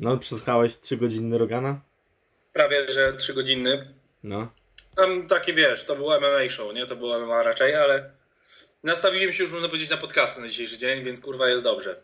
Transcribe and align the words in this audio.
No, 0.00 0.16
przesłuchałeś 0.18 0.72
3-godzinny 0.72 1.38
Rogana? 1.38 1.80
Prawie, 2.52 2.90
że 2.92 3.12
3 3.12 3.34
godzinny. 3.34 3.94
No. 4.22 4.48
Tam 4.96 5.26
takie, 5.26 5.54
wiesz, 5.54 5.84
to 5.84 5.96
był 5.96 6.06
MMA 6.06 6.48
show, 6.48 6.74
nie? 6.74 6.86
To 6.86 6.96
było 6.96 7.26
MMA 7.26 7.42
raczej, 7.42 7.74
ale 7.74 8.10
nastawiłem 8.84 9.32
się 9.32 9.42
już, 9.42 9.52
można 9.52 9.68
powiedzieć, 9.68 9.90
na 9.90 9.96
podcasty 9.96 10.40
na 10.40 10.48
dzisiejszy 10.48 10.78
dzień, 10.78 11.04
więc 11.04 11.20
kurwa 11.20 11.48
jest 11.48 11.64
dobrze. 11.64 12.02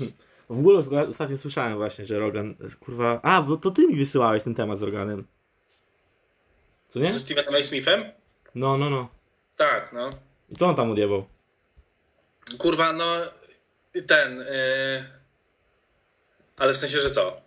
W 0.50 0.58
ogóle 0.58 0.78
ostatnio 1.08 1.38
słyszałem 1.38 1.76
właśnie, 1.76 2.04
że 2.04 2.18
Rogan, 2.18 2.54
kurwa... 2.80 3.20
A, 3.22 3.42
bo 3.42 3.56
to 3.56 3.70
ty 3.70 3.86
mi 3.86 3.96
wysyłałeś 3.96 4.42
ten 4.42 4.54
temat 4.54 4.78
z 4.78 4.82
Roganem. 4.82 5.26
Co 6.88 6.98
nie? 6.98 7.12
Ze 7.12 7.18
Stevenem 7.18 7.54
A. 7.54 7.62
Smithem? 7.62 8.04
No, 8.54 8.78
no, 8.78 8.90
no. 8.90 9.08
Tak, 9.56 9.92
no. 9.92 10.10
I 10.48 10.56
co 10.56 10.66
on 10.66 10.76
tam 10.76 10.90
odjebał? 10.90 11.26
Kurwa, 12.58 12.92
no 12.92 13.04
ten. 14.06 14.38
Yy... 14.38 15.15
Ale 16.56 16.74
w 16.74 16.76
sensie, 16.76 17.00
że 17.00 17.10
co? 17.10 17.40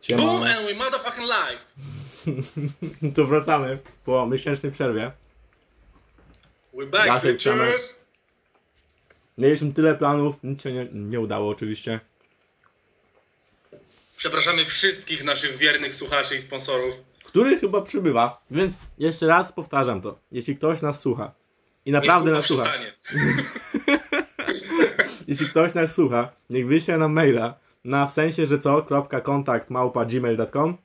Siema. 0.00 0.22
Boom 0.22 0.42
and 0.42 0.66
we 0.66 0.74
motherfucking 0.74 1.28
live! 1.28 1.74
Tu 3.14 3.26
wracamy 3.26 3.78
po 4.04 4.26
miesięcznej 4.26 4.72
przerwie. 4.72 5.12
We're 6.74 6.90
back, 6.90 7.24
bitches! 7.24 8.06
Mieliśmy 9.38 9.72
tyle 9.72 9.94
planów, 9.94 10.36
nic 10.42 10.62
się 10.62 10.72
nie, 10.72 10.88
nie 10.92 11.20
udało 11.20 11.50
oczywiście. 11.50 12.00
Przepraszamy 14.26 14.64
wszystkich 14.64 15.24
naszych 15.24 15.56
wiernych 15.56 15.94
słuchaczy 15.94 16.36
i 16.36 16.40
sponsorów. 16.40 16.94
Który 17.24 17.58
chyba 17.58 17.82
przybywa, 17.82 18.44
więc 18.50 18.74
jeszcze 18.98 19.26
raz 19.26 19.52
powtarzam 19.52 20.02
to. 20.02 20.18
Jeśli 20.32 20.56
ktoś 20.56 20.82
nas 20.82 21.00
słucha 21.00 21.34
i 21.84 21.92
naprawdę 21.92 22.32
nas 22.32 22.46
słucha, 22.46 22.72
jeśli 25.28 25.46
ktoś 25.46 25.74
nas 25.74 25.94
słucha, 25.94 26.32
niech 26.50 26.66
wyśle 26.66 26.98
nam 26.98 27.12
maila 27.12 27.58
na 27.84 28.06
w 28.06 28.12
sensie, 28.12 28.46
że 28.46 28.58
co, 28.58 28.82
kropka 28.82 29.20
kontakt 29.20 29.70
małpa 29.70 30.04
gmail.com 30.04 30.78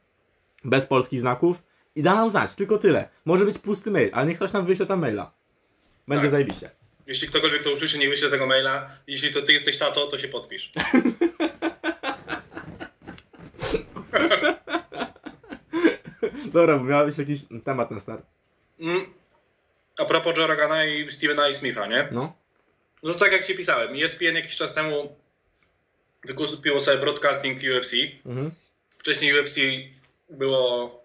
bez 0.65 0.85
polskich 0.85 1.19
znaków 1.19 1.63
i 1.95 2.03
da 2.03 2.15
nam 2.15 2.29
znać, 2.29 2.55
tylko 2.55 2.77
tyle. 2.77 3.09
Może 3.25 3.45
być 3.45 3.57
pusty 3.57 3.91
mail, 3.91 4.09
ale 4.13 4.27
niech 4.27 4.37
ktoś 4.37 4.53
nam 4.53 4.65
wyśle 4.65 4.85
tam 4.85 4.99
maila. 4.99 5.31
Będzie 6.07 6.21
Tak. 6.21 6.31
zajebiście. 6.31 6.69
Jeśli 7.07 7.27
ktokolwiek 7.27 7.63
to 7.63 7.71
usłyszy, 7.71 7.97
nie 7.97 8.09
wyśle 8.09 8.29
tego 8.29 8.47
maila. 8.47 8.89
Jeśli 9.07 9.33
to 9.33 9.41
ty 9.41 9.53
jesteś 9.53 9.77
tato, 9.77 10.07
to 10.07 10.17
się 10.17 10.27
podpisz. 10.27 10.71
Dobra, 16.51 16.77
bo 16.77 16.83
miałeś 16.83 17.17
jakiś 17.17 17.39
temat 17.65 17.91
na 17.91 17.99
start. 17.99 18.25
Mm. 18.79 19.13
A 19.97 20.05
propos 20.05 20.37
Joe 20.37 20.47
Rogana 20.47 20.85
i 20.85 21.11
Stevena 21.11 21.49
I. 21.49 21.53
Smitha, 21.55 21.87
nie? 21.87 22.07
No. 22.11 22.33
No 23.03 23.13
tak 23.13 23.31
jak 23.31 23.45
ci 23.45 23.55
pisałem, 23.55 23.93
ESPN 24.03 24.35
jakiś 24.35 24.55
czas 24.55 24.73
temu 24.73 25.15
wykupiło 26.25 26.79
sobie 26.79 26.97
broadcasting 26.97 27.59
UFC. 27.77 27.93
Mhm. 28.25 28.51
Wcześniej 28.99 29.39
UFC 29.39 29.57
było 30.29 31.01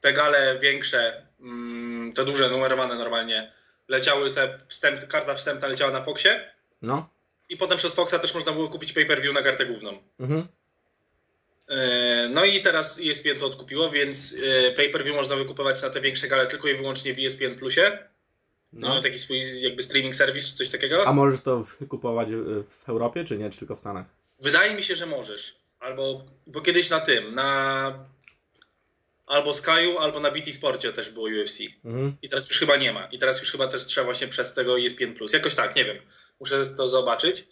te 0.00 0.12
gale 0.12 0.58
większe, 0.58 1.26
mm, 1.40 2.12
te 2.12 2.24
duże, 2.24 2.48
numerowane 2.50 2.94
normalnie, 2.94 3.52
leciały 3.88 4.30
te 4.30 4.58
wstęp, 4.68 5.06
karta 5.06 5.34
wstępna 5.34 5.68
leciała 5.68 5.90
na 5.92 6.02
Foxie 6.02 6.52
No. 6.82 7.08
i 7.48 7.56
potem 7.56 7.78
przez 7.78 7.94
Foxa 7.94 8.18
też 8.18 8.34
można 8.34 8.52
było 8.52 8.68
kupić 8.68 8.92
pay-per-view 8.92 9.34
na 9.34 9.42
kartę 9.42 9.66
główną. 9.66 10.02
Mhm. 10.20 10.48
E, 11.68 12.28
No 12.28 12.44
i 12.44 12.60
teraz 12.60 13.00
ESPN 13.00 13.38
to 13.38 13.46
odkupiło, 13.46 13.90
więc 13.90 14.36
e, 14.68 14.72
pay-per-view 14.72 15.16
można 15.16 15.36
wykupywać 15.36 15.82
na 15.82 15.90
te 15.90 16.00
większe 16.00 16.28
gale 16.28 16.46
tylko 16.46 16.68
i 16.68 16.74
wyłącznie 16.74 17.14
w 17.14 17.18
ESPN 17.18 17.54
Plusie. 17.54 17.98
No. 18.72 18.88
Mamy 18.88 19.02
taki 19.02 19.18
swój 19.18 19.62
jakby 19.62 19.82
streaming 19.82 20.14
serwis 20.14 20.48
czy 20.50 20.54
coś 20.54 20.68
takiego. 20.68 21.06
A 21.06 21.12
możesz 21.12 21.40
to 21.40 21.62
w- 21.64 21.88
kupować 21.88 22.28
y, 22.28 22.32
w 22.84 22.88
Europie, 22.88 23.24
czy 23.24 23.38
nie? 23.38 23.50
Czy 23.50 23.58
tylko 23.58 23.76
w 23.76 23.80
Stanach? 23.80 24.06
Wydaje 24.40 24.74
mi 24.74 24.82
się, 24.82 24.96
że 24.96 25.06
możesz. 25.06 25.56
Albo, 25.80 26.24
bo 26.46 26.60
kiedyś 26.60 26.90
na 26.90 27.00
tym, 27.00 27.34
na 27.34 28.08
albo 29.26 29.50
Sky'u, 29.50 29.96
albo 30.00 30.20
na 30.20 30.30
BT 30.30 30.52
Sporcie 30.52 30.92
też 30.92 31.10
było 31.10 31.28
UFC. 31.42 31.58
Mhm. 31.84 32.16
I 32.22 32.28
teraz 32.28 32.48
już 32.50 32.58
chyba 32.58 32.76
nie 32.76 32.92
ma. 32.92 33.06
I 33.06 33.18
teraz 33.18 33.40
już 33.40 33.52
chyba 33.52 33.68
też 33.68 33.84
trzeba 33.86 34.04
właśnie 34.04 34.28
przez 34.28 34.54
tego 34.54 34.78
ESPN+. 34.80 35.14
Jakoś 35.32 35.54
tak, 35.54 35.76
nie 35.76 35.84
wiem. 35.84 35.96
Muszę 36.40 36.66
to 36.66 36.88
zobaczyć. 36.88 37.46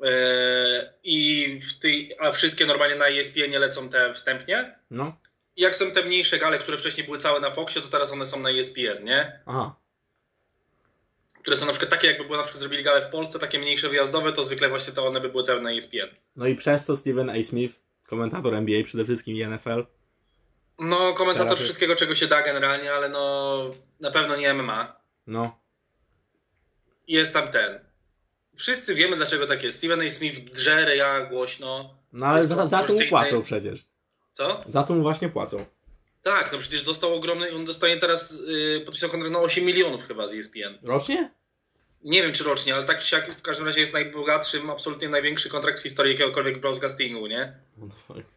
Eee, 0.00 0.82
I 1.04 1.58
w 1.60 1.78
tej, 1.78 2.16
a 2.20 2.32
wszystkie 2.32 2.66
normalnie 2.66 2.96
na 2.96 3.08
ESPN 3.08 3.50
nie 3.50 3.58
lecą 3.58 3.88
te 3.88 4.14
wstępnie. 4.14 4.78
No. 4.90 5.16
I 5.56 5.62
jak 5.62 5.76
są 5.76 5.90
te 5.90 6.04
mniejsze 6.04 6.38
gale, 6.38 6.58
które 6.58 6.78
wcześniej 6.78 7.06
były 7.06 7.18
całe 7.18 7.40
na 7.40 7.50
Foxie, 7.50 7.82
to 7.82 7.88
teraz 7.88 8.12
one 8.12 8.26
są 8.26 8.40
na 8.40 8.50
E 8.50 8.58
ESPN, 8.60 9.04
nie? 9.04 9.40
Aha. 9.46 9.76
Które 11.42 11.56
są 11.56 11.66
na 11.66 11.72
przykład 11.72 11.90
takie, 11.90 12.06
jakby 12.06 12.24
było 12.24 12.36
na 12.36 12.42
przykład 12.42 12.60
zrobili 12.60 12.82
gale 12.82 13.02
w 13.02 13.08
Polsce, 13.10 13.38
takie 13.38 13.58
mniejsze 13.58 13.88
wyjazdowe, 13.88 14.32
to 14.32 14.42
zwykle 14.42 14.68
właśnie 14.68 14.92
to 14.92 15.06
one 15.06 15.20
by 15.20 15.28
były 15.28 15.42
całe 15.42 15.60
na 15.60 15.70
E 15.72 15.76
ESPN. 15.76 16.08
No 16.36 16.46
i 16.46 16.54
przez 16.56 16.84
to 16.84 16.96
Steven 16.96 17.30
A. 17.30 17.44
Smith, 17.44 17.74
komentator 18.06 18.54
NBA 18.54 18.84
przede 18.84 19.04
wszystkim 19.04 19.36
i 19.36 19.46
NFL. 19.46 19.86
No, 20.78 21.12
komentator 21.12 21.48
Teraz- 21.48 21.64
wszystkiego, 21.64 21.96
czego 21.96 22.14
się 22.14 22.26
da 22.26 22.42
generalnie, 22.42 22.92
ale 22.92 23.08
no 23.08 23.70
na 24.00 24.10
pewno 24.10 24.36
nie 24.36 24.54
MMA. 24.54 24.96
No. 25.26 25.60
Jest 27.08 27.34
tam 27.34 27.48
ten. 27.48 27.80
Wszyscy 28.56 28.94
wiemy, 28.94 29.16
dlaczego 29.16 29.46
tak 29.46 29.62
jest. 29.62 29.78
Steven 29.78 30.00
A. 30.00 30.10
Smith 30.10 30.40
drze 30.40 30.84
ryja 30.84 31.20
głośno. 31.20 31.94
No 32.12 32.26
ale 32.26 32.42
za, 32.46 32.66
za 32.66 32.82
to 32.82 32.92
mu 32.92 33.00
płacą 33.08 33.42
przecież. 33.42 33.84
Co? 34.32 34.64
Za 34.68 34.82
to 34.82 34.94
mu 34.94 35.02
właśnie 35.02 35.28
płacą. 35.28 35.64
Tak, 36.22 36.52
no 36.52 36.58
przecież 36.58 36.82
dostał 36.82 37.14
ogromny, 37.14 37.54
on 37.54 37.64
dostanie 37.64 37.96
teraz, 37.96 38.42
yy, 38.46 38.80
podpisał 38.80 39.10
kontrakt 39.10 39.32
na 39.32 39.40
8 39.40 39.64
milionów 39.64 40.04
chyba 40.04 40.28
z 40.28 40.32
ESPN. 40.32 40.78
Rocznie? 40.82 41.30
Nie 42.04 42.22
wiem 42.22 42.32
czy 42.32 42.44
rocznie, 42.44 42.74
ale 42.74 42.84
tak 42.84 42.98
czy 42.98 43.06
siak 43.06 43.30
w 43.30 43.42
każdym 43.42 43.66
razie 43.66 43.80
jest 43.80 43.92
najbogatszym, 43.92 44.70
absolutnie 44.70 45.08
największy 45.08 45.48
kontrakt 45.48 45.80
w 45.80 45.82
historii 45.82 46.12
jakiegokolwiek 46.12 46.60
broadcastingu, 46.60 47.26
nie? 47.26 47.56
The 47.80 48.14
fuck? 48.14 48.28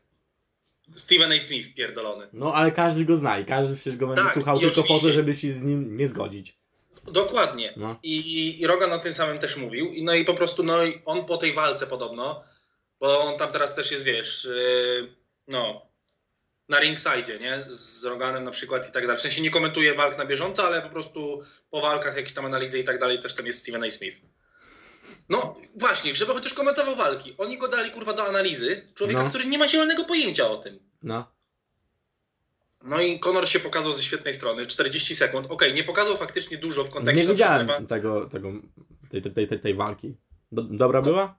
Steven 0.95 1.31
A. 1.31 1.39
Smith 1.39 1.73
pierdolony. 1.73 2.27
No 2.33 2.53
ale 2.53 2.71
każdy 2.71 3.05
go 3.05 3.15
zna 3.15 3.39
i 3.39 3.45
każdy 3.45 3.75
przecież 3.75 3.97
go 3.97 4.07
będzie 4.07 4.23
Tak, 4.23 4.33
słuchał 4.33 4.59
tylko 4.59 4.83
po 4.83 4.99
to, 4.99 5.13
żeby 5.13 5.35
się 5.35 5.53
z 5.53 5.61
nim 5.61 5.97
nie 5.97 6.07
zgodzić. 6.07 6.56
Dokładnie. 7.11 7.73
No. 7.77 7.99
I, 8.03 8.61
I 8.61 8.67
Rogan 8.67 8.93
o 8.93 8.99
tym 8.99 9.13
samym 9.13 9.39
też 9.39 9.57
mówił. 9.57 9.93
I 9.93 10.03
no 10.03 10.13
i 10.13 10.25
po 10.25 10.33
prostu 10.33 10.63
no, 10.63 10.83
i 10.83 11.01
on 11.05 11.25
po 11.25 11.37
tej 11.37 11.53
walce 11.53 11.87
podobno, 11.87 12.43
bo 12.99 13.21
on 13.23 13.37
tam 13.37 13.51
teraz 13.51 13.75
też 13.75 13.91
jest, 13.91 14.03
wiesz, 14.03 14.43
yy, 14.45 15.15
no, 15.47 15.87
na 16.69 16.79
ringside, 16.79 17.39
nie? 17.39 17.65
Z 17.67 18.05
Roganem 18.05 18.43
na 18.43 18.51
przykład 18.51 18.89
i 18.89 18.91
tak 18.91 19.03
dalej. 19.03 19.17
W 19.17 19.21
sensie 19.21 19.41
nie 19.41 19.51
komentuje 19.51 19.93
walk 19.93 20.17
na 20.17 20.25
bieżąco, 20.25 20.63
ale 20.65 20.81
po 20.81 20.89
prostu 20.89 21.43
po 21.69 21.81
walkach 21.81 22.15
jakieś 22.15 22.33
tam 22.33 22.45
analizy 22.45 22.79
i 22.79 22.83
tak 22.83 22.99
dalej 22.99 23.19
też 23.19 23.33
tam 23.35 23.45
jest 23.45 23.59
Steven 23.59 23.83
A. 23.83 23.91
Smith. 23.91 24.17
No 25.29 25.55
właśnie, 25.75 26.15
żeby 26.15 26.33
chociaż 26.33 26.53
komentował 26.53 26.95
walki. 26.95 27.35
Oni 27.37 27.57
go 27.57 27.67
dali 27.67 27.91
kurwa 27.91 28.13
do 28.13 28.27
analizy. 28.27 28.87
Człowieka, 28.95 29.23
No. 29.23 29.29
który 29.29 29.45
nie 29.45 29.57
ma 29.57 29.67
zielonego 29.67 30.03
pojęcia 30.03 30.49
o 30.49 30.57
tym. 30.57 30.79
No. 31.03 31.36
No 32.83 33.01
i 33.01 33.19
Conor 33.19 33.49
się 33.49 33.59
pokazał 33.59 33.93
ze 33.93 34.03
świetnej 34.03 34.33
strony. 34.33 34.65
40 34.65 35.15
sekund. 35.15 35.47
Okej, 35.49 35.73
nie 35.73 35.83
pokazał 35.83 36.17
faktycznie 36.17 36.57
dużo 36.57 36.83
w 36.83 36.89
kontekście. 36.89 37.23
Nie 37.23 37.29
widziałem 37.29 37.87
tego, 37.87 38.29
tego 38.29 38.51
tej, 39.11 39.21
tej, 39.21 39.47
tej, 39.47 39.59
tej 39.59 39.73
walki. 39.75 40.17
Do, 40.51 40.61
dobra 40.61 41.01
była? 41.01 41.37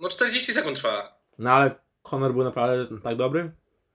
No 0.00 0.08
40 0.08 0.52
sekund 0.52 0.76
trwała. 0.76 1.18
No 1.38 1.50
ale 1.50 1.74
Conor 2.02 2.32
był 2.32 2.44
naprawdę 2.44 3.00
tak 3.00 3.16
dobry? 3.16 3.52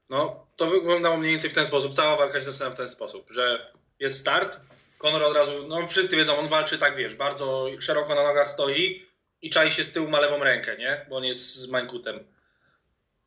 No, 0.10 0.46
to 0.56 0.70
wyglądało 0.70 1.18
mniej 1.18 1.32
więcej 1.32 1.50
w 1.50 1.54
ten 1.54 1.66
sposób. 1.66 1.94
Cała 1.94 2.18
walka 2.18 2.40
się 2.40 2.46
zaczyna 2.46 2.70
w 2.70 2.76
ten 2.76 2.90
sposób, 2.90 3.32
że 3.32 3.72
jest 4.00 4.20
start, 4.20 4.60
Conor 4.98 5.24
od 5.24 5.36
razu, 5.36 5.52
no 5.68 5.88
wszyscy 5.88 6.18
wiedzą, 6.18 6.38
on 6.38 6.48
walczy 6.48 6.78
tak, 6.78 6.96
wiesz, 6.96 7.16
bardzo 7.16 7.68
szeroko 7.80 8.16
na 8.16 8.24
nogach 8.24 8.50
stoi 8.50 9.06
i 9.42 9.50
czai 9.50 9.72
się 9.72 9.84
z 9.84 9.92
tyłu 9.92 10.10
ma 10.10 10.20
lewą 10.20 10.44
rękę, 10.44 10.78
nie? 10.78 11.06
Bo 11.10 11.18
on 11.18 11.24
jest 11.24 11.56
z 11.56 11.70
mańkutem. 11.70 12.20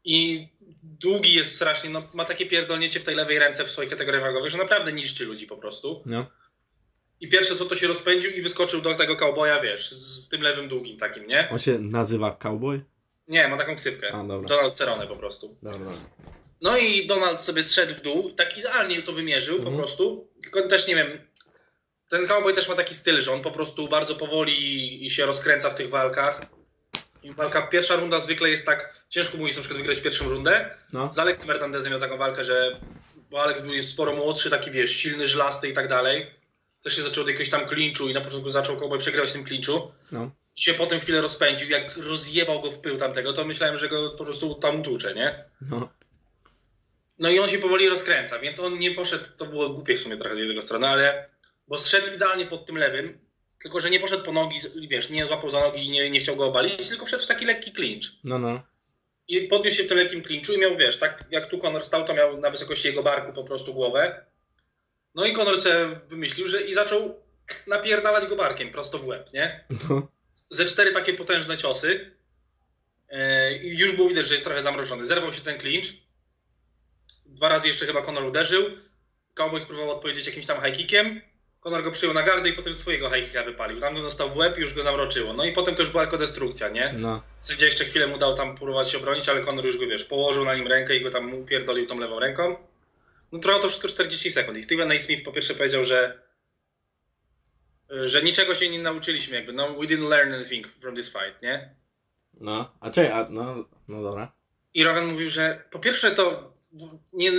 I 0.04 0.48
długi 0.82 1.34
jest 1.34 1.54
strasznie, 1.54 1.90
no 1.90 2.02
ma 2.14 2.24
takie 2.24 2.46
pierdolnięcie 2.46 3.00
w 3.00 3.04
tej 3.04 3.14
lewej 3.14 3.38
ręce 3.38 3.64
w 3.64 3.70
swojej 3.70 3.90
kategorii 3.90 4.20
wagowej, 4.20 4.50
że 4.50 4.58
naprawdę 4.58 4.92
niszczy 4.92 5.24
ludzi 5.24 5.46
po 5.46 5.56
prostu. 5.56 6.02
No. 6.06 6.26
I 7.20 7.28
pierwsze 7.28 7.56
co 7.56 7.64
to 7.64 7.76
się 7.76 7.86
rozpędził 7.86 8.30
i 8.30 8.42
wyskoczył 8.42 8.80
do 8.80 8.94
tego 8.94 9.16
cowboya, 9.16 9.60
wiesz, 9.62 9.90
z, 9.90 10.24
z 10.24 10.28
tym 10.28 10.42
lewym 10.42 10.68
długim 10.68 10.96
takim, 10.96 11.26
nie? 11.26 11.48
On 11.52 11.58
się 11.58 11.78
nazywa 11.78 12.30
Cowboy? 12.36 12.84
Nie, 13.28 13.48
ma 13.48 13.56
taką 13.56 13.76
ksywkę. 13.76 14.12
A, 14.12 14.24
dobra. 14.24 14.48
Donald 14.48 14.74
Cerrone 14.74 15.06
po 15.06 15.16
prostu. 15.16 15.56
Dobra. 15.62 15.90
No 16.60 16.78
i 16.78 17.06
Donald 17.06 17.40
sobie 17.40 17.62
zszedł 17.62 17.94
w 17.94 18.00
dół, 18.00 18.30
tak 18.30 18.58
idealnie 18.58 19.02
to 19.02 19.12
wymierzył 19.12 19.56
Mhm. 19.56 19.74
po 19.76 19.82
prostu. 19.82 20.28
Tylko 20.42 20.68
też 20.68 20.86
nie 20.88 20.94
wiem, 20.96 21.08
ten 22.10 22.26
cowboy 22.28 22.52
też 22.54 22.68
ma 22.68 22.74
taki 22.74 22.94
styl, 22.94 23.20
że 23.22 23.32
on 23.32 23.42
po 23.42 23.50
prostu 23.50 23.88
bardzo 23.88 24.14
powoli 24.14 25.10
się 25.10 25.26
rozkręca 25.26 25.70
w 25.70 25.74
tych 25.74 25.88
walkach. 25.90 26.46
I 27.24 27.34
walka, 27.34 27.62
pierwsza 27.62 27.96
runda 27.96 28.20
zwykle 28.20 28.50
jest 28.50 28.66
tak, 28.66 29.04
ciężko 29.08 29.36
mu 29.38 29.46
jest 29.46 29.58
na 29.58 29.62
przykład 29.62 29.78
wygrać 29.78 30.02
pierwszą 30.02 30.28
rundę. 30.28 30.70
No. 30.92 31.12
Z 31.12 31.18
Alexem 31.18 31.48
Hernandezem 31.48 31.90
miał 31.90 32.00
taką 32.00 32.18
walkę, 32.18 32.44
że 32.44 32.80
bo 33.30 33.42
Alex 33.42 33.62
był 33.62 33.82
sporo 33.82 34.12
młodszy, 34.12 34.50
taki 34.50 34.70
wiesz, 34.70 34.96
silny, 34.96 35.28
żlasty 35.28 35.68
i 35.68 35.72
tak 35.72 35.88
dalej. 35.88 36.30
Też 36.82 36.96
się 36.96 37.02
zaczął 37.02 37.22
od 37.22 37.28
jakiegoś 37.28 37.50
tam 37.50 37.66
klinczu 37.66 38.08
i 38.08 38.14
na 38.14 38.20
początku 38.20 38.50
zaczął 38.50 38.76
cowboy 38.76 38.98
przegrywać 38.98 39.30
w 39.30 39.32
tym 39.32 39.44
klinczu. 39.44 39.92
No. 40.12 40.30
się 40.56 40.74
potem 40.74 41.00
chwilę 41.00 41.20
rozpędził, 41.20 41.70
jak 41.70 41.96
rozjebał 41.96 42.60
go 42.60 42.70
w 42.70 42.78
pył 42.78 42.96
tamtego, 42.96 43.32
to 43.32 43.44
myślałem, 43.44 43.78
że 43.78 43.88
go 43.88 44.10
po 44.10 44.24
prostu 44.24 44.54
tam 44.54 44.80
utłucze, 44.80 45.14
nie? 45.14 45.44
No. 45.60 45.88
No 47.18 47.30
i 47.30 47.38
on 47.38 47.48
się 47.48 47.58
powoli 47.58 47.88
rozkręca, 47.88 48.38
więc 48.38 48.60
on 48.60 48.78
nie 48.78 48.90
poszedł, 48.90 49.24
to 49.36 49.46
było 49.46 49.68
głupie 49.68 49.96
w 49.96 50.00
sumie 50.00 50.16
trochę 50.16 50.36
z 50.36 50.38
jego 50.38 50.62
strony, 50.62 50.88
ale 50.88 51.28
bo 51.68 51.78
zszedł 51.78 52.14
idealnie 52.14 52.46
pod 52.46 52.66
tym 52.66 52.78
lewym, 52.78 53.18
tylko 53.64 53.80
że 53.80 53.90
nie 53.90 54.00
poszedł 54.00 54.24
po 54.24 54.32
nogi, 54.32 54.58
wiesz, 54.88 55.10
nie 55.10 55.26
złapał 55.26 55.50
za 55.50 55.60
nogi 55.60 55.86
i 55.86 55.90
nie, 55.90 56.10
nie 56.10 56.20
chciał 56.20 56.36
go 56.36 56.46
obalić, 56.46 56.88
tylko 56.88 57.06
wszedł 57.06 57.24
w 57.24 57.26
taki 57.26 57.44
lekki 57.44 57.72
clinch. 57.72 58.04
No, 58.24 58.38
no. 58.38 58.62
I 59.28 59.40
podniósł 59.40 59.76
się 59.76 59.84
w 59.84 59.88
tym 59.88 59.98
lekkim 59.98 60.24
clinchu 60.24 60.52
i 60.52 60.58
miał, 60.58 60.76
wiesz, 60.76 60.98
tak 60.98 61.24
jak 61.30 61.50
tu 61.50 61.58
Conor 61.58 61.86
stał, 61.86 62.06
to 62.06 62.14
miał 62.14 62.38
na 62.38 62.50
wysokości 62.50 62.88
jego 62.88 63.02
barku 63.02 63.32
po 63.32 63.44
prostu 63.44 63.74
głowę. 63.74 64.26
No 65.14 65.26
i 65.26 65.32
Conor 65.32 65.60
sobie 65.60 66.00
wymyślił, 66.08 66.46
że 66.46 66.62
i 66.62 66.74
zaczął 66.74 67.22
napierdalać 67.66 68.26
go 68.26 68.36
barkiem 68.36 68.70
prosto 68.70 68.98
w 68.98 69.06
łeb, 69.06 69.32
nie? 69.32 69.64
No. 69.90 70.08
Ze 70.32 70.64
cztery 70.64 70.92
takie 70.92 71.14
potężne 71.14 71.58
ciosy. 71.58 72.16
Yy, 73.10 73.18
I 73.62 73.78
już 73.78 73.96
było 73.96 74.08
widać, 74.08 74.26
że 74.26 74.34
jest 74.34 74.44
trochę 74.44 74.62
zamroczony. 74.62 75.04
Zerwał 75.04 75.32
się 75.32 75.40
ten 75.40 75.60
clinch. 75.60 75.86
Dwa 77.26 77.48
razy 77.48 77.68
jeszcze 77.68 77.86
chyba 77.86 78.02
Conor 78.02 78.24
uderzył. 78.24 78.64
Cowboy 79.34 79.60
spróbował 79.60 79.90
odpowiedzieć 79.90 80.26
jakimś 80.26 80.46
tam 80.46 80.64
high 80.64 80.76
kickiem. 80.76 81.20
Conor 81.64 81.82
go 81.82 81.90
przyjął 81.90 82.14
na 82.14 82.22
gardę 82.22 82.48
i 82.48 82.52
potem 82.52 82.74
swojego 82.74 83.10
high 83.10 83.24
kicka 83.24 83.44
wypalił. 83.44 83.80
Tam 83.80 83.94
go 83.94 84.02
dostał 84.02 84.30
w 84.30 84.36
łeb 84.36 84.58
i 84.58 84.60
już 84.60 84.74
go 84.74 84.82
zamroczyło. 84.82 85.32
No 85.32 85.44
i 85.44 85.52
potem 85.52 85.74
to 85.74 85.82
już 85.82 85.90
była 85.90 86.02
tylko 86.02 86.18
destrukcja, 86.18 86.68
nie? 86.68 86.94
No. 86.98 87.22
Sędzia 87.40 87.66
jeszcze 87.66 87.84
chwilę 87.84 88.06
mu 88.06 88.18
dał 88.18 88.34
tam 88.34 88.56
próbować 88.56 88.90
się 88.90 88.98
obronić, 88.98 89.28
ale 89.28 89.40
Conor 89.40 89.64
już 89.66 89.78
go, 89.78 89.86
wiesz, 89.86 90.04
położył 90.04 90.44
na 90.44 90.54
nim 90.54 90.66
rękę 90.66 90.96
i 90.96 91.00
go 91.00 91.10
tam 91.10 91.34
upierdolił 91.34 91.86
tą 91.86 91.98
lewą 91.98 92.18
ręką. 92.18 92.56
No 93.32 93.38
trwało 93.38 93.62
to 93.62 93.68
wszystko 93.68 93.88
40 93.88 94.30
sekund. 94.30 94.58
I 94.58 94.62
Steven 94.62 94.92
A. 94.92 95.00
Smith 95.00 95.24
po 95.24 95.32
pierwsze 95.32 95.54
powiedział, 95.54 95.84
że 95.84 96.22
że 97.90 98.22
niczego 98.22 98.54
się 98.54 98.68
nie 98.68 98.78
nauczyliśmy 98.78 99.36
jakby, 99.36 99.52
no 99.52 99.74
we 99.74 99.86
didn't 99.86 100.08
learn 100.08 100.32
anything 100.32 100.66
from 100.68 100.94
this 100.94 101.12
fight, 101.12 101.42
nie? 101.42 101.74
No. 102.40 102.74
A 102.80 102.90
czekaj, 102.90 103.12
a, 103.12 103.26
no, 103.30 103.68
no 103.88 104.02
dobra. 104.02 104.32
I 104.74 104.84
Rogan 104.84 105.06
mówił, 105.06 105.30
że 105.30 105.64
po 105.70 105.78
pierwsze 105.78 106.10
to 106.10 106.54
nie, 107.12 107.30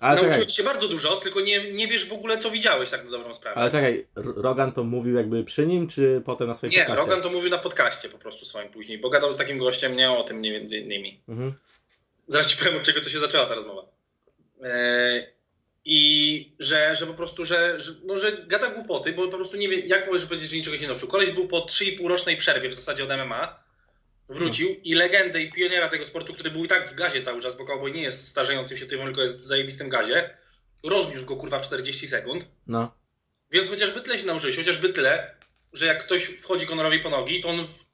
nie, 0.00 0.02
Ale 0.02 0.16
czekaj, 0.16 0.30
nauczyłeś 0.30 0.56
się 0.56 0.62
bardzo 0.62 0.88
dużo, 0.88 1.16
tylko 1.16 1.40
nie, 1.40 1.72
nie 1.72 1.88
wiesz 1.88 2.06
w 2.08 2.12
ogóle 2.12 2.38
co 2.38 2.50
widziałeś 2.50 2.90
tak 2.90 3.04
na 3.04 3.10
dobrą 3.10 3.34
sprawę. 3.34 3.56
ale 3.56 3.70
czekaj, 3.70 4.06
Rogan 4.14 4.72
to 4.72 4.84
mówił 4.84 5.16
jakby 5.16 5.44
przy 5.44 5.66
nim, 5.66 5.88
czy 5.88 6.22
potem 6.24 6.48
na 6.48 6.54
swoim 6.54 6.72
nie, 6.72 6.78
podcaście? 6.78 7.00
Rogan 7.00 7.22
to 7.22 7.30
mówił 7.30 7.50
na 7.50 7.58
podcaście 7.58 8.08
po 8.08 8.18
prostu 8.18 8.46
swoim 8.46 8.68
później, 8.68 8.98
bo 8.98 9.10
gadał 9.10 9.32
z 9.32 9.36
takim 9.36 9.58
gościem, 9.58 9.96
nie 9.96 10.10
o 10.10 10.24
tym 10.24 10.40
nie 10.40 10.52
między 10.52 10.78
innymi. 10.78 11.20
Mhm. 11.28 11.54
Zaraz 12.26 12.48
ci 12.48 12.56
powiem, 12.56 12.76
od 12.76 12.82
czego 12.82 13.00
to 13.00 13.10
się 13.10 13.18
zaczęła 13.18 13.46
ta 13.46 13.54
rozmowa. 13.54 13.82
E, 14.64 15.26
I 15.84 16.52
że, 16.58 16.94
że 16.94 17.06
po 17.06 17.14
prostu, 17.14 17.44
że, 17.44 17.80
że, 17.80 17.92
no, 18.04 18.18
że 18.18 18.32
gada 18.46 18.70
głupoty, 18.70 19.12
bo 19.12 19.28
po 19.28 19.36
prostu 19.36 19.56
nie 19.56 19.68
wie, 19.68 19.80
jak 19.80 20.06
możesz 20.06 20.26
powiedzieć, 20.26 20.50
że 20.50 20.56
niczego 20.56 20.76
się 20.76 20.82
nie 20.82 20.88
nauczył. 20.88 21.08
Koleś 21.08 21.30
był 21.30 21.48
po 21.48 21.60
3,5 21.60 22.06
rocznej 22.08 22.36
przerwie 22.36 22.68
w 22.68 22.74
zasadzie 22.74 23.04
od 23.04 23.10
MMA, 23.10 23.65
wrócił 24.28 24.76
i 24.84 24.94
legendę 24.94 25.42
i 25.42 25.52
pioniera 25.52 25.88
tego 25.88 26.04
sportu, 26.04 26.34
który 26.34 26.50
był 26.50 26.64
i 26.64 26.68
tak 26.68 26.88
w 26.88 26.94
gazie 26.94 27.22
cały 27.22 27.40
czas, 27.42 27.56
bo 27.58 27.64
Cowboy 27.64 27.90
nie 27.92 28.02
jest 28.02 28.28
starzejącym 28.28 28.78
się 28.78 28.86
typem, 28.86 29.06
tylko 29.06 29.22
jest 29.22 29.38
w 29.38 29.42
zajebistym 29.42 29.88
gazie, 29.88 30.36
rozniósł 30.84 31.26
go 31.26 31.36
kurwa 31.36 31.58
w 31.58 31.62
40 31.66 32.08
sekund, 32.08 32.48
No. 32.66 32.94
więc 33.50 33.68
chociażby 33.68 34.00
tyle 34.00 34.18
się 34.18 34.26
nauczyłeś, 34.26 34.56
chociażby 34.56 34.88
tyle, 34.88 35.34
że 35.72 35.86
jak 35.86 36.04
ktoś 36.04 36.24
wchodzi 36.24 36.66
Conorowi 36.66 36.98
po 36.98 37.10
nogi, 37.10 37.40
to 37.40 37.48
on 37.48 37.66
w 37.66 37.84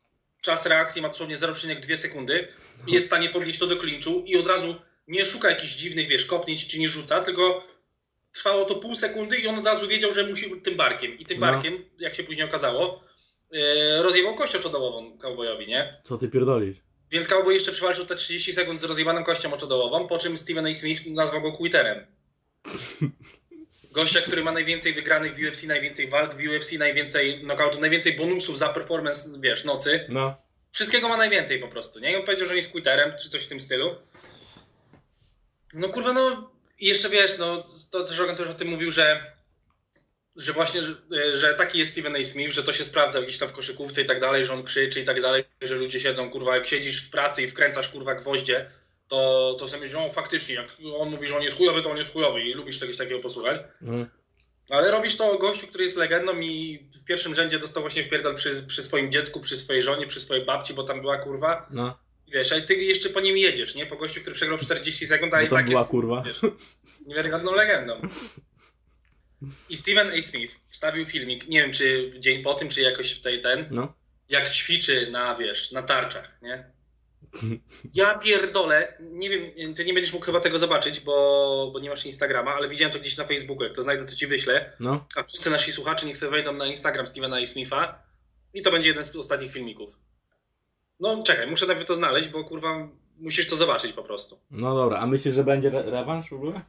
czas 0.41 0.67
reakcji 0.67 1.03
ma 1.03 1.09
dosłownie 1.09 1.37
0,2 1.37 1.97
sekundy 1.97 2.49
i 2.87 2.93
jest 2.93 3.07
w 3.07 3.11
stanie 3.11 3.29
podnieść 3.31 3.59
to 3.59 3.67
do 3.67 3.77
klinczu 3.77 4.25
i 4.27 4.37
od 4.37 4.47
razu 4.47 4.75
nie 5.09 5.27
szuka 5.27 5.51
jakichś 5.51 5.73
dziwnych, 5.73 6.09
wiesz, 6.09 6.27
kopnięć 6.27 6.69
czy 6.69 6.79
nie 6.79 6.89
rzuca, 6.89 7.21
tylko 7.21 7.67
trwało 8.33 8.65
to 8.65 8.75
pół 8.75 8.97
sekundy 8.97 9.37
i 9.39 9.47
on 9.47 9.59
od 9.59 9.67
razu 9.67 9.89
wiedział, 9.89 10.15
że 10.15 10.27
musi 10.27 10.61
tym 10.61 10.75
barkiem. 10.77 11.19
I 11.19 11.27
tym 11.27 11.41
No. 11.41 11.47
barkiem, 11.47 11.85
jak 11.99 12.15
się 12.15 12.23
później 12.25 12.45
okazało, 12.47 13.05
rozjebał 13.99 14.35
kość 14.35 14.55
oczodołową 14.55 15.19
cowboyowi, 15.19 15.67
nie? 15.67 16.01
Co 16.05 16.19
ty 16.19 16.29
pierdolisz? 16.29 16.77
Więc 17.11 17.29
cowboy 17.29 17.55
jeszcze 17.55 17.73
przewalczył 17.73 18.07
te 18.07 18.17
30 18.17 18.53
sekund 18.53 18.81
z 18.81 18.85
rozjebaną 18.85 19.25
kością 19.25 19.55
oczodołową, 19.55 20.09
po 20.09 20.19
czym 20.19 20.37
Steven 20.37 20.67
A. 20.67 20.75
Smith 20.75 21.07
nazwał 21.07 21.43
go 21.43 21.53
quitterem. 21.53 22.07
Gościa, 23.91 24.21
który 24.21 24.45
ma 24.45 24.53
najwięcej 24.53 24.93
wygranych 24.93 25.37
w 25.37 25.39
UFC, 25.39 25.63
najwięcej 25.67 26.09
walk 26.09 26.35
w 26.35 26.57
UFC, 26.57 26.73
najwięcej 26.79 27.41
knockoutów, 27.41 27.81
najwięcej 27.81 28.17
bonusów 28.17 28.59
za 28.59 28.69
performance, 28.69 29.41
wiesz, 29.41 29.65
nocy. 29.65 30.07
No. 30.09 30.35
Wszystkiego 30.71 31.09
ma 31.09 31.17
najwięcej 31.17 31.59
po 31.59 31.69
prostu, 31.69 32.01
nie? 32.01 32.13
I 32.13 32.17
on 32.17 32.23
powiedział, 32.23 32.47
że 32.47 32.57
jest 32.57 32.73
quitterem, 32.73 33.13
czy 33.23 33.29
coś 33.29 33.45
w 33.45 33.49
tym 33.49 33.61
stylu. 33.61 33.95
No 35.75 35.89
kurwa, 35.89 36.13
no 36.13 36.51
i 36.81 36.87
jeszcze 36.87 37.09
wiesz, 37.09 37.39
no 37.39 37.63
to 37.91 38.05
też 38.05 38.19
Rogan 38.19 38.37
też 38.37 38.49
o 38.49 38.55
tym 38.55 38.69
mówił, 38.69 38.91
że 38.91 39.33
że 40.37 40.53
właśnie, 40.53 40.83
że, 40.83 40.97
że 41.37 41.55
taki 41.55 41.79
jest 41.79 41.93
Steven 41.93 42.17
A. 42.17 42.25
Smith, 42.25 42.55
że 42.55 42.63
to 42.63 42.73
się 42.73 42.85
sprawdza 42.85 43.23
gdzieś 43.23 43.39
tam 43.39 43.49
w 43.49 43.53
koszykówce 43.53 44.03
i 44.03 44.05
tak 44.05 44.21
dalej, 44.21 44.45
że 44.45 44.53
on 44.53 44.63
krzyczy 44.65 45.01
i 45.01 45.05
tak 45.05 45.23
dalej, 45.23 45.45
że 45.63 45.75
ludzie 45.75 46.01
siedzą, 46.01 46.31
kurwa, 46.31 46.55
jak 46.55 46.67
siedzisz 46.67 47.07
w 47.07 47.11
pracy 47.11 47.43
i 47.43 47.49
wkręcasz, 47.49 47.89
kurwa, 47.89 48.15
gwoździe, 48.15 48.71
to, 49.09 49.57
to 49.59 49.69
sobie 49.69 49.81
myślisz, 49.81 49.99
o 49.99 50.11
faktycznie, 50.11 50.55
jak 50.55 50.67
on 50.99 51.11
mówi, 51.11 51.29
że 51.29 51.37
on 51.37 51.43
jest 51.43 51.57
chujowy, 51.57 51.83
to 51.83 51.91
on 51.91 51.97
jest 51.97 52.13
chujowy 52.13 52.43
i 52.43 52.55
lubisz 52.55 52.79
czegoś 52.79 52.97
takiego 52.97 53.21
posłuchać. 53.21 53.61
Mhm. 53.83 54.07
Ale 54.71 54.91
robisz 54.91 55.17
to 55.17 55.39
gościu, 55.39 55.67
który 55.67 55.85
jest 55.85 55.97
legendą 55.97 56.41
i 56.41 56.87
w 56.95 57.05
pierwszym 57.05 57.35
rzędzie 57.35 57.59
dostał 57.59 57.83
właśnie 57.83 58.05
wpierdol 58.05 58.37
przy, 58.37 58.67
przy 58.67 58.83
swoim 58.83 59.13
dziecku, 59.13 59.41
przy 59.41 59.57
swojej 59.57 59.83
żonie, 59.83 60.07
przy 60.07 60.21
swojej 60.21 60.45
babci, 60.45 60.75
bo 60.75 60.83
tam 60.83 61.01
była 61.01 61.19
kurwa. 61.19 61.67
No. 61.71 61.99
Wiesz, 62.33 62.53
ale 62.53 62.63
ty 62.63 62.75
jeszcze 62.75 63.11
po 63.11 63.21
nim 63.21 63.37
jedziesz, 63.37 63.75
nie? 63.75 63.87
Po 63.87 63.97
gościu, 63.97 64.21
który 64.21 64.37
przegrał 64.37 64.59
w 64.59 64.63
40 64.63 65.07
sekund, 65.07 65.35
a 65.35 65.37
Bo 65.37 65.43
i 65.43 65.49
tak 65.49 65.67
była 65.67 65.81
jest 65.81 65.91
kurwa. 65.91 66.23
wiesz, 66.27 66.41
niewiarygodną 67.07 67.55
legendą. 67.55 68.01
I 69.69 69.77
Steven 69.77 70.11
A. 70.19 70.23
Smith 70.23 70.61
wstawił 70.69 71.07
filmik, 71.07 71.49
nie 71.49 71.63
wiem 71.63 71.73
czy 71.73 72.11
dzień 72.19 72.43
po 72.43 72.55
tym, 72.55 72.69
czy 72.69 72.81
jakoś 72.81 73.13
w 73.13 73.21
tej 73.21 73.41
ten, 73.41 73.67
No. 73.71 73.95
jak 74.29 74.51
ćwiczy 74.51 75.11
na, 75.11 75.35
wiesz, 75.35 75.73
na 75.73 75.83
tarczach, 75.83 76.39
nie? 76.43 76.71
Ja 77.95 78.19
pierdolę, 78.19 78.99
nie 79.01 79.31
wiem, 79.31 79.75
ty 79.75 79.85
nie 79.85 79.95
będziesz 79.95 80.13
mógł 80.13 80.25
chyba 80.25 80.41
tego 80.41 80.59
zobaczyć, 80.59 81.01
bo, 81.01 81.71
bo 81.73 81.79
nie 81.81 81.91
masz 81.91 82.07
Instagrama, 82.07 82.55
ale 82.55 82.69
widziałem 82.69 82.93
to 82.93 82.99
gdzieś 82.99 83.17
na 83.17 83.25
Facebooku, 83.25 83.65
jak 83.65 83.75
to 83.75 83.83
znajdę, 83.83 84.05
to 84.07 84.15
ci 84.15 84.27
wyślę. 84.27 84.73
No. 84.81 85.07
A 85.17 85.23
wszyscy 85.23 85.51
nasi 85.51 85.73
słuchacze 85.73 86.07
niech 86.07 86.17
sobie 86.17 86.31
wejdą 86.33 86.53
na 86.53 86.67
Instagram 86.67 87.07
Stevena 87.07 87.41
i 87.41 87.47
Smitha 87.47 88.03
i 88.55 88.63
to 88.63 88.71
będzie 88.71 88.89
jeden 88.89 89.05
z 89.05 89.17
ostatnich 89.17 89.53
filmików. 89.53 89.99
No 91.01 91.23
czekaj, 91.23 91.47
muszę 91.47 91.67
najpierw 91.67 91.89
to 91.89 91.95
znaleźć, 91.95 92.29
bo 92.29 92.45
kurwa 92.45 92.89
musisz 93.19 93.47
to 93.47 93.57
zobaczyć 93.57 93.93
po 93.93 94.03
prostu. 94.03 94.41
No 94.51 94.75
dobra, 94.75 94.99
a 94.99 95.07
myślisz, 95.07 95.35
że 95.35 95.45
będzie 95.45 95.69
re 95.69 95.83
rewanż 95.83 96.31
w 96.31 96.33
ogóle? 96.33 96.61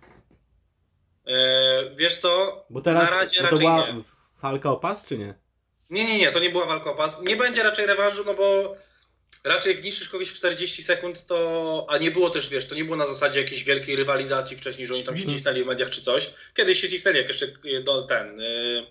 Eee, 1.25 1.95
wiesz 1.95 2.17
co? 2.17 2.65
Bo 2.69 2.81
teraz 2.81 3.03
Na 3.11 3.17
razie 3.17 3.41
bo 3.41 3.47
to 3.47 3.51
raczej 3.51 3.67
była 3.67 3.87
nie. 3.91 4.03
walka 4.41 4.71
o 4.71 4.77
pas, 4.77 5.05
czy 5.05 5.17
nie? 5.17 5.33
Nie, 5.89 6.05
nie, 6.05 6.17
nie, 6.19 6.31
to 6.31 6.39
nie 6.39 6.49
była 6.49 6.65
walka 6.65 6.91
o 6.91 6.95
pas. 6.95 7.21
Nie 7.21 7.35
będzie 7.35 7.63
raczej 7.63 7.85
rewanżu, 7.85 8.23
no 8.25 8.33
bo 8.33 8.75
raczej 9.43 9.75
jak 9.75 9.83
niszczysz 9.83 10.09
kogoś 10.09 10.29
w 10.29 10.33
40 10.33 10.83
sekund, 10.83 11.25
to... 11.25 11.85
A 11.89 11.97
nie 11.97 12.11
było 12.11 12.29
też, 12.29 12.49
wiesz, 12.49 12.67
to 12.67 12.75
nie 12.75 12.85
było 12.85 12.97
na 12.97 13.05
zasadzie 13.05 13.39
jakiejś 13.41 13.63
wielkiej 13.63 13.95
rywalizacji 13.95 14.57
wcześniej, 14.57 14.87
że 14.87 14.93
oni 14.93 15.03
tam 15.03 15.17
się 15.17 15.21
Mhm. 15.23 15.37
cisnęli 15.37 15.63
w 15.63 15.67
mediach 15.67 15.89
czy 15.89 16.01
coś. 16.01 16.33
Kiedyś 16.53 16.81
się 16.81 16.89
cisnęli, 16.89 17.17
jak 17.17 17.27
jeszcze 17.27 17.47
do, 17.83 18.01
ten... 18.01 18.37
Yy, 18.37 18.87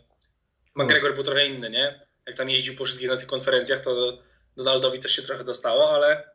McGregor 0.74 1.14
był 1.14 1.24
trochę 1.24 1.46
inny, 1.46 1.70
nie? 1.70 2.00
Jak 2.26 2.36
tam 2.36 2.50
jeździł 2.50 2.76
po 2.76 2.84
wszystkich 2.84 3.08
na 3.08 3.16
tych 3.16 3.26
konferencjach, 3.26 3.80
to 3.80 4.18
Donaldowi 4.56 4.98
też 4.98 5.12
się 5.16 5.22
trochę 5.22 5.44
dostało, 5.44 5.90
ale... 5.94 6.32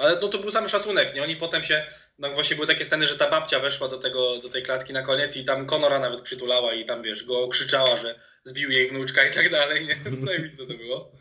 Ale 0.00 0.18
no 0.22 0.28
to 0.28 0.38
był 0.38 0.50
sam 0.50 0.68
szacunek, 0.68 1.14
nie? 1.14 1.22
Oni 1.22 1.36
potem 1.36 1.64
się... 1.64 1.86
No 2.18 2.30
właśnie 2.30 2.56
były 2.56 2.68
takie 2.68 2.84
sceny, 2.84 3.06
że 3.06 3.16
ta 3.16 3.30
babcia 3.30 3.60
weszła 3.60 3.88
do, 3.88 3.98
tego, 3.98 4.38
do 4.38 4.48
tej 4.48 4.62
klatki 4.62 4.92
na 4.92 5.02
koniec 5.02 5.36
i 5.36 5.44
tam 5.44 5.66
Conora 5.66 5.98
nawet 5.98 6.22
przytulała 6.22 6.74
i 6.74 6.84
tam, 6.84 7.02
wiesz, 7.02 7.24
go 7.24 7.48
krzyczała, 7.48 7.96
że 7.96 8.20
zbił 8.44 8.70
jej 8.70 8.88
wnuczka 8.88 9.24
i 9.24 9.34
tak 9.34 9.50
dalej, 9.50 9.86
nie? 9.86 9.96
Zajebiste 10.16 10.66
to 10.66 10.74
było. 10.74 11.12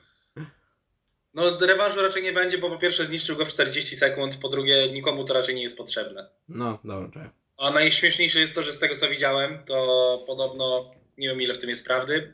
No 1.33 1.57
rewanżu 1.61 2.01
raczej 2.01 2.23
nie 2.23 2.33
będzie, 2.33 2.57
bo 2.57 2.69
po 2.69 2.77
pierwsze 2.77 3.05
zniszczył 3.05 3.35
go 3.35 3.45
w 3.45 3.49
40 3.49 3.95
sekund, 3.95 4.37
po 4.37 4.49
drugie 4.49 4.91
nikomu 4.91 5.25
to 5.25 5.33
raczej 5.33 5.55
nie 5.55 5.63
jest 5.63 5.77
potrzebne. 5.77 6.29
No, 6.49 6.79
dobra, 6.83 7.09
czekaj. 7.13 7.29
A 7.57 7.71
najśmieszniejsze 7.71 8.39
jest 8.39 8.55
to, 8.55 8.63
że 8.63 8.73
z 8.73 8.79
tego 8.79 8.95
co 8.95 9.09
widziałem, 9.09 9.65
to 9.65 10.23
podobno, 10.27 10.91
nie 11.17 11.29
wiem 11.29 11.41
ile 11.41 11.53
w 11.53 11.57
tym 11.57 11.69
jest 11.69 11.85
prawdy, 11.85 12.33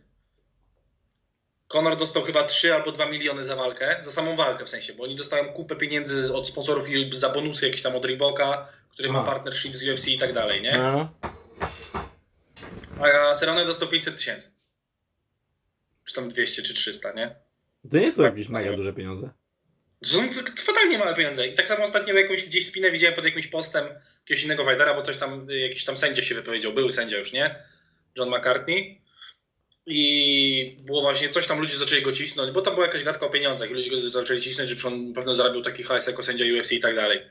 Conor 1.67 1.98
dostał 1.98 2.24
chyba 2.24 2.43
3 2.43 2.74
albo 2.74 2.91
2 2.91 3.05
miliony 3.05 3.43
za 3.43 3.55
walkę, 3.55 4.00
za 4.01 4.12
samą 4.12 4.36
walkę 4.36 4.65
w 4.65 4.69
sensie, 4.69 4.93
bo 4.93 5.03
oni 5.03 5.15
dostają 5.15 5.53
kupę 5.53 5.75
pieniędzy 5.75 6.34
od 6.34 6.48
sponsorów 6.48 6.89
i 6.89 7.10
za 7.13 7.29
bonusy 7.29 7.65
jakieś 7.65 7.81
tam 7.81 7.95
od 7.95 8.05
Reeboka, 8.05 8.67
który 8.91 9.10
ma 9.10 9.24
partnership 9.24 9.75
z 9.75 9.84
UFC 9.84 10.07
i 10.07 10.17
tak 10.17 10.34
dalej, 10.34 10.62
nie? 10.62 10.72
No. 10.72 11.13
A 13.01 13.36
Cerrone 13.36 13.65
dostał 13.65 13.88
500 13.88 14.17
tysięcy. 14.17 14.50
Czy 16.05 16.13
tam 16.13 16.29
200 16.29 16.62
czy 16.62 16.74
300, 16.74 17.12
nie? 17.13 17.36
To 17.91 17.98
nie 17.98 18.12
są 18.12 18.24
jakieś 18.24 18.50
mega 18.50 18.74
duże 18.74 18.93
pieniądze. 18.93 19.29
Są 20.03 20.29
to 20.29 20.65
totalnie 20.65 20.98
małe 20.98 21.15
pieniądze. 21.15 21.48
I 21.48 21.53
tak 21.53 21.67
samo 21.67 21.84
ostatnio 21.84 22.13
jakąś 22.13 22.45
gdzieś 22.45 22.67
spinę 22.67 22.91
widziałem 22.91 23.15
pod 23.15 23.25
jakimś 23.25 23.48
postem 23.48 23.86
jakiegoś 24.19 24.43
innego 24.43 24.63
Wajdera, 24.63 24.93
bo 24.93 25.01
ktoś 25.01 25.17
tam, 25.17 25.48
jakiś 25.50 25.86
tam 25.86 25.98
sędzia 25.98 26.24
się 26.24 26.36
wypowiedział, 26.36 26.74
były 26.74 26.91
sędzia 26.91 27.17
już, 27.17 27.34
nie? 27.34 27.55
John 28.17 28.29
McCartney. 28.29 29.01
I 29.85 30.77
było 30.79 31.01
właśnie, 31.01 31.29
coś 31.29 31.47
tam 31.47 31.59
ludzie 31.59 31.77
zaczęli 31.77 32.01
go 32.01 32.11
cisnąć, 32.11 32.51
bo 32.51 32.61
tam 32.61 32.73
była 32.73 32.85
jakaś 32.85 33.03
gadka 33.03 33.25
o 33.25 33.29
pieniądzach 33.29 33.71
i 33.71 33.73
ludzie 33.73 33.89
go 33.89 33.99
zaczęli 33.99 34.41
cisnąć, 34.41 34.69
że 34.69 34.87
on 34.87 35.13
pewno 35.13 35.33
zarabiał 35.33 35.61
taki 35.61 35.83
hajs 35.83 36.07
jako 36.07 36.23
sędzia 36.23 36.45
UFC 36.45 36.71
i 36.71 36.79
tak 36.79 36.95
dalej. 36.95 37.21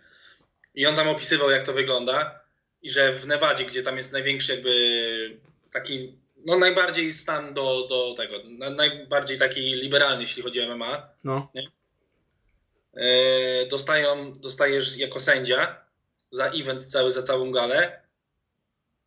I 0.74 0.86
on 0.86 0.96
tam 0.96 1.08
opisywał, 1.08 1.50
jak 1.50 1.62
to 1.62 1.72
wygląda 1.72 2.40
i 2.82 2.90
że 2.90 3.12
w 3.12 3.26
Nevadzie, 3.26 3.64
gdzie 3.64 3.82
tam 3.82 3.96
jest 3.96 4.12
największy 4.12 4.52
jakby 4.52 5.38
taki 5.70 6.12
no 6.46 6.58
najbardziej 6.58 7.12
stan 7.12 7.54
do, 7.54 7.86
do 7.88 8.14
tego, 8.16 8.36
na, 8.44 8.70
najbardziej 8.70 9.38
taki 9.38 9.60
liberalny, 9.60 10.22
jeśli 10.22 10.42
chodzi 10.42 10.62
o 10.62 10.76
MMA. 10.76 11.08
No. 11.24 11.52
E, 12.94 13.66
dostają, 13.66 14.32
dostajesz 14.32 14.96
jako 14.96 15.20
sędzia 15.20 15.84
za 16.30 16.46
event 16.46 16.86
cały, 16.86 17.10
za 17.10 17.22
całą 17.22 17.52
galę. 17.52 18.00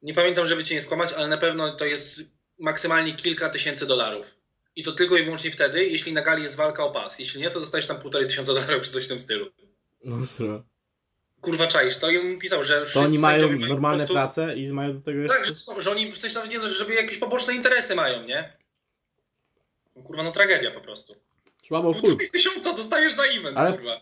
Nie 0.01 0.13
pamiętam, 0.13 0.45
żeby 0.45 0.63
cię 0.63 0.75
nie 0.75 0.81
skłamać, 0.81 1.13
ale 1.13 1.27
na 1.27 1.37
pewno 1.37 1.71
to 1.71 1.85
jest 1.85 2.36
maksymalnie 2.59 3.13
kilka 3.15 3.49
tysięcy 3.49 3.85
dolarów. 3.85 4.35
I 4.75 4.83
to 4.83 4.91
tylko 4.91 5.17
i 5.17 5.23
wyłącznie 5.23 5.51
wtedy, 5.51 5.85
jeśli 5.85 6.13
na 6.13 6.21
gali 6.21 6.43
jest 6.43 6.55
walka 6.55 6.83
o 6.83 6.91
pas. 6.91 7.19
Jeśli 7.19 7.41
nie, 7.41 7.49
to 7.49 7.59
dostajesz 7.59 7.87
tam 7.87 7.99
półtorej 7.99 8.27
tysiąca 8.27 8.53
dolarów 8.53 8.83
czy 8.83 8.91
coś 8.91 9.05
w 9.05 9.07
tym 9.07 9.19
stylu. 9.19 9.51
Ostro. 10.23 10.63
Kurwa 11.41 11.67
czaisz, 11.67 11.97
to 11.97 12.09
i 12.11 12.17
on 12.17 12.39
pisał, 12.39 12.63
że 12.63 12.85
To 12.93 12.99
oni 13.01 13.19
mają 13.19 13.49
normalne 13.57 13.97
prostu- 13.97 14.13
prace 14.13 14.55
i 14.55 14.73
mają 14.73 14.93
do 14.93 15.01
tego 15.01 15.19
jeszcze... 15.19 15.37
Tak, 15.37 15.45
że, 15.45 15.55
są, 15.55 15.81
że 15.81 15.91
oni 15.91 16.11
w 16.11 16.17
sensie 16.17 16.35
nawet 16.35 16.51
nie, 16.51 16.69
żeby 16.69 16.93
jakieś 16.93 17.17
poboczne 17.17 17.53
interesy 17.53 17.95
mają, 17.95 18.23
nie? 18.23 18.53
No, 19.95 20.03
kurwa, 20.03 20.23
no 20.23 20.31
tragedia 20.31 20.71
po 20.71 20.81
prostu. 20.81 21.15
Było 21.69 21.93
chuj. 21.93 22.29
Tysiąca 22.31 22.73
dostajesz 22.73 23.13
za 23.13 23.23
event, 23.23 23.57
Ale- 23.57 23.71
kurwa. 23.73 24.01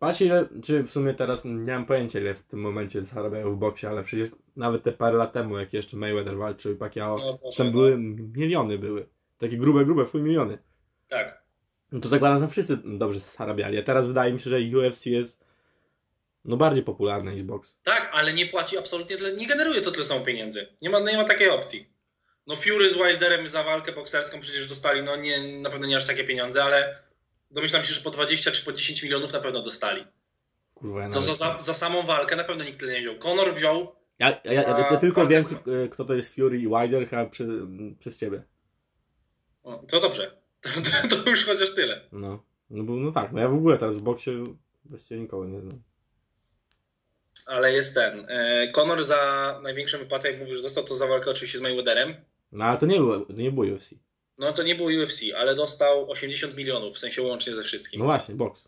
Patrz 0.00 0.20
ile, 0.20 0.48
czy 0.64 0.82
w 0.82 0.90
sumie 0.90 1.14
teraz 1.14 1.44
nie 1.44 1.72
mam 1.72 1.86
pojęcia 1.86 2.20
ile 2.20 2.34
w 2.34 2.42
tym 2.42 2.60
momencie 2.60 3.02
zarabiają 3.04 3.54
w 3.54 3.58
boksie, 3.58 3.86
ale 3.86 4.04
przecież 4.04 4.28
nawet 4.56 4.82
te 4.82 4.92
parę 4.92 5.16
lat 5.16 5.32
temu, 5.32 5.58
jak 5.58 5.72
jeszcze 5.72 5.96
Mayweather 5.96 6.36
walczył 6.36 6.72
i 6.72 6.76
Pacquiao, 6.76 7.16
No, 7.18 7.50
tam 7.56 7.66
no. 7.66 7.72
były 7.72 7.98
miliony 8.36 8.78
były. 8.78 9.08
Takie 9.38 9.56
grube, 9.56 9.84
grube, 9.84 10.06
fuj 10.06 10.22
miliony. 10.22 10.58
Tak. 11.08 11.42
No 11.92 12.00
to 12.00 12.08
zakładam, 12.08 12.38
że 12.38 12.48
wszyscy 12.48 12.76
dobrze 12.84 13.20
zarabiali, 13.20 13.78
a 13.78 13.82
teraz 13.82 14.06
wydaje 14.06 14.32
mi 14.32 14.40
się, 14.40 14.50
że 14.50 14.78
UFC 14.78 15.06
jest 15.06 15.44
no 16.44 16.56
bardziej 16.56 16.84
popularny 16.84 17.34
niż 17.34 17.42
boks. 17.42 17.76
Tak, 17.82 18.10
ale 18.12 18.34
nie 18.34 18.46
płaci 18.46 18.78
absolutnie 18.78 19.16
tyle, 19.16 19.32
nie 19.32 19.46
generuje 19.46 19.80
to 19.80 19.90
tyle 19.90 20.04
samo 20.04 20.24
pieniędzy. 20.24 20.66
Nie 20.82 20.90
ma, 20.90 21.00
nie 21.00 21.16
ma 21.16 21.24
takiej 21.24 21.50
opcji. 21.50 21.86
No 22.46 22.56
Fury 22.56 22.90
z 22.90 22.94
Wilderem 22.94 23.48
za 23.48 23.62
walkę 23.64 23.92
bokserską 23.92 24.40
przecież 24.40 24.68
dostali, 24.68 25.02
no 25.02 25.16
nie, 25.16 25.60
na 25.62 25.70
pewno 25.70 25.86
nie 25.86 25.96
aż 25.96 26.06
takie 26.06 26.24
pieniądze, 26.24 26.64
ale 26.64 26.98
domyślam 27.50 27.82
się, 27.84 27.92
że 27.94 28.00
po 28.00 28.10
20 28.10 28.50
czy 28.50 28.64
po 28.64 28.72
10 28.72 29.02
milionów 29.02 29.32
na 29.32 29.40
pewno 29.40 29.62
dostali. 29.62 30.04
Kurwa, 30.74 31.08
Za, 31.08 31.20
za, 31.34 31.56
za 31.60 31.74
samą 31.74 32.02
walkę 32.02 32.36
na 32.36 32.44
pewno 32.44 32.64
nikt 32.64 32.80
tyle 32.80 32.92
nie 32.92 33.00
wziął. 33.00 33.14
Conor 33.18 33.54
wziął, 33.54 33.94
ja, 34.18 34.30
ja, 34.44 34.52
ja, 34.52 34.62
ja, 34.90 34.96
tylko 34.96 35.26
wiem, 35.26 35.44
k- 35.44 35.60
kto 35.90 36.04
to 36.04 36.14
jest 36.14 36.34
Fury 36.34 36.58
i 36.58 36.68
Wilder 36.68 37.08
chyba 37.08 37.26
przy, 37.26 37.48
przez 37.98 38.18
ciebie. 38.18 38.42
o, 39.64 39.84
to 39.88 40.00
dobrze. 40.00 40.40
To, 41.10 41.16
to 41.16 41.30
już 41.30 41.44
chociaż 41.46 41.74
tyle. 41.74 42.00
No. 42.12 42.44
No, 42.70 42.84
bo, 42.84 42.92
no 42.96 43.12
tak, 43.12 43.32
no 43.32 43.40
ja 43.40 43.48
w 43.48 43.54
ogóle 43.54 43.78
teraz 43.78 43.96
w 43.98 44.00
boksie 44.00 44.30
właściwie 44.84 45.20
nikogo 45.20 45.44
nie 45.44 45.60
znam. 45.60 45.82
Ale 47.46 47.72
jest 47.72 47.94
ten. 47.94 48.26
E, 48.28 48.68
Conor 48.68 49.04
za 49.04 49.60
największą 49.62 49.98
wypłatę, 49.98 50.30
jak 50.30 50.40
mówisz, 50.40 50.56
że 50.56 50.62
dostał 50.62 50.84
to 50.84 50.96
za 50.96 51.06
walkę 51.06 51.30
oczywiście 51.30 51.58
z 51.58 51.60
Mayweatherem. 51.60 52.14
No 52.52 52.64
ale 52.64 52.78
to 52.78 52.86
nie 52.86 52.96
było, 52.96 53.20
to 53.20 53.32
nie 53.32 53.52
było 53.52 53.66
UFC. 53.66 53.90
No 54.40 54.52
to 54.52 54.62
nie 54.62 54.74
było 54.74 54.88
UFC, 54.88 55.20
ale 55.36 55.54
dostał 55.54 56.10
80 56.10 56.56
milionów, 56.56 56.96
w 56.96 56.98
sensie 56.98 57.22
łącznie 57.22 57.54
ze 57.54 57.62
wszystkim. 57.62 57.98
No 58.00 58.04
właśnie, 58.04 58.34
boks. 58.34 58.64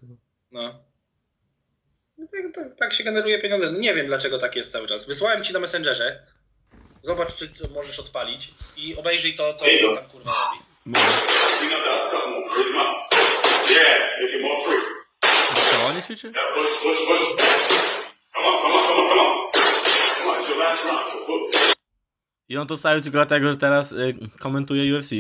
No. 0.51 0.85
No 2.19 2.27
tak, 2.33 2.55
tak, 2.55 2.77
tak 2.79 2.93
się 2.93 3.05
generuje 3.05 3.39
pieniądze. 3.39 3.73
No 3.73 3.79
nie 3.79 3.95
wiem 3.95 4.07
dlaczego 4.07 4.39
tak 4.39 4.57
jest 4.57 4.73
cały 4.73 4.89
czas. 4.89 5.07
Wysłałem 5.07 5.45
ci 5.45 5.53
na 5.53 5.59
Messengerze. 5.59 6.27
Zobacz, 7.01 7.35
czy 7.35 7.49
to 7.49 7.69
możesz 7.69 7.99
odpalić 8.01 8.55
i 8.77 8.97
obejrzyj 8.97 9.35
to, 9.35 9.55
co 9.55 9.65
on 9.65 9.97
tam 9.97 10.07
kurwa 10.07 10.31
robi. 10.31 10.65
Clean 11.59 11.73
up 11.73 11.85
that 11.85 12.11
cut 12.11 12.31
more. 12.31 12.49
Push 12.49 12.67
him 12.67 12.81
out. 12.81 12.97
Yeah, 13.71 14.21
make 14.23 14.35
it 14.35 14.43
more 14.43 14.61
free. 14.65 14.83
Co, 15.71 15.87
on 15.87 15.97
nie 15.97 16.03
ćwiczy? 16.03 16.33
I 22.49 22.57
on 22.57 22.67
to 22.67 22.77
stawił 22.77 23.03
tylko 23.03 23.19
dlatego, 23.19 23.53
że 23.53 23.59
teraz 23.59 23.93
y, 23.93 24.15
komentuje 24.39 24.99
UFC. 24.99 25.11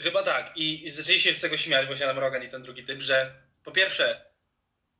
Chyba 0.00 0.22
tak. 0.22 0.52
I 0.56 0.90
zaczęli 0.90 1.20
się 1.20 1.34
z 1.34 1.40
tego 1.40 1.56
śmiać, 1.56 1.86
właśnie 1.86 2.06
Adam 2.06 2.18
Rogan 2.18 2.42
i 2.42 2.48
ten 2.48 2.62
drugi 2.62 2.84
typ, 2.84 3.00
że 3.00 3.34
po 3.64 3.70
pierwsze, 3.70 4.24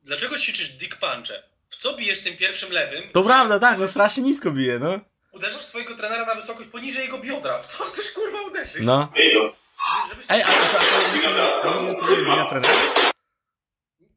dlaczego 0.03 0.39
ćwiczysz 0.39 0.69
dick 0.69 0.97
punche? 0.97 1.43
W 1.69 1.75
co 1.75 1.93
bijesz 1.93 2.21
tym 2.21 2.37
pierwszym 2.37 2.71
lewym? 2.71 3.11
To 3.11 3.23
prawda, 3.23 3.59
tak, 3.59 3.79
że 3.79 3.87
strasznie 3.87 4.23
nisko 4.23 4.51
bije, 4.51 4.79
no. 4.79 4.99
Uderzasz 5.31 5.61
swojego 5.61 5.95
trenera 5.95 6.25
na 6.25 6.35
wysokość 6.35 6.69
poniżej 6.69 7.03
jego 7.05 7.17
biodra. 7.19 7.59
W 7.59 7.65
co 7.65 7.83
chcesz 7.83 8.11
kurwa 8.11 8.41
uderzyć? 8.41 8.81
No. 8.85 9.13
Żebyś... 10.09 10.25
Ej, 10.29 10.41
a, 10.41 10.45
a, 10.45 10.49
a, 10.49 10.53
a, 10.53 10.77
a 10.77 11.01
myślisz, 11.01 11.23
że 11.23 11.95
to 11.99 12.11
jest 12.11 12.23
wina 12.23 12.49
trenera? 12.49 12.73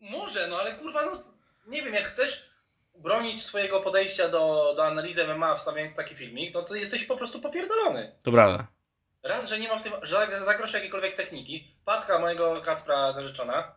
Może, 0.01 0.49
no 0.49 0.59
ale 0.59 0.73
kurwa, 0.75 1.05
no 1.05 1.21
nie 1.67 1.83
wiem, 1.83 1.95
jak 1.95 2.05
chcesz 2.05 2.51
bronić 2.95 3.45
swojego 3.45 3.81
podejścia 3.81 4.29
do, 4.29 4.73
do 4.77 4.87
analizy 4.87 5.27
MMA 5.27 5.55
wstawiając 5.55 5.97
taki 5.97 6.15
filmik, 6.15 6.55
no 6.55 6.63
to 6.63 6.75
jesteś 6.75 7.05
po 7.05 7.17
prostu 7.17 7.41
popierdolony. 7.41 8.17
To 8.23 8.33
prawda. 8.33 8.67
Raz, 9.29 9.49
że 9.49 9.59
nie 9.59 9.69
ma 9.69 9.79
w 9.79 9.83
tym 9.83 9.93
za, 10.03 10.45
za 10.45 10.55
grosz 10.55 10.73
jakiejkolwiek 10.73 11.15
techniki. 11.15 11.65
Patka 11.85 12.19
mojego 12.19 12.57
Kaspra 12.61 13.13
narzeczona 13.13 13.73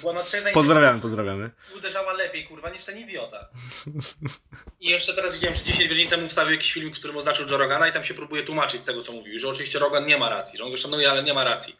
była 0.00 0.12
na 0.12 0.22
trzech 0.22 0.52
Pozdrawiamy, 0.52 1.00
pozdrawiamy. 1.00 1.50
uderzała 1.76 2.12
lepiej, 2.12 2.44
kurwa, 2.44 2.70
niż 2.70 2.84
ten 2.84 2.98
idiota. 2.98 3.48
I 4.80 4.88
jeszcze 4.88 5.14
teraz 5.14 5.34
widziałem, 5.34 5.56
że 5.56 5.64
10 5.64 5.88
godzin 5.88 6.08
temu 6.08 6.28
wstawił 6.28 6.52
jakiś 6.52 6.72
film, 6.72 6.90
w 6.94 6.98
którym 6.98 7.16
oznaczył 7.16 7.46
Joe 7.50 7.56
Rogana 7.56 7.88
i 7.88 7.92
tam 7.92 8.04
się 8.04 8.14
próbuje 8.14 8.42
tłumaczyć 8.42 8.80
z 8.80 8.84
tego, 8.84 9.02
co 9.02 9.12
mówił, 9.12 9.38
że 9.38 9.48
oczywiście 9.48 9.78
Rogan 9.78 10.06
nie 10.06 10.18
ma 10.18 10.28
racji, 10.28 10.58
że 10.58 10.64
on 10.64 10.70
go 10.70 10.76
szanuje, 10.76 11.10
ale 11.10 11.22
nie 11.22 11.34
ma 11.34 11.44
racji. 11.44 11.76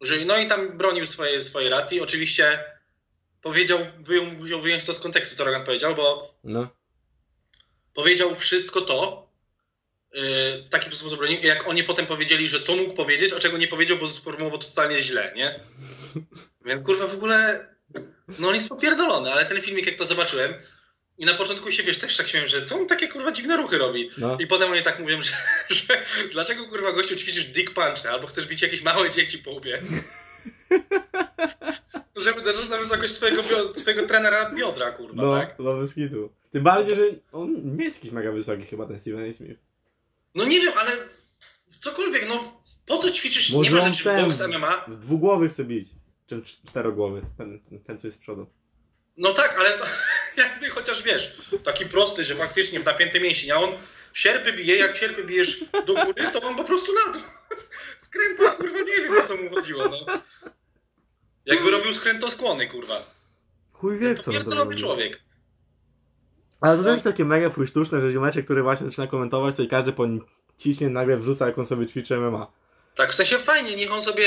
Że, 0.00 0.24
no 0.24 0.38
i 0.38 0.48
tam 0.48 0.76
bronił 0.78 1.06
swoje, 1.06 1.42
swoje 1.42 1.70
racji. 1.70 2.00
Oczywiście 2.00 2.64
powiedział, 3.42 3.78
wyjął, 3.98 4.24
musiał 4.26 4.60
wyjąć 4.60 4.84
to 4.86 4.94
z 4.94 5.00
kontekstu, 5.00 5.36
co 5.36 5.44
Rogan 5.44 5.64
powiedział, 5.64 5.94
bo 5.94 6.34
No. 6.44 6.68
powiedział 7.94 8.34
wszystko 8.36 8.80
to 8.80 9.23
w 10.64 10.68
taki 10.70 10.96
sposób 10.96 11.18
bronił, 11.18 11.40
jak 11.42 11.68
oni 11.68 11.84
potem 11.84 12.06
powiedzieli, 12.06 12.48
że 12.48 12.60
co 12.60 12.76
mógł 12.76 12.94
powiedzieć, 12.94 13.32
a 13.32 13.38
czego 13.38 13.58
nie 13.58 13.68
powiedział, 13.68 13.96
bo 13.96 14.08
sformułował 14.08 14.58
to 14.58 14.66
totalnie 14.66 15.02
źle, 15.02 15.32
nie? 15.36 15.60
Więc 16.64 16.82
kurwa 16.82 17.06
w 17.06 17.14
ogóle, 17.14 17.68
no 18.38 18.48
on 18.48 18.54
jest 18.54 18.68
popierdolony, 18.68 19.32
ale 19.32 19.44
ten 19.44 19.60
filmik 19.62 19.86
jak 19.86 19.94
to 19.96 20.04
zobaczyłem 20.04 20.54
i 21.18 21.24
na 21.24 21.34
początku 21.34 21.70
się, 21.70 21.82
wiesz, 21.82 21.98
też 21.98 22.16
tak 22.16 22.28
śmiałem, 22.28 22.48
że 22.48 22.62
co 22.62 22.76
on 22.76 22.86
takie 22.86 23.08
kurwa 23.08 23.32
dziwne 23.32 23.56
ruchy 23.56 23.78
robi? 23.78 24.10
No. 24.18 24.38
I 24.40 24.46
potem 24.46 24.70
oni 24.72 24.82
tak 24.82 24.98
mówią, 25.00 25.22
że, 25.22 25.32
że 25.70 26.04
dlaczego 26.32 26.68
kurwa 26.68 26.92
gościu 26.92 27.16
ćwiczysz 27.16 27.44
dick 27.44 27.74
punch, 27.74 28.06
albo 28.06 28.26
chcesz 28.26 28.46
bić 28.46 28.62
jakieś 28.62 28.82
małe 28.82 29.10
dzieci 29.10 29.38
po 29.38 29.50
łbie? 29.50 29.82
Żeby 32.16 32.40
uderzyć 32.40 32.68
na 32.68 32.76
wysokość 32.76 33.12
swojego, 33.14 33.42
swojego 33.74 34.06
trenera 34.06 34.50
biodra, 34.50 34.92
kurwa, 34.92 35.22
No, 35.22 35.32
tak? 35.40 35.56
no 35.58 35.76
bez 35.76 35.94
kitu. 35.94 36.32
Tym 36.52 36.62
bardziej, 36.64 36.96
że 36.96 37.02
on 37.32 37.76
nie 37.76 37.84
jest 37.84 37.96
jakiś 37.96 38.10
mega 38.10 38.32
wysoki 38.32 38.64
chyba 38.64 38.86
ten 38.86 38.98
Steven 38.98 39.30
A. 39.30 39.32
Smith. 39.32 39.60
No 40.34 40.44
nie 40.44 40.60
wiem, 40.60 40.72
ale 40.78 40.92
cokolwiek, 41.80 42.28
no 42.28 42.62
po 42.86 42.98
co 42.98 43.10
ćwiczysz, 43.10 43.52
Może 43.52 43.70
nie 43.70 43.76
ma 43.76 43.92
rzeczy 43.92 44.04
ten- 44.04 44.24
boks 44.24 44.40
MMA? 44.40 44.84
W 44.88 44.96
dwugłowy 44.98 45.48
chce 45.48 45.64
bić. 45.64 45.88
Czym 46.26 46.42
cz- 46.42 46.68
czterogłowy. 46.68 47.22
Ten, 47.38 47.60
ten 47.86 47.98
co 47.98 48.06
jest 48.06 48.16
z 48.16 48.20
przodu. 48.20 48.46
No 49.16 49.32
tak, 49.32 49.56
ale 49.58 49.78
to 49.78 49.84
jakby 50.42 50.70
chociaż 50.70 51.02
wiesz, 51.02 51.50
taki 51.64 51.86
prosty, 51.86 52.24
że 52.24 52.34
faktycznie 52.34 52.80
w 52.80 52.84
napięty 52.84 53.20
mięsień, 53.20 53.50
a 53.50 53.56
on 53.56 53.70
sierpy 54.14 54.52
bije, 54.52 54.76
jak 54.76 54.96
sierpy 54.96 55.24
bijesz 55.24 55.64
do 55.86 55.94
góry, 55.94 56.30
to 56.32 56.40
on 56.48 56.56
po 56.56 56.64
prostu 56.64 56.92
na 56.94 57.12
dół 57.12 57.22
skręca, 57.98 58.50
kurwa, 58.50 58.78
nie 58.78 58.84
wiem 59.02 59.18
o 59.18 59.26
co 59.26 59.36
mu 59.36 59.50
chodziło, 59.50 59.88
no. 59.88 60.06
Jakby 61.46 61.70
robił 61.70 61.92
skrętoskłony, 61.94 62.66
kurwa. 62.66 63.14
Chuj 63.72 63.98
wie, 63.98 64.14
co 64.14 64.32
to 64.32 64.54
robi. 64.54 64.76
człowiek. 64.76 65.20
Ale 66.60 66.76
to 66.78 66.82
też 66.84 66.92
jest 66.92 67.04
takie 67.04 67.24
mega 67.24 67.50
fuj 67.50 67.66
sztuczne, 67.66 68.00
że 68.00 68.10
ziomeczek, 68.12 68.44
który 68.44 68.62
właśnie 68.62 68.86
zaczyna 68.86 69.06
komentować, 69.06 69.56
to 69.56 69.62
i 69.62 69.68
każdy 69.68 69.92
po 69.92 70.06
nim 70.06 70.24
ciśnie 70.58 70.88
nagle 70.88 71.16
wrzuca, 71.16 71.46
jak 71.46 71.58
on 71.58 71.66
sobie 71.66 71.86
ćwiczy 71.86 72.16
MMA. 72.16 72.46
Tak, 72.94 73.10
w 73.12 73.14
sensie 73.14 73.38
fajnie, 73.38 73.76
niech 73.76 73.92
on 73.92 74.02
sobie 74.02 74.24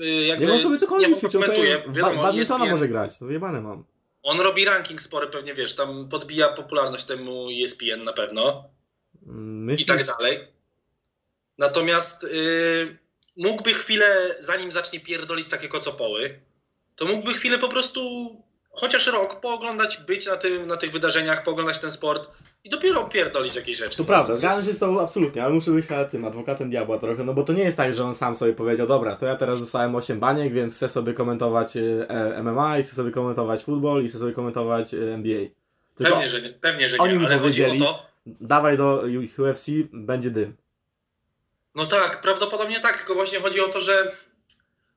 y, 0.00 0.04
jakby... 0.06 0.46
Nie 0.46 0.52
on 0.52 0.58
sobie 0.60 0.78
cokolwiek 0.78 1.08
niech 1.10 1.18
ćwiczy, 1.18 1.38
on 1.38 1.44
sobie 1.44 1.78
ba- 1.86 1.92
wiadomo, 1.92 2.22
badmintona 2.22 2.64
ESPN 2.64 2.70
może 2.72 2.88
grać. 2.88 3.20
No 3.20 3.26
wyjebane 3.26 3.60
mam. 3.60 3.84
On 4.22 4.40
robi 4.40 4.64
ranking 4.64 5.00
spory 5.00 5.26
pewnie, 5.26 5.54
wiesz, 5.54 5.74
tam 5.74 6.08
podbija 6.08 6.48
popularność 6.48 7.04
temu 7.04 7.48
ESPN 7.64 8.04
na 8.04 8.12
pewno. 8.12 8.64
Mm, 9.26 9.64
Myślisz, 9.64 9.86
i 9.86 9.88
tak 9.88 10.06
dalej. 10.06 10.38
Natomiast 11.58 12.22
yy, 12.22 12.98
mógłby 13.36 13.74
chwilę, 13.74 14.36
zanim 14.38 14.72
zacznie 14.72 15.00
pierdolić 15.00 15.48
takie 15.48 15.68
kocopoły, 15.68 16.40
to 16.96 17.06
mógłby 17.06 17.34
chwilę 17.34 17.58
po 17.58 17.68
prostu 17.68 18.00
chociaż 18.70 19.06
rok 19.06 19.40
pooglądać, 19.40 19.96
być 19.96 20.26
na, 20.26 20.36
tym, 20.36 20.66
na 20.66 20.76
tych 20.76 20.92
wydarzeniach, 20.92 21.44
pooglądać 21.44 21.78
ten 21.78 21.92
sport 21.92 22.30
i 22.64 22.70
dopiero 22.70 23.04
pierdolić 23.04 23.54
jakieś 23.56 23.76
rzeczy. 23.76 23.96
To 23.96 24.04
prawda, 24.04 24.32
jest- 24.32 24.42
zgadzam 24.42 24.64
się 24.64 24.72
z 24.72 24.78
tobą 24.78 25.00
absolutnie, 25.00 25.44
ale 25.44 25.54
muszę 25.54 25.70
być 25.70 25.86
tym 26.10 26.24
adwokatem 26.24 26.70
diabła 26.70 26.98
trochę, 26.98 27.24
no 27.24 27.34
bo 27.34 27.42
to 27.42 27.52
nie 27.52 27.62
jest 27.64 27.76
tak, 27.76 27.92
że 27.94 28.04
on 28.04 28.14
sam 28.14 28.36
sobie 28.36 28.52
powiedział, 28.52 28.86
dobra, 28.86 29.16
to 29.16 29.26
ja 29.26 29.36
teraz 29.36 29.60
dostałem 29.60 29.94
8 29.94 30.20
baniek, 30.20 30.52
więc 30.52 30.76
chcę 30.76 30.88
sobie 30.88 31.14
komentować 31.14 31.76
e, 31.76 32.42
MMA 32.42 32.78
i 32.78 32.82
chcę 32.82 32.96
sobie 32.96 33.10
komentować 33.10 33.64
futbol 33.64 34.04
i 34.04 34.08
chcę 34.08 34.18
sobie 34.18 34.32
komentować 34.32 34.94
e, 34.94 35.14
NBA. 35.14 35.40
Tylko 35.94 36.12
Pewnie, 36.12 36.28
że 36.28 36.42
nie, 36.42 36.50
pewnie, 36.50 36.88
że 36.88 36.96
nie, 36.96 37.26
ale 37.26 37.38
chodzi 37.38 37.64
o 37.64 37.78
to, 37.78 38.02
dawaj 38.26 38.76
do 38.76 39.02
UFC, 39.38 39.66
będzie 39.92 40.30
dym. 40.30 40.56
no 41.74 41.86
tak, 41.86 42.20
prawdopodobnie 42.20 42.80
tak, 42.80 42.96
tylko 42.98 43.14
właśnie 43.14 43.40
chodzi 43.40 43.60
o 43.60 43.68
to, 43.68 43.80
że 43.80 44.12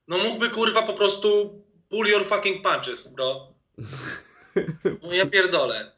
no 0.08 0.18
mógłby 0.18 0.50
kurwa 0.50 0.82
po 0.82 0.94
prostu 0.94 1.62
pull 1.90 2.08
your 2.08 2.26
fucking 2.26 2.64
punches, 2.64 3.08
bro. 3.08 3.53
No 5.04 5.14
ja 5.14 5.26
pierdolę. 5.26 5.92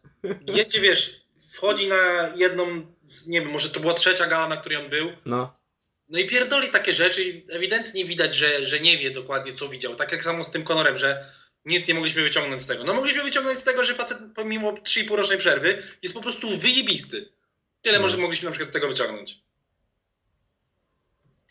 Wiecie, 0.54 0.82
wiesz, 0.82 1.22
wchodzi 1.54 1.88
na 1.88 2.32
jedną, 2.36 2.86
z, 3.04 3.28
nie 3.28 3.42
wiem, 3.42 3.50
może 3.50 3.70
to 3.70 3.80
była 3.80 3.94
trzecia 3.94 4.28
gala, 4.28 4.48
na 4.48 4.58
której 4.58 4.78
on 4.78 4.90
był, 4.90 5.12
No, 5.26 5.58
No 6.10 6.20
i 6.20 6.28
pierdoli 6.28 6.70
takie 6.70 6.94
rzeczy 6.94 7.24
i 7.24 7.44
ewidentnie 7.52 8.06
widać, 8.06 8.36
że, 8.36 8.66
że 8.66 8.80
nie 8.80 8.98
wie 8.98 9.12
dokładnie, 9.12 9.54
co 9.54 9.70
widział. 9.70 9.96
Tak 9.96 10.12
jak 10.12 10.24
samo 10.24 10.44
z 10.44 10.52
tym 10.52 10.64
Conorem, 10.64 10.98
że 10.98 11.26
nic 11.66 11.88
nie 11.88 11.94
mogliśmy 11.94 12.24
wyciągnąć 12.24 12.62
z 12.62 12.68
tego. 12.68 12.84
No 12.84 12.94
mogliśmy 12.94 13.24
wyciągnąć 13.24 13.60
z 13.60 13.64
tego, 13.64 13.84
że 13.84 13.96
facet 13.96 14.18
pomimo 14.36 14.72
3,5 14.72 15.16
rocznej 15.16 15.38
przerwy 15.38 15.84
jest 16.02 16.16
po 16.16 16.22
prostu 16.22 16.58
wyjebisty. 16.58 17.30
Tyle 17.82 17.98
No. 17.98 18.02
może 18.02 18.18
mogliśmy 18.18 18.46
na 18.46 18.52
przykład 18.52 18.70
z 18.70 18.74
tego 18.74 18.88
wyciągnąć. 18.88 19.40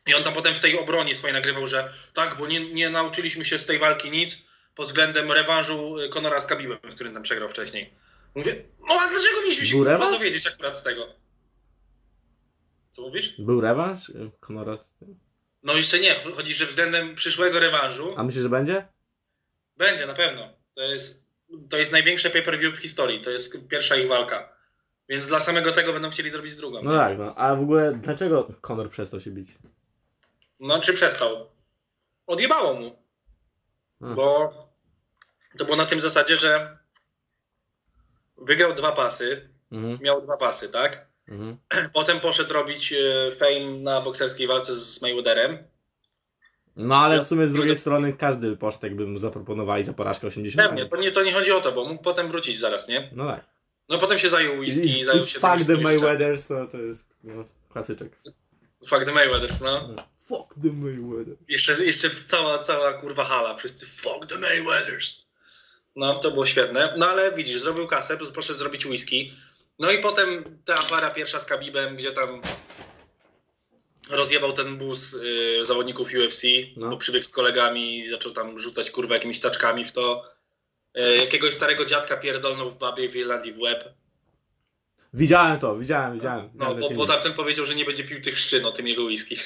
I 0.06 0.14
on 0.14 0.24
tam 0.24 0.34
potem 0.34 0.54
w 0.54 0.60
tej 0.60 0.78
obronie 0.78 1.14
swojej 1.14 1.34
nagrywał, 1.34 1.68
że 1.68 1.92
tak, 2.14 2.36
bo 2.38 2.46
nie, 2.46 2.72
nie 2.72 2.90
nauczyliśmy 2.90 3.44
się 3.44 3.58
z 3.58 3.66
tej 3.66 3.78
walki 3.78 4.10
nic 4.10 4.42
pod 4.74 4.86
względem 4.86 5.32
rewanżu 5.32 5.98
y, 5.98 6.08
Conora 6.08 6.40
z 6.40 6.46
Khabibem, 6.46 6.78
w 6.84 6.94
którym 6.94 7.14
tam 7.14 7.22
przegrał 7.22 7.48
wcześniej. 7.48 7.94
Mówię, 8.34 8.64
no 8.88 8.94
a 8.94 9.08
dlaczego 9.08 9.40
mieliśmy 9.42 9.66
się 9.66 9.76
kurwa 9.76 10.10
dowiedzieć 10.10 10.46
akurat 10.46 10.78
z 10.78 10.82
tego? 10.82 11.06
Co 12.90 13.02
mówisz? 13.02 13.34
Był 13.40 13.60
rewanż? 13.60 14.08
y, 14.08 14.30
Conora 14.40 14.76
z 14.76 14.90
tym? 14.90 15.18
No 15.62 15.72
jeszcze 15.72 15.98
nie, 16.00 16.14
chodzi, 16.14 16.54
że 16.54 16.66
względem 16.66 17.14
przyszłego 17.14 17.60
rewanżu 17.60 18.14
A 18.16 18.22
myślisz, 18.22 18.42
że 18.42 18.48
będzie? 18.48 18.88
będzie 19.76 20.06
na 20.06 20.14
pewno. 20.14 20.48
To 20.74 20.82
jest, 20.82 21.28
to 21.70 21.76
jest 21.76 21.92
największe 21.92 22.30
pay-per-view 22.30 22.74
w 22.74 22.78
historii, 22.82 23.20
to 23.20 23.30
jest 23.30 23.68
pierwsza 23.68 23.96
ich 23.96 24.08
walka. 24.08 24.54
Więc 25.08 25.26
dla 25.26 25.40
samego 25.40 25.72
tego 25.72 25.92
będą 25.92 26.10
chcieli 26.10 26.30
zrobić 26.30 26.56
drugą. 26.56 26.82
No 26.82 26.96
tak, 26.98 27.18
no. 27.18 27.34
A 27.34 27.54
w 27.54 27.60
ogóle 27.60 27.92
dlaczego 27.92 28.48
Conor 28.60 28.90
przestał 28.90 29.20
się 29.20 29.30
bić? 29.30 29.48
No 30.60 30.80
czy 30.80 30.92
przestał? 30.92 31.50
Odjebało 32.26 32.74
mu. 32.74 33.04
Hmm. 34.00 34.16
Bo 34.16 34.52
to 35.58 35.64
było 35.64 35.76
na 35.76 35.86
tym 35.86 36.00
zasadzie, 36.00 36.36
że 36.36 36.78
wygrał 38.36 38.74
dwa 38.74 38.92
pasy, 38.92 39.54
Mhm, 39.72 39.98
miał 40.00 40.20
dwa 40.20 40.36
pasy, 40.36 40.68
tak? 40.68 41.06
mhm. 41.28 41.56
Potem 41.94 42.20
poszedł 42.20 42.52
robić 42.52 42.92
e, 42.92 43.32
fame 43.32 43.78
na 43.82 44.00
bokserskiej 44.00 44.46
walce 44.46 44.74
z 44.74 45.02
Mayweatherem. 45.02 45.58
No 46.76 46.96
ale 46.96 47.24
w 47.24 47.26
sumie 47.26 47.46
z 47.46 47.52
drugiej 47.52 47.76
strony 47.76 48.12
każdy 48.12 48.56
poszedł, 48.56 48.86
jakby 48.86 49.06
mu 49.06 49.18
zaproponowali 49.18 49.84
za 49.84 49.92
porażkę 49.92 50.26
80 50.26 50.68
Pewnie, 50.68 50.86
to 50.86 50.96
nie, 50.96 51.12
to 51.12 51.22
nie 51.22 51.32
chodzi 51.32 51.52
o 51.52 51.60
to, 51.60 51.72
bo 51.72 51.84
mógł 51.84 52.02
potem 52.02 52.28
wrócić 52.28 52.58
zaraz, 52.58 52.88
nie? 52.88 53.08
No 53.12 53.26
tak. 53.26 53.44
No 53.88 53.98
potem 53.98 54.18
się 54.18 54.28
zajął 54.28 54.58
whisky, 54.58 54.98
I, 54.98 55.04
zajął 55.04 55.26
się 55.26 55.40
fuck 55.40 55.66
the. 55.66 55.76
Mayweathers, 55.76 56.46
to, 56.46 56.66
to 56.66 56.78
jest 56.78 57.06
no, 57.24 57.44
klasyczek. 57.72 58.22
Fuck 58.86 59.04
the 59.04 59.12
Mayweathers, 59.12 59.60
no. 59.60 59.94
Fuck 60.28 60.54
the 60.62 60.72
Mayweather. 60.72 61.36
Jeszcze, 61.48 61.84
jeszcze 61.84 62.10
cała, 62.10 62.58
cała 62.58 62.92
kurwa 62.92 63.24
hala, 63.24 63.54
wszyscy 63.54 63.86
fuck 63.86 64.26
the 64.26 64.38
Mayweathers. 64.38 65.23
No, 65.96 66.18
to 66.18 66.30
było 66.30 66.46
świetne. 66.46 66.94
No 66.96 67.06
ale 67.06 67.32
widzisz, 67.32 67.60
zrobił 67.60 67.86
kasę, 67.86 68.18
proszę 68.32 68.54
zrobić 68.54 68.86
whisky. 68.86 69.32
No 69.78 69.90
i 69.90 69.98
potem 69.98 70.58
ta 70.64 70.74
para 70.74 71.10
pierwsza 71.10 71.40
z 71.40 71.44
Kabibem, 71.44 71.96
gdzie 71.96 72.12
tam 72.12 72.42
rozjebał 74.10 74.52
ten 74.52 74.78
bus 74.78 75.14
y, 75.14 75.58
zawodników 75.62 76.08
UFC, 76.14 76.42
No. 76.76 76.90
bo 76.90 76.96
przybiegł 76.96 77.24
z 77.24 77.32
kolegami 77.32 77.98
i 77.98 78.08
zaczął 78.08 78.32
tam 78.32 78.58
rzucać 78.60 78.90
kurwa 78.90 79.14
jakimiś 79.14 79.40
taczkami 79.40 79.84
w 79.84 79.92
to. 79.92 80.24
Y, 80.98 81.16
jakiegoś 81.16 81.54
starego 81.54 81.84
dziadka 81.84 82.16
pierdolnął 82.16 82.70
w 82.70 82.78
babie 82.78 83.08
w 83.08 83.16
Irlandii 83.16 83.52
w 83.52 83.58
łeb. 83.58 83.84
Widziałem 85.14 85.58
to, 85.58 85.76
widziałem, 85.76 86.14
widziałem. 86.14 86.50
No, 86.54 86.74
widziałem 86.74 86.80
bo, 86.80 86.90
bo 86.90 87.06
tamten 87.06 87.34
powiedział, 87.34 87.66
że 87.66 87.74
nie 87.74 87.84
będzie 87.84 88.04
pił 88.04 88.20
tych 88.20 88.38
szczyn 88.38 88.66
o 88.66 88.72
tym 88.72 88.88
jego 88.88 89.04
whisky. 89.04 89.36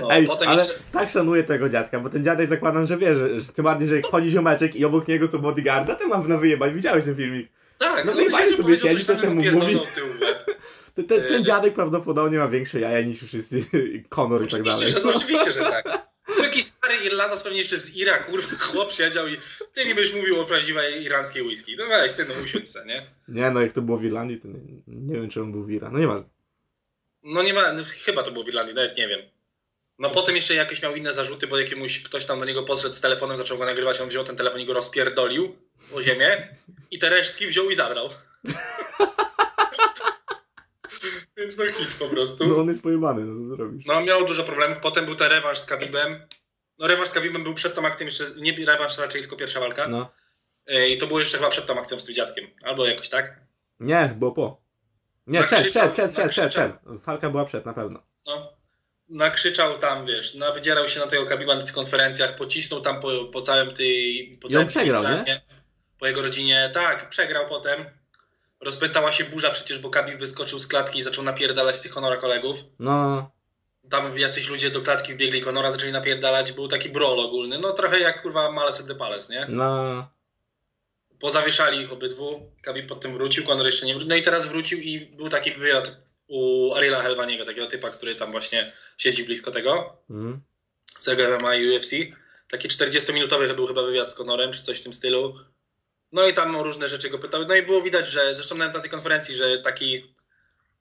No, 0.00 0.12
Ej, 0.12 0.28
ale 0.46 0.58
jeszcze... 0.58 0.74
tak 0.92 1.10
szanuję 1.10 1.44
tego 1.44 1.68
dziadka, 1.68 2.00
bo 2.00 2.08
ten 2.08 2.24
dziadek 2.24 2.48
zakładam, 2.48 2.86
że 2.86 2.96
wie, 2.96 3.14
że, 3.14 3.40
że 3.40 3.52
tym 3.52 3.64
bardziej, 3.64 3.88
że 3.88 3.96
jak 3.96 4.06
wchodzi 4.06 4.30
ziomeczek 4.30 4.76
i 4.76 4.84
obok 4.84 5.08
niego 5.08 5.28
są 5.28 5.38
bodyguarda, 5.38 5.94
to 5.94 6.08
mam 6.08 6.28
na 6.28 6.38
wyjebać. 6.38 6.72
Widziałeś 6.72 7.04
ten 7.04 7.16
filmik? 7.16 7.48
Tak, 7.78 8.04
No 8.04 8.12
no, 8.12 8.18
wyjebali 8.18 8.56
sobie 8.56 8.76
siedzi, 8.76 9.04
coś 9.04 9.20
to 9.20 9.26
tam, 9.26 9.36
mówi. 9.36 9.80
Ten, 10.94 11.06
ten, 11.06 11.28
ten 11.28 11.44
dziadek 11.44 11.74
prawdopodobnie 11.74 12.38
ma 12.38 12.48
większe 12.48 12.80
jaja 12.80 13.00
niż 13.00 13.22
wszyscy 13.22 13.64
Conor 14.08 14.44
i 14.44 14.48
tak 14.48 14.62
dalej. 14.62 14.88
że, 14.88 15.00
no, 15.04 15.10
oczywiście, 15.16 15.52
że 15.52 15.60
tak. 15.60 16.10
Jakiś 16.42 16.64
stary 16.64 16.94
Irlandas, 17.04 17.42
pewnie 17.42 17.58
jeszcze 17.58 17.78
z 17.78 17.96
Ira, 17.96 18.18
kurwa, 18.18 18.56
chłop 18.72 18.92
siedział 18.92 19.28
i 19.28 19.36
ty 19.72 19.84
nie 19.86 19.94
będziesz 19.94 20.14
mówił 20.14 20.40
o 20.40 20.44
prawdziwej 20.44 21.04
iranckiej 21.04 21.42
whisky. 21.42 21.76
No 21.78 21.86
weź, 21.88 22.12
synu, 22.12 22.34
usiądź 22.44 22.68
se, 22.68 22.86
nie? 22.86 23.06
Nie 23.28 23.50
no, 23.50 23.60
jak 23.60 23.72
to 23.72 23.82
było 23.82 23.98
w 23.98 24.04
Irlandii, 24.04 24.40
to 24.40 24.48
nie, 24.48 24.58
nie 24.86 25.14
wiem, 25.14 25.30
czy 25.30 25.42
on 25.42 25.52
był 25.52 25.64
w 25.64 25.70
Ira. 25.70 25.90
No 25.90 25.98
nieważne. 25.98 26.28
No 27.22 27.42
nie 27.42 27.54
ma, 27.54 27.72
no, 27.72 27.82
chyba 28.04 28.22
to 28.22 28.30
było 28.32 28.44
w 28.44 28.48
Irlandii, 28.48 28.74
nawet 28.74 28.96
nie 28.96 29.08
wiem. 29.08 29.20
No 30.00 30.10
potem 30.10 30.36
jeszcze 30.36 30.54
jakieś 30.54 30.82
miał 30.82 30.94
inne 30.94 31.12
zarzuty, 31.12 31.46
bo 31.46 31.58
jakiemuś 31.58 32.02
ktoś 32.02 32.26
tam 32.26 32.38
do 32.40 32.44
niego 32.44 32.62
podszedł 32.62 32.94
z 32.94 33.00
telefonem, 33.00 33.36
zaczął 33.36 33.58
go 33.58 33.64
nagrywać, 33.64 34.00
on 34.00 34.08
wziął 34.08 34.24
ten 34.24 34.36
telefon 34.36 34.60
i 34.60 34.64
go 34.64 34.74
rozpierdolił 34.74 35.56
o 35.94 36.02
ziemię 36.02 36.56
i 36.90 36.98
te 36.98 37.10
resztki 37.10 37.46
wziął 37.46 37.70
i 37.70 37.74
zabrał. 37.74 38.08
Więc 41.36 41.58
no 41.58 41.66
hit 41.66 41.94
po 41.98 42.08
prostu. 42.08 42.46
No 42.46 42.60
on 42.60 42.68
jest 42.68 42.82
pojebany, 42.82 43.24
no 43.24 43.50
co 43.50 43.56
zrobisz? 43.56 43.86
No, 43.86 44.00
miał 44.00 44.26
dużo 44.26 44.44
problemów. 44.44 44.78
Potem 44.78 45.04
był 45.04 45.14
ten 45.14 45.30
rewanż 45.30 45.58
z 45.58 45.66
Khabibem. 45.66 46.26
No, 46.78 46.86
rewanż 46.86 47.08
z 47.08 47.12
Khabibem 47.12 47.44
był 47.44 47.54
przed 47.54 47.74
tą 47.74 47.86
akcją 47.86 48.06
jeszcze, 48.06 48.24
nie 48.36 48.66
rewanż 48.66 48.98
raczej, 48.98 49.20
tylko 49.20 49.36
pierwsza 49.36 49.60
walka. 49.60 49.88
No. 49.88 50.10
E, 50.66 50.88
I 50.88 50.98
to 50.98 51.06
było 51.06 51.20
jeszcze 51.20 51.36
chyba 51.38 51.50
przed 51.50 51.66
tą 51.66 51.78
akcją 51.78 52.00
z 52.00 52.04
tym 52.04 52.14
dziadkiem. 52.14 52.46
Albo 52.62 52.86
jakoś 52.86 53.08
tak. 53.08 53.40
Nie, 53.80 54.14
było 54.18 54.32
po. 54.32 54.60
Nie, 55.26 55.42
przed, 55.42 55.58
Nakrzyczał- 55.58 55.92
przed, 55.92 55.92
przed, 55.92 56.12
przed, 56.12 56.30
przed, 56.30 56.44
nakrzyczał. 56.46 56.78
przed. 56.84 57.02
Falka 57.02 57.30
była 57.30 57.44
przed, 57.44 57.66
na 57.66 57.72
pewno. 57.72 58.02
No. 58.26 58.59
Nakrzyczał 59.10 59.78
tam, 59.78 60.06
wiesz, 60.06 60.34
no, 60.34 60.52
wydzierał 60.52 60.88
się 60.88 61.00
na 61.00 61.06
tego 61.06 61.26
Khabiba 61.26 61.56
na 61.56 61.62
tych 61.62 61.74
konferencjach, 61.74 62.36
pocisnął 62.36 62.80
tam 62.80 63.00
po, 63.00 63.24
po 63.24 63.40
całym 63.40 63.74
tej... 63.74 64.38
Po 64.42 64.48
całym 64.48 64.68
przegrał, 64.68 65.02
Pakistanie, 65.02 65.40
Po 65.98 66.06
jego 66.06 66.22
rodzinie. 66.22 66.70
Tak, 66.74 67.10
przegrał 67.10 67.48
potem. 67.48 67.84
Rozpętała 68.60 69.12
się 69.12 69.24
burza 69.24 69.50
przecież, 69.50 69.78
bo 69.78 69.90
Khabib 69.90 70.18
wyskoczył 70.18 70.58
z 70.58 70.66
klatki 70.66 70.98
i 70.98 71.02
zaczął 71.02 71.24
napierdalać 71.24 71.80
tych 71.80 71.92
Honora 71.92 72.16
kolegów. 72.16 72.58
No, 72.78 73.30
Tam 73.90 74.18
jacyś 74.18 74.48
ludzie 74.48 74.70
do 74.70 74.80
klatki 74.80 75.14
wbiegli, 75.14 75.40
Conora 75.40 75.70
zaczęli 75.70 75.92
napierdalać, 75.92 76.52
był 76.52 76.68
taki 76.68 76.88
brawl 76.88 77.20
ogólny, 77.20 77.58
no 77.58 77.72
trochę 77.72 78.00
jak 78.00 78.22
kurwa 78.22 78.52
Males 78.52 78.80
at 78.80 78.86
the 78.86 78.94
Palace, 78.94 79.34
nie? 79.34 79.46
no. 79.48 80.10
Pozawieszali 81.20 81.80
ich 81.80 81.92
obydwu, 81.92 82.52
Khabib 82.62 82.88
potem 82.88 83.12
wrócił, 83.12 83.44
Conor 83.44 83.66
jeszcze 83.66 83.86
nie 83.86 83.92
wrócił, 83.94 84.08
no 84.08 84.16
i 84.16 84.22
teraz 84.22 84.46
wrócił 84.46 84.78
i 84.78 85.00
był 85.00 85.28
taki 85.28 85.52
wywiad 85.52 85.96
u 86.30 86.74
Ariela 86.74 87.02
Helvaniego, 87.02 87.44
takiego 87.44 87.66
typa, 87.66 87.90
który 87.90 88.14
tam 88.14 88.30
właśnie 88.32 88.72
siedzi 88.98 89.24
blisko 89.24 89.50
tego, 89.50 89.96
z 90.98 91.04
tego 91.04 91.38
MMA 91.38 91.54
i 91.56 91.76
UFC. 91.76 91.90
Taki 92.50 92.68
40-minutowy 92.68 93.54
był 93.54 93.66
chyba 93.66 93.82
wywiad 93.82 94.10
z 94.10 94.14
Conorem, 94.14 94.52
czy 94.52 94.62
coś 94.62 94.80
w 94.80 94.82
tym 94.82 94.92
stylu. 94.92 95.34
No 96.12 96.26
i 96.26 96.34
tam 96.34 96.56
różne 96.56 96.88
rzeczy 96.88 97.10
go 97.10 97.18
pytały. 97.18 97.46
No 97.46 97.54
i 97.54 97.62
było 97.62 97.82
widać, 97.82 98.08
że 98.08 98.34
zresztą 98.34 98.56
nawet 98.56 98.74
na 98.74 98.80
tej 98.80 98.90
konferencji, 98.90 99.34
że 99.34 99.58
taki. 99.58 100.14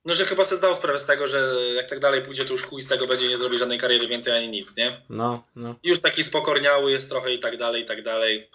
No, 0.06 0.14
że 0.14 0.26
chyba 0.26 0.46
sobie 0.46 0.58
zdał 0.58 0.76
sprawę 0.76 1.00
z 1.00 1.06
tego, 1.06 1.28
że 1.28 1.54
jak 1.76 1.90
tak 1.90 2.00
dalej 2.00 2.22
pójdzie, 2.22 2.46
to 2.46 2.54
już 2.54 2.64
chuj 2.64 2.82
z 2.82 2.88
tego 2.88 3.08
będzie, 3.08 3.28
nie 3.28 3.38
zrobi 3.38 3.58
żadnej 3.58 3.80
kariery 3.80 4.08
więcej 4.08 4.38
ani 4.38 4.50
nic, 4.50 4.78
nie? 4.78 5.02
No, 5.10 5.44
no. 5.56 5.76
Już 5.84 6.00
taki 6.00 6.24
spokorniały 6.24 6.92
jest 6.92 7.10
trochę 7.10 7.34
i 7.34 7.40
tak 7.40 7.58
dalej, 7.58 7.84
i 7.84 7.86
tak 7.86 8.04
dalej. 8.04 8.50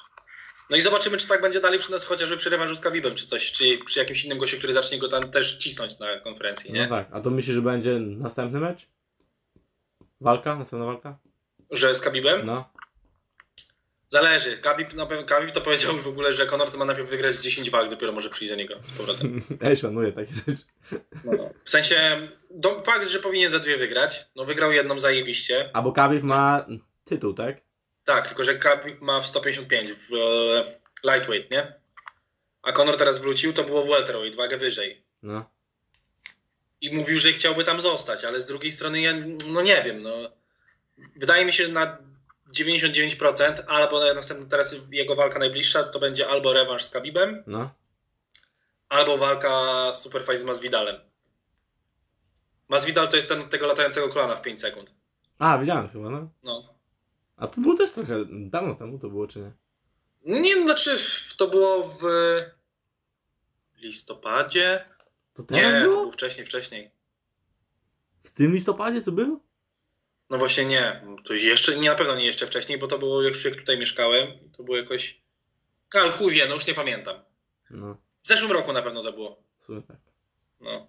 No 0.70 0.76
i 0.76 0.82
zobaczymy, 0.82 1.16
czy 1.16 1.28
tak 1.28 1.42
będzie 1.42 1.60
dalej 1.60 1.78
przy 1.78 1.90
nas, 1.90 2.04
chociażby 2.04 2.36
przy 2.36 2.50
rewanżu 2.50 2.76
z 2.76 2.80
Kawibem, 2.80 3.14
czy 3.14 3.26
coś, 3.26 3.52
czy 3.52 3.78
przy 3.86 3.98
jakimś 3.98 4.24
innym 4.24 4.38
gościu, 4.38 4.58
który 4.58 4.72
zacznie 4.72 4.98
go 4.98 5.08
tam 5.08 5.30
też 5.30 5.56
cisnąć 5.56 5.98
na 5.98 6.20
konferencji, 6.20 6.72
nie? 6.72 6.82
No 6.82 6.96
tak. 6.96 7.08
A 7.12 7.20
to 7.20 7.30
myślisz, 7.30 7.54
że 7.54 7.62
będzie 7.62 7.98
następny 8.00 8.60
mecz? 8.60 8.86
Walka? 10.20 10.56
Następna 10.56 10.86
walka? 10.86 11.18
Że 11.70 11.94
z 11.94 12.00
Khabibem? 12.00 12.46
No. 12.46 12.70
Zależy. 14.06 14.58
Khabib, 14.58 14.94
na 14.94 15.06
pewno, 15.06 15.26
Khabib 15.26 15.50
to 15.50 15.60
powiedział 15.60 15.96
w 15.96 16.08
ogóle, 16.08 16.32
że 16.32 16.46
Conor 16.46 16.70
to 16.70 16.78
ma 16.78 16.84
najpierw 16.84 17.10
wygrać 17.10 17.34
z 17.34 17.42
10 17.42 17.70
walk, 17.70 17.90
dopiero 17.90 18.12
może 18.12 18.30
przyjść 18.30 18.52
do 18.52 18.56
niego 18.56 18.74
z 18.86 18.98
powrotem. 18.98 19.42
Ej, 19.62 19.76
szanuję 19.76 20.12
takie 20.12 20.32
rzeczy. 20.32 20.64
No, 21.24 21.32
no. 21.32 21.50
W 21.64 21.70
sensie, 21.70 22.28
do, 22.50 22.80
fakt, 22.80 23.08
że 23.08 23.18
powinien 23.18 23.50
za 23.50 23.58
dwie 23.58 23.76
wygrać. 23.76 24.26
No 24.36 24.44
wygrał 24.44 24.72
jedną 24.72 24.98
zajebiście. 24.98 25.70
A 25.72 25.82
bo 25.82 25.92
Khabib 25.92 26.22
ma 26.22 26.66
tytuł, 27.04 27.34
tak? 27.34 27.56
Tak, 28.04 28.26
tylko 28.28 28.44
że 28.44 28.58
Khabib 28.58 29.00
ma 29.00 29.20
w 29.20 29.26
155 29.26 29.92
w 29.92 30.14
e, 30.14 31.10
lightweight, 31.12 31.50
nie? 31.50 31.74
A 32.62 32.72
Conor 32.72 32.96
teraz 32.96 33.18
wrócił, 33.18 33.52
to 33.52 33.64
było 33.64 33.84
w 33.84 33.88
welterweight, 33.88 34.36
wagę 34.36 34.56
wyżej. 34.56 35.02
No. 35.22 35.50
I 36.80 36.94
mówił, 36.96 37.18
że 37.18 37.32
chciałby 37.32 37.64
tam 37.64 37.80
zostać, 37.80 38.24
ale 38.24 38.40
z 38.40 38.46
drugiej 38.46 38.72
strony 38.72 39.00
ja, 39.00 39.12
no 39.52 39.62
nie 39.62 39.82
wiem, 39.82 40.02
no. 40.02 40.12
Wydaje 41.16 41.44
mi 41.44 41.52
się, 41.52 41.64
że 41.66 41.72
na 41.72 41.98
99% 42.54 43.62
albo 43.66 44.14
następna 44.14 44.46
teraz 44.46 44.76
jego 44.90 45.14
walka 45.14 45.38
najbliższa 45.38 45.82
to 45.84 45.98
będzie 45.98 46.28
albo 46.28 46.52
rewanż 46.52 46.82
z 46.84 46.90
Khabibem, 46.90 47.42
No. 47.46 47.74
albo 48.88 49.18
walka 49.18 49.50
Superfight 49.92 50.40
z 50.40 50.44
Masvidalem. 50.44 50.96
Masvidal 52.68 53.08
to 53.08 53.16
jest 53.16 53.28
ten 53.28 53.40
od 53.40 53.50
tego 53.50 53.66
latającego 53.66 54.08
kolana 54.08 54.36
w 54.36 54.42
5 54.42 54.60
sekund. 54.60 54.90
A, 55.38 55.58
widziałem 55.58 55.88
chyba, 55.88 56.10
no. 56.10 56.28
No. 56.42 56.73
A 57.44 57.48
to 57.48 57.60
było 57.60 57.76
też 57.76 57.90
trochę 57.92 58.14
dawno 58.30 58.74
temu 58.74 58.98
to 58.98 59.08
było, 59.08 59.26
czy 59.26 59.38
nie? 59.38 59.52
Nie, 60.40 60.56
no, 60.56 60.62
znaczy 60.62 60.96
to 61.36 61.48
było 61.48 61.84
w 61.88 62.02
listopadzie? 63.82 64.84
To 65.34 65.42
teraz 65.42 65.62
Nie, 65.64 65.72
to 65.72 65.78
było? 65.84 66.00
było 66.00 66.12
wcześniej, 66.12 66.46
wcześniej. 66.46 66.90
W 68.24 68.30
tym 68.30 68.52
listopadzie 68.52 69.02
co 69.02 69.12
było? 69.12 69.40
No 70.30 70.38
właśnie 70.38 70.64
nie, 70.64 71.02
to 71.24 71.34
jeszcze, 71.34 71.78
nie 71.78 71.88
na 71.90 71.94
pewno 71.96 72.14
nie 72.16 72.24
jeszcze 72.24 72.46
wcześniej, 72.46 72.78
bo 72.78 72.86
to 72.86 72.98
było 72.98 73.22
już 73.22 73.44
jak 73.44 73.56
tutaj 73.56 73.78
mieszkałem, 73.78 74.28
to 74.56 74.62
było 74.62 74.76
jakoś... 74.76 75.20
Ale 75.94 76.10
chuj 76.10 76.34
wie, 76.34 76.46
no 76.48 76.54
już 76.54 76.66
nie 76.66 76.74
pamiętam. 76.74 77.16
No, 77.70 77.96
W 78.22 78.26
zeszłym 78.28 78.52
roku 78.52 78.72
na 78.72 78.82
pewno 78.82 79.02
to 79.02 79.12
było. 79.12 79.42
sumie 79.66 79.82
tak. 79.82 79.96
No. 80.60 80.86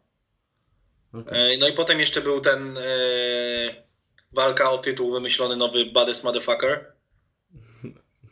Okej. 1.13 1.53
E, 1.55 1.57
No 1.57 1.67
i 1.67 1.73
potem 1.73 1.99
jeszcze 1.99 2.21
był 2.21 2.41
ten 2.41 2.77
e, 2.77 2.81
walka 4.35 4.71
o 4.71 4.77
tytuł 4.77 5.11
wymyślony 5.11 5.55
nowy 5.55 5.85
Baddest 5.85 6.23
Motherfucker. 6.23 6.91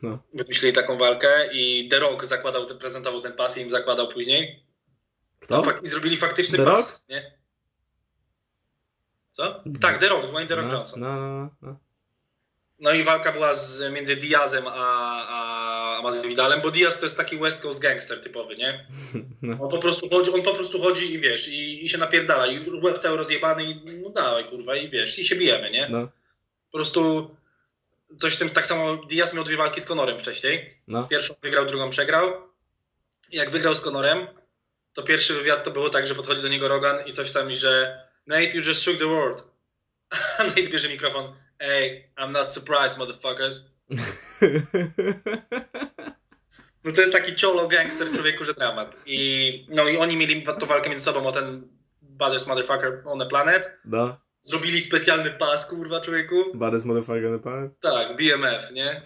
No. 0.02 0.20
Wymyślili 0.34 0.74
taką 0.74 0.98
walkę 0.98 1.54
i 1.54 1.88
The 1.88 2.00
Rock 2.00 2.26
zakładał, 2.26 2.66
ten- 2.66 2.78
prezentował 2.78 3.22
ten 3.22 3.34
pas 3.34 3.58
i 3.58 3.62
im 3.62 3.70
zakładał 3.70 4.08
później. 4.08 4.66
Kto? 5.40 5.62
Fak- 5.62 5.84
I 5.84 5.88
zrobili 5.88 6.18
faktyczny 6.18 6.58
The 6.58 6.66
pas, 6.66 7.10
nie? 7.10 7.38
Co? 9.30 9.64
Tak, 9.82 9.98
The 10.00 10.10
Rock, 10.10 10.28
Dwayne 10.28 10.48
The 10.48 10.56
Rock 10.56 10.68
no, 10.68 10.74
Johnson. 10.74 11.00
no, 11.00 11.16
no, 11.16 11.50
no. 11.62 11.78
No 12.80 12.92
i 12.92 13.04
walka 13.04 13.32
była 13.32 13.54
z, 13.54 13.94
między 13.94 14.16
Diazem 14.16 14.68
a, 14.68 14.74
a 15.30 15.63
Masvidalem, 16.04 16.62
bo 16.62 16.72
Diaz 16.72 17.00
to 17.00 17.06
jest 17.06 17.18
taki 17.18 17.38
West 17.38 17.62
Coast 17.62 17.82
gangster 17.82 18.22
typowy, 18.22 18.56
nie? 18.56 18.88
No. 19.42 19.58
On 19.62 19.70
po 19.70 19.78
prostu 19.78 20.10
chodzi, 20.10 20.32
on 20.32 20.42
po 20.42 20.54
prostu 20.54 20.82
chodzi 20.82 21.14
i 21.14 21.20
wiesz, 21.20 21.48
i, 21.48 21.86
i 21.86 21.90
się 21.90 21.98
napierdala, 21.98 22.48
i 22.48 22.70
łeb 22.70 22.98
cały 22.98 23.18
rozjebany 23.18 23.64
i 23.64 23.76
no 24.04 24.10
dawaj 24.10 24.50
kurwa, 24.50 24.76
i 24.76 24.90
wiesz, 24.90 25.20
i 25.20 25.26
się 25.26 25.36
bijemy, 25.36 25.72
nie? 25.72 25.90
No, 25.90 26.08
Po 26.72 26.78
prostu 26.78 27.30
coś 28.18 28.36
tym, 28.36 28.50
tak 28.50 28.68
samo 28.68 28.96
Diaz 28.96 29.34
miał 29.34 29.44
dwie 29.44 29.58
walki 29.58 29.82
z 29.82 29.86
Conorem 29.86 30.20
wcześniej. 30.20 30.78
no. 30.88 31.08
Pierwszą 31.08 31.34
wygrał, 31.42 31.66
drugą 31.66 31.90
przegrał. 31.90 32.34
I 33.32 33.38
jak 33.38 33.50
wygrał 33.50 33.76
z 33.76 33.82
Conorem, 33.82 34.28
to 34.94 35.04
pierwszy 35.04 35.34
wywiad 35.34 35.64
to 35.64 35.72
było 35.72 35.90
tak, 35.90 36.08
że 36.08 36.16
podchodzi 36.16 36.42
do 36.42 36.48
niego 36.48 36.68
Rogan 36.68 36.98
i 37.06 37.14
coś 37.14 37.32
tam 37.32 37.52
i 37.52 37.56
że 37.56 38.04
Nate, 38.28 38.44
you 38.58 38.62
just 38.68 38.84
shook 38.84 38.98
the 38.98 39.06
world. 39.06 39.44
A 40.40 40.44
Nate 40.44 40.64
bierze 40.64 40.90
mikrofon. 40.90 41.34
Hey, 41.60 42.04
I'm 42.18 42.32
not 42.32 42.50
surprised, 42.50 42.98
motherfuckers. 42.98 43.64
No 46.84 46.92
to 46.92 47.02
jest 47.02 47.14
taki 47.14 47.42
cholo 47.42 47.68
gangster 47.68 48.12
człowieku, 48.12 48.44
że 48.44 48.54
dramat. 48.54 48.98
I, 49.06 49.66
no 49.70 49.88
i 49.88 49.98
oni 49.98 50.18
mieli 50.18 50.44
tą 50.60 50.66
walkę 50.66 50.90
między 50.90 51.06
sobą 51.06 51.28
o 51.28 51.32
ten 51.32 51.68
baddest 52.02 52.48
motherfucker 52.48 53.02
on 53.06 53.20
the 53.20 53.26
planet. 53.26 53.78
No. 53.86 54.18
Zrobili 54.42 54.82
specjalny 54.82 55.32
pas, 55.32 55.66
kurwa, 55.66 56.02
człowieku. 56.02 56.36
Baddest 56.54 56.86
motherfucker 56.86 57.32
na 57.32 57.40
pan? 57.40 57.70
Tak, 57.82 58.18
BMF, 58.18 58.72
nie? 58.72 59.02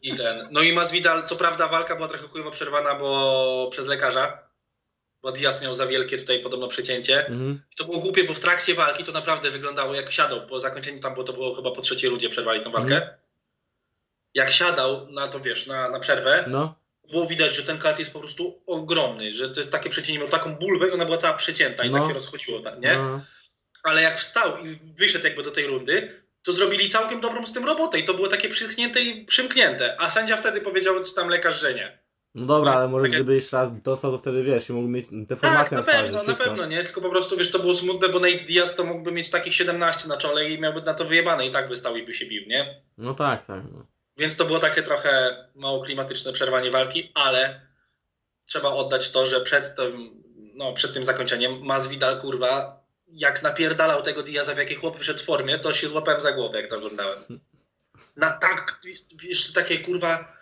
I, 0.00 0.10
I 0.10 0.14
ten. 0.14 0.48
No 0.50 0.62
i 0.62 0.72
Masvidal, 0.72 1.24
co 1.24 1.36
prawda 1.36 1.68
walka 1.68 1.96
była 1.96 2.08
trochę 2.08 2.28
chujowo 2.28 2.50
przerwana, 2.50 2.94
bo 2.94 3.68
przez 3.72 3.86
lekarza. 3.86 4.50
Bo 5.22 5.32
Diaz 5.32 5.62
miał 5.62 5.74
za 5.74 5.86
wielkie 5.86 6.18
tutaj 6.18 6.40
podobno 6.42 6.68
przecięcie. 6.68 7.26
Mhm. 7.26 7.62
I 7.72 7.76
to 7.76 7.84
było 7.84 7.98
głupie, 7.98 8.24
bo 8.24 8.34
w 8.34 8.40
trakcie 8.40 8.74
walki 8.74 9.04
to 9.04 9.12
naprawdę 9.12 9.50
wyglądało 9.50 9.94
jak 9.94 10.12
siadał. 10.12 10.46
Po 10.46 10.60
zakończeniu 10.60 11.00
tam, 11.00 11.14
bo 11.14 11.24
to 11.24 11.32
było 11.32 11.54
chyba 11.54 11.70
po 11.70 11.82
trzeciej 11.82 12.10
ludzie 12.10 12.28
przerwali 12.28 12.64
tą 12.64 12.72
walkę. 12.72 12.94
Mhm. 12.94 13.19
Jak 14.34 14.50
siadał 14.50 15.10
na 15.10 15.26
to, 15.28 15.40
wiesz, 15.40 15.66
na, 15.66 15.88
na 15.90 16.00
przerwę, 16.00 16.44
No. 16.48 16.74
było 17.10 17.26
widać, 17.26 17.54
że 17.54 17.62
ten 17.62 17.78
kat 17.78 17.98
jest 17.98 18.12
po 18.12 18.20
prostu 18.20 18.62
ogromny, 18.66 19.32
że 19.34 19.50
to 19.50 19.60
jest 19.60 19.72
takie 19.72 19.90
przecięcie, 19.90 20.20
miał 20.20 20.28
taką 20.28 20.56
bulwę 20.56 20.88
i 20.88 20.90
ona 20.92 21.04
była 21.04 21.16
cała 21.16 21.34
przecięta 21.34 21.84
i 21.84 21.90
No. 21.90 21.98
tak 21.98 22.08
się 22.08 22.14
rozchodziło, 22.14 22.60
tak, 22.60 22.80
nie? 22.80 22.96
No. 22.96 23.20
ale 23.82 24.02
jak 24.02 24.18
wstał 24.20 24.58
i 24.66 24.76
wyszedł 24.98 25.24
jakby 25.26 25.42
do 25.42 25.50
tej 25.50 25.66
rundy, 25.66 26.12
to 26.42 26.52
zrobili 26.52 26.88
całkiem 26.90 27.20
dobrą 27.20 27.46
z 27.46 27.52
tym 27.52 27.64
robotę 27.64 27.98
i 27.98 28.04
to 28.04 28.14
było 28.14 28.28
takie 28.28 28.48
przyschnięte 28.48 29.00
i 29.00 29.24
przymknięte. 29.26 29.96
A 30.00 30.10
sędzia 30.10 30.36
wtedy 30.36 30.60
powiedział, 30.60 31.04
czy 31.04 31.14
tam 31.14 31.28
lekarz, 31.28 31.60
że 31.60 31.74
nie. 31.74 31.98
No 32.34 32.46
dobra, 32.46 32.72
ale 32.72 32.88
może 32.88 33.04
Takie- 33.04 33.14
gdyby 33.16 33.34
jeszcze 33.34 33.56
raz 33.56 33.70
dostał, 33.82 34.12
to 34.12 34.18
wtedy 34.18 34.44
wiesz, 34.44 34.68
i 34.68 34.72
mógł 34.72 34.88
mieć 34.88 35.06
te 35.28 35.36
Tak, 35.36 35.72
na 35.72 35.82
twarzy, 35.82 36.02
pewno, 36.02 36.22
na 36.22 36.34
pewno, 36.34 36.66
nie? 36.66 36.82
Tylko 36.84 37.00
po 37.00 37.10
prostu, 37.10 37.36
wiesz, 37.36 37.50
to 37.50 37.58
było 37.58 37.74
smutne, 37.74 38.08
bo 38.08 38.20
Nate 38.20 38.44
Diaz 38.44 38.76
to 38.76 38.84
mógłby 38.84 39.12
mieć 39.12 39.30
takich 39.30 39.54
17 39.54 40.08
na 40.08 40.16
czole 40.16 40.50
i 40.50 40.60
miałby 40.60 40.82
na 40.82 40.94
to 40.94 41.04
wyjebane 41.04 41.46
i 41.46 41.50
tak 41.50 41.68
by 41.68 41.76
stał 41.76 41.96
i 41.96 42.02
by 42.02 42.14
się 42.14 42.26
bił, 42.26 42.42
nie? 42.46 42.82
No 42.98 43.14
tak, 43.14 43.46
tak. 43.46 43.62
No. 43.72 43.86
Więc 44.20 44.36
to 44.36 44.44
było 44.44 44.58
takie 44.58 44.82
trochę 44.82 45.36
mało 45.54 45.82
klimatyczne 45.82 46.32
przerwanie 46.32 46.70
walki, 46.70 47.12
ale 47.14 47.60
trzeba 48.46 48.68
oddać 48.68 49.10
to, 49.10 49.26
że 49.26 49.40
przed 49.40 49.76
tym, 49.76 50.22
no, 50.54 50.72
przed 50.72 50.94
tym 50.94 51.04
zakończeniem 51.04 51.62
Masvidal, 51.62 52.20
kurwa, 52.20 52.80
jak 53.08 53.42
napierdalał 53.42 54.02
tego 54.02 54.22
Diaza, 54.22 54.54
w 54.54 54.58
jakiej 54.58 54.76
chłop 54.76 54.98
wyszedł 54.98 55.22
formie, 55.22 55.58
to 55.58 55.74
się 55.74 55.88
złapałem 55.88 56.20
za 56.20 56.32
głowę, 56.32 56.60
jak 56.60 56.70
to 56.70 56.76
oglądałem. 56.76 57.18
Na 58.16 58.30
tak, 58.30 58.80
wiesz, 59.14 59.52
takie 59.52 59.78
kurwa, 59.78 60.36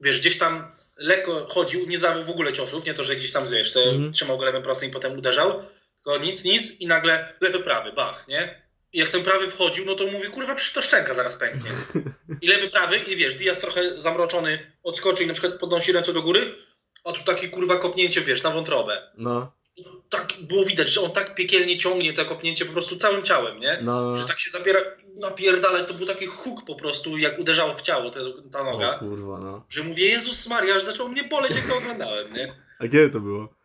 wiesz, 0.00 0.20
gdzieś 0.20 0.38
tam 0.38 0.66
lekko 0.96 1.46
chodził, 1.46 1.86
nie 1.86 1.98
zawał 1.98 2.24
w 2.24 2.30
ogóle 2.30 2.52
ciosów, 2.52 2.84
nie 2.84 2.94
to, 2.94 3.04
że 3.04 3.16
gdzieś 3.16 3.32
tam, 3.32 3.46
wiesz, 3.46 3.72
se 3.72 3.82
Mhm. 3.82 4.12
trzymał 4.12 4.38
go 4.38 4.44
lewym 4.44 4.62
prostym 4.62 4.88
i 4.88 4.92
potem 4.92 5.18
uderzał, 5.18 5.62
tylko 5.94 6.18
nic, 6.18 6.44
nic 6.44 6.80
i 6.80 6.86
nagle 6.86 7.32
lewy, 7.40 7.60
prawy, 7.60 7.92
bach, 7.92 8.28
nie? 8.28 8.62
I 8.92 8.98
jak 8.98 9.08
ten 9.08 9.22
prawy 9.22 9.50
wchodził, 9.50 9.84
no 9.84 9.94
to 9.94 10.06
mówi, 10.06 10.28
kurwa, 10.28 10.54
przecież 10.54 10.72
to 10.72 10.82
szczęka 10.82 11.14
zaraz 11.14 11.36
pęknie. 11.36 11.70
I 12.40 12.46
lewy, 12.46 12.68
prawy 12.70 12.98
i 12.98 13.16
wiesz, 13.16 13.34
Diaz 13.34 13.58
trochę 13.58 14.00
zamroczony 14.00 14.72
odskoczył 14.82 15.24
i 15.24 15.28
na 15.28 15.34
przykład 15.34 15.58
podnosi 15.60 15.92
ręce 15.92 16.12
do 16.12 16.22
góry, 16.22 16.54
a 17.04 17.12
tu 17.12 17.24
takie 17.24 17.48
kurwa 17.48 17.76
kopnięcie, 17.76 18.20
wiesz, 18.20 18.42
na 18.42 18.50
wątrobę. 18.50 19.02
No, 19.18 19.52
Tak 20.10 20.32
było 20.40 20.64
widać, 20.64 20.90
że 20.90 21.00
on 21.00 21.10
tak 21.10 21.34
piekielnie 21.34 21.76
ciągnie 21.76 22.12
to 22.12 22.24
kopnięcie 22.24 22.64
po 22.64 22.72
prostu 22.72 22.96
całym 22.96 23.22
ciałem, 23.22 23.60
nie? 23.60 23.78
no. 23.82 24.16
Że 24.16 24.24
tak 24.26 24.38
się 24.38 24.50
zapiera, 24.50 24.80
napierdala, 25.14 25.84
to 25.84 25.94
był 25.94 26.06
taki 26.06 26.26
huk 26.26 26.64
po 26.66 26.74
prostu, 26.74 27.18
jak 27.18 27.38
uderzało 27.38 27.74
w 27.74 27.82
ciało 27.82 28.10
te, 28.10 28.20
ta 28.52 28.60
O 28.60 28.64
noga, 28.64 28.98
kurwa, 28.98 29.38
no. 29.38 29.64
że 29.68 29.82
mówię, 29.82 30.06
Jezus 30.08 30.46
Maria, 30.46 30.74
aż 30.74 30.82
zaczął 30.82 31.08
mnie 31.08 31.24
boleć, 31.24 31.54
jak 31.54 31.68
to 31.68 31.76
oglądałem, 31.76 32.34
nie? 32.34 32.54
A 32.78 32.82
kiedy 32.82 33.10
to 33.10 33.20
było? 33.20 33.61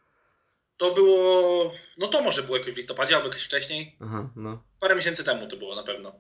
To 0.78 0.94
było, 0.94 1.72
no 1.98 2.08
to 2.08 2.22
może 2.22 2.44
było 2.44 2.58
jakoś 2.58 2.74
w 2.74 2.78
listopadzie, 2.78 3.16
albo 3.16 3.28
jakoś 3.28 3.44
wcześniej. 3.44 3.98
Aha, 4.02 4.30
no. 4.36 4.64
Parę 4.80 4.96
miesięcy 4.96 5.24
temu 5.24 5.48
to 5.48 5.58
było 5.58 5.76
na 5.76 5.84
pewno. 5.84 6.14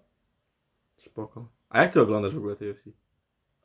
Spoko. 0.97 1.49
A 1.69 1.81
jak 1.81 1.93
ty 1.93 2.01
oglądasz 2.01 2.33
w 2.33 2.37
ogóle 2.37 2.55
tej 2.55 2.71
UFC? 2.71 2.83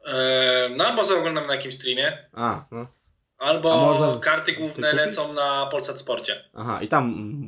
Eee, 0.05 0.75
no 0.77 0.85
albo 0.87 1.03
oglądam 1.03 1.47
na 1.47 1.55
jakimś 1.55 1.75
streamie, 1.75 2.29
A, 2.33 2.67
no. 2.71 2.87
albo 3.39 3.73
A 3.73 3.77
można 3.77 4.21
karty 4.21 4.53
główne 4.53 4.93
lecą 4.93 5.33
na 5.33 5.67
Polsat 5.67 6.01
Sporcie. 6.01 6.45
Aha, 6.55 6.83
i 6.83 6.89
tam 6.89 7.05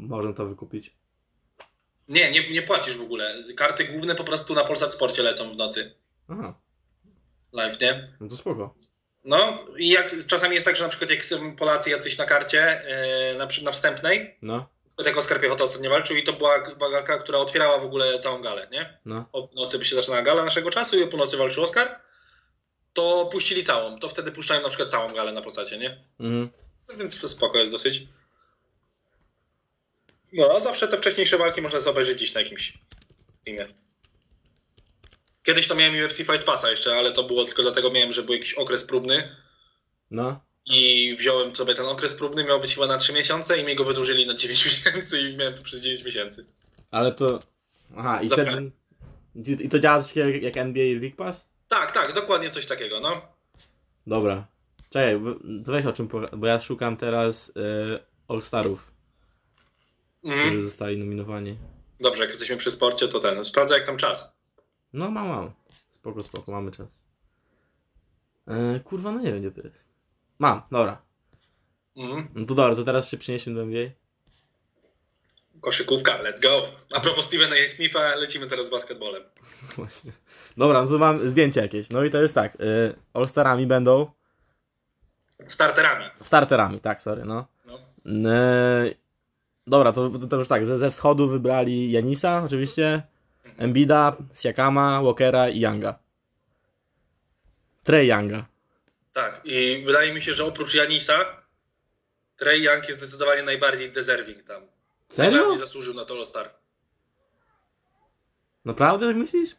można 0.09 0.33
to 0.33 0.46
wykupić. 0.46 0.96
Nie, 2.09 2.30
nie, 2.30 2.50
nie 2.50 2.62
płacisz 2.62 2.96
w 2.96 3.02
ogóle. 3.02 3.42
Karty 3.57 3.85
główne 3.85 4.14
po 4.14 4.24
prostu 4.24 4.54
na 4.54 4.64
Polsat 4.64 4.92
Sporcie 4.92 5.22
lecą 5.22 5.52
w 5.52 5.57
nocy. 5.57 5.94
Aha, 6.28 6.54
Live, 7.52 7.80
nie? 7.80 8.09
no 8.20 8.28
to 8.28 8.37
spoko. 8.37 8.74
No 9.24 9.56
i 9.76 9.88
jak 9.88 10.26
czasami 10.26 10.54
jest 10.54 10.66
tak, 10.66 10.76
że 10.76 10.84
na 10.84 10.90
przykład 10.90 11.10
jak 11.10 11.26
są 11.26 11.56
Polacy 11.56 11.90
jacyś 11.90 12.18
na 12.18 12.24
karcie, 12.24 12.84
e, 12.84 13.34
na, 13.34 13.48
na 13.62 13.72
wstępnej, 13.72 14.37
No, 14.42 14.68
jak 15.04 15.16
Oskar 15.16 15.40
Piechota 15.40 15.64
ostatnio 15.64 15.90
walczył 15.90 16.16
i 16.16 16.22
to 16.22 16.32
była 16.32 16.64
walka, 16.78 17.18
która 17.18 17.38
otwierała 17.38 17.78
w 17.78 17.84
ogóle 17.84 18.18
całą 18.18 18.42
galę, 18.42 18.68
nie? 18.72 18.98
no. 19.04 19.28
O 19.32 19.48
nocy 19.54 19.78
by 19.78 19.84
się 19.84 19.96
zaczynała 19.96 20.22
gala 20.22 20.44
naszego 20.44 20.70
czasu 20.70 20.98
i 20.98 21.02
o 21.02 21.06
północy 21.08 21.37
walczył 21.37 21.62
Oskar, 21.62 22.00
to 22.92 23.28
puścili 23.32 23.64
całą. 23.64 23.98
To 23.98 24.08
wtedy 24.08 24.32
puszczają 24.32 24.62
na 24.62 24.68
przykład 24.68 24.90
całą 24.90 25.14
galę 25.14 25.32
na 25.32 25.42
Polsacie, 25.42 25.78
nie? 25.78 26.04
Mhm. 26.20 26.50
No 26.88 26.94
Więc 26.96 27.30
spoko 27.30 27.58
jest 27.58 27.72
dosyć. 27.72 28.06
No, 30.32 30.48
a 30.56 30.60
zawsze 30.60 30.88
te 30.88 30.98
wcześniejsze 30.98 31.38
walki 31.38 31.62
można 31.62 31.80
sobie 31.80 31.90
obejrzeć 31.90 32.18
dziś 32.18 32.34
na 32.34 32.40
jakimś 32.40 32.72
streamie. 33.30 33.68
Kiedyś 35.44 35.68
to 35.68 35.74
miałem 35.74 35.94
UFC 36.04 36.16
Fight 36.16 36.44
Passa 36.44 36.70
jeszcze, 36.70 36.94
ale 36.96 37.12
to 37.12 37.22
było 37.24 37.44
tylko 37.44 37.62
dlatego 37.62 37.90
miałem, 37.90 38.12
że 38.12 38.22
był 38.22 38.35
jakiś 38.35 38.54
okres 38.54 38.85
próbny 38.85 39.37
No, 40.11 40.40
i 40.66 41.14
wziąłem 41.18 41.57
sobie 41.57 41.74
ten 41.74 41.87
okres 41.87 42.14
próbny, 42.14 42.44
miał 42.44 42.61
być 42.61 42.74
chyba 42.74 42.87
na 42.87 42.98
3 42.98 43.12
miesiące 43.12 43.59
i 43.59 43.64
mi 43.64 43.74
go 43.74 43.85
wydłużyli 43.85 44.26
na 44.26 44.35
9 44.35 44.64
miesięcy 44.66 45.20
i 45.20 45.37
miałem 45.37 45.54
to 45.54 45.62
przez 45.62 45.80
9 45.83 46.04
miesięcy. 46.04 46.44
ale 46.90 47.12
to... 47.12 47.38
Aha, 47.96 48.22
i 48.22 48.28
wtedy... 48.28 48.70
I 49.64 49.68
to 49.68 49.78
działa 49.78 50.02
coś 50.02 50.16
jak, 50.16 50.42
jak 50.42 50.57
NBA 50.57 50.85
League 51.00 51.16
Pass? 51.16 51.46
Tak, 51.68 51.92
tak, 51.92 52.12
dokładnie 52.14 52.50
coś 52.50 52.66
takiego, 52.66 53.00
no. 53.00 53.22
Dobra. 54.07 54.46
Czekaj, 54.90 55.20
to 55.64 55.72
weź 55.72 55.87
o 55.87 55.92
czym 55.92 56.09
powie, 56.09 56.26
bo 56.33 56.46
ja 56.46 56.61
szukam 56.61 56.96
teraz 56.96 57.48
y, 57.48 57.52
All-Starów, 58.28 58.90
Mhm. 60.24 60.48
którzy 60.48 60.64
zostali 60.64 60.96
nominowani. 60.98 61.57
Dobrze, 62.00 62.22
jak 62.22 62.30
jesteśmy 62.30 62.57
przy 62.57 62.70
sporcie, 62.70 63.09
to 63.09 63.20
ten, 63.20 63.44
sprawdzę 63.44 63.74
jak 63.74 63.87
tam 63.87 63.96
czas. 63.96 64.33
No, 64.94 65.11
mam, 65.11 65.28
mam. 65.28 65.50
Spoko, 66.00 66.20
spoko, 66.20 66.52
mamy 66.52 66.72
czas. 66.72 66.88
E, 68.46 68.80
kurwa, 68.80 69.12
no 69.12 69.20
nie 69.20 69.33
wiem, 69.33 69.40
gdzie 69.40 69.50
to 69.50 69.68
jest. 69.68 69.88
Mam, 70.38 70.62
dobra. 70.70 71.02
Mhm. 71.96 72.28
No 72.35 72.46
to 72.46 72.54
dobra, 72.54 72.76
to 72.76 72.85
teraz 72.85 73.09
się 73.09 73.16
przeniesiemy 73.16 73.57
do 73.57 73.62
NBA. 73.62 73.90
Koszykówka, 75.61 76.22
let's 76.22 76.42
go. 76.42 76.66
A 76.96 77.00
propos 77.00 77.24
Stevena 77.24 77.57
A. 77.64 77.68
Smitha, 77.68 78.14
lecimy 78.14 78.46
teraz 78.46 78.66
z 78.66 78.70
basketbolem. 78.70 79.22
Właśnie. 79.76 80.12
Dobra, 80.57 80.83
no 80.83 80.90
to 80.90 80.98
mam 80.98 81.28
zdjęcie 81.28 81.61
jakieś. 81.61 81.90
No 81.90 82.04
i 82.04 82.11
to 82.11 82.22
jest 82.22 82.35
tak, 82.35 82.61
y, 82.61 82.94
All-Starami 83.14 83.66
będą... 83.66 84.11
Starterami. 85.48 86.04
Starterami, 86.22 86.80
tak, 86.80 87.02
sorry, 87.02 87.24
no. 87.24 87.46
No. 88.04 88.30
E, 88.30 88.94
dobra, 89.66 89.92
to, 89.92 90.11
to 90.11 90.37
już 90.37 90.48
tak, 90.48 90.66
ze, 90.66 90.78
ze 90.78 90.90
wschodu 90.90 91.28
wybrali 91.28 91.90
Janisa, 91.90 92.42
oczywiście, 92.44 93.02
Embida, 93.58 94.16
Siakama, 94.34 95.02
Walkera 95.02 95.48
i 95.48 95.60
Younga. 95.60 95.98
Trey 97.84 98.06
Younga. 98.08 98.46
Tak, 99.12 99.40
i 99.44 99.82
wydaje 99.86 100.14
mi 100.14 100.22
się, 100.22 100.32
że 100.32 100.44
oprócz 100.44 100.74
Janisa, 100.74 101.42
Trey 102.36 102.62
Young 102.62 102.88
jest 102.88 102.98
zdecydowanie 102.98 103.42
najbardziej 103.42 103.92
deserving 103.92 104.42
tam. 104.42 104.62
Serio? 105.08 105.30
Najbardziej 105.30 105.58
zasłużył 105.58 105.94
na 105.94 106.04
to 106.04 106.14
All-Star. 106.14 106.50
Naprawdę 108.64 109.06
tak 109.06 109.16
myślisz? 109.16 109.50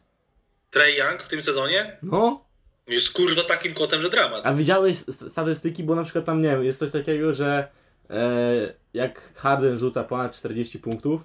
Trey 0.70 0.98
Young 0.98 1.24
w 1.24 1.28
tym 1.28 1.42
sezonie 1.42 1.98
No. 2.04 2.46
jest 2.88 3.14
kurwa 3.14 3.44
takim 3.44 3.74
kotem, 3.74 4.02
że 4.02 4.10
dramat. 4.10 4.46
A 4.46 4.54
widziałeś 4.54 4.98
st- 4.98 5.32
statystyki, 5.32 5.84
bo 5.84 5.96
na 5.96 6.04
przykład 6.04 6.26
tam, 6.26 6.42
nie 6.42 6.50
wiem, 6.50 6.64
jest 6.64 6.80
coś 6.80 6.92
takiego, 6.92 7.34
że 7.34 7.68
e, 8.10 8.74
jak 8.94 9.34
Harden 9.36 9.78
rzuca 9.78 10.04
ponad 10.04 10.36
40 10.36 10.80
punktów, 10.80 11.22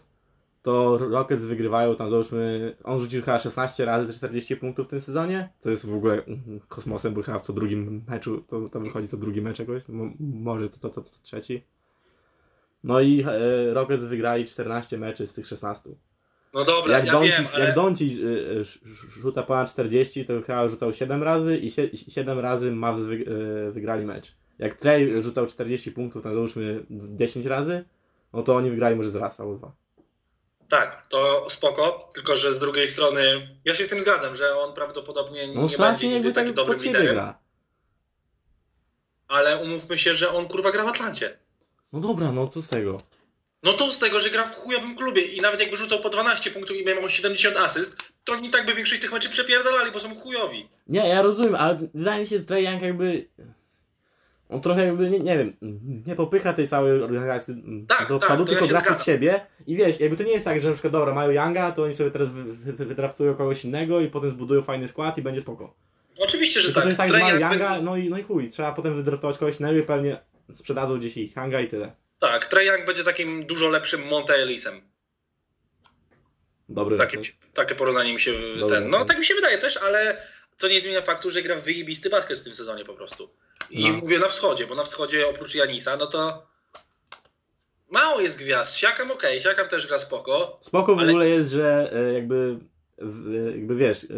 to 0.63 0.99
Rockets 0.99 1.45
wygrywają 1.45 1.97
tam 1.97 2.11
załóżmy, 2.11 2.77
on 2.85 3.01
rzucił 3.01 3.23
chyba 3.23 3.39
16 3.39 3.85
razy 3.85 4.13
40 4.13 4.57
punktów 4.57 4.87
w 4.87 4.91
tym 4.91 5.01
sezonie, 5.01 5.49
to 5.61 5.71
jest 5.71 5.87
w 5.87 5.95
ogóle 5.95 6.25
mm, 6.25 6.61
kosmosem, 6.69 7.15
bo 7.15 7.23
chyba 7.23 7.39
w 7.39 7.43
co 7.43 7.53
drugim 7.53 8.05
meczu, 8.09 8.45
to, 8.49 8.69
to 8.69 8.81
wychodzi 8.81 9.09
co 9.09 9.17
drugi 9.17 9.43
mecz 9.43 9.59
jakoś, 9.59 9.89
Mo, 9.89 10.11
może 10.21 10.71
to, 10.71 10.79
to, 10.79 10.89
to, 10.89 11.01
to 11.01 11.11
trzeci. 11.23 11.65
No 12.85 13.01
i 13.01 13.25
e, 13.29 13.75
Rockets 13.75 14.05
wygrali 14.05 14.45
14 14.47 14.99
meczy 14.99 15.27
z 15.27 15.33
tych 15.33 15.47
16. 15.47 15.91
No 16.55 16.65
dobra, 16.65 16.97
Jak 16.97 17.07
ja 17.07 17.13
Doncic, 17.13 17.37
wiem, 17.37 17.47
ale... 17.55 17.65
jak 17.65 17.75
Doncic 17.75 18.19
y, 18.19 18.61
sz- 18.61 18.85
rzuca 19.21 19.43
ponad 19.43 19.71
40, 19.71 20.25
to 20.25 20.43
chyba 20.43 20.69
rzucał 20.69 20.93
7 20.93 21.23
razy 21.23 21.59
i 21.59 21.71
7 22.11 22.39
razy 22.39 22.73
Mavs 22.73 23.01
wy, 23.01 23.15
y, 23.15 23.73
wygrali 23.73 24.07
mecz. 24.07 24.37
Jak 24.59 24.75
Trey 24.75 25.23
rzucał 25.23 25.47
40 25.47 25.93
punktów, 25.93 26.23
tam 26.23 26.35
załóżmy 26.35 26.85
10 26.91 27.47
razy, 27.47 27.85
no 28.33 28.43
to 28.43 28.57
oni 28.57 28.71
wygrali 28.71 28.97
może 28.97 29.11
z 29.11 29.17
raz 29.17 29.41
albo 29.41 29.55
dwa. 29.55 29.73
Tak, 30.71 31.09
to 31.09 31.47
spoko, 31.51 32.09
tylko 32.15 32.37
że 32.37 32.53
z 32.53 32.59
drugiej 32.59 32.89
strony 32.89 33.49
ja 33.65 33.75
się 33.75 33.85
z 33.85 33.89
tym 33.89 34.01
zgadzam, 34.01 34.37
że 34.37 34.57
on 34.59 34.75
prawdopodobnie 34.75 35.49
No 35.55 35.67
nie 35.67 35.79
będzie 35.79 36.09
nigdy 36.09 36.33
tak 36.33 36.45
taki 36.45 36.55
dobrym 36.55 36.77
pod 36.77 36.85
siebie 36.85 36.99
liderem, 36.99 37.15
gra. 37.15 37.39
ale 39.29 39.57
umówmy 39.57 39.99
się, 39.99 40.15
że 40.15 40.31
on 40.35 40.49
kurwa 40.49 40.71
gra 40.71 40.85
w 40.85 40.89
Atlancie. 40.89 41.39
No 41.93 42.01
dobra, 42.01 42.33
no 42.33 42.49
co 42.49 42.63
z 42.63 42.69
tego? 42.69 43.03
No 43.63 43.73
to 43.73 43.91
z 43.91 43.99
tego, 43.99 44.21
że 44.21 44.31
gra 44.31 44.45
w 44.47 44.57
chujowym 44.57 44.97
klubie 44.97 45.23
i 45.23 45.41
nawet 45.41 45.61
jakby 45.61 45.77
rzucał 45.77 46.01
po 46.01 46.11
12 46.11 46.51
punktów 46.51 46.77
i 46.77 46.85
miał 46.85 47.11
70 47.11 47.57
asyst, 47.57 48.03
to 48.25 48.33
oni 48.33 48.51
tak 48.51 48.67
by 48.67 48.75
większość 48.75 49.01
tych 49.01 49.13
meczy 49.13 49.29
przepierdolali, 49.29 49.93
bo 49.93 50.01
są 50.01 50.15
chujowi. 50.15 50.69
Nie, 50.87 51.09
ja 51.09 51.23
rozumiem, 51.23 51.55
ale 51.55 51.79
wydaje 51.95 52.21
mi 52.21 52.27
się, 52.27 52.39
że 52.49 52.63
Young 52.63 52.83
jakby... 52.83 53.29
On 54.51 54.61
trochę 54.61 54.87
jakby, 54.87 55.11
nie, 55.11 55.21
nie 55.21 55.39
wiem, 55.39 55.57
nie 56.07 56.17
popycha 56.17 56.53
tej 56.53 56.69
całej 56.69 57.03
organizacji 57.03 57.55
Tak, 57.89 58.09
do 58.09 58.19
tak, 58.19 58.29
przodu, 58.29 58.43
ja 58.43 58.49
tylko 58.49 58.65
się 58.65 58.71
gra 58.71 58.95
pod 58.95 59.05
siebie. 59.05 59.47
I 59.67 59.77
wiesz, 59.77 60.01
jakby 60.01 60.17
to 60.17 60.23
nie 60.23 60.33
jest 60.33 60.45
tak, 60.45 60.61
że 60.61 60.69
na 60.69 60.75
przykład, 60.75 60.93
dobra, 60.93 61.15
mają 61.15 61.31
Younga, 61.31 61.73
to 61.73 61.83
oni 61.83 61.95
sobie 61.95 62.11
teraz 62.11 62.31
wy, 62.31 62.45
wy, 62.45 62.73
wy, 62.73 62.87
wydraftują 62.87 63.35
kogoś 63.35 63.65
innego 63.65 64.01
i 64.01 64.09
potem 64.09 64.31
zbudują 64.31 64.63
fajny 64.63 64.89
skład 64.89 65.19
i 65.19 65.23
będzie 65.23 65.41
spoko. 65.41 65.75
Oczywiście, 66.19 66.61
że 66.61 66.67
Tylko 66.67 66.81
tak. 66.81 66.83
to 66.83 66.89
jest 66.89 66.99
tak, 66.99 67.11
że 67.13 67.19
mają 67.19 67.39
Young 67.39 67.53
Younga, 67.53 67.81
no 67.81 67.97
i, 67.97 68.11
no 68.11 68.19
i 68.19 68.23
chuj, 68.23 68.51
trzeba 68.51 68.73
potem 68.73 68.97
wydraftować 68.97 69.39
kogoś 69.39 69.61
innego 69.61 69.79
i 69.79 69.83
pewnie 69.83 70.21
sprzedadzą 70.55 70.99
gdzieś 70.99 71.17
ich 71.17 71.37
Younga 71.37 71.61
i 71.61 71.69
tyle. 71.69 71.93
Tak, 72.21 72.47
Trae 72.47 72.65
Young 72.65 72.87
będzie 72.87 73.05
takim 73.05 73.47
dużo 73.47 73.69
lepszym 73.69 74.03
Monte 74.07 74.35
Ellisem. 74.35 74.81
Dobry 76.69 76.97
Takie, 76.97 77.19
takie 77.55 77.75
porównanie 77.75 78.15
mi 78.15 78.21
się 78.21 78.33
Dobra, 78.61 78.81
ten. 78.81 78.91
No 78.91 78.99
tak. 78.99 79.09
tak 79.09 79.19
mi 79.19 79.25
się 79.25 79.35
wydaje 79.35 79.59
też, 79.59 79.77
ale 79.77 80.23
co 80.57 80.69
nie 80.69 80.81
zmienia 80.81 81.03
faktu, 81.03 81.31
że 81.31 81.43
gra 81.43 81.57
w 81.57 81.65
wyjebisty 81.65 82.11
basket 82.11 82.39
w 82.39 82.45
tym 82.45 82.55
sezonie 82.55 82.85
po 82.85 82.95
prostu. 82.95 83.31
I 83.71 83.91
No. 83.91 83.97
mówię 83.97 84.19
na 84.19 84.29
wschodzie, 84.29 84.67
bo 84.67 84.75
na 84.75 84.85
wschodzie 84.85 85.29
oprócz 85.29 85.55
Janisa, 85.55 85.97
no 85.97 86.07
to 86.07 86.47
mało 87.91 88.21
jest 88.21 88.39
gwiazd. 88.39 88.77
Siakam 88.77 89.11
okej, 89.11 89.41
Siakam 89.41 89.69
też 89.69 89.87
gra 89.87 89.99
spoko. 89.99 90.59
Spoko 90.63 90.97
w 90.97 90.99
Ale 90.99 91.09
ogóle 91.11 91.29
jest- 91.29 91.51
że 91.51 91.91
e, 91.93 92.13
jakby, 92.13 92.59
e, 92.99 93.51
jakby 93.51 93.75
wiesz, 93.77 94.05
e, 94.05 94.09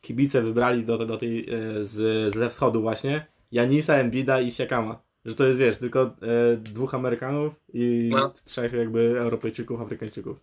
kibice 0.00 0.42
wybrali 0.42 0.84
do, 0.84 0.98
do 0.98 1.16
tej, 1.16 1.48
z, 1.82 2.34
ze 2.34 2.50
wschodu 2.50 2.82
właśnie 2.82 3.26
Janisa, 3.52 3.94
Embida 3.94 4.40
i 4.40 4.50
Siakama. 4.50 5.02
Że 5.24 5.34
to 5.34 5.46
jest, 5.46 5.58
wiesz, 5.58 5.76
tylko 5.78 6.10
dwóch 6.56 6.94
Amerykanów 6.94 7.54
i 7.72 8.10
No. 8.12 8.34
trzech 8.44 8.72
jakby 8.72 9.18
Europejczyków, 9.20 9.80
Afrykańczyków. 9.80 10.38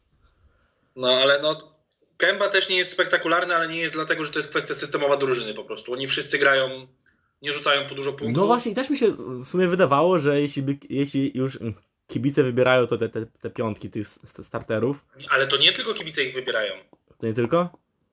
No 0.96 1.08
ale 1.14 1.42
no 1.42 1.58
Kemba 2.18 2.50
też 2.50 2.70
nie 2.70 2.78
jest 2.78 2.92
spektakularny, 2.92 3.56
ale 3.56 3.68
nie 3.68 3.80
jest 3.80 3.96
dlatego, 3.96 4.26
że 4.26 4.32
to 4.32 4.40
jest 4.40 4.50
kwestia 4.50 4.74
systemowa 4.74 5.18
drużyny 5.18 5.54
po 5.54 5.64
prostu. 5.64 5.94
Oni 5.94 6.08
wszyscy 6.08 6.38
grają, 6.38 6.88
nie 7.44 7.52
rzucają 7.54 7.86
po 7.90 7.96
dużo 7.96 8.14
punktów. 8.14 8.38
No 8.38 8.48
właśnie, 8.48 8.72
i 8.72 8.76
też 8.76 8.90
mi 8.90 8.98
się 8.98 9.12
w 9.44 9.46
sumie 9.48 9.68
wydawało, 9.68 10.20
że 10.20 10.42
jeśli, 10.42 10.62
by, 10.62 10.78
jeśli 10.90 11.32
już 11.38 11.60
kibice 12.08 12.44
wybierają 12.44 12.88
to 12.88 12.98
te, 12.98 13.10
te, 13.10 13.26
te 13.26 13.50
piątki 13.50 13.90
tych 13.90 14.08
starterów, 14.44 15.06
Ale 15.30 15.48
to 15.48 15.58
nie 15.58 15.72
tylko 15.72 15.94
kibice 15.94 16.24
ich 16.24 16.34
wybierają. 16.34 16.74
to 17.18 17.28
nie 17.28 17.34
tylko? 17.34 17.70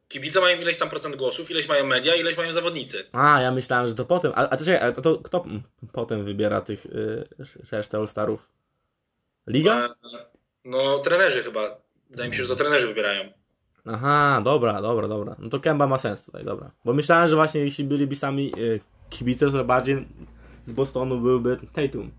Kibice 0.08 0.40
mają 0.40 0.60
ileś 0.60 0.78
tam 0.78 0.88
procent 0.88 1.16
głosów, 1.16 1.50
ileś 1.50 1.68
mają 1.68 1.86
media, 1.86 2.14
ileś 2.16 2.36
mają 2.36 2.52
zawodnicy. 2.52 3.04
A, 3.12 3.40
ja 3.40 3.50
myślałem, 3.50 3.88
że 3.88 3.94
to 3.94 4.04
potem. 4.04 4.32
A, 4.34 4.48
a 4.48 4.56
to 4.56 4.64
czekaj, 4.64 4.88
a 4.88 4.92
to 4.92 5.18
kto 5.18 5.44
potem 5.92 6.24
wybiera 6.24 6.60
tych 6.60 6.86
y, 6.86 7.28
resztę 7.72 7.98
All-Starów? 7.98 8.48
Liga? 9.46 9.84
E, 9.84 9.88
No 10.64 10.98
trenerzy 10.98 11.42
chyba. 11.42 11.76
Wydaje 12.10 12.30
mi 12.30 12.36
się, 12.36 12.42
że 12.42 12.48
to 12.48 12.56
trenerzy 12.56 12.86
wybierają. 12.86 13.32
Aha, 13.86 14.40
dobra, 14.44 14.82
dobra, 14.82 15.08
dobra. 15.08 15.36
No 15.38 15.48
to 15.48 15.60
Kemba 15.60 15.86
ma 15.86 15.98
sens 15.98 16.24
tutaj, 16.24 16.44
dobra. 16.44 16.70
Bo 16.84 16.92
myślałem, 16.92 17.28
że 17.28 17.36
właśnie 17.36 17.60
jeśli 17.60 17.84
byliby 17.84 18.16
sami 18.16 18.52
y, 18.58 18.80
kibice, 19.10 19.50
to 19.50 19.64
bardziej 19.64 20.08
z 20.64 20.72
Bostonu 20.72 21.20
byłby 21.20 21.58
Tatum 21.72 22.10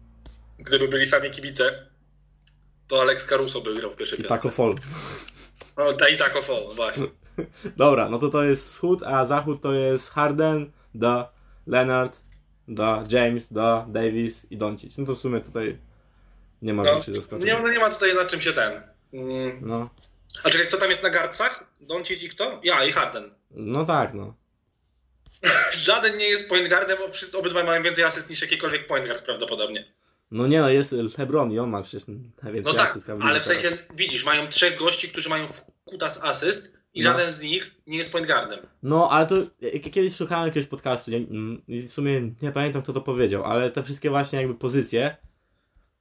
Gdyby 0.59 0.87
byli 0.87 1.05
sami 1.05 1.29
kibice, 1.29 1.87
to 2.87 3.01
Alex 3.01 3.25
Caruso 3.25 3.61
by 3.61 3.75
grał 3.75 3.91
w 3.91 3.95
pierwszej 3.95 4.19
i 4.19 4.23
piątce. 4.23 4.49
Taco 4.49 4.55
Fall. 4.63 4.75
No, 5.77 5.93
ta 5.93 6.09
i 6.09 6.17
Taco 6.17 6.41
Fall, 6.41 6.63
właśnie. 6.75 7.07
Dobra, 7.77 8.09
no 8.09 8.19
to 8.19 8.29
to 8.29 8.43
jest 8.43 8.69
wschód, 8.69 9.03
a 9.03 9.25
zachód 9.25 9.61
to 9.61 9.73
jest 9.73 10.09
Harden, 10.09 10.71
da 10.95 11.31
Leonard, 11.67 12.21
da 12.67 13.03
James, 13.09 13.53
da 13.53 13.85
Davis 13.89 14.45
i 14.49 14.57
Doncic. 14.57 14.97
No 14.97 15.05
to 15.05 15.15
w 15.15 15.17
sumie 15.17 15.39
tutaj 15.41 15.77
nie 16.61 16.73
ma 16.73 16.83
No, 16.83 16.91
większych 16.91 17.15
zaskoczeń. 17.15 17.47
nie, 17.47 17.59
no 17.63 17.69
nie 17.71 17.79
ma 17.79 17.89
tutaj 17.89 18.15
nad 18.15 18.27
czym 18.27 18.41
się 18.41 18.53
ten. 18.53 18.81
Mm. 19.13 19.59
No, 19.61 19.89
A 20.43 20.49
czekaj, 20.49 20.67
kto 20.67 20.77
tam 20.77 20.89
jest 20.89 21.03
na 21.03 21.09
garcach? 21.09 21.63
Doncic 21.81 22.23
i 22.23 22.29
kto? 22.29 22.59
Ja 22.63 22.83
i 22.85 22.91
Harden. 22.91 23.31
no 23.51 23.85
tak, 23.85 24.13
no. 24.13 24.33
Żaden 25.73 26.17
nie 26.17 26.25
jest 26.25 26.49
point 26.49 26.69
guardem, 26.69 26.97
bo 26.97 27.09
wszyscy 27.09 27.37
obydwaj 27.37 27.63
mają 27.63 27.83
więcej 27.83 28.03
asyst 28.03 28.29
niż 28.29 28.41
jakikolwiek 28.41 28.87
point 28.87 29.05
guard 29.05 29.25
prawdopodobnie. 29.25 29.85
No 30.31 30.47
nie 30.47 30.61
no, 30.61 30.69
jest 30.69 30.91
LeBron 31.17 31.51
i 31.51 31.59
on 31.59 31.69
ma 31.69 31.81
przecież 31.81 32.07
najwięcej 32.43 32.73
No 32.73 32.79
tak, 32.79 32.89
asyst, 32.91 33.05
prawda? 33.05 33.25
ale 33.25 33.41
w 33.41 33.45
sensie 33.45 33.77
widzisz, 33.93 34.25
mają 34.25 34.47
trzech 34.47 34.77
gości, 34.77 35.09
którzy 35.09 35.29
mają 35.29 35.47
kutas 35.85 36.19
asyst 36.23 36.81
i 36.93 37.01
No. 37.01 37.11
żaden 37.11 37.31
z 37.31 37.41
nich 37.41 37.75
nie 37.87 37.97
jest 37.97 38.11
point 38.11 38.27
guardem. 38.27 38.59
No, 38.83 39.09
ale 39.11 39.27
to 39.27 39.35
kiedyś 39.91 40.15
słuchałem 40.15 40.47
jakiegoś 40.47 40.69
podcastu 40.69 41.11
mm, 41.11 41.61
i 41.67 41.81
w 41.81 41.91
sumie 41.91 42.21
nie 42.41 42.51
pamiętam 42.51 42.81
kto 42.81 42.93
to 42.93 43.01
powiedział, 43.01 43.43
ale 43.43 43.71
te 43.71 43.83
wszystkie 43.83 44.09
właśnie 44.09 44.39
jakby 44.39 44.55
pozycje 44.55 45.17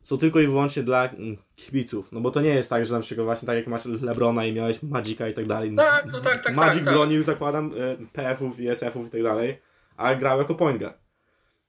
są 0.03 0.19
tylko 0.19 0.41
i 0.41 0.47
wyłącznie 0.47 0.83
dla 0.83 1.11
kibiców. 1.57 2.13
No 2.13 2.21
bo 2.21 2.31
to 2.31 2.41
nie 2.41 2.55
jest 2.55 2.71
tak, 2.71 2.87
że 2.87 2.95
na 2.95 3.01
przykład 3.01 3.25
właśnie 3.25 3.47
tak 3.47 3.57
jak 3.57 3.67
masz 3.67 3.85
Lebrona 3.85 4.47
i 4.47 4.53
miałeś 4.53 4.83
Magika 4.83 5.29
i 5.29 5.35
tak 5.35 5.47
dalej. 5.47 5.73
Tak, 5.77 6.07
no 6.13 6.21
tak, 6.21 6.45
tak, 6.45 6.55
Magic 6.55 6.75
tak, 6.75 6.85
tak. 6.85 6.95
bronił, 6.95 7.23
zakładam, 7.23 7.71
e, 7.79 7.97
PF-ów 8.13 8.61
i 8.61 8.69
SF-ów 8.69 9.07
i 9.07 9.11
tak 9.11 9.23
dalej, 9.23 9.61
ale 9.97 10.17
grał 10.17 10.39
jako 10.39 10.55
point 10.55 10.79
guard. 10.79 10.99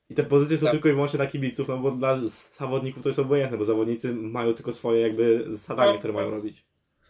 I 0.09 0.15
te 0.15 0.23
pozycje 0.23 0.57
są 0.57 0.63
Tak. 0.63 0.71
tylko 0.71 0.89
i 0.89 0.91
wyłącznie 0.91 1.17
dla 1.17 1.27
kibiców, 1.27 1.67
no 1.67 1.77
bo 1.77 1.91
dla 1.91 2.19
zawodników 2.59 3.03
to 3.03 3.09
jest 3.09 3.19
obojętne, 3.19 3.57
bo 3.57 3.65
zawodnicy 3.65 4.13
mają 4.13 4.53
tylko 4.53 4.73
swoje 4.73 5.01
jakby 5.01 5.45
zadanie, 5.49 5.91
No. 5.93 5.97
które 5.99 6.13
mają 6.13 6.29
robić. 6.31 6.65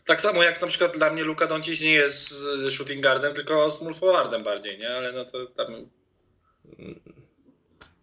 Tak 0.05 0.21
samo 0.21 0.43
jak 0.43 0.61
na 0.61 0.67
przykład 0.67 0.97
dla 0.97 1.13
mnie 1.13 1.23
Luka 1.23 1.47
Doncic 1.47 1.81
nie 1.81 1.91
jest 1.91 2.45
y, 2.67 2.71
shooting 2.71 3.01
guardem, 3.03 3.33
tylko 3.33 3.71
small 3.71 3.93
forwardem 3.93 4.43
bardziej, 4.43 4.79
nie? 4.79 4.89
Ale 4.95 5.13
no 5.13 5.25
to 5.25 5.45
tam... 5.45 5.67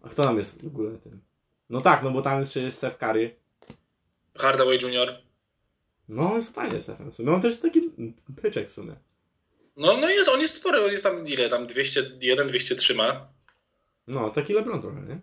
A 0.01 0.09
kto 0.09 0.23
tam 0.23 0.37
jest 0.37 0.63
w 0.63 0.67
ogóle 0.67 0.91
tym? 0.97 1.19
No 1.69 1.81
tak, 1.81 2.03
no 2.03 2.11
bo 2.11 2.21
tam 2.21 2.39
jeszcze 2.39 2.59
jest 2.59 2.77
Steph 2.77 2.97
Curry. 2.97 3.35
Hardaway 4.37 4.77
Jr. 4.81 5.17
No, 6.09 6.29
on 6.29 6.35
jest 6.35 6.53
fajny 6.55 6.81
Stephem 6.81 7.11
w 7.11 7.15
sumie. 7.15 7.31
On 7.33 7.41
też 7.41 7.49
jest 7.51 7.61
taki 7.61 7.91
pyczek 8.41 8.69
w 8.69 8.73
sumie. 8.73 8.95
No, 9.77 9.97
no 9.97 10.09
jest, 10.09 10.29
on 10.29 10.41
jest 10.41 10.53
spory, 10.53 10.85
on 10.85 10.91
jest 10.91 11.03
tam 11.03 11.25
ile, 11.27 11.49
tam 11.49 11.67
201, 11.67 12.47
203 12.47 12.95
ma. 12.95 13.27
No, 14.07 14.29
taki 14.29 14.53
LeBron 14.53 14.81
trochę, 14.81 15.01
nie? 15.01 15.19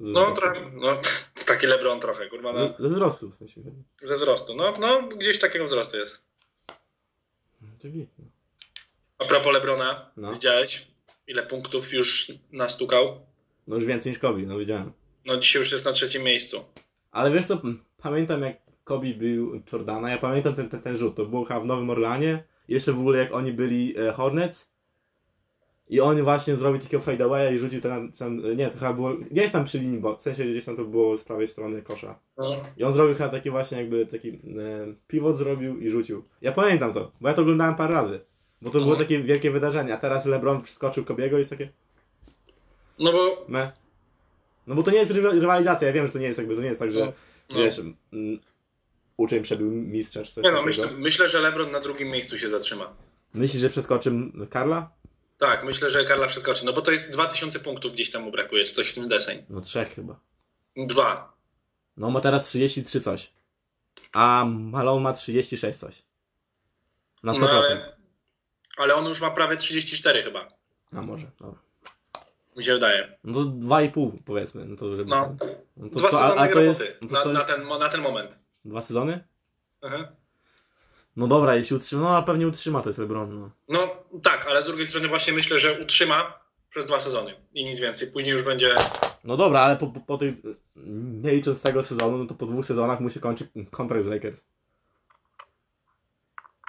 Z 0.00 0.12
No, 0.12 0.32
trochę, 0.32 0.70
no, 0.72 1.00
taki 1.46 1.66
LeBron 1.66 2.00
trochę, 2.00 2.26
kurwa, 2.28 2.52
no, 2.52 2.58
Ze, 2.78 2.88
ze 2.88 2.94
wzrostu 2.94 3.30
w 3.30 3.34
sensie. 3.34 3.60
ze 4.02 4.14
wzrostu. 4.14 4.54
No, 4.54 4.74
no, 4.80 5.02
gdzieś 5.02 5.38
takiego 5.38 5.64
wzrostu 5.64 5.96
jest. 5.96 6.24
No. 7.62 7.68
A 9.18 9.24
propos 9.24 9.52
LeBrona, 9.52 10.10
No. 10.16 10.32
widziałeś, 10.32 10.86
ile 11.26 11.42
punktów 11.42 11.92
już 11.92 12.32
nastukał? 12.52 13.20
no 13.66 13.76
już 13.76 13.84
więcej 13.84 14.12
niż 14.12 14.18
Kobe, 14.18 14.42
no 14.42 14.58
widziałem. 14.58 14.92
No, 15.26 15.36
dzisiaj 15.36 15.60
już 15.62 15.72
jest 15.72 15.86
na 15.86 15.92
trzecim 15.92 16.22
miejscu. 16.22 16.64
Ale 17.10 17.30
wiesz 17.30 17.46
co, 17.46 17.60
pamiętam 18.02 18.42
jak 18.42 18.56
Kobe 18.84 19.14
był 19.14 19.62
Jordana, 19.72 20.10
ja 20.10 20.18
pamiętam 20.18 20.54
ten, 20.54 20.68
ten, 20.68 20.82
ten 20.82 20.96
rzut, 20.96 21.16
to 21.16 21.26
było 21.26 21.44
chyba 21.44 21.60
w 21.60 21.66
Nowym 21.66 21.90
Orlanie, 21.90 22.44
jeszcze 22.68 22.92
w 22.92 22.98
ogóle 23.00 23.18
jak 23.18 23.32
oni 23.34 23.52
byli 23.52 23.94
e, 23.98 24.12
Hornets 24.12 24.68
i 25.88 26.00
on 26.00 26.22
właśnie 26.22 26.56
zrobił 26.56 26.80
takiego 26.80 27.02
fadeawaya 27.02 27.54
i 27.54 27.58
rzucił 27.58 27.80
ten, 27.80 28.12
ten, 28.12 28.56
nie, 28.56 28.68
to 28.68 28.78
chyba 28.78 28.92
było 28.92 29.14
gdzieś 29.14 29.50
tam 29.52 29.64
przy 29.64 29.78
linii, 29.78 29.98
bo 29.98 30.16
w 30.16 30.22
sensie 30.22 30.44
gdzieś 30.44 30.64
tam 30.64 30.76
to 30.76 30.84
było 30.84 31.18
z 31.18 31.24
prawej 31.24 31.46
strony 31.46 31.82
kosza. 31.82 32.18
No. 32.38 32.56
I 32.76 32.84
on 32.84 32.92
zrobił 32.92 33.14
chyba 33.14 33.28
taki 33.28 33.50
właśnie 33.50 33.78
jakby 33.78 34.06
taki 34.06 34.28
e, 34.28 34.34
pivot 35.08 35.36
zrobił 35.36 35.80
i 35.80 35.90
rzucił. 35.90 36.24
Ja 36.42 36.52
pamiętam 36.52 36.92
to, 36.92 37.12
bo 37.20 37.28
ja 37.28 37.34
to 37.34 37.42
oglądałem 37.42 37.74
parę 37.74 37.94
razy. 37.94 38.20
Bo 38.62 38.70
to 38.70 38.78
było 38.78 38.90
Mhm. 38.92 39.08
takie 39.08 39.22
wielkie 39.22 39.50
wydarzenie, 39.50 39.94
a 39.94 39.96
teraz 39.96 40.26
LeBron 40.26 40.62
przeskoczył 40.62 41.04
Kobiego 41.04 41.36
i 41.36 41.38
jest 41.38 41.50
takie 41.50 41.68
No 42.98 43.12
bo, 43.12 43.44
me. 43.48 43.72
No 44.66 44.74
bo 44.74 44.82
to 44.82 44.90
nie 44.90 44.98
jest 44.98 45.10
rywa- 45.10 45.40
rywalizacja, 45.40 45.86
ja 45.86 45.92
wiem, 45.92 46.06
że 46.06 46.12
to 46.12 46.18
nie 46.18 46.26
jest 46.26 46.38
jakby, 46.38 46.54
to 46.54 46.60
nie 46.60 46.68
jest 46.68 46.80
tak, 46.80 46.90
że 46.90 47.00
no, 47.00 47.12
no. 47.50 47.56
wiesz, 47.56 47.80
uczeń 49.16 49.42
przebił 49.42 49.70
mistrza 49.70 50.24
czy 50.24 50.32
coś 50.32 50.44
Nie 50.44 50.52
no, 50.52 50.62
myślę, 50.62 50.86
myślę, 50.90 51.28
że 51.28 51.40
LeBron 51.40 51.70
na 51.70 51.80
drugim 51.80 52.08
miejscu 52.08 52.38
się 52.38 52.48
zatrzyma. 52.48 52.96
Myślisz, 53.34 53.62
że 53.62 53.70
przeskoczy 53.70 54.12
Karla? 54.50 54.90
Tak, 55.38 55.64
myślę, 55.64 55.90
że 55.90 56.04
Karla 56.04 56.26
przeskoczy, 56.26 56.64
no 56.64 56.72
bo 56.72 56.82
to 56.82 56.90
jest 56.90 57.12
2000 57.12 57.60
punktów 57.60 57.92
gdzieś 57.92 58.10
tam 58.10 58.22
mu 58.22 58.30
brakuje, 58.30 58.64
czy 58.64 58.74
coś 58.74 58.90
w 58.90 58.94
tym 58.94 59.08
deseń. 59.08 59.42
No 59.50 59.60
trzech 59.60 59.94
chyba. 59.94 60.20
Dwa. 60.76 61.36
No 61.96 62.10
ma 62.10 62.20
teraz 62.20 62.44
33 62.44 63.00
coś. 63.00 63.30
A 64.12 64.44
Malone 64.44 65.02
ma 65.02 65.12
36 65.12 65.78
coś. 65.78 66.02
Na 67.24 67.32
100%. 67.32 67.40
No, 67.40 67.50
ale, 67.50 67.96
ale 68.76 68.94
on 68.94 69.06
już 69.06 69.20
ma 69.20 69.30
prawie 69.30 69.56
34 69.56 70.22
chyba. 70.22 70.48
A 70.92 71.02
może, 71.02 71.30
dobra. 71.40 71.65
Mi 72.56 72.64
się 72.64 72.72
wydaje. 72.72 73.18
No 73.24 73.34
to 73.34 73.40
2,5 73.40 74.12
powiedzmy. 74.24 74.64
No 74.64 74.76
to, 74.76 74.96
żeby... 74.96 75.10
No. 75.10 75.32
no 75.76 75.88
to, 75.88 75.98
Dwa 75.98 76.08
to, 76.10 76.16
sezony 76.16 76.40
a, 76.40 76.44
a 76.44 76.48
to 76.48 76.60
jest, 76.60 76.82
no 77.02 77.08
na, 77.10 77.22
to 77.22 77.32
na, 77.32 77.40
jest 77.40 77.52
ten, 77.52 77.68
na 77.68 77.88
ten 77.88 78.00
moment. 78.00 78.38
dwa 78.64 78.80
sezony? 78.80 79.24
Mhm. 79.82 80.06
No 81.16 81.26
dobra, 81.26 81.56
jeśli 81.56 81.76
utrzyma, 81.76 82.02
no 82.02 82.16
a 82.16 82.22
pewnie 82.22 82.48
utrzyma 82.48 82.82
to 82.82 82.88
jest 82.88 82.98
LeBron. 82.98 83.40
No. 83.40 83.50
No 83.68 84.20
tak, 84.22 84.46
ale 84.46 84.62
z 84.62 84.66
drugiej 84.66 84.86
strony 84.86 85.08
właśnie 85.08 85.32
myślę, 85.32 85.58
że 85.58 85.82
utrzyma 85.82 86.40
przez 86.70 86.86
dwa 86.86 87.00
sezony 87.00 87.34
i 87.54 87.64
nic 87.64 87.80
więcej. 87.80 88.08
Później 88.10 88.32
już 88.32 88.42
będzie. 88.42 88.74
no 89.24 89.36
dobra, 89.36 89.60
ale 89.60 89.76
po, 89.76 89.86
po, 89.86 90.00
po 90.00 90.18
tej, 90.18 90.42
nie 91.22 91.30
licząc 91.30 91.62
tego 91.62 91.82
sezonu, 91.82 92.18
no 92.18 92.24
to 92.24 92.34
po 92.34 92.46
dwóch 92.46 92.66
sezonach 92.66 93.00
musi 93.00 93.20
kończyć 93.20 93.48
kontrakt 93.70 94.04
z 94.04 94.08
Lakers. 94.08 94.44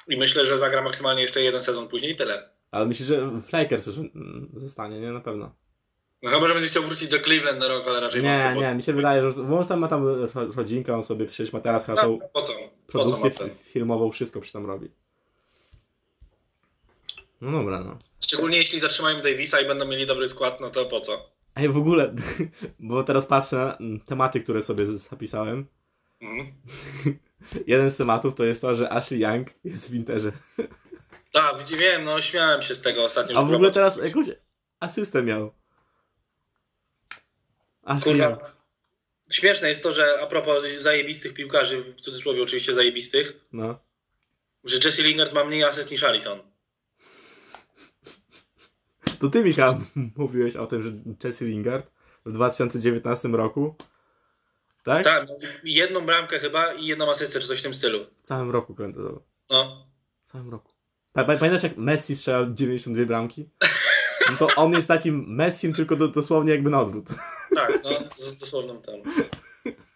I 0.07 0.17
myślę, 0.17 0.45
że 0.45 0.57
zagra 0.57 0.81
maksymalnie 0.81 1.21
jeszcze 1.21 1.41
jeden 1.41 1.61
sezon 1.61 1.87
później 1.87 2.11
i 2.11 2.15
tyle. 2.15 2.49
Ale 2.71 2.85
myślę, 2.85 3.05
że 3.05 3.41
w 3.41 3.53
Lakers 3.53 3.85
już 3.87 3.97
mm, 3.97 4.49
zostanie, 4.55 4.99
nie? 4.99 5.11
Na 5.11 5.19
pewno. 5.19 5.55
No 6.21 6.29
chyba, 6.31 6.47
że 6.47 6.53
będzie 6.53 6.69
chciał 6.69 6.83
wrócić 6.83 7.07
do 7.09 7.19
Cleveland 7.19 7.59
na 7.59 7.67
rok, 7.67 7.87
ale 7.87 7.99
raczej 7.99 8.23
Nie, 8.23 8.55
nie, 8.59 8.75
mi 8.75 8.83
się 8.83 8.93
wydaje, 8.93 9.31
że 9.31 9.41
on 9.57 9.65
tam 9.65 9.79
ma 9.79 9.87
tam 9.87 10.07
ro- 10.07 10.51
rodzinkę, 10.55 10.95
on 10.95 11.03
sobie 11.03 11.25
przecież 11.25 11.53
ma 11.53 11.59
teraz 11.59 11.85
chyba 11.85 12.01
tą 12.01 12.19
No, 12.21 12.27
po 12.33 12.41
co? 12.41 12.53
Po 12.53 12.59
co 12.59 12.71
produkcję 12.87 13.29
ma 13.29 13.35
ten? 13.35 13.49
filmową, 13.49 14.11
wszystko 14.11 14.41
przy 14.41 14.53
tam 14.53 14.65
robi. 14.65 14.91
No 17.41 17.51
dobra, 17.51 17.79
no. 17.79 17.97
Szczególnie 18.23 18.57
jeśli 18.57 18.79
zatrzymają 18.79 19.21
Davisa 19.21 19.61
i 19.61 19.67
będą 19.67 19.87
mieli 19.87 20.05
dobry 20.05 20.29
skład, 20.29 20.61
no 20.61 20.69
to 20.69 20.85
po 20.85 21.01
co? 21.01 21.29
Ej, 21.55 21.69
w 21.69 21.77
ogóle, 21.77 22.15
bo 22.79 23.03
teraz 23.03 23.25
patrzę 23.25 23.55
na 23.55 23.77
mm, 23.77 23.99
tematy, 23.99 24.39
które 24.39 24.63
sobie 24.63 24.85
zapisałem. 24.85 25.67
Mhm. 26.21 26.51
Jeden 27.67 27.89
z 27.89 27.97
tematów 27.97 28.35
to 28.35 28.43
jest 28.43 28.61
to, 28.61 28.75
że 28.75 28.93
Ashley 28.93 29.19
Young 29.19 29.47
jest 29.63 29.89
w 29.89 29.93
Interze. 29.93 30.31
Widzi- 31.59 31.77
wiem, 31.77 32.03
no 32.03 32.21
śmiałem 32.21 32.61
się 32.61 32.75
z 32.75 32.81
tego 32.81 33.03
ostatnio. 33.03 33.39
A 33.39 33.43
w 33.43 33.53
ogóle 33.53 33.71
teraz 33.71 33.97
jakąś 33.97 34.27
asystę 34.79 35.23
miał. 35.23 35.51
Young. 37.93 38.03
Kurwa. 38.03 38.57
Śmieszne 39.31 39.69
jest 39.69 39.83
to, 39.83 39.93
że 39.93 40.19
a 40.21 40.27
propos 40.27 40.63
zajebistych 40.77 41.33
piłkarzy, 41.33 41.83
w 41.97 42.01
cudzysłowie 42.01 42.43
oczywiście 42.43 42.73
zajebistych, 42.73 43.33
No. 43.51 43.79
że 44.63 44.79
Jesse 44.85 45.03
Lingard 45.03 45.33
ma 45.33 45.43
mniej 45.45 45.63
asyst 45.63 45.91
niż 45.91 46.03
Allison. 46.03 46.39
To 49.19 49.29
ty, 49.29 49.43
Michał, 49.43 49.81
mówiłeś 50.15 50.55
o 50.55 50.65
tym, 50.67 50.83
że 50.83 50.91
Jesse 51.23 51.45
Lingard 51.45 51.91
w 52.25 52.31
2019 52.31 53.27
roku, 53.27 53.75
tak? 54.85 55.03
Tak, 55.03 55.25
jedną 55.63 56.05
bramkę 56.05 56.39
chyba 56.39 56.73
i 56.73 56.85
jedną 56.85 57.11
asystę, 57.11 57.39
czy 57.39 57.47
coś 57.47 57.59
w 57.59 57.63
tym 57.63 57.73
stylu. 57.73 58.05
W 58.23 58.27
całym 58.27 58.51
roku 58.51 58.75
krętował. 58.75 59.23
No. 59.49 59.87
W 60.23 60.31
całym 60.31 60.49
roku. 60.49 60.71
Pa- 61.13 61.23
pa- 61.23 61.37
Pamiętasz 61.37 61.63
jak 61.63 61.77
Messi 61.77 62.15
strzelał 62.15 62.53
92 62.53 63.05
bramki? 63.05 63.49
No 64.31 64.37
to 64.37 64.47
on 64.55 64.73
jest 64.73 64.87
takim 64.87 65.25
Messim, 65.27 65.73
tylko 65.73 65.95
do, 65.95 66.07
dosłownie 66.07 66.51
jakby 66.51 66.69
na 66.69 66.81
odwrót. 66.81 67.05
Tak, 67.55 67.79
no, 67.83 67.89
z 68.17 68.35
dosłowną 68.35 68.81
tam. 68.81 68.95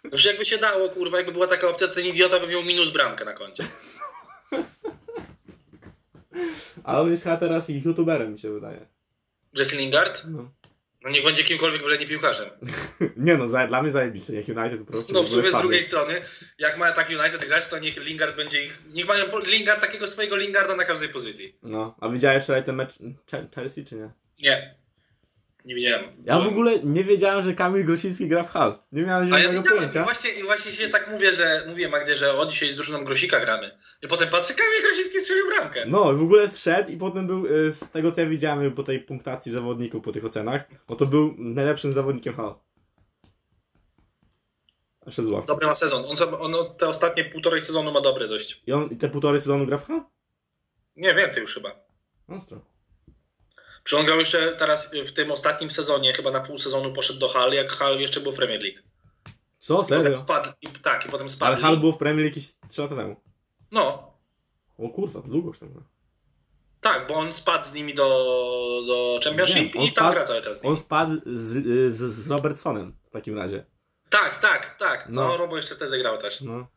Przecież 0.04 0.26
jakby 0.26 0.46
się 0.46 0.58
dało, 0.58 0.90
kurwa, 0.90 1.18
jakby 1.18 1.32
była 1.32 1.48
taka 1.48 1.68
opcja, 1.70 1.88
to 1.88 1.94
ten 1.94 2.06
idiota 2.06 2.40
by 2.40 2.48
miał 2.48 2.64
minus 2.64 2.92
bramkę 2.92 3.26
na 3.26 3.34
koncie. 3.34 3.68
A 6.84 7.02
on 7.02 7.12
jest 7.12 7.24
chyba 7.24 7.38
teraz 7.38 7.70
ich 7.70 7.86
youtuberem, 7.86 8.34
mi 8.34 8.40
się 8.40 8.54
wydaje. 8.54 8.86
Jesse 9.58 9.78
Lingard? 9.78 10.24
No. 10.28 10.52
No 11.04 11.10
niech 11.10 11.24
będzie 11.24 11.44
kimkolwiek, 11.44 11.82
byle 11.84 11.98
nie 11.98 12.08
piłkarzem. 12.08 12.50
Nie 13.18 13.38
no, 13.38 13.48
za, 13.48 13.68
dla 13.68 13.82
mnie 13.82 13.92
zajebiście, 13.92 14.34
niech 14.34 14.48
United 14.48 14.80
po 14.80 14.86
prostu... 14.92 15.14
No 15.14 15.24
w 15.24 15.30
sumie 15.30 15.52
z 15.52 15.58
drugiej 15.62 15.84
strony, 15.84 16.22
jak 16.60 16.78
ma 16.78 16.92
tak 16.92 17.10
United 17.10 17.46
grać, 17.48 17.68
to 17.68 17.80
niech 17.80 17.98
Lingard 18.06 18.36
będzie 18.36 18.66
ich... 18.66 18.80
Niech 18.94 19.08
mają 19.08 19.40
Lingard 19.40 19.82
takiego 19.82 20.08
swojego 20.08 20.36
Lingarda 20.36 20.76
na 20.76 20.84
każdej 20.86 21.10
pozycji. 21.10 21.56
No, 21.64 21.96
a 22.02 22.10
widziałeś 22.10 22.44
wczoraj 22.44 22.64
ten 22.64 22.76
mecz 22.76 22.92
Ch- 23.32 23.56
Chelsea, 23.56 23.86
czy 23.86 23.96
nie? 23.96 24.12
Nie. 24.44 24.76
Nie 25.66 25.76
widziałem. 25.76 26.06
Ja 26.24 26.40
w 26.40 26.48
ogóle 26.48 26.80
nie 26.84 27.04
wiedziałem, 27.04 27.44
że 27.44 27.54
Kamil 27.54 27.86
Grosiński 27.86 28.28
gra 28.28 28.44
w 28.44 28.50
Hal. 28.52 28.80
Nie 28.92 29.02
miałem 29.02 29.34
A 29.34 29.40
ja 29.40 29.50
widziałem, 29.50 29.66
i 29.66 29.78
pojęcia. 29.78 30.04
właśnie, 30.04 30.32
i 30.32 30.44
właśnie 30.44 30.72
się 30.72 30.90
tak 30.90 31.08
mówię, 31.12 31.34
że 31.34 31.66
mówię 31.68 31.90
Magdzie, 31.90 32.16
że 32.16 32.34
o 32.34 32.46
dzisiaj 32.46 32.72
z 32.72 32.76
drużyną 32.76 33.04
Grosika 33.04 33.40
gramy. 33.40 33.78
I 34.02 34.08
potem 34.08 34.30
patrzę, 34.30 34.54
Kamil 34.54 34.82
Grosicki 34.82 35.20
strzelił 35.20 35.46
bramkę. 35.48 35.84
No, 35.88 36.14
w 36.14 36.22
ogóle 36.22 36.50
wszedł 36.50 36.92
i 36.92 36.98
potem 36.98 37.28
był, 37.28 37.46
y, 37.46 37.72
z 37.72 37.80
tego 37.92 38.12
co 38.12 38.22
ja 38.22 38.28
widziałem 38.28 38.72
po 38.72 38.84
tej 38.84 39.00
punktacji 39.00 39.52
zawodników, 39.52 40.04
po 40.04 40.12
tych 40.12 40.26
ocenach, 40.26 40.62
no 40.90 40.96
to 40.96 41.06
był 41.06 41.36
najlepszym 41.38 41.94
zawodnikiem 41.94 42.34
Hal. 42.36 42.56
Jeszcze 45.06 45.24
z 45.24 45.28
ławki. 45.28 45.48
Dobry 45.48 45.68
ma 45.68 45.76
sezon. 45.76 46.04
On, 46.06 46.54
on 46.54 46.76
te 46.78 46.88
ostatnie 46.88 47.26
półtorej 47.26 47.62
sezonu 47.62 47.92
ma 47.92 48.02
dobry 48.02 48.28
dość. 48.28 48.62
I 48.68 48.72
on 48.72 48.86
i 48.92 48.96
te 48.98 49.10
półtorej 49.10 49.42
sezonu 49.42 49.66
gra 49.66 49.78
w 49.78 49.86
Hal? 49.88 50.04
Nie, 50.96 51.16
więcej 51.16 51.42
już 51.42 51.54
chyba. 51.54 51.76
Ostro. 52.28 52.62
Przecież 53.84 54.00
on 54.00 54.06
grał 54.06 54.20
jeszcze 54.20 54.56
teraz 54.56 54.96
w 55.08 55.14
tym 55.14 55.32
ostatnim 55.32 55.72
sezonie, 55.72 56.14
chyba 56.14 56.32
na 56.32 56.40
pół 56.40 56.58
sezonu 56.58 56.94
poszedł 56.94 57.20
do 57.20 57.28
Hal, 57.30 57.54
jak 57.54 57.72
Hal 57.72 58.00
jeszcze 58.00 58.20
był 58.20 58.32
w 58.32 58.36
Premier 58.36 58.62
League. 58.62 58.80
Co, 59.60 59.74
I 59.74 59.78
potem 59.78 59.98
serio? 60.04 60.16
spadł. 60.16 60.50
I, 60.62 60.68
tak, 60.68 61.06
i 61.06 61.10
potem 61.10 61.30
spadł. 61.30 61.52
Ale 61.54 61.62
Hal 61.62 61.78
był 61.78 61.92
w 61.92 61.98
Premier 61.98 62.24
League 62.26 62.38
jakieś 62.38 62.54
3 62.70 62.82
lata 62.82 62.96
temu. 62.96 63.16
No, 63.72 64.14
O 64.78 64.90
kurwa, 64.90 65.22
to 65.22 65.28
długo 65.28 65.48
już 65.48 65.60
tam 65.60 65.70
tak, 66.82 67.08
bo 67.08 67.14
on 67.16 67.34
spadł 67.34 67.64
z 67.66 67.74
nimi 67.74 67.94
do, 67.94 68.04
do 68.88 69.20
Championship 69.24 69.74
Wiem, 69.74 69.84
i 69.84 69.92
tam 69.94 70.06
spadł- 70.06 70.14
gra 70.16 70.26
cały 70.26 70.42
czas. 70.42 70.60
z 70.60 70.64
nimi. 70.64 70.76
On 70.76 70.82
spadł 70.82 71.22
z, 71.26 71.56
y, 71.56 71.92
z, 71.92 71.98
z 71.98 72.28
Robertsonem 72.28 72.96
w 73.08 73.10
takim 73.10 73.38
razie. 73.38 73.66
Tak, 74.10 74.38
tak, 74.38 74.78
tak. 74.78 75.08
No, 75.10 75.28
No. 75.28 75.38
Robo 75.38 75.58
jeszcze 75.58 75.76
wtedy 75.76 75.98
grał 75.98 76.22
też. 76.22 76.42
No. 76.42 76.68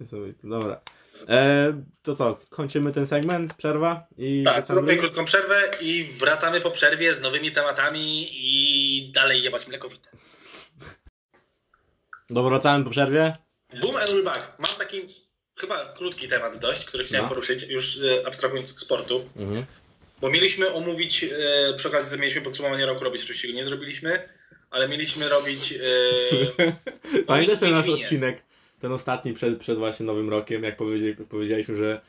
Dobra. 0.44 0.80
E, 1.28 1.72
to 2.02 2.14
co, 2.16 2.38
kończymy 2.50 2.92
ten 2.92 3.06
segment, 3.06 3.54
przerwa 3.54 4.06
i 4.18 4.42
Tak, 4.44 4.66
zrobię 4.66 4.96
krótką 4.96 5.24
przerwę 5.24 5.70
i 5.80 6.04
wracamy 6.04 6.60
po 6.60 6.70
przerwie 6.70 7.14
z 7.14 7.22
nowymi 7.22 7.52
tematami 7.52 8.28
i 8.32 9.12
dalej 9.12 9.42
jebać 9.42 9.66
mlekowite. 9.68 10.08
Dobra, 12.30 12.50
wracamy 12.50 12.84
po 12.84 12.90
przerwie. 12.90 13.36
Boom 13.80 13.96
and 13.96 14.10
we're 14.10 14.24
back. 14.24 14.52
Mam 14.58 14.78
taki 14.78 15.28
chyba 15.58 15.92
krótki 15.92 16.28
temat 16.28 16.58
dość, 16.58 16.84
który 16.84 17.04
chciałem 17.04 17.24
No. 17.24 17.28
poruszyć, 17.28 17.62
już 17.68 18.00
e, 18.00 18.26
abstrahując 18.26 18.70
od 18.72 18.80
sportu. 18.80 19.28
Mhm. 19.36 19.64
Bo 20.20 20.30
mieliśmy 20.30 20.72
omówić, 20.72 21.24
e, 21.24 21.28
przy 21.76 21.88
okazji 21.88 22.10
że 22.10 22.18
mieliśmy 22.18 22.40
podsumowanie 22.42 22.86
roku 22.86 23.04
robić, 23.04 23.22
oczywiście 23.22 23.48
go 23.48 23.54
nie 23.54 23.64
zrobiliśmy, 23.64 24.28
ale 24.70 24.88
mieliśmy 24.88 25.28
robić... 25.28 25.72
E, 25.72 26.72
Pamiętasz 27.26 27.58
ten 27.58 27.72
nasz 27.72 27.88
odcinek, 27.88 28.42
ten 28.80 28.92
ostatni 28.92 29.32
przed, 29.32 29.58
przed 29.58 29.78
właśnie 29.78 30.06
Nowym 30.06 30.28
Rokiem, 30.30 30.62
jak 30.62 30.76
powiedzieli, 30.76 31.14
powiedzieliśmy, 31.14 31.76
że 31.76 32.00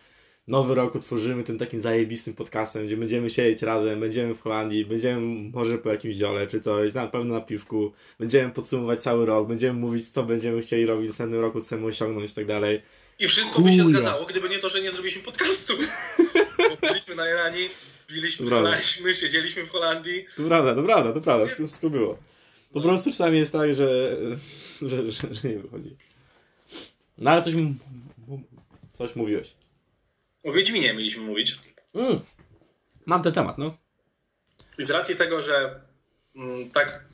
Nowy 0.47 0.75
Rok 0.75 0.95
utworzymy 0.95 1.43
tym 1.43 1.57
takim 1.57 1.79
zajebistym 1.79 2.33
podcastem, 2.33 2.85
gdzie 2.85 2.97
będziemy 2.97 3.29
siedzieć 3.29 3.61
razem, 3.61 3.99
będziemy 3.99 4.35
w 4.35 4.41
Holandii, 4.41 4.85
będziemy 4.85 5.21
może 5.53 5.77
po 5.77 5.89
jakimś 5.89 6.15
dziole 6.15 6.47
czy 6.47 6.61
coś, 6.61 6.93
na 6.93 7.07
pewno 7.07 7.33
na 7.33 7.41
piwku, 7.41 7.93
będziemy 8.19 8.53
podsumować 8.53 9.03
cały 9.03 9.25
rok, 9.25 9.47
będziemy 9.47 9.79
mówić, 9.79 10.09
co 10.09 10.23
będziemy 10.23 10.61
chcieli 10.61 10.85
robić 10.85 11.05
w 11.05 11.09
następnym 11.09 11.41
roku, 11.41 11.59
co 11.59 11.65
chcemy 11.65 11.85
osiągnąć 11.85 12.31
i 12.31 12.33
tak 12.33 12.45
dalej. 12.45 12.81
I 13.19 13.27
wszystko 13.27 13.61
by 13.61 13.71
się 13.71 13.83
Chuja. 13.83 13.99
zgadzało, 13.99 14.25
gdyby 14.25 14.49
nie 14.49 14.59
to, 14.59 14.69
że 14.69 14.81
nie 14.81 14.91
zrobiliśmy 14.91 15.23
podcastu. 15.23 15.73
Bo 16.57 16.87
byliśmy 16.87 17.15
na 17.15 17.29
Iranie, 17.29 17.69
piliśmy, 18.07 18.45
Dobra. 18.49 18.59
chlaliśmy, 18.59 19.13
siedzieliśmy 19.13 19.63
w 19.63 19.69
Holandii. 19.69 20.25
To 20.37 20.43
prawda, 20.43 20.75
to 20.75 20.83
prawda, 20.83 21.13
to 21.13 21.21
prawda, 21.21 21.47
wszystko, 21.47 21.89
było. 21.89 22.17
Po 22.73 22.81
prostu 22.81 23.11
czasami 23.11 23.37
jest 23.37 23.51
tak, 23.51 23.75
że, 23.75 24.17
że, 24.81 25.11
że, 25.11 25.27
że 25.31 25.49
nie 25.49 25.59
wychodzi. 25.59 25.95
No 27.19 27.31
ale 27.31 27.43
coś, 27.43 27.53
coś 28.93 29.15
mówiłeś. 29.15 29.55
O 30.43 30.51
Wiedźminie 30.51 30.93
mieliśmy 30.93 31.23
mówić. 31.23 31.59
Mm. 31.93 32.19
Mam 33.05 33.23
ten 33.23 33.33
temat, 33.33 33.57
no. 33.57 33.77
I 34.77 34.83
z 34.83 34.91
racji 34.91 35.15
tego, 35.15 35.41
że 35.41 35.81
mm, 36.35 36.71
tak, 36.71 37.05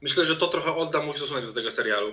myślę, 0.00 0.24
że 0.24 0.36
to 0.36 0.48
trochę 0.48 0.76
odda 0.76 1.02
mój 1.02 1.16
stosunek 1.16 1.46
do 1.46 1.52
tego 1.52 1.70
serialu. 1.70 2.12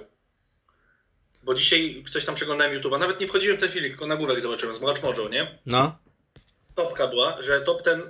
Bo 1.44 1.56
dzisiaj 1.56 2.04
coś 2.10 2.26
tam 2.26 2.36
przeglądałem 2.36 2.82
YouTube'a, 2.82 3.00
nawet 3.00 3.20
nie 3.20 3.28
wchodziłem 3.28 3.58
w 3.58 3.60
ten 3.60 3.70
filmik, 3.70 3.92
tylko 3.92 4.08
nagłówek 4.08 4.42
zobaczyłem 4.42 4.76
z 4.76 4.82
Watch 4.82 5.04
Mojo, 5.04 5.30
nie? 5.30 5.60
No. 5.66 5.98
Topka 6.76 7.08
była, 7.08 7.42
że 7.42 7.62
top 7.62 7.82
ten 7.82 8.02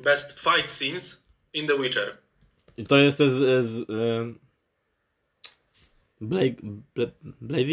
best 0.00 0.40
fight 0.40 0.70
scenes 0.70 1.24
in 1.52 1.66
The 1.66 1.78
Witcher. 1.78 2.18
I 2.76 2.86
to 2.86 2.96
jest 2.96 3.18
z... 3.18 3.64
z 3.66 3.90
em, 3.90 4.38
Blake... 6.22 6.56
Ble? 7.40 7.66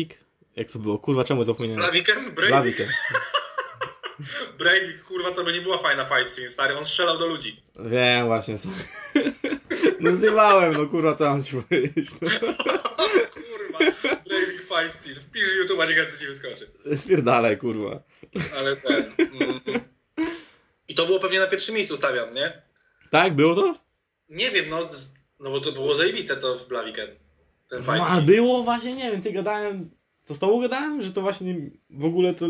Jak 0.55 0.69
to 0.69 0.79
było? 0.79 0.99
Kurwa, 0.99 1.23
czemu 1.23 1.43
zapomniałem? 1.43 1.81
Blaviken? 1.81 2.15
Breivik? 2.15 2.49
Blaviken. 2.49 2.87
Breivik, 4.59 5.03
kurwa, 5.03 5.31
to 5.31 5.43
by 5.43 5.53
nie 5.53 5.61
była 5.61 5.77
fajna 5.77 6.05
fight 6.05 6.27
scene, 6.27 6.49
stary, 6.49 6.77
on 6.77 6.85
strzelał 6.85 7.17
do 7.17 7.25
ludzi. 7.25 7.63
Wiem, 7.79 8.27
właśnie. 8.27 8.57
sorry. 8.57 8.75
No 9.99 10.11
zdjęłałem, 10.11 10.73
no 10.73 10.85
kurwa, 10.85 11.15
co 11.15 11.23
mam 11.23 11.43
ci 11.43 11.55
powiedzieć. 11.55 12.09
No. 12.21 12.29
Kurwa, 13.33 13.79
Breivik 14.27 14.61
fight 14.61 14.95
scene. 14.95 15.15
Wpisz 15.15 15.49
YouTube'a, 15.61 15.87
ciekawe 15.87 16.11
co 16.11 16.19
ci 16.19 16.25
wyskoczy. 16.25 16.71
Spierdalaj, 16.97 17.57
kurwa. 17.57 18.03
Ale 18.57 18.75
ten... 18.75 19.13
Mm. 19.17 19.79
I 20.87 20.95
to 20.95 21.05
było 21.05 21.19
pewnie 21.19 21.39
na 21.39 21.47
pierwszym 21.47 21.75
miejscu 21.75 21.97
stawiam, 21.97 22.33
nie? 22.33 22.61
Tak, 23.09 23.35
było 23.35 23.55
to? 23.55 23.73
Nie 24.29 24.51
wiem, 24.51 24.69
no, 24.69 24.89
no 25.39 25.49
bo 25.49 25.61
to 25.61 25.71
było 25.71 25.95
zajebiste 25.95 26.37
to 26.37 26.57
w 26.57 26.67
Blaviken. 26.67 27.09
Ten 27.69 27.83
No, 27.85 28.07
a 28.07 28.21
było 28.21 28.63
właśnie, 28.63 28.93
nie 28.93 29.11
wiem, 29.11 29.21
ty 29.21 29.31
gadałem, 29.31 29.89
co 30.21 30.33
z 30.33 30.39
tobą 30.39 30.61
gadałem, 30.61 31.01
że 31.01 31.13
to 31.13 31.21
właśnie 31.21 31.55
w 31.89 32.05
ogóle 32.05 32.33
to... 32.33 32.45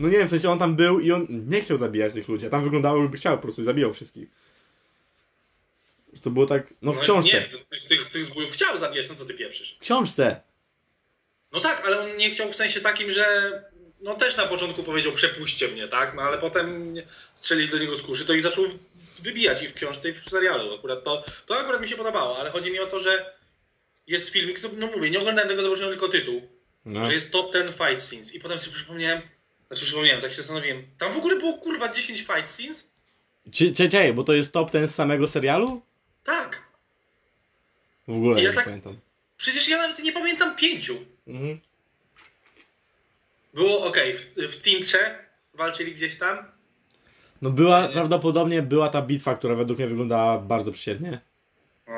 No 0.00 0.08
nie 0.08 0.18
wiem, 0.18 0.26
w 0.26 0.30
sensie 0.30 0.50
on 0.50 0.58
tam 0.58 0.76
był 0.76 1.00
i 1.00 1.12
on 1.12 1.26
nie 1.30 1.60
chciał 1.60 1.76
zabijać 1.76 2.14
tych 2.14 2.28
ludzi, 2.28 2.46
a 2.46 2.50
tam 2.50 2.64
wyglądało, 2.64 3.02
jakby 3.02 3.16
chciał 3.16 3.36
po 3.36 3.42
prostu 3.42 3.62
i 3.62 3.64
zabijał 3.64 3.94
wszystkich. 3.94 4.28
Że 6.12 6.20
to 6.20 6.30
było 6.30 6.46
tak, 6.46 6.74
no 6.82 6.92
w 6.92 7.00
książce. 7.00 7.40
Nie, 7.40 7.48
tych, 7.70 7.84
tych, 7.84 8.10
tych 8.10 8.24
zbójów 8.24 8.52
chciał 8.52 8.78
zabijać, 8.78 9.08
no 9.08 9.14
co 9.14 9.24
ty 9.24 9.34
pieprzysz? 9.34 9.74
W 9.74 9.78
książce. 9.78 10.40
No 11.52 11.60
tak, 11.60 11.82
ale 11.86 12.00
on 12.00 12.16
nie 12.16 12.30
chciał 12.30 12.50
w 12.50 12.56
sensie 12.56 12.80
takim, 12.80 13.10
że 13.10 13.24
no 14.02 14.14
też 14.14 14.36
na 14.36 14.46
początku 14.46 14.82
powiedział 14.82 15.12
przepuśćcie 15.12 15.68
mnie, 15.68 15.88
tak? 15.88 16.14
No 16.14 16.22
ale 16.22 16.38
potem 16.38 16.94
strzeli 17.34 17.68
do 17.68 17.78
niego 17.78 17.96
z 17.96 18.02
kuszy, 18.02 18.24
to 18.24 18.32
ich 18.32 18.42
zaczął 18.42 18.64
wybijać 19.22 19.62
i 19.62 19.68
w 19.68 19.74
książce 19.74 20.08
i 20.08 20.12
w 20.12 20.30
serialu. 20.30 20.74
Akurat 20.74 21.04
to, 21.04 21.24
to 21.46 21.58
akurat 21.58 21.80
mi 21.80 21.88
się 21.88 21.96
podobało, 21.96 22.38
ale 22.38 22.50
chodzi 22.50 22.72
mi 22.72 22.80
o 22.80 22.86
to, 22.86 23.00
że 23.00 23.34
jest 24.06 24.28
filmik, 24.30 24.58
no 24.78 24.86
mówię, 24.86 25.10
nie 25.10 25.18
oglądałem 25.18 25.48
tego, 25.48 25.62
zobaczyłem 25.62 25.90
tylko 25.90 26.08
tytuł, 26.08 26.42
No. 26.84 27.04
że 27.04 27.14
jest 27.14 27.32
top 27.32 27.52
10 27.52 27.74
fight 27.76 28.00
scenes 28.02 28.34
i 28.34 28.40
potem 28.40 28.58
sobie 28.58 28.76
przypomniałem, 28.76 29.22
znaczy 29.68 29.84
przypomniałem, 29.84 30.20
tak 30.22 30.30
się 30.30 30.36
zastanowiłem, 30.36 30.82
tam 30.98 31.12
w 31.12 31.16
ogóle 31.16 31.36
było 31.36 31.58
kurwa 31.58 31.88
10 31.88 32.18
fight 32.20 32.48
scenes? 32.48 32.90
Czy, 33.52 33.72
czy, 33.72 33.88
czy, 33.88 34.12
bo 34.14 34.24
to 34.24 34.32
jest 34.34 34.52
top 34.52 34.70
ten 34.70 34.88
z 34.88 34.94
samego 34.94 35.28
serialu? 35.28 35.82
Tak, 36.24 36.62
W 38.08 38.16
ogóle 38.16 38.42
Ja 38.42 38.48
nie 38.50 38.54
tak- 38.54 38.64
pamiętam. 38.64 38.98
przecież 39.36 39.68
ja 39.68 39.76
nawet 39.78 39.98
nie 39.98 40.12
pamiętam 40.12 40.56
pięciu. 40.56 40.96
Mhm. 41.26 41.60
Było 43.54 43.84
okej, 43.86 44.14
w, 44.14 44.34
w 44.36 44.58
Cintrze 44.64 45.18
walczyli 45.54 45.92
gdzieś 45.94 46.18
tam, 46.18 46.54
No 47.42 47.50
była, 47.50 47.86
Nie. 47.86 47.92
prawdopodobnie 47.92 48.62
była 48.62 48.88
ta 48.88 49.02
bitwa, 49.02 49.34
która 49.34 49.54
według 49.54 49.78
mnie 49.78 49.88
wyglądała 49.88 50.38
bardzo 50.38 50.72
przyjemnie. 50.72 51.20
o, 51.86 51.92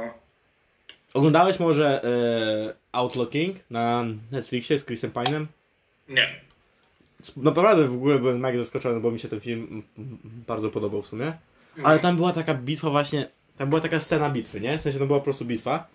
Oglądałeś 1.17 1.59
może 1.61 2.05
e, 2.05 2.75
Outlaw 2.93 3.31
King 3.31 3.57
na 3.71 4.05
Netflixie 4.33 4.79
z 4.79 4.85
Chrisem 4.85 5.11
Pine'em? 5.11 5.47
nie. 6.09 6.29
Naprawdę 7.37 7.89
w 7.89 7.95
ogóle 7.95 8.19
byłem 8.19 8.41
mega 8.41 8.59
zaskoczony, 8.59 9.01
bo 9.01 9.11
mi 9.11 9.19
się 9.19 9.29
ten 9.29 9.41
film 9.41 9.83
bardzo 10.47 10.71
podobał 10.71 11.03
w 11.03 11.07
sumie. 11.07 11.33
Ale 11.83 11.99
tam 11.99 12.17
była 12.17 12.33
taka 12.33 12.55
bitwa 12.55 12.91
właśnie, 12.91 13.29
tam 13.57 13.69
była 13.69 13.81
taka 13.81 14.01
scena 14.01 14.31
bitwy, 14.31 14.61
nie? 14.61 14.79
W 14.79 14.81
sensie 14.81 14.99
to 14.99 15.07
była 15.07 15.19
po 15.19 15.25
prostu 15.25 15.45
bitwa. 15.45 15.89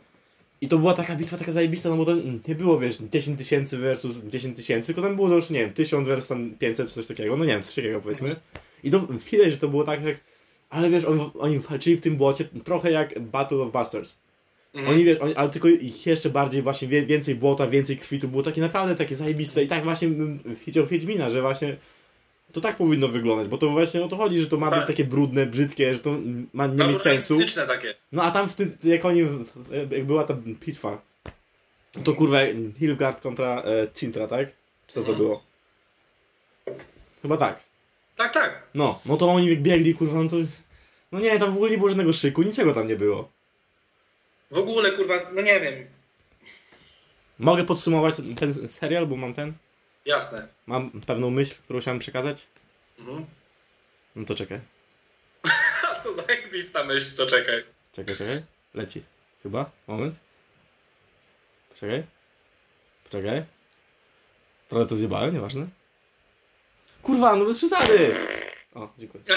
I 0.62 0.68
to 0.68 0.78
była 0.78 0.94
taka 0.94 1.16
bitwa 1.16 1.38
taka 1.38 1.52
zajebista, 1.52 1.90
no 1.90 1.98
bo 1.98 2.06
to 2.06 2.14
nie 2.48 2.56
było, 2.56 2.80
wiesz, 2.80 2.98
10 2.98 3.38
tysięcy 3.38 3.78
versus 3.78 4.18
10 4.18 4.56
tysięcy, 4.56 4.86
tylko 4.86 5.02
tam 5.02 5.16
było 5.16 5.30
to 5.30 5.36
już, 5.36 5.50
nie 5.50 5.60
wiem, 5.60 5.74
1000 5.74 6.08
versus 6.08 6.28
tam 6.28 6.52
500 6.52 6.88
czy 6.88 6.94
coś 6.94 7.08
takiego, 7.08 7.38
no 7.38 7.46
nie 7.46 7.54
wiem, 7.54 7.64
coś 7.64 7.76
takiego 7.76 8.02
powiedzmy. 8.02 8.36
I 8.84 8.92
to 8.92 9.08
widać, 9.32 9.52
że 9.52 9.58
to 9.58 9.68
było 9.68 9.84
tak 9.84 10.06
jak, 10.06 10.18
ale 10.70 10.90
wiesz, 10.90 11.06
on, 11.06 11.32
oni 11.40 11.60
walczyli 11.60 11.98
w 11.98 12.02
tym 12.02 12.16
błocie 12.16 12.46
trochę 12.64 12.92
jak 12.92 13.20
Battle 13.20 13.58
of 13.58 13.72
Bastards. 13.72 14.18
Mhm. 14.74 14.94
Oni 14.96 15.04
wiesz, 15.04 15.18
oni, 15.18 15.36
ale 15.36 15.50
tylko 15.50 15.68
ich 15.68 16.06
jeszcze 16.06 16.30
bardziej 16.30 16.62
właśnie 16.62 16.88
więcej 16.88 17.36
błota, 17.36 17.68
więcej 17.68 17.98
krwi, 17.98 18.20
to 18.20 18.28
było 18.28 18.44
takie 18.44 18.62
naprawdę 18.62 18.96
takie 18.96 19.16
zajebiste 19.16 19.64
i 19.64 19.68
tak 19.68 19.84
właśnie 19.84 20.08
bym 20.08 20.40
chciał 20.70 20.86
Wiedźmina, 20.86 21.30
że 21.30 21.42
właśnie 21.42 21.78
to 22.52 22.62
tak 22.62 22.78
powinno 22.78 23.08
wyglądać, 23.08 23.48
bo 23.48 23.58
to 23.58 23.70
właśnie 23.70 24.04
o 24.04 24.08
to 24.08 24.18
chodzi, 24.18 24.40
że 24.40 24.48
to 24.48 24.58
ma 24.58 24.70
Tak. 24.70 24.80
być 24.80 24.88
takie 24.88 25.04
brudne, 25.06 25.46
brzydkie, 25.46 25.94
że 25.94 26.00
to 26.00 26.18
ma 26.54 26.68
nie 26.68 26.76
No, 26.76 26.88
mieć 26.88 27.02
sensu. 27.02 27.36
takie. 27.68 27.94
No 28.12 28.24
a 28.24 28.32
tam 28.32 28.50
w 28.50 28.56
tym, 28.56 28.78
jak 28.84 29.06
oni, 29.06 29.22
jak 29.92 30.06
była 30.06 30.24
ta 30.24 30.34
bitwa, 30.34 31.02
to 32.04 32.14
kurwa 32.14 32.38
Hilgard 32.80 33.22
kontra 33.22 33.64
e, 33.66 33.88
Cintra, 33.94 34.28
tak? 34.28 34.48
Czy 34.88 34.94
to 34.96 35.02
to 35.04 35.10
Mhm. 35.12 35.18
było? 35.18 35.44
Chyba 37.22 37.38
tak. 37.38 37.64
Tak, 38.16 38.34
tak. 38.34 38.64
No, 38.74 39.00
no 39.06 39.18
to 39.18 39.30
oni 39.32 39.58
biegli, 39.58 39.96
kurwa, 39.96 40.24
no 40.24 40.30
to... 40.30 40.36
No 41.12 41.20
nie, 41.20 41.40
tam 41.40 41.52
w 41.54 41.56
ogóle 41.56 41.72
nie 41.72 41.78
było 41.78 41.90
żadnego 41.90 42.14
szyku, 42.14 42.44
niczego 42.44 42.74
tam 42.74 42.88
nie 42.88 42.96
było. 42.96 43.30
W 44.52 44.58
ogóle, 44.58 44.92
kurwa, 44.92 45.30
no 45.34 45.42
nie 45.42 45.60
wiem. 45.60 45.88
Mogę 47.40 47.64
podsumować 47.64 48.16
ten, 48.16 48.36
ten 48.36 48.70
serial, 48.70 49.08
bo 49.08 49.16
mam 49.16 49.34
ten, 49.34 49.54
Jasne. 50.06 50.48
mam 50.66 50.92
pewną 50.92 51.30
myśl, 51.30 51.56
którą 51.64 51.80
chciałem 51.80 52.00
przekazać. 52.00 52.48
Mhm. 53.00 53.26
No 54.16 54.26
to 54.26 54.36
czekaj, 54.36 54.60
co 56.04 56.14
za 56.14 56.22
zajebista 56.22 56.84
myśl, 56.84 57.16
to 57.18 57.26
czekaj. 57.26 57.64
czekaj, 57.94 58.16
czekaj. 58.16 58.42
Leci. 58.74 59.04
Chyba, 59.44 59.72
moment. 59.88 60.16
Poczekaj. 61.70 62.04
Poczekaj. 63.04 63.46
Trochę 64.70 64.86
to 64.86 64.96
zjebałem, 64.96 65.34
nieważne. 65.34 65.68
Kurwa, 67.04 67.36
no 67.36 67.46
bez 67.46 67.58
przesady! 67.58 68.16
O, 68.74 68.94
dziękuję. 68.98 69.24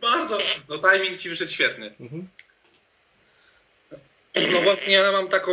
Bardzo. 0.00 0.38
No 0.68 0.78
timing 0.78 1.16
ci 1.18 1.28
wyszedł 1.28 1.50
świetny. 1.50 1.94
Mhm. 2.00 2.28
No 4.52 4.60
właśnie 4.60 4.92
ja 4.94 5.12
mam 5.12 5.28
taką... 5.28 5.52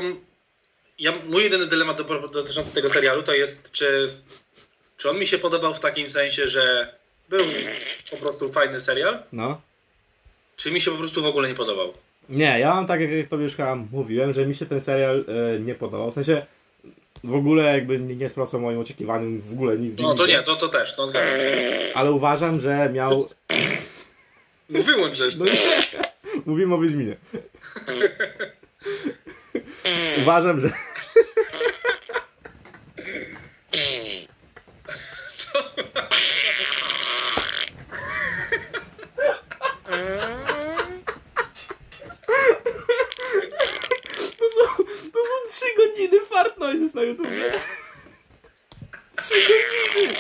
Ja, 0.99 1.13
mój 1.25 1.43
jedyny 1.43 1.67
dylemat 1.67 1.97
do, 2.01 2.27
dotyczący 2.27 2.73
tego 2.73 2.89
serialu 2.89 3.23
to 3.23 3.34
jest, 3.34 3.71
czy, 3.71 4.13
czy 4.97 5.09
on 5.09 5.19
mi 5.19 5.27
się 5.27 5.38
podobał 5.38 5.73
w 5.73 5.79
takim 5.79 6.09
sensie, 6.09 6.47
że 6.47 6.95
był 7.29 7.45
po 8.11 8.17
prostu 8.17 8.49
fajny 8.49 8.79
serial, 8.79 9.23
No. 9.31 9.61
czy 10.57 10.71
mi 10.71 10.81
się 10.81 10.91
po 10.91 10.97
prostu 10.97 11.21
w 11.23 11.25
ogóle 11.25 11.49
nie 11.49 11.55
podobał. 11.55 11.93
Nie, 12.29 12.59
ja 12.59 12.69
mam 12.69 12.88
tak, 12.88 13.01
jak 13.01 13.27
tobie 13.29 13.43
już 13.43 13.55
chyba 13.55 13.75
mówiłem, 13.75 14.34
że 14.34 14.45
mi 14.45 14.55
się 14.55 14.65
ten 14.65 14.81
serial 14.81 15.25
e, 15.55 15.59
nie 15.59 15.75
podobał. 15.75 16.11
W 16.11 16.13
sensie 16.13 16.45
w 17.23 17.36
ogóle 17.36 17.63
jakby 17.63 17.99
nie, 17.99 18.15
nie 18.15 18.29
sprostał 18.29 18.59
moim 18.59 18.79
oczekiwaniom, 18.79 19.41
w 19.41 19.53
ogóle 19.53 19.77
nigdy. 19.77 20.03
No 20.03 20.15
to 20.15 20.27
nie, 20.27 20.41
to, 20.43 20.55
to 20.55 20.69
też, 20.69 20.97
no 20.97 21.07
zgadzam 21.07 21.39
się. 21.39 21.91
Ale 21.93 22.11
uważam, 22.11 22.59
że 22.59 22.89
miał... 22.89 23.29
No 24.69 24.81
wyłącz 24.81 25.17
rzecz. 25.17 25.36
No 25.38 25.45
mówimy 26.45 26.75
o 26.75 26.77
Wiedźminie. 26.77 27.15
uważam, 30.17 30.59
że... 30.61 30.69
To 44.38 44.45
są, 44.49 44.84
to 44.86 45.19
są 45.19 45.49
trzy 45.49 45.65
godziny 45.77 46.25
fart 46.25 46.57
noises 46.57 46.93
na 46.93 47.01
YouTube. 47.01 47.27
Trzy 49.17 49.34
godziny. 49.34 50.13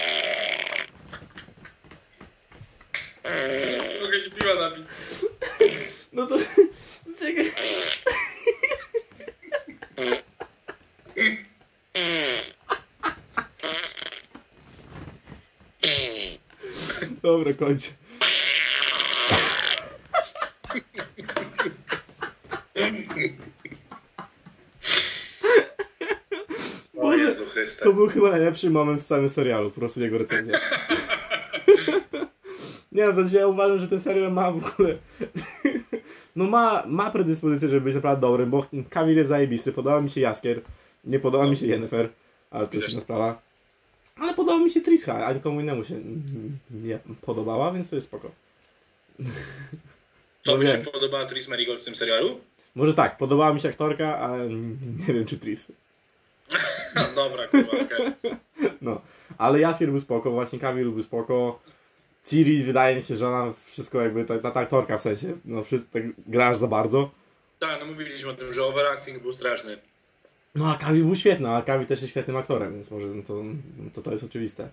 Trochę 3.99 4.21
się 4.21 4.29
piwa 4.31 4.55
napić. 4.55 4.87
No 6.13 6.27
to... 6.27 6.37
Czekaj. 7.19 7.51
Dobra, 17.23 17.53
kończę. 17.53 17.91
O 26.97 27.13
Jezu 27.13 27.45
Chryste. 27.45 27.83
To 27.83 27.93
był 27.93 28.07
chyba 28.07 28.29
najlepszy 28.29 28.69
moment 28.69 29.01
w 29.01 29.05
całym 29.05 29.29
serialu, 29.29 29.71
po 29.71 29.79
prostu 29.79 30.01
jego 30.01 30.17
recenzja. 30.17 30.59
Nie 32.91 33.13
to 33.13 33.29
się 33.29 33.37
ja 33.37 33.47
uważam, 33.47 33.79
że 33.79 33.87
ten 33.87 33.99
serial 33.99 34.31
ma 34.31 34.51
w 34.51 34.65
ogóle... 34.65 34.97
No 36.35 36.45
ma, 36.45 36.83
ma 36.87 37.11
predyspozycję, 37.11 37.69
żeby 37.69 37.81
być 37.81 37.95
naprawdę 37.95 38.27
dobrym, 38.27 38.49
bo 38.49 38.65
Kamil 38.89 39.17
jest 39.17 39.29
zajebisty, 39.29 39.71
podoba 39.71 40.01
mi 40.01 40.09
się 40.09 40.21
Jaskier, 40.21 40.61
nie 41.03 41.19
podoba 41.19 41.47
mi 41.47 41.57
się 41.57 41.67
Yennefer, 41.67 42.09
ale 42.51 42.67
to 42.67 42.77
jest 42.77 42.91
inna 42.91 43.01
sprawa. 43.01 43.41
Ale 44.15 44.33
podoba 44.33 44.63
mi 44.63 44.69
się 44.69 44.81
Triska, 44.81 45.25
a 45.25 45.33
nikomu 45.33 45.61
innemu 45.61 45.83
się 45.83 46.01
nie 46.71 46.99
podobała, 47.21 47.71
więc 47.71 47.89
to 47.89 47.95
jest 47.95 48.07
spoko. 48.07 48.31
To 50.43 50.51
No 50.51 50.57
by 50.57 50.67
się 50.67 50.77
podobała 50.77 51.25
Tris 51.25 51.47
Marigold 51.47 51.81
w 51.81 51.85
tym 51.85 51.95
serialu? 51.95 52.39
Może 52.75 52.93
tak, 52.93 53.17
podobała 53.17 53.53
mi 53.53 53.59
się 53.59 53.69
aktorka, 53.69 54.19
a 54.19 54.37
nie 55.07 55.13
wiem 55.13 55.25
czy 55.25 55.37
Tris. 55.37 55.71
No, 56.95 57.01
dobra, 57.15 57.47
kurwa, 57.47 57.71
okej. 57.71 58.13
No, 58.81 59.01
ale 59.37 59.59
Jaskier 59.59 59.89
był 59.89 59.99
spoko, 59.99 60.31
właśnie 60.31 60.59
Kamil 60.59 60.91
był 60.91 61.03
spoko. 61.03 61.59
Ciri 62.23 62.63
wydaje 62.63 62.95
mi 62.95 63.03
się, 63.03 63.15
że 63.15 63.27
ona 63.27 63.53
wszystko 63.65 64.01
jakby, 64.01 64.25
ta, 64.25 64.39
ta, 64.39 64.59
aktorka 64.59 64.97
w 64.97 65.01
sensie, 65.01 65.37
no 65.45 65.63
wszystko 65.63 65.89
tak 65.93 66.03
grasz 66.27 66.57
za 66.57 66.67
bardzo. 66.67 67.11
Tak, 67.59 67.79
no 67.79 67.85
mówiliśmy 67.85 68.29
o 68.29 68.33
tym, 68.33 68.51
że 68.51 68.63
overacting 68.63 69.21
był 69.21 69.33
straszny. 69.33 69.77
No 70.55 70.71
a 70.71 70.77
Kamil 70.77 71.05
był 71.05 71.15
świetny, 71.15 71.49
a 71.49 71.61
Kamil 71.61 71.87
też 71.87 72.01
jest 72.01 72.11
świetnym 72.11 72.37
aktorem, 72.37 72.73
więc 72.73 72.91
może 72.91 73.07
no 73.07 73.23
to, 73.23 73.43
to, 73.93 74.01
to 74.01 74.11
jest 74.11 74.23
oczywiste. 74.23 74.69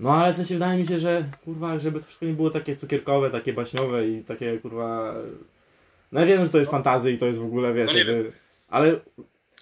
No 0.00 0.14
ale 0.14 0.32
w 0.32 0.36
sensie 0.36 0.54
wydaje 0.54 0.78
mi 0.78 0.86
się, 0.86 0.98
że 0.98 1.30
kurwa, 1.44 1.78
żeby 1.78 2.00
to 2.00 2.06
wszystko 2.06 2.26
nie 2.26 2.32
było 2.32 2.50
takie 2.50 2.76
cukierkowe, 2.76 3.30
takie 3.30 3.52
baśniowe 3.52 4.08
i 4.08 4.24
takie 4.24 4.58
kurwa... 4.58 5.14
No 6.12 6.20
ja 6.20 6.26
wiem, 6.26 6.44
że 6.44 6.50
to 6.50 6.58
jest 6.58 6.70
fantazy 6.70 7.12
i 7.12 7.18
to 7.18 7.26
jest 7.26 7.40
w 7.40 7.44
ogóle, 7.44 7.74
wiesz, 7.74 7.86
No 7.86 7.92
nie 7.92 7.98
jakby... 7.98 8.32
Ale, 8.68 9.00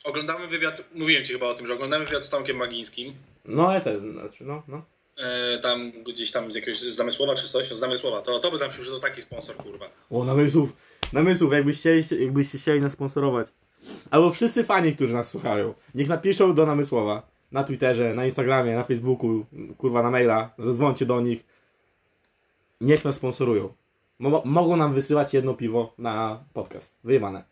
Oglądamy 0.04 0.46
wywiad, 0.46 0.84
mówiłem 0.94 1.24
ci 1.24 1.32
chyba 1.32 1.46
o 1.46 1.54
tym, 1.54 1.66
że 1.66 1.74
oglądamy 1.74 2.04
wywiad 2.04 2.24
z 2.24 2.30
Tomkiem 2.30 2.56
Magińskim. 2.56 3.14
no 3.44 3.72
ja 3.72 3.80
też, 3.80 3.98
znaczy, 3.98 4.44
no, 4.44 4.62
no. 4.68 4.82
E, 5.20 5.58
tam 5.58 5.92
gdzieś 5.92 6.30
tam 6.30 6.52
z 6.52 6.54
jakiegoś 6.54 6.80
z 6.80 6.98
Namysłowa 6.98 7.34
czy 7.34 7.48
coś, 7.48 7.68
z 7.68 7.80
Namysłowa. 7.80 8.22
To, 8.22 8.40
to 8.40 8.50
by 8.50 8.58
tam 8.58 8.72
się 8.72 8.82
przydał 8.82 9.00
taki 9.00 9.22
sponsor, 9.22 9.56
kurwa. 9.56 9.86
O, 10.10 10.24
namysłów, 10.24 10.72
namysłów, 11.12 11.52
jakbyście 11.52 12.02
chcieli, 12.02 12.22
jakbyście 12.24 12.58
chcieli 12.58 12.80
nas 12.80 12.92
sponsorować. 12.92 13.46
Albo 14.10 14.30
wszyscy 14.30 14.64
fani, 14.64 14.96
którzy 14.96 15.14
nas 15.14 15.28
słuchają. 15.30 15.74
Niech 15.94 16.08
napiszą 16.08 16.54
do 16.54 16.66
Namysłowa. 16.66 17.30
Na 17.52 17.64
Twitterze, 17.64 18.14
na 18.14 18.26
Instagramie, 18.26 18.74
na 18.74 18.84
Facebooku, 18.84 19.46
kurwa 19.78 20.02
na 20.02 20.10
maila. 20.10 20.50
Zadzwońcie 20.58 21.06
do 21.06 21.20
nich. 21.20 21.44
Niech 22.80 23.04
nas 23.04 23.16
sponsorują. 23.16 23.74
Mo- 24.18 24.42
mogą 24.44 24.76
nam 24.76 24.94
wysyłać 24.94 25.34
jedno 25.34 25.54
piwo 25.54 25.94
na 25.98 26.44
podcast. 26.54 26.92
Wyjebane. 27.04 27.44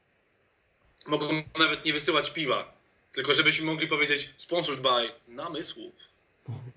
Mogą 1.06 1.26
nawet 1.58 1.84
nie 1.84 1.92
wysyłać 1.92 2.30
piwa. 2.30 2.72
Tylko 3.12 3.34
żebyśmy 3.34 3.66
mogli 3.66 3.88
powiedzieć 3.88 4.34
sponsored 4.36 4.80
by 4.80 4.88
namysłów. 5.28 5.92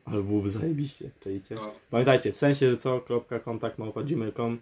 Ale 0.06 0.24
byłoby 0.24 0.50
zajebiście, 0.50 1.12
czajcie? 1.20 1.56
No. 1.56 1.74
Pamiętajcie, 1.90 2.32
w 2.32 2.38
sensie, 2.38 2.70
że 2.70 2.78
co, 2.78 3.02
kropka, 3.02 3.40
kontakt, 3.40 3.78
małpa, 3.78 4.04
gmail.com. 4.04 4.60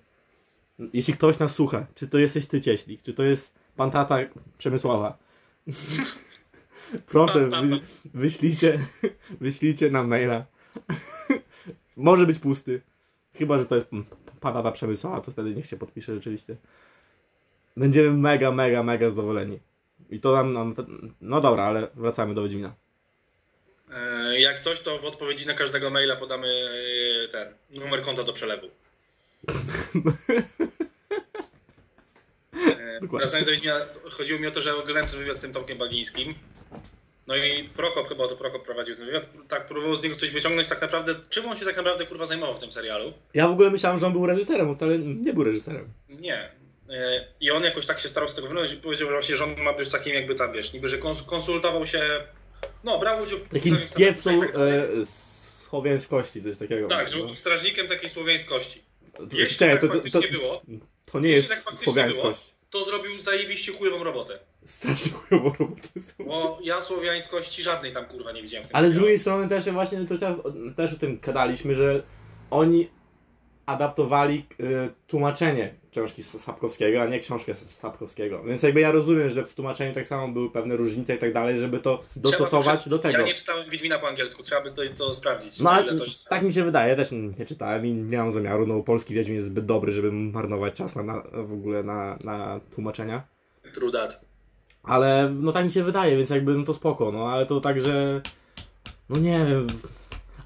Jeśli 0.93 1.13
ktoś 1.13 1.39
nas 1.39 1.51
słucha, 1.51 1.87
czy 1.95 2.07
to 2.07 2.17
jesteś 2.17 2.47
ty, 2.47 2.61
Cieślik, 2.61 3.01
czy 3.01 3.13
to 3.13 3.23
jest 3.23 3.53
pan 3.75 3.91
tata 3.91 4.17
Przemysława, 4.57 5.17
proszę, 7.11 7.49
wy, 7.49 7.79
wyślijcie, 8.13 8.79
wyślijcie 9.41 9.91
nam 9.91 10.07
maila. 10.07 10.45
Może 11.97 12.25
być 12.25 12.39
pusty, 12.39 12.81
chyba, 13.33 13.57
że 13.57 13.65
to 13.65 13.75
jest 13.75 13.87
pan 14.39 14.53
tata 14.53 14.71
Przemysława, 14.71 15.21
to 15.21 15.31
wtedy 15.31 15.55
niech 15.55 15.65
się 15.65 15.77
podpisze 15.77 16.15
rzeczywiście. 16.15 16.55
Będziemy 17.77 18.17
mega, 18.17 18.51
mega, 18.51 18.83
mega 18.83 19.09
zadowoleni. 19.09 19.59
I 20.09 20.19
to 20.19 20.31
nam, 20.31 20.53
nam 20.53 20.75
no 21.21 21.41
dobra, 21.41 21.63
ale 21.63 21.87
wracamy 21.95 22.33
do 22.33 22.43
Wiedźmina. 22.43 22.73
E, 23.95 24.39
Jak 24.39 24.59
coś, 24.59 24.79
to 24.79 24.97
w 24.99 25.05
odpowiedzi 25.05 25.47
na 25.47 25.53
każdego 25.53 25.89
maila 25.89 26.15
podamy 26.15 26.47
e, 26.47 27.27
ten 27.27 27.53
numer 27.71 28.01
konta 28.01 28.23
do 28.23 28.33
przelewu. 28.33 28.67
E, 32.53 32.99
Dokładnie. 33.01 33.19
Wracając 33.19 33.45
do 33.45 33.51
Wiedźmina, 33.51 33.75
chodziło 34.11 34.39
mi 34.39 34.47
o 34.47 34.51
to, 34.51 34.61
że 34.61 34.75
oglądałem 34.75 35.07
ten 35.09 35.19
wywiad 35.19 35.37
z 35.37 35.41
tym 35.41 35.53
Tomkiem 35.53 35.77
Bagińskim. 35.77 36.35
No 37.27 37.35
i 37.35 37.63
Prokop, 37.75 38.07
chyba 38.09 38.27
to 38.27 38.35
Prokop 38.35 38.65
prowadził 38.65 38.95
ten 38.95 39.05
wywiad, 39.05 39.29
tak 39.47 39.65
próbował 39.65 39.95
z 39.95 40.03
niego 40.03 40.15
coś 40.15 40.31
wyciągnąć 40.31 40.67
tak 40.67 40.81
naprawdę, 40.81 41.15
czym 41.29 41.45
on 41.49 41.57
się 41.57 41.65
tak 41.65 41.77
naprawdę 41.77 42.05
kurwa 42.05 42.25
zajmował 42.25 42.55
w 42.55 42.59
tym 42.59 42.71
serialu. 42.71 43.13
Ja 43.33 43.47
w 43.47 43.51
ogóle 43.51 43.69
myślałem, 43.69 43.99
że 43.99 44.07
on 44.07 44.13
był 44.13 44.25
reżyserem, 44.25 44.75
wcale 44.75 44.99
nie 44.99 45.33
był 45.33 45.43
reżyserem. 45.43 45.93
Nie. 46.09 46.51
E, 46.89 47.27
I 47.41 47.51
on 47.51 47.63
jakoś 47.63 47.85
tak 47.85 47.99
się 47.99 48.09
starał 48.09 48.29
z 48.29 48.35
tego 48.35 48.47
wybrnąć 48.47 48.73
i 48.73 48.77
powiedział 48.77 49.07
że 49.07 49.13
właśnie, 49.13 49.35
że 49.35 49.43
on 49.43 49.55
ma 49.61 49.73
być 49.73 49.89
takim 49.89 50.13
jakby 50.13 50.35
tam, 50.35 50.53
wiesz, 50.53 50.73
niby, 50.73 50.87
że 50.87 50.97
kons- 50.97 51.25
konsultował 51.25 51.87
się, 51.87 52.27
no, 52.83 52.99
brał 52.99 53.23
udział 53.23 53.39
w 53.39 53.49
Takim 53.49 53.77
piewcą 53.97 54.39
tak 54.39 54.55
e, 54.55 54.87
słowiańskości, 55.69 56.43
coś 56.43 56.57
takiego. 56.57 56.87
Tak, 56.87 57.09
że 57.09 57.17
no. 57.17 57.23
był 57.23 57.33
strażnikiem 57.33 57.87
takiej 57.87 58.09
słowiańskości. 58.09 58.81
To- 59.13 59.37
Jeśli 59.37 59.57
czekaj, 59.57 59.79
tak 59.79 59.81
to, 59.81 59.87
to, 59.87 59.93
faktycznie 59.93 60.21
to, 60.21 60.31
było, 60.31 60.61
to 61.05 61.19
nie 61.19 61.29
jest 61.29 61.49
tak 61.49 61.63
słowiańskość. 61.83 62.53
to 62.69 62.85
zrobił 62.85 63.21
zajebiście 63.21 63.73
chujową 63.73 64.03
robotę. 64.03 64.39
Strasznie 64.65 65.11
chujową 65.11 65.53
robotę. 65.59 65.87
Bo 66.19 66.59
ja 66.63 66.81
słowiańskości 66.81 67.63
żadnej 67.63 67.93
tam 67.93 68.05
kurwa 68.05 68.31
nie 68.31 68.41
widziałem 68.41 68.67
Ale 68.73 68.91
z 68.91 68.93
drugiej 68.93 69.19
strony 69.19 69.49
też 69.49 69.69
właśnie 69.69 70.05
to 70.05 70.17
też, 70.17 70.35
też 70.77 70.93
o 70.93 70.95
tym 70.95 71.19
gadaliśmy, 71.19 71.75
że 71.75 72.03
oni 72.49 72.89
adaptowali 73.69 74.45
e, 74.59 74.89
tłumaczenie 75.07 75.73
książki 75.91 76.23
Sapkowskiego, 76.23 77.01
a 77.01 77.05
nie 77.05 77.19
książkę 77.19 77.55
Sapkowskiego. 77.55 78.43
Więc 78.43 78.63
jakby 78.63 78.79
ja 78.79 78.91
rozumiem, 78.91 79.29
że 79.29 79.45
w 79.45 79.53
tłumaczeniu 79.53 79.93
tak 79.93 80.05
samo 80.05 80.27
były 80.27 80.51
pewne 80.51 80.75
różnice 80.75 81.15
i 81.15 81.17
tak 81.17 81.33
dalej, 81.33 81.59
żeby 81.59 81.79
to 81.79 82.03
dostosować 82.15 82.89
do 82.89 82.99
tego. 82.99 83.19
Ja 83.19 83.25
nie 83.25 83.33
czytałem 83.33 83.69
Wiedźmina 83.69 83.99
po 83.99 84.07
angielsku, 84.07 84.43
trzeba 84.43 84.61
by 84.61 84.71
to, 84.71 84.81
to 84.97 85.13
sprawdzić, 85.13 85.59
No, 85.59 85.83
to 85.97 86.05
jest. 86.05 86.29
tak 86.29 86.43
mi 86.43 86.53
się 86.53 86.63
wydaje, 86.63 86.95
też 86.95 87.09
nie 87.11 87.45
czytałem 87.45 87.85
i 87.85 87.93
nie 87.93 88.17
mam 88.17 88.31
zamiaru, 88.31 88.67
no 88.67 88.83
polski 88.83 89.13
Wiedźmin 89.13 89.35
jest 89.35 89.47
zbyt 89.47 89.65
dobry, 89.65 89.91
żeby 89.91 90.11
marnować 90.11 90.73
czas 90.73 90.95
na, 90.95 91.03
na, 91.03 91.21
w 91.33 91.53
ogóle 91.53 91.83
na, 91.83 92.17
na 92.23 92.59
tłumaczenia. 92.75 93.23
True 93.73 93.91
that. 93.91 94.21
Ale 94.83 95.29
no 95.33 95.51
tak 95.51 95.65
mi 95.65 95.71
się 95.71 95.83
wydaje, 95.83 96.17
więc 96.17 96.29
jakby 96.29 96.55
no 96.55 96.63
to 96.63 96.73
spoko, 96.73 97.11
no 97.11 97.27
ale 97.27 97.45
to 97.45 97.61
tak, 97.61 97.79
że 97.81 98.21
no 99.09 99.19
nie 99.19 99.45
wiem. 99.45 99.67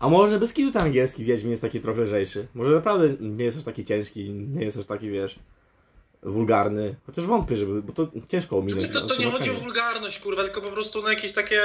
A 0.04 0.10
może 0.10 0.40
bez 0.40 0.54
kitu 0.54 0.72
ten 0.72 0.82
angielski 0.82 1.24
Wiedźmin 1.26 1.50
jest 1.52 1.62
taki 1.62 1.80
trochę 1.80 2.02
lżejszy. 2.02 2.48
Może 2.54 2.72
naprawdę 2.72 3.14
nie 3.20 3.46
jest 3.46 3.58
aż 3.58 3.64
taki 3.64 3.86
ciężki, 3.86 4.30
nie 4.34 4.66
jest 4.66 4.78
aż 4.78 4.86
taki, 4.86 5.10
wiesz, 5.10 5.40
wulgarny. 6.24 6.96
Chociaż 7.06 7.26
wątpię, 7.26 7.56
żeby, 7.56 7.82
bo 7.82 7.94
to 7.94 8.12
ciężko 8.28 8.58
ominąć. 8.58 8.90
To, 8.90 9.02
to, 9.02 9.08
to 9.08 9.22
nie 9.22 9.32
chodzi 9.32 9.50
o 9.50 9.54
wulgarność, 9.54 10.20
kurwa, 10.20 10.44
tylko 10.44 10.62
po 10.62 10.72
prostu 10.72 11.02
na 11.02 11.10
jakieś 11.10 11.34
takie... 11.34 11.62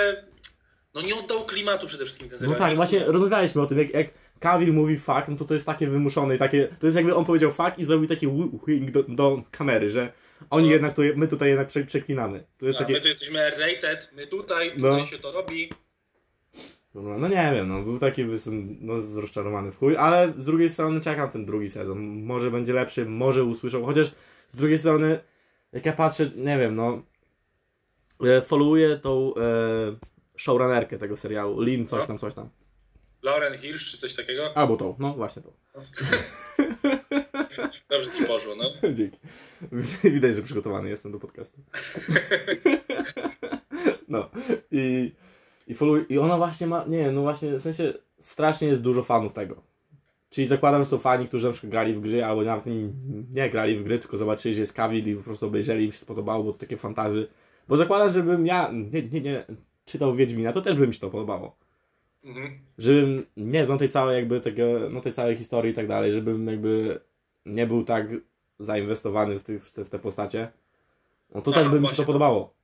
No 0.95 1.01
nie 1.03 1.15
oddał 1.17 1.47
klimatu 1.47 1.87
przede 1.87 2.05
wszystkim 2.05 2.29
ten 2.29 2.39
No 2.43 2.55
tak, 2.55 2.77
właśnie 2.77 3.05
rozmawialiśmy 3.05 3.63
o 3.63 3.67
tym, 3.67 3.79
jak, 3.79 3.95
jak 3.95 4.09
Kawil 4.39 4.73
mówi 4.73 4.97
fuck, 4.99 5.29
no 5.29 5.37
to 5.37 5.45
to 5.45 5.55
jest 5.55 5.67
takie 5.67 5.87
wymuszone 5.87 6.37
i 6.37 6.39
takie, 6.39 6.69
to 6.81 6.87
jest 6.87 6.97
jakby 6.97 7.15
on 7.15 7.25
powiedział 7.25 7.51
fuck 7.51 7.79
i 7.79 7.85
zrobił 7.85 8.09
taki 8.09 8.27
wi- 8.29 8.51
wink 8.67 8.91
do, 8.91 9.03
do 9.03 9.43
kamery, 9.51 9.91
że 9.91 10.13
oni 10.51 10.67
No. 10.67 10.73
jednak, 10.73 10.93
to, 10.95 11.03
my 11.17 11.29
tutaj 11.29 11.49
jednak 11.49 11.69
prze, 11.69 11.85
przeklinamy. 11.85 12.45
To 12.59 12.67
jest 12.67 12.77
A, 12.79 12.81
takie, 12.81 12.93
My 12.93 13.01
tu 13.01 13.09
jesteśmy 13.09 13.41
R-rated, 13.41 14.11
my 14.17 14.27
tutaj, 14.27 14.73
No. 14.77 14.91
tutaj 14.91 15.07
się 15.07 15.19
to 15.19 15.33
robi. 15.33 15.71
No, 16.95 17.19
no 17.19 17.29
nie 17.29 17.51
wiem, 17.55 17.69
no 17.69 17.83
był 17.83 17.99
taki 17.99 18.25
wysym, 18.25 18.79
no, 18.81 18.95
rozczarowany 19.15 19.73
w 19.73 19.79
chuj, 19.79 19.97
ale 19.97 20.33
z 20.37 20.45
drugiej 20.45 20.71
strony 20.71 21.01
czekam 21.01 21.31
ten 21.31 21.47
drugi 21.47 21.71
sezon. 21.71 22.23
Może 22.23 22.51
będzie 22.51 22.73
lepszy, 22.73 23.07
może 23.07 23.45
usłyszą, 23.45 23.85
chociaż 23.85 24.13
z 24.49 24.57
drugiej 24.57 24.79
strony, 24.79 25.21
jak 25.73 25.87
ja 25.87 25.93
patrzę, 25.93 26.31
nie 26.37 26.59
wiem, 26.59 26.75
no 26.75 27.03
e, 28.25 28.43
followuję 28.43 28.97
tą 28.97 29.35
e, 29.35 29.41
showrunnerkę 30.37 30.99
tego 30.99 31.17
serialu, 31.17 31.61
Lin 31.61 31.87
coś 31.87 32.07
tam, 32.07 32.19
coś 32.19 32.35
tam. 32.35 32.49
Lauren 33.23 33.59
Hirsch 33.59 33.91
czy 33.91 33.99
coś 33.99 34.17
takiego? 34.17 34.57
Albo 34.57 34.77
tą, 34.77 34.97
no 34.99 35.15
właśnie 35.15 35.43
tą. 35.43 35.53
Dobrze 37.91 38.11
ci 38.11 38.25
poszło, 38.25 38.55
no. 38.55 38.65
Dzięki. 38.95 39.19
Widać, 40.15 40.35
że 40.35 40.43
przygotowany 40.43 40.89
jestem 40.89 41.13
do 41.13 41.19
podcastu. 41.19 41.61
No 44.09 44.31
i, 44.71 45.13
i, 45.69 45.75
follow, 45.75 46.11
i 46.11 46.19
ona 46.19 46.37
właśnie 46.37 46.67
ma, 46.67 46.85
nie 46.89 46.99
wiem, 46.99 47.15
no 47.15 47.23
właśnie 47.23 47.53
w 47.53 47.63
sensie 47.63 47.95
strasznie 48.19 48.69
jest 48.69 48.83
dużo 48.83 49.03
fanów 49.03 49.33
tego. 49.33 49.63
Czyli 50.31 50.47
zakładam, 50.47 50.83
że 50.83 50.89
są 50.89 50.99
fani, 50.99 51.27
którzy 51.27 51.47
na 51.47 51.53
przykład 51.53 51.71
grali 51.71 51.95
w 51.95 52.01
gry, 52.01 52.25
albo 52.25 52.43
nawet 52.43 52.67
nie, 52.67 52.75
nie 53.33 53.51
grali 53.51 53.77
w 53.77 53.83
gry, 53.83 53.99
tylko 53.99 54.19
zobaczyli, 54.19 54.55
że 54.55 54.61
jest 54.61 54.73
Kawil 54.73 55.09
i 55.09 55.17
po 55.17 55.23
prostu 55.23 55.47
obejrzeli, 55.47 55.85
im 55.85 55.93
się 55.93 55.99
spodobało, 55.99 56.45
bo 56.45 56.53
to 56.53 56.59
takie 56.59 56.77
fantazy. 56.77 57.29
Bo 57.69 57.77
zakładam, 57.77 58.09
żebym 58.09 58.47
ja 58.47 58.71
nie, 58.73 59.03
nie, 59.03 59.21
nie 59.21 59.45
czytał 59.85 60.17
Wiedźmina, 60.17 60.53
to 60.53 60.61
też 60.61 60.77
by 60.77 60.87
mi 60.87 60.95
się 60.95 61.01
to 61.01 61.11
podobało. 61.11 61.57
Mhm. 62.25 62.59
Żebym 62.79 63.27
nie 63.37 63.65
znał 63.65 63.79
tej 63.79 63.89
całej 63.89 64.17
jakby 64.17 64.41
tego, 64.41 64.65
no 64.91 65.01
tej 65.01 65.13
całej 65.13 65.37
historii 65.37 65.73
i 65.73 65.75
tak 65.75 65.87
dalej, 65.87 66.13
żebym 66.13 66.47
jakby 66.47 67.01
nie 67.47 67.67
był 67.67 67.85
tak 67.85 68.07
zainwestowany 68.59 69.39
w, 69.39 69.43
tych, 69.43 69.65
w, 69.65 69.73
te, 69.73 69.85
w 69.85 69.89
te 69.89 69.99
postacie, 69.99 70.49
no 71.35 71.43
to 71.43 71.53
też 71.53 71.69
by 71.69 71.81
mi 71.81 71.89
się 71.89 71.97
to 71.97 72.05
podobało. 72.05 72.55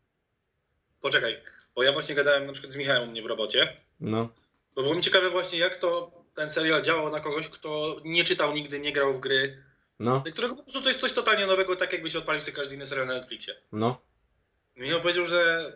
Poczekaj, 1.01 1.37
bo 1.75 1.83
ja 1.83 1.93
właśnie 1.93 2.15
gadałem 2.15 2.47
na 2.47 2.53
przykład 2.53 2.73
z 2.73 2.77
Michałem 2.77 3.09
u 3.09 3.13
mnie 3.13 3.23
w 3.23 3.27
robocie, 3.27 3.77
No. 4.01 4.29
bo 4.75 4.83
było 4.83 4.95
mi 4.95 5.01
ciekawe 5.03 5.31
właśnie 5.31 5.59
jak 5.59 5.77
to 5.77 6.13
ten 6.35 6.51
serial 6.51 6.83
działał 6.83 7.11
na 7.13 7.21
kogoś, 7.21 7.49
kto 7.49 7.97
nie 8.05 8.25
czytał 8.25 8.55
nigdy, 8.55 8.81
nie 8.81 8.93
grał 8.93 9.15
w 9.15 9.21
gry, 9.21 9.63
No, 9.99 10.21
dla 10.21 10.33
którego 10.33 10.57
po 10.57 10.63
prostu 10.63 10.83
to 10.83 10.89
jest 10.89 11.01
coś 11.01 11.13
totalnie 11.13 11.47
nowego, 11.47 11.77
tak 11.77 11.93
jakby 11.93 12.11
się 12.11 12.19
odpalił 12.19 12.43
sobie 12.43 12.57
każdy 12.57 12.75
inny 12.75 12.87
serial 12.87 13.07
na 13.07 13.15
Netflixie. 13.15 13.55
no. 13.73 14.01
Michał 14.77 15.01
powiedział, 15.01 15.27
że 15.27 15.73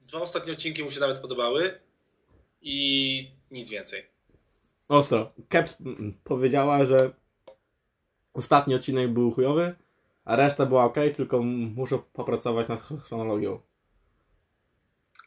dwa 0.00 0.20
ostatnie 0.20 0.52
odcinki 0.52 0.84
mu 0.84 0.90
się 0.90 1.00
nawet 1.00 1.18
podobały 1.18 1.80
i 2.62 3.30
nic 3.50 3.70
więcej. 3.70 4.06
Ostro. 4.88 5.32
Caps 5.48 5.74
powiedziała, 6.24 6.84
że 6.84 7.10
ostatni 8.34 8.74
odcinek 8.74 9.12
był 9.12 9.30
chujowy, 9.30 9.74
a 10.24 10.36
reszta 10.36 10.66
była 10.66 10.84
ok, 10.84 10.94
tylko 11.16 11.42
muszę 11.42 11.98
popracować 12.12 12.68
nad 12.68 12.80
chronologią. 13.04 13.60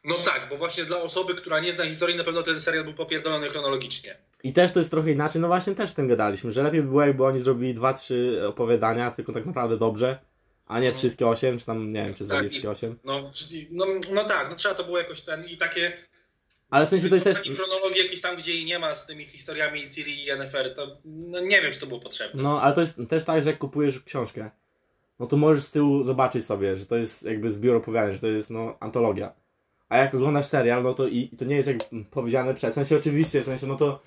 No 0.03 0.15
tak, 0.15 0.49
bo 0.49 0.57
właśnie 0.57 0.85
dla 0.85 1.01
osoby, 1.01 1.35
która 1.35 1.59
nie 1.59 1.73
zna 1.73 1.85
historii, 1.85 2.15
na 2.15 2.23
pewno 2.23 2.43
ten 2.43 2.61
serial 2.61 2.83
był 2.83 2.93
popierdolony 2.93 3.49
chronologicznie. 3.49 4.17
I 4.43 4.53
też 4.53 4.71
to 4.71 4.79
jest 4.79 4.91
trochę 4.91 5.11
inaczej, 5.11 5.41
no 5.41 5.47
właśnie 5.47 5.75
też 5.75 5.93
tym 5.93 6.07
gadaliśmy, 6.07 6.51
że 6.51 6.63
lepiej 6.63 6.81
by 6.81 6.87
było 6.87 7.01
jakby 7.01 7.25
oni 7.25 7.43
zrobili 7.43 7.73
dwa, 7.73 7.93
trzy 7.93 8.41
opowiadania, 8.47 9.11
tylko 9.11 9.33
tak 9.33 9.45
naprawdę 9.45 9.77
dobrze, 9.77 10.19
a 10.67 10.79
nie 10.79 10.93
wszystkie 10.93 11.27
osiem, 11.27 11.59
czy 11.59 11.65
tam, 11.65 11.93
nie 11.93 12.05
wiem, 12.05 12.13
czy 12.13 12.27
Tak, 12.27 12.47
wszystkie 12.47 12.71
osiem. 12.71 12.99
No, 13.03 13.31
no, 13.71 13.85
no 14.13 14.23
tak, 14.23 14.49
no 14.49 14.55
trzeba 14.55 14.75
to 14.75 14.83
było 14.83 14.97
jakoś 14.97 15.21
ten 15.21 15.45
i 15.45 15.57
takie 15.57 15.97
Ale 16.69 16.85
w 16.85 16.89
sensie 16.89 17.09
to 17.09 17.15
jest 17.15 17.27
też... 17.27 17.37
Chronologii 17.37 18.03
jakieś 18.03 18.21
tam, 18.21 18.35
gdzie 18.35 18.53
jej 18.53 18.65
nie 18.65 18.79
ma 18.79 18.95
z 18.95 19.05
tymi 19.05 19.25
historiami 19.25 19.89
Ciri 19.89 20.13
i 20.13 20.25
Yennefer, 20.25 20.73
to 20.73 20.97
no, 21.05 21.39
nie 21.39 21.61
wiem, 21.61 21.73
czy 21.73 21.79
to 21.79 21.87
było 21.87 21.99
potrzebne. 21.99 22.43
No, 22.43 22.61
ale 22.61 22.73
to 22.73 22.81
jest 22.81 22.93
też 23.09 23.23
tak, 23.23 23.43
że 23.43 23.49
jak 23.49 23.59
kupujesz 23.59 23.99
książkę, 23.99 24.51
no 25.19 25.27
to 25.27 25.37
możesz 25.37 25.63
z 25.63 25.71
tyłu 25.71 26.03
zobaczyć 26.03 26.45
sobie, 26.45 26.77
że 26.77 26.85
to 26.85 26.95
jest 26.95 27.23
jakby 27.23 27.51
zbiór 27.51 27.75
opowiadań, 27.75 28.13
że 28.13 28.19
to 28.19 28.27
jest 28.27 28.49
no 28.49 28.77
antologia. 28.79 29.42
A 29.93 29.97
jak 29.97 30.15
oglądasz 30.15 30.45
serial, 30.45 30.83
no 30.83 30.93
to 30.93 31.07
i, 31.07 31.29
i 31.33 31.37
to 31.37 31.45
nie 31.45 31.55
jest 31.55 31.67
jak 31.67 31.77
powiedziane 32.11 32.53
przez, 32.53 32.71
w 32.71 32.75
sensie 32.75 32.97
oczywiście, 32.97 33.41
w 33.41 33.45
sensie 33.45 33.67
no 33.67 33.75
to 33.75 33.99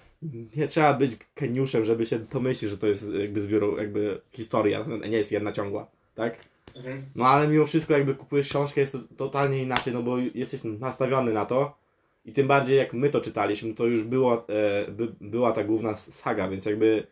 nie 0.57 0.67
trzeba 0.67 0.95
być 0.95 1.17
geniuszem, 1.37 1.85
żeby 1.85 2.07
się 2.07 2.19
domyślić, 2.19 2.71
że 2.71 2.79
to 2.79 2.87
jest 2.87 3.13
jakby 3.21 3.41
zbiór, 3.41 3.79
jakby 3.79 4.21
historia, 4.33 4.85
to 4.85 4.97
nie 4.97 5.17
jest 5.17 5.33
jedna 5.33 5.53
ciągła, 5.53 5.87
tak? 6.15 6.39
Mhm. 6.77 7.03
No 7.15 7.27
ale 7.27 7.49
mimo 7.49 7.67
wszystko 7.67 7.93
jakby 7.93 8.15
kupujesz 8.15 8.49
książkę 8.49 8.81
jest 8.81 8.93
to 8.93 8.99
totalnie 9.17 9.63
inaczej, 9.63 9.93
no 9.93 10.03
bo 10.03 10.19
jesteś 10.19 10.61
nastawiony 10.65 11.33
na 11.33 11.47
to 11.47 11.77
i 12.25 12.33
tym 12.33 12.47
bardziej 12.47 12.79
jak 12.79 12.93
my 12.93 13.09
to 13.09 13.21
czytaliśmy, 13.21 13.75
to 13.75 13.87
już 13.87 14.03
było, 14.03 14.49
e, 14.49 14.91
by, 14.91 15.09
była 15.21 15.53
ta 15.53 15.65
główna 15.65 15.97
saga, 15.97 16.49
więc 16.49 16.65
jakby 16.65 17.07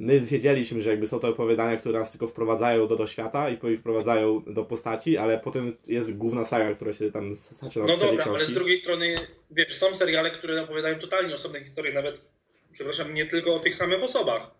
my 0.00 0.20
wiedzieliśmy, 0.20 0.82
że 0.82 0.90
jakby 0.90 1.06
są 1.08 1.20
to 1.20 1.28
opowiadania, 1.28 1.76
które 1.76 1.98
nas 1.98 2.10
tylko 2.10 2.26
wprowadzają 2.26 2.86
do, 2.88 2.96
do 2.96 3.06
świata 3.06 3.50
i 3.50 3.76
wprowadzają 3.78 4.42
do 4.46 4.64
postaci, 4.64 5.16
ale 5.16 5.38
potem 5.38 5.76
jest 5.86 6.16
główna 6.16 6.44
saga, 6.44 6.74
która 6.74 6.92
się 6.92 7.12
tam 7.12 7.36
zaczyna 7.62 7.86
No 7.86 7.96
dobra, 7.96 8.08
ale 8.10 8.22
z 8.22 8.36
książki. 8.36 8.54
drugiej 8.54 8.76
strony, 8.76 9.14
wiesz, 9.50 9.72
są 9.74 9.94
seriale, 9.94 10.30
które 10.30 10.62
opowiadają 10.62 10.98
totalnie 10.98 11.34
osobne 11.34 11.60
historie, 11.60 11.92
nawet, 11.92 12.20
przepraszam, 12.72 13.14
nie 13.14 13.26
tylko 13.26 13.54
o 13.54 13.58
tych 13.60 13.76
samych 13.76 14.02
osobach. 14.02 14.50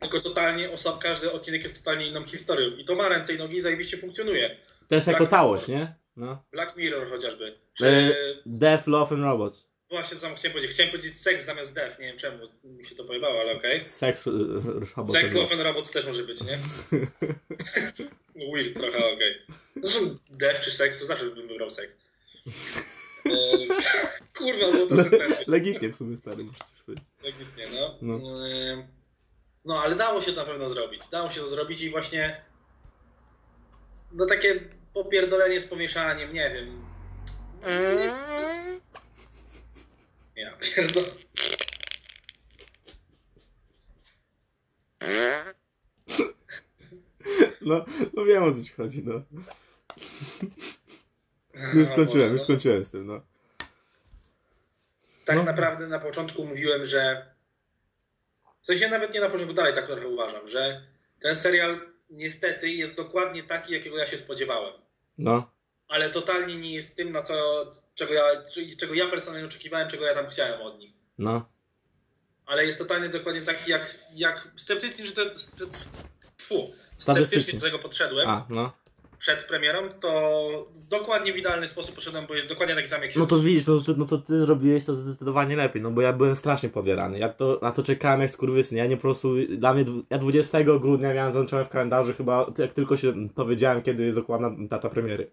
Tylko 0.00 0.20
totalnie 0.20 0.70
osob, 0.72 0.98
każdy 1.02 1.32
odcinek 1.32 1.62
jest 1.62 1.84
totalnie 1.84 2.08
inną 2.08 2.24
historią. 2.24 2.70
I 2.76 2.84
to 2.84 2.94
ma 2.94 3.08
ręce 3.08 3.34
i 3.34 3.38
nogi 3.38 3.56
i 3.56 3.60
zajebiście 3.60 3.96
funkcjonuje. 3.96 4.56
Też 4.88 5.06
jako 5.06 5.24
Black- 5.24 5.30
całość, 5.30 5.68
nie? 5.68 5.94
No. 6.16 6.42
Black 6.52 6.76
Mirror 6.76 7.08
chociażby. 7.10 7.54
Czy, 7.74 7.86
E, 7.86 8.12
Death, 8.46 8.86
Love 8.86 9.14
and 9.14 9.24
Robots. 9.24 9.69
Właśnie 9.90 10.14
to 10.14 10.20
samo 10.20 10.36
chciałem 10.36 10.52
powiedzieć. 10.52 10.74
Chciałem 10.74 10.92
powiedzieć 10.92 11.16
seks 11.16 11.44
zamiast 11.44 11.74
death. 11.74 11.98
Nie 11.98 12.06
wiem 12.06 12.18
czemu 12.18 12.38
mi 12.64 12.84
się 12.84 12.94
to 12.94 13.04
pojebało, 13.04 13.40
ale 13.40 13.52
okej. 13.52 13.84
Sex, 13.84 14.26
y, 14.26 14.30
Robots. 14.96 15.12
Sex, 15.12 15.34
Love 15.34 15.52
and 15.52 15.62
Robots 15.62 15.90
też 15.90 16.06
może 16.06 16.22
być, 16.22 16.40
nie? 16.44 16.58
Weird 18.54 18.74
trochę, 18.74 19.12
okej. 19.12 19.42
Zresztą 19.82 20.16
death 20.30 20.60
czy 20.60 20.70
seks, 20.70 21.00
to 21.00 21.06
zawsze 21.06 21.24
bym 21.24 21.48
wybrał 21.48 21.70
seks. 21.70 21.96
E, 23.26 23.30
kurwa, 24.38 24.72
było 24.72 24.86
to 24.86 24.96
sentencja. 24.96 25.44
Legitnie 25.46 25.88
w 25.88 25.94
sumie 25.94 26.16
stary, 26.16 26.44
muszę 26.44 26.58
coś 26.58 26.82
powiedzieć. 26.82 27.04
Legitnie, 27.22 27.66
no. 27.80 27.98
No. 28.02 28.20
No, 29.64 29.82
ale 29.82 29.96
dało 29.96 30.22
się 30.22 30.32
to 30.32 30.40
na 30.40 30.46
pewno 30.46 30.68
zrobić. 30.68 31.02
Dało 31.10 31.30
się 31.30 31.40
to 31.40 31.46
zrobić 31.46 31.82
i 31.82 31.90
właśnie 31.90 32.40
no 34.12 34.26
takie 34.26 34.60
popierdolenie 34.94 35.60
z 35.60 35.68
pomieszaniem, 35.68 36.32
nie 36.32 36.50
wiem. 36.50 36.84
Ja 40.40 40.56
pierdolę. 40.60 41.08
No, 47.60 47.84
no 48.14 48.24
wiem 48.24 48.42
o 48.42 48.54
co 48.54 48.62
ci 48.64 48.72
chodzi, 48.72 49.02
no. 49.04 49.22
Już 51.74 51.88
skończyłem, 51.88 52.32
już 52.32 52.42
skończyłem 52.42 52.84
z 52.84 52.90
tym, 52.90 53.06
no. 53.06 53.20
Tak 55.24 55.36
No. 55.36 55.42
naprawdę 55.42 55.86
na 55.88 55.98
początku 55.98 56.44
mówiłem, 56.46 56.84
że 56.86 57.30
w 58.60 58.66
sensie 58.66 58.88
nawet 58.88 59.14
nie 59.14 59.20
na 59.20 59.28
początku, 59.28 59.54
dalej 59.54 59.74
tak 59.74 59.86
trochę 59.86 60.08
uważam, 60.08 60.48
że 60.48 60.86
ten 61.20 61.36
serial 61.36 61.80
niestety 62.10 62.70
jest 62.70 62.96
dokładnie 62.96 63.42
taki, 63.42 63.72
jakiego 63.72 63.96
ja 63.98 64.06
się 64.06 64.18
spodziewałem. 64.18 64.74
No, 65.18 65.50
ale 65.90 66.10
totalnie 66.10 66.56
nie 66.56 66.74
jest 66.74 66.96
tym, 66.96 67.10
na 67.10 67.22
co, 67.22 67.64
czego 67.94 68.14
ja, 68.14 68.24
czego 68.78 68.94
ja 68.94 69.06
personalnie 69.08 69.46
oczekiwałem, 69.46 69.88
czego 69.88 70.04
ja 70.04 70.14
tam 70.14 70.26
chciałem 70.26 70.60
od 70.62 70.78
nich. 70.78 70.92
no. 71.18 71.48
Ale 72.46 72.66
jest 72.66 72.78
totalnie 72.78 73.08
dokładnie 73.08 73.42
taki, 73.42 73.70
jak, 73.70 73.90
jak 74.16 74.48
sceptycznie, 74.56 75.06
że 75.06 75.12
to, 75.12 75.22
spe- 75.22 75.66
fu, 76.42 76.70
Statystycznie. 76.98 77.40
sceptycznie 77.40 77.58
do 77.60 77.66
tego 77.66 77.78
podszedłem 77.78 78.28
A, 78.28 78.46
no. 78.48 78.72
przed 79.18 79.44
premierą, 79.44 79.88
to 80.00 80.68
dokładnie 80.90 81.32
w 81.32 81.36
idealny 81.36 81.68
sposób 81.68 81.94
poszedłem, 81.94 82.26
bo 82.26 82.34
jest 82.34 82.48
dokładnie 82.48 82.74
taki 82.74 82.88
sam 82.88 83.02
jak 83.02 83.12
się 83.12 83.20
No 83.20 83.26
to 83.26 83.38
widzisz, 83.38 83.66
no 83.66 83.80
to, 83.80 83.92
no 83.96 84.06
to 84.06 84.18
ty 84.18 84.40
zrobiłeś 84.40 84.84
to 84.84 84.94
zdecydowanie 84.94 85.56
lepiej, 85.56 85.82
no 85.82 85.90
bo 85.90 86.00
ja 86.00 86.12
byłem 86.12 86.36
strasznie 86.36 86.68
podjarany. 86.68 87.18
Ja 87.18 87.28
to, 87.28 87.58
na 87.62 87.72
to 87.72 87.82
czekałem 87.82 88.20
jak 88.20 88.30
skurwysyn. 88.30 88.78
Ja 88.78 88.86
nie 88.86 88.96
po 88.96 89.02
prostu, 89.02 89.34
dla 89.48 89.74
mnie, 89.74 89.84
ja 90.10 90.18
20 90.18 90.62
grudnia 90.62 91.14
miałem 91.14 91.32
zaznaczone 91.32 91.64
w 91.64 91.68
kalendarzu 91.68 92.14
chyba, 92.14 92.52
jak 92.58 92.72
tylko 92.74 92.96
się 92.96 93.28
powiedziałem, 93.34 93.82
kiedy 93.82 94.04
jest 94.04 94.16
dokładna 94.16 94.50
data 94.58 94.90
premiery. 94.90 95.30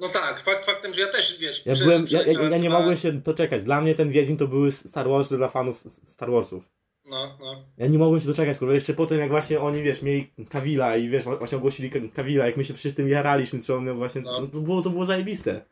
No 0.00 0.08
tak, 0.08 0.40
fakt 0.40 0.66
faktem, 0.66 0.94
że 0.94 1.00
ja 1.00 1.08
też, 1.08 1.38
wiesz... 1.38 1.66
Ja 1.66 1.74
byłem, 1.76 2.04
ja, 2.10 2.22
ja, 2.22 2.42
ja 2.42 2.58
nie 2.58 2.70
mogłem 2.70 2.96
się 2.96 3.12
doczekać. 3.12 3.62
Dla 3.62 3.80
mnie 3.80 3.94
ten 3.94 4.10
Wiedźmin 4.10 4.36
to 4.36 4.46
były 4.48 4.72
Star 4.72 5.08
Warsy 5.08 5.36
dla 5.36 5.48
fanów 5.48 5.84
Star 6.08 6.30
Warsów. 6.30 6.64
No, 7.04 7.38
no. 7.40 7.64
Ja 7.78 7.86
nie 7.86 7.98
mogłem 7.98 8.20
się 8.20 8.26
doczekać, 8.26 8.58
kurwa, 8.58 8.74
jeszcze 8.74 8.94
potem 8.94 9.18
jak 9.18 9.30
właśnie 9.30 9.60
oni, 9.60 9.82
wiesz, 9.82 10.02
mieli 10.02 10.32
Kawila 10.50 10.96
i 10.96 11.08
wiesz, 11.08 11.24
właśnie 11.24 11.58
ogłosili 11.58 11.90
Ka- 11.90 11.98
Kawila, 12.14 12.46
jak 12.46 12.56
my 12.56 12.64
się 12.64 12.74
przecież 12.74 12.94
tym 12.94 13.08
jaraliśmy, 13.08 13.62
czy 13.62 13.74
on 13.74 13.84
miał 13.84 13.96
właśnie, 13.96 14.20
No. 14.20 14.40
no. 14.40 14.46
to, 14.46 14.60
było, 14.60 14.82
to 14.82 14.90
było 14.90 15.04
zajebiste. 15.04 15.64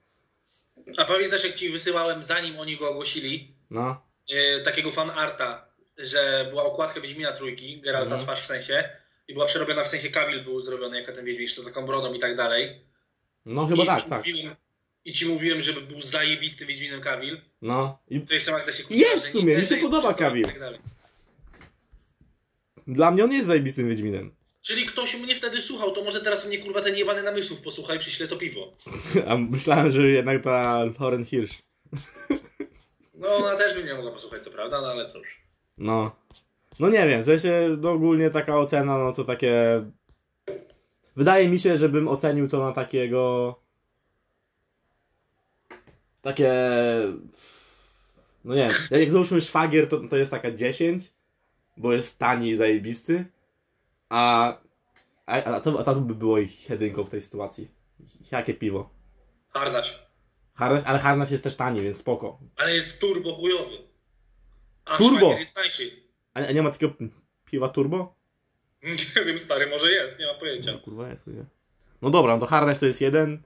A 0.97 1.05
pamiętasz, 1.05 1.45
jak 1.45 1.55
ci 1.55 1.68
wysyłałem, 1.70 2.22
zanim 2.22 2.59
oni 2.61 2.77
go 2.77 2.91
ogłosili, 2.91 3.55
No, 3.70 4.03
e, 4.35 4.61
takiego 4.61 4.91
fan 4.91 5.11
arta, 5.11 5.66
że 5.99 6.47
była 6.51 6.64
okładka 6.64 7.01
Wiedźmina 7.01 7.33
trójki, 7.33 7.81
Geralta 7.81 8.05
Mhm. 8.14 8.20
twarz 8.22 8.43
w 8.43 8.47
sensie, 8.47 8.89
i 9.29 9.35
była 9.35 9.47
przerobiona 9.47 9.85
w 9.85 9.89
sensie 9.89 10.11
Kabil 10.11 10.45
był 10.45 10.61
zrobiony 10.61 11.01
jako 11.01 11.12
ten 11.12 11.25
Wiedźmin 11.25 11.43
jeszcze 11.43 11.62
z 11.62 11.64
taką 11.64 11.87
brodą 11.87 12.14
i 12.14 12.18
tak 12.18 12.37
dalej. 12.37 12.81
No 13.47 13.67
chyba 13.67 13.83
I 13.83 13.87
tak, 13.87 14.03
tak. 14.09 14.27
Mówiłem, 14.27 14.57
I 15.05 15.13
ci 15.13 15.27
mówiłem, 15.27 15.63
żeby 15.63 15.81
był 15.81 16.01
zajebisty 16.01 16.67
Wiedźminem 16.67 17.01
Kabil. 17.01 17.41
No, 17.63 17.99
i 18.11 18.21
To 18.21 18.35
jeszcze 18.35 18.53
Magda 18.53 18.73
się 18.73 18.85
Jest 18.91 19.25
że 19.25 19.31
w 19.31 19.33
sumie, 19.33 19.59
mi 19.59 19.67
się 19.67 19.75
jest 19.75 19.91
podoba 19.91 20.13
i 20.37 20.43
Tak 20.43 20.61
dalej. 20.61 20.81
dla 22.87 23.11
mnie 23.11 23.25
on 23.25 23.33
jest 23.33 23.47
zajebistym 23.47 23.89
Wiedźminem. 23.89 24.35
Czyli 24.61 24.87
ktoś 24.87 25.17
mnie 25.17 25.35
wtedy 25.35 25.63
słuchał, 25.63 25.93
to 25.93 26.05
może 26.05 26.21
teraz 26.21 26.47
mnie 26.47 26.59
kurwa 26.59 26.81
ten 26.83 26.97
jebany 26.97 27.23
namysłów 27.23 27.61
posłuchaj, 27.61 27.99
przyśle 27.99 28.29
to 28.29 28.37
piwo. 28.37 28.77
A 29.29 29.37
myślałem, 29.37 29.91
że 29.91 30.09
jednak 30.09 30.43
ta 30.45 30.85
Lauren 31.01 31.25
Hirsch. 31.25 31.63
No 33.15 33.37
ona 33.37 33.57
też 33.57 33.75
by 33.75 33.83
mnie 33.85 33.95
mogła 33.95 34.13
posłuchać, 34.13 34.43
co 34.43 34.51
prawda, 34.51 34.81
no 34.81 34.87
ale 34.87 35.07
cóż. 35.07 35.41
No. 35.79 36.17
No 36.79 36.89
nie 36.89 37.09
wiem, 37.09 37.23
w 37.23 37.25
sensie 37.25 37.77
no 37.81 37.91
ogólnie 37.91 38.31
taka 38.31 38.59
ocena, 38.59 38.99
no 38.99 39.13
to 39.13 39.25
takie... 39.25 39.85
Wydaje 41.17 41.49
mi 41.49 41.59
się, 41.59 41.77
żebym 41.77 42.09
ocenił 42.09 42.49
to 42.49 42.65
na 42.65 42.73
takiego... 42.73 43.55
Takie... 46.21 46.53
No 48.45 48.55
nie 48.55 48.69
wiem, 48.69 49.01
jak 49.01 49.12
załóżmy 49.12 49.41
szwagier, 49.41 49.89
to, 49.89 50.01
to 50.09 50.17
jest 50.17 50.31
taka 50.31 50.51
10, 50.51 51.12
bo 51.77 51.93
jest 51.93 52.19
tani 52.19 52.51
i 52.51 52.57
zajebisty, 52.57 53.25
a, 54.09 54.53
a, 55.27 55.45
a, 55.45 55.61
to, 55.61 55.81
a 55.81 55.83
to 55.83 55.95
by 55.95 56.15
było 56.15 56.39
ich 56.39 56.71
jedynką 56.71 57.05
w 57.05 57.11
tej 57.11 57.21
sytuacji. 57.21 57.71
Jakie 58.33 58.55
piwo? 58.55 58.91
Hardaś. 59.51 59.99
Harnaś, 60.55 60.83
ale 60.85 60.99
Harnaś 60.99 61.31
jest 61.31 61.45
też 61.45 61.57
tani, 61.57 61.81
więc 61.81 61.97
spoko. 61.97 62.39
Ale 62.57 62.75
jest 62.75 63.01
turbo 63.01 63.35
chujowy. 63.35 63.77
A 64.85 64.97
Turbo? 64.97 65.33
jest 65.33 65.55
tańszy. 65.55 65.91
A, 66.35 66.41
a 66.41 66.53
nie 66.53 66.62
ma 66.62 66.71
takiego 66.71 66.95
piwa 67.45 67.69
turbo? 67.69 68.15
Nie 68.85 69.24
wiem, 69.24 69.39
stary, 69.39 69.66
może 69.66 69.93
jest, 69.93 70.18
nie 70.18 70.26
mam 70.26 70.39
pojęcia. 70.39 70.72
No, 70.72 70.78
kurwa 70.78 71.09
jest, 71.09 71.26
nie. 71.26 71.45
No 72.03 72.11
dobra, 72.11 72.35
no 72.35 72.41
to 72.41 72.47
Harnaś 72.47 72.78
to 72.78 72.87
jest 72.87 73.01
jeden. 73.01 73.43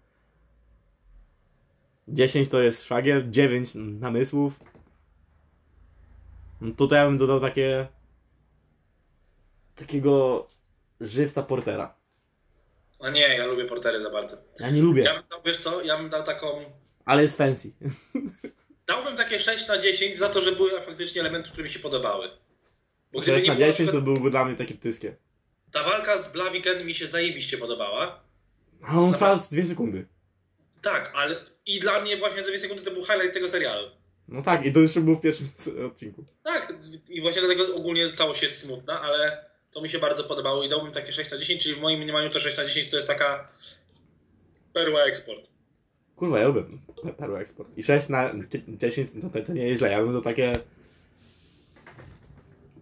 10 2.08 2.48
to 2.48 2.60
jest 2.60 2.84
szwagier, 2.84 3.30
9 3.30 3.70
namysłów. 3.74 4.60
No 6.60 6.74
tutaj 6.74 6.98
ja 6.98 7.06
bym 7.06 7.18
dodał 7.18 7.40
takie... 7.40 7.86
Takiego 9.76 10.46
żywca 11.00 11.42
portera. 11.42 11.94
A 13.00 13.10
nie, 13.10 13.20
ja 13.20 13.46
lubię 13.46 13.64
portery 13.64 14.02
za 14.02 14.10
bardzo. 14.10 14.36
Ja 14.60 14.70
nie 14.70 14.82
lubię, 14.82 15.02
Ja 15.02 15.14
bym 15.14 15.22
dał, 15.30 15.42
wiesz 15.44 15.58
co, 15.58 15.82
ja 15.82 15.98
bym 15.98 16.08
dał 16.08 16.22
taką... 16.22 16.46
ale 17.04 17.22
jest 17.22 17.36
fancy. 17.36 17.72
Dałbym 18.86 19.16
takie 19.16 19.40
6 19.40 19.68
na 19.68 19.78
10 19.78 20.16
za 20.16 20.28
to, 20.28 20.40
że 20.40 20.52
były 20.52 20.80
faktycznie 20.80 21.20
elementy, 21.20 21.50
które 21.50 21.64
mi 21.64 21.70
się 21.70 21.78
podobały. 21.78 22.30
Bo 23.12 23.20
gdyby 23.20 23.36
6 23.36 23.44
nie 23.44 23.52
na 23.52 23.56
było, 23.58 23.68
10 23.68 23.76
to 23.76 23.84
przykład, 23.84 24.04
byłby 24.04 24.30
dla 24.30 24.44
mnie 24.44 24.56
takie 24.56 24.74
tyskie. 24.74 25.16
Ta 25.72 25.82
walka 25.84 26.18
z 26.18 26.32
Blaviken 26.32 26.86
mi 26.86 26.94
się 26.94 27.06
zajebiście 27.06 27.58
podobała. 27.58 28.20
A 28.82 29.00
on 29.00 29.12
Dobra. 29.12 29.36
2 29.50 29.66
sekundy. 29.66 30.06
Tak, 30.82 31.12
ale 31.14 31.36
i 31.66 31.80
dla 31.80 32.00
mnie 32.00 32.16
właśnie 32.16 32.42
te 32.42 32.48
dwie 32.48 32.58
sekundy 32.58 32.82
to 32.82 32.90
był 32.90 33.04
highlight 33.04 33.34
tego 33.34 33.48
serialu. 33.48 33.88
No 34.28 34.42
tak, 34.42 34.66
i 34.66 34.72
to 34.72 34.80
jeszcze 34.80 35.00
było 35.00 35.16
w 35.16 35.20
pierwszym 35.20 35.48
odcinku. 35.86 36.24
Tak, 36.42 36.74
i 37.08 37.20
właśnie 37.20 37.42
dlatego 37.42 37.74
ogólnie 37.74 38.08
całość 38.08 38.42
jest 38.42 38.58
smutna, 38.66 39.00
ale 39.00 39.44
to 39.72 39.80
mi 39.80 39.88
się 39.88 39.98
bardzo 39.98 40.24
podobało 40.24 40.64
i 40.64 40.68
dałbym 40.68 40.92
takie 40.92 41.12
6 41.12 41.30
na 41.30 41.38
10, 41.38 41.62
czyli 41.62 41.74
w 41.74 41.80
moim 41.80 42.00
mniemaniu 42.00 42.30
to 42.30 42.40
6 42.40 42.58
na 42.58 42.64
10 42.64 42.90
to 42.90 42.96
jest 42.96 43.08
taka 43.08 43.48
perła 44.72 45.00
eksport. 45.02 45.48
Kurwa, 46.16 46.38
ja 46.38 46.48
lubię 46.48 46.62
perły 47.18 47.38
eksport. 47.38 47.78
I 47.78 47.82
6 47.82 48.08
na 48.08 48.30
10 48.68 49.10
to, 49.22 49.30
to, 49.30 49.46
to 49.46 49.52
nie 49.52 49.68
jest 49.68 49.78
źle. 49.78 49.90
Ja 49.90 50.02
bym 50.02 50.12
to 50.12 50.20
takie 50.20 50.60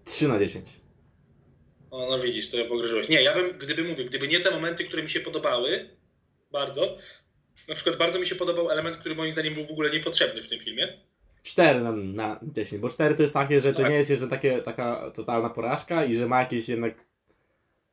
3 0.05 0.29
na 0.29 0.39
10. 0.39 0.69
O, 1.91 2.11
no 2.11 2.19
widzisz, 2.19 2.51
to 2.51 2.65
pogryżyłeś. 2.65 3.09
Nie, 3.09 3.23
ja 3.23 3.35
bym, 3.35 3.59
gdyby 3.59 3.85
mówię, 3.85 4.05
gdyby 4.05 4.29
nie 4.29 4.41
te 4.41 4.51
momenty, 4.51 4.85
które 4.85 5.03
mi 5.03 5.11
się 5.11 5.21
podobały, 5.21 5.91
bardzo, 6.53 6.97
na 7.69 7.75
przykład 7.75 7.97
bardzo 7.97 8.19
mi 8.19 8.27
się 8.27 8.35
podobał 8.35 8.71
element, 8.71 8.97
który 8.97 9.15
moim 9.15 9.31
zdaniem 9.33 9.55
był 9.55 9.67
w 9.67 9.71
ogóle 9.71 9.91
niepotrzebny 9.91 10.43
w 10.43 10.49
tym 10.49 10.61
filmie. 10.61 11.01
4 11.43 11.81
na, 11.81 11.93
na 11.93 12.41
10, 12.43 12.83
bo 12.83 12.89
4 12.91 13.15
to 13.15 13.23
jest 13.23 13.35
takie, 13.35 13.61
że 13.61 13.73
to 13.73 13.81
Tak. 13.83 13.91
nie 13.91 13.97
jest 13.97 14.11
jeszcze 14.11 14.29
takie, 14.29 14.59
taka 14.63 15.11
totalna 15.11 15.51
porażka 15.51 16.05
i 16.05 16.15
że 16.15 16.27
ma 16.27 16.41
jakieś 16.41 16.69
jednak 16.69 16.95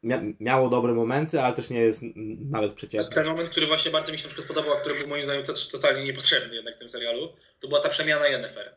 mia, 0.04 0.22
miało 0.39 0.70
dobre 0.70 0.94
momenty, 0.94 1.41
ale 1.41 1.56
też 1.56 1.70
nie 1.70 1.80
jest 1.80 2.02
nawet 2.50 2.74
przeciętne. 2.74 3.16
Ten 3.16 3.26
moment, 3.28 3.50
który 3.50 3.68
właśnie 3.68 3.91
bardzo 3.91 4.12
mi 4.12 4.18
się 4.18 4.24
na 4.24 4.34
przykład 4.34 4.48
podobał, 4.48 4.74
a 4.78 4.80
który 4.80 4.96
był 4.96 5.08
moim 5.08 5.24
zdaniem 5.24 5.44
to- 5.46 5.54
totalnie 5.72 6.04
niepotrzebny 6.04 6.56
jednak 6.56 6.76
w 6.76 6.80
tym 6.80 6.89
serialu, 6.89 7.36
to 7.60 7.68
była 7.68 7.82
ta 7.82 7.89
przemiana 7.89 8.28
Yennefer. 8.28 8.76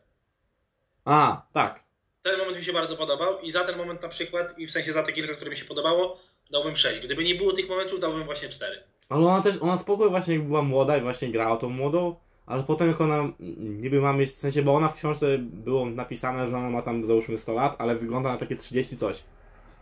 A, 1.05 1.47
tak. 1.53 1.86
Ten 2.21 2.39
moment 2.39 2.57
mi 2.57 2.63
się 2.63 2.73
bardzo 2.73 2.97
podobał 2.97 3.39
i 3.39 3.51
za 3.51 3.63
ten 3.63 3.77
moment 3.77 4.01
na 4.01 4.09
przykład, 4.09 4.59
i 4.59 4.67
w 4.67 4.71
sensie 4.71 4.93
za 4.93 5.03
te 5.03 5.11
kilka, 5.11 5.33
które 5.33 5.51
mi 5.51 5.57
się 5.57 5.65
podobało, 5.65 6.19
dałbym 6.51 6.75
6. 6.75 7.01
Gdyby 7.01 7.23
nie 7.23 7.35
było 7.35 7.53
tych 7.53 7.69
momentów, 7.69 7.99
dałbym 7.99 8.23
właśnie 8.23 8.49
4. 8.49 8.83
Ale 9.09 9.25
ona 9.25 9.41
też, 9.41 9.57
ona 9.61 9.77
spokojnie 9.77 10.11
właśnie 10.11 10.33
jak 10.33 10.43
była 10.43 10.61
młoda 10.61 10.97
i 10.97 11.01
właśnie 11.01 11.31
grała 11.31 11.57
tą 11.57 11.69
młodą, 11.69 12.15
ale 12.45 12.63
potem 12.63 12.87
jak 12.87 13.01
ona 13.01 13.31
niby 13.57 14.01
ma 14.01 14.13
mieć, 14.13 14.29
w 14.31 14.35
sensie, 14.35 14.61
bo 14.61 14.75
ona 14.75 14.87
w 14.87 14.95
książce 14.95 15.37
było 15.39 15.85
napisane, 15.85 16.47
że 16.47 16.57
ona 16.57 16.69
ma 16.69 16.81
tam 16.81 17.05
załóżmy 17.05 17.37
100 17.37 17.53
lat, 17.53 17.75
ale 17.77 17.95
wygląda 17.95 18.31
na 18.31 18.37
takie 18.37 18.55
30 18.55 18.97
coś. 18.97 19.23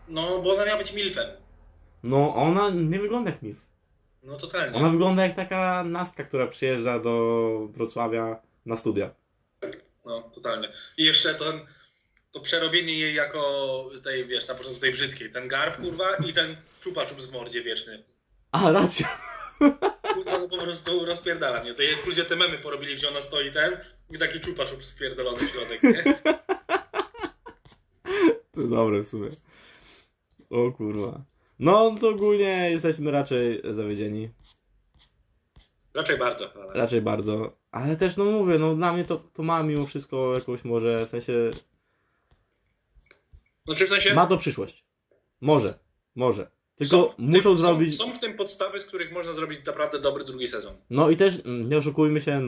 No, 0.08 0.42
bo 0.42 0.54
ona 0.54 0.66
miała 0.66 0.78
być 0.78 0.94
milfem. 0.94 1.30
No, 2.04 2.36
ona 2.36 2.70
nie 2.70 3.00
wygląda 3.00 3.32
jak 3.32 3.42
MILF. 3.42 3.58
No 4.24 4.38
totalnie. 4.38 4.78
Ona 4.78 4.90
wygląda 4.90 5.24
jak 5.24 5.36
taka 5.36 5.84
nastka, 5.84 6.24
która 6.24 6.48
przyjeżdża 6.48 7.00
do 7.00 7.68
Wrocławia 7.72 8.42
na 8.66 8.78
studia. 8.78 9.10
No, 10.06 10.30
totalnie. 10.36 10.70
I 10.98 11.06
jeszcze 11.06 11.36
to, 11.36 11.46
to 12.36 12.42
przerobienie 12.42 13.00
jej 13.00 13.16
jako 13.16 13.42
tej, 14.04 14.26
wiesz, 14.26 14.48
na 14.48 14.56
początku 14.56 14.82
tej 14.82 14.92
brzydkiej. 14.92 15.32
Ten 15.32 15.48
garb, 15.48 15.78
kurwa, 15.78 16.16
i 16.30 16.34
ten 16.34 16.56
czupa-czup 16.82 17.22
w 17.22 17.32
mordzie 17.32 17.62
wieczny. 17.62 18.04
A, 18.52 18.72
racja. 18.72 19.18
Kurwa, 20.14 20.40
no 20.40 20.50
po 20.50 20.58
prostu 20.58 21.06
rozpierdala 21.06 21.64
mnie. 21.64 21.74
To 21.74 21.82
jak 21.82 22.06
ludzie 22.06 22.26
te 22.26 22.36
memy 22.36 22.58
porobili, 22.58 22.96
gdzie 22.96 23.10
ona 23.10 23.22
stoi 23.22 23.52
ten 23.52 23.78
i 24.12 24.18
taki 24.18 24.40
czupa-czup 24.40 24.84
spierdolony 24.84 25.38
w 25.38 25.52
środek, 25.52 25.84
nie? 25.84 26.04
To 28.52 28.62
dobre 28.62 29.04
w 29.04 29.08
sumie. 29.08 29.30
O 30.50 30.72
kurwa. 30.72 31.22
No, 31.60 31.96
to 32.02 32.10
ogólnie 32.10 32.72
jesteśmy 32.72 33.12
raczej 33.12 33.62
zawiedzieni. 33.72 34.30
Raczej 35.94 36.18
bardzo. 36.18 36.54
Ale... 36.54 36.74
Raczej 36.74 37.02
bardzo. 37.02 37.58
Ale 37.72 37.96
też, 37.96 38.18
no 38.18 38.26
mówię, 38.26 38.60
no 38.60 38.76
dla 38.76 38.94
mnie 38.94 39.04
to, 39.04 39.18
to 39.34 39.44
ma 39.44 39.64
mimo 39.64 39.86
wszystko 39.86 40.34
jakąś 40.34 40.64
może, 40.64 41.06
w 41.06 41.10
sensie, 41.10 41.34
Znaczy 43.66 43.86
w 43.86 43.90
sensie... 43.90 44.14
ma 44.14 44.26
to 44.26 44.38
przyszłość. 44.38 44.86
Może, 45.42 45.74
może. 46.16 46.52
Tylko 46.76 46.92
są 46.92 47.14
muszą 47.18 47.50
tym, 47.50 47.58
zrobić, 47.58 47.98
Są, 47.98 48.06
są 48.06 48.14
w 48.14 48.20
tym 48.20 48.34
podstawy, 48.34 48.80
z 48.80 48.86
których 48.86 49.12
można 49.12 49.34
zrobić 49.34 49.66
naprawdę 49.66 50.02
dobry 50.02 50.24
drugi 50.24 50.48
sezon. 50.48 50.76
no 50.90 51.10
i 51.10 51.18
też, 51.18 51.36
mm, 51.46 51.70
nie 51.70 51.78
oszukujmy 51.78 52.22
się, 52.22 52.40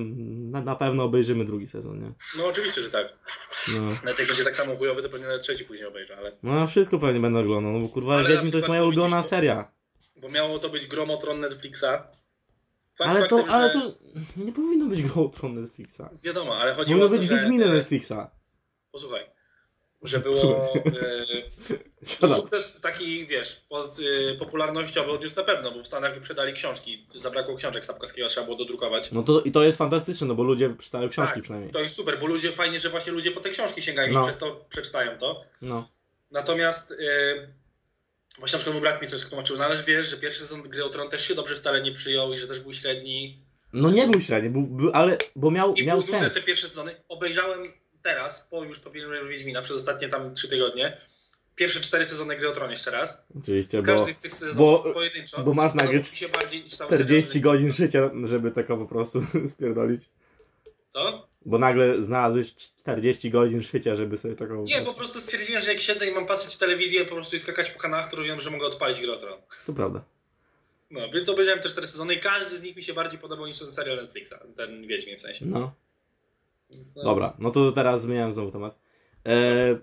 na, 0.52 0.62
na 0.62 0.76
pewno 0.76 1.04
obejrzymy 1.04 1.46
drugi 1.46 1.68
sezon, 1.68 2.02
nie? 2.02 2.12
No 2.38 2.46
oczywiście, 2.46 2.82
że 2.82 2.92
tak. 2.92 3.14
No. 3.76 3.82
Nawet 4.04 4.20
jak 4.20 4.28
będzie 4.28 4.44
tak 4.44 4.56
samo 4.56 4.76
chujowy, 4.76 5.04
to 5.04 5.10
pewnie 5.10 5.28
nawet 5.28 5.42
trzeci 5.42 5.66
później 5.66 5.88
obejrzę, 5.88 6.18
ale... 6.18 6.32
No 6.44 6.68
wszystko 6.68 7.00
pewnie 7.00 7.20
będę 7.20 7.40
oglądał, 7.40 7.74
no 7.74 7.80
bo 7.80 7.90
kurwa, 7.90 8.24
Wiedźmin 8.24 8.52
to 8.52 8.58
jest 8.58 8.68
moja 8.68 8.84
ulubiona 8.84 9.24
seria. 9.24 9.72
Bo 10.16 10.30
miało 10.30 10.60
to 10.60 10.70
być 10.70 10.88
Gromotron 10.88 11.40
Netflixa. 11.40 11.84
Fakt 12.98 13.10
Ale 13.10 13.28
to, 13.28 13.38
faktem, 13.38 13.56
ale 13.56 13.74
że- 13.74 13.82
to 13.82 13.98
nie 14.38 14.52
powinno 14.52 14.86
być 14.86 15.02
Grotron 15.02 15.62
Netflixa. 15.62 16.02
Wiadomo, 16.24 16.58
ale 16.58 16.74
chodzi 16.74 16.88
Powinno 16.88 17.06
o 17.06 17.10
to, 17.10 17.16
być 17.16 17.28
że... 17.28 17.36
Wiedźminem 17.36 17.74
Netflixa. 17.74 18.14
Posłuchaj. 18.92 19.37
Że 20.02 20.20
było... 20.20 20.74
Siadam. 22.06 22.36
sukces 22.38 22.82
taki, 22.82 23.26
wiesz, 23.28 23.56
pod, 23.56 24.00
y, 24.00 24.36
popularnościowy 24.40 25.12
odniósł 25.12 25.36
na 25.36 25.44
pewno, 25.44 25.72
bo 25.72 25.84
w 25.84 25.88
Stanach 25.88 26.14
wyprzedali 26.14 26.54
książki. 26.54 27.08
Zabrakło 27.16 27.56
książek 27.56 27.86
Sapkowskiego, 27.86 28.28
trzeba 28.28 28.46
było 28.46 28.58
dodrukować. 28.58 29.12
No 29.12 29.24
to, 29.24 29.42
i 29.42 29.52
to 29.52 29.64
jest 29.64 29.78
fantastyczne, 29.78 30.28
no 30.28 30.36
bo 30.36 30.44
ludzie 30.44 30.76
czytają 30.80 31.10
książki 31.10 31.34
Tak, 31.34 31.44
przynajmniej. 31.44 31.74
To 31.74 31.80
jest 31.80 31.96
super, 31.96 32.20
bo 32.20 32.28
ludzie, 32.28 32.52
fajnie, 32.52 32.80
że 32.80 32.90
właśnie 32.90 33.12
ludzie 33.14 33.32
po 33.32 33.40
te 33.40 33.50
książki 33.50 33.82
sięgają 33.82 34.14
No. 34.14 34.22
i 34.22 34.24
przez 34.24 34.38
to 34.38 34.66
przeczytają 34.70 35.18
to. 35.18 35.44
No. 35.62 35.90
Natomiast 36.32 36.90
yy, 36.92 37.48
właśnie 38.40 38.58
na 38.58 38.64
przykład 38.64 38.82
brat 38.82 39.02
mi 39.02 39.08
coś 39.08 39.26
tłumaczył, 39.26 39.58
no 39.58 39.66
ale 39.66 39.84
wiesz, 39.84 40.10
że 40.10 40.18
pierwszy 40.18 40.40
sezon 40.40 40.62
Gry 40.62 40.86
o 40.86 40.90
Tron 40.90 41.10
też 41.10 41.28
się 41.28 41.36
dobrze 41.36 41.56
wcale 41.56 41.82
nie 41.82 41.92
przyjął 41.92 42.34
i 42.34 42.38
że 42.38 42.48
też 42.48 42.60
był 42.60 42.74
średni. 42.74 43.40
No 43.74 43.92
nie 43.92 44.08
był 44.08 44.22
średni, 44.22 44.50
był, 44.50 44.62
był, 44.62 44.92
ale, 44.94 45.18
bo 45.36 45.52
miał, 45.52 45.74
I 45.74 45.86
miał 45.86 46.02
sens. 46.02 46.34
te 46.34 46.42
pierwsze 46.42 46.70
sezony. 46.70 46.96
Obejrzałem 47.10 47.64
teraz, 48.08 48.48
po 48.52 48.64
już 48.64 48.80
po 48.80 48.90
filmie 48.90 49.30
Wiedźmina, 49.30 49.62
przez 49.62 49.76
ostatnie 49.78 50.10
tam 50.10 50.34
trzy 50.34 50.48
tygodnie, 50.48 50.98
pierwsze 51.56 51.80
cztery 51.82 52.06
sezony 52.06 52.36
Gry 52.36 52.50
o 52.50 52.52
Tron 52.52 52.72
jeszcze 52.72 52.92
raz. 52.92 53.26
Oczywiście, 53.42 53.82
bo 53.82 53.86
Każdy 53.96 54.14
z 54.14 54.20
tych 54.20 54.34
sezonów 54.34 54.58
bo- 54.58 54.94
pojedynczo. 54.94 55.44
bo 55.44 55.54
masz 55.54 55.74
cały 55.74 56.00
40 56.00 57.32
serial. 57.32 57.44
godzin 57.44 57.72
życia, 57.74 58.10
żeby 58.24 58.52
tego 58.52 58.78
po 58.78 58.86
prostu 58.86 59.22
spierdolić. 59.54 60.10
Co? 60.90 61.28
Bo 61.46 61.58
nagle 61.58 62.04
znalazłeś 62.04 62.56
40 62.56 63.30
godzin 63.30 63.62
życia, 63.62 63.96
żeby 63.96 64.18
sobie 64.18 64.36
taką... 64.36 64.64
Nie, 64.64 64.82
po 64.82 64.94
prostu 64.94 65.20
stwierdziłem, 65.22 65.62
że 65.62 65.72
jak 65.72 65.82
siedzę 65.82 66.08
i 66.08 66.12
mam 66.12 66.26
patrzeć 66.26 66.56
w 66.56 66.58
telewizję 66.58 67.06
po 67.06 67.16
prostu 67.16 67.36
i 67.36 67.40
skakać 67.40 67.72
po 67.72 67.80
kanałach, 67.80 68.12
to 68.12 68.24
wiem, 68.24 68.42
że 68.42 68.50
mogę 68.50 68.66
odpalić 68.66 69.02
Grę 69.02 69.14
o 69.14 69.18
Tron. 69.18 69.42
To 69.66 69.74
prawda. 69.74 70.04
No, 70.92 71.10
więc 71.14 71.30
obejrzałem 71.30 71.60
te 71.62 71.70
cztery 71.70 71.88
sezony 71.88 72.14
i 72.16 72.20
każdy 72.20 72.58
z 72.58 72.62
nich 72.64 72.76
mi 72.76 72.84
się 72.84 72.94
bardziej 72.94 73.20
podobał 73.20 73.48
niż 73.48 73.60
ten 73.60 73.72
serial 73.72 73.98
Netflixa, 73.98 74.34
ten 74.56 74.88
Wiedźmin 74.88 75.18
w 75.18 75.22
sensie. 75.22 75.46
No. 75.46 75.74
No, 76.96 77.04
Dobra, 77.04 77.34
no 77.40 77.52
to 77.52 77.72
teraz 77.72 78.02
zmieniam 78.02 78.34
znowu 78.34 78.52
temat. 78.52 78.80
E, 79.28 79.78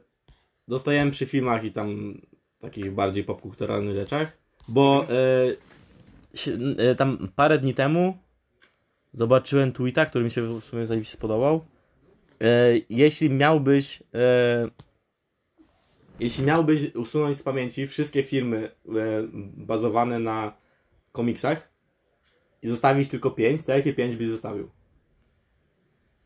zostajemy 0.66 1.10
przy 1.10 1.26
filmach 1.26 1.64
i 1.64 1.72
tam 1.72 2.14
takich 2.60 2.94
bardziej 2.94 3.24
popkulturalnych 3.24 3.94
rzeczach, 3.94 4.38
bo 4.68 5.06
e, 5.10 6.36
się, 6.36 6.58
e, 6.78 6.94
tam 6.94 7.28
parę 7.36 7.58
dni 7.58 7.74
temu 7.74 8.18
zobaczyłem 9.12 9.72
tweeta, 9.72 10.06
który 10.06 10.24
mi 10.24 10.30
się 10.30 10.60
w 10.60 10.64
sumie 10.64 10.86
zajebiście 10.86 11.14
spodobał. 11.14 11.64
E, 12.40 12.74
jeśli 12.90 13.30
miałbyś 13.30 14.02
e, 14.14 14.68
jeśli 16.20 16.44
miałbyś 16.44 16.94
usunąć 16.94 17.38
z 17.38 17.42
pamięci 17.42 17.86
wszystkie 17.86 18.22
filmy 18.22 18.58
e, 18.66 18.70
bazowane 19.56 20.18
na 20.18 20.56
komiksach 21.12 21.72
i 22.62 22.68
zostawić 22.68 23.08
tylko 23.08 23.30
pięć, 23.30 23.66
to 23.66 23.72
jakie 23.72 23.92
pięć 23.92 24.16
byś 24.16 24.28
zostawił? 24.28 24.70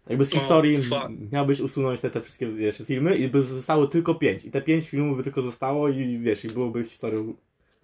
Jakby 0.08 0.24
z 0.24 0.30
historii 0.32 0.76
m- 0.76 1.28
miałbyś 1.32 1.60
usunąć 1.60 2.00
te, 2.00 2.10
te 2.10 2.20
wszystkie 2.20 2.52
wiesz, 2.52 2.82
filmy 2.86 3.16
i 3.16 3.28
by 3.28 3.42
zostało 3.42 3.86
tylko 3.86 4.14
pięć. 4.14 4.44
I 4.44 4.50
te 4.50 4.62
pięć 4.62 4.88
filmów 4.88 5.16
by 5.16 5.22
tylko 5.24 5.42
zostało 5.42 5.88
i 5.88 6.18
wiesz, 6.18 6.44
i 6.44 6.48
byłoby 6.48 6.84
historią 6.84 7.34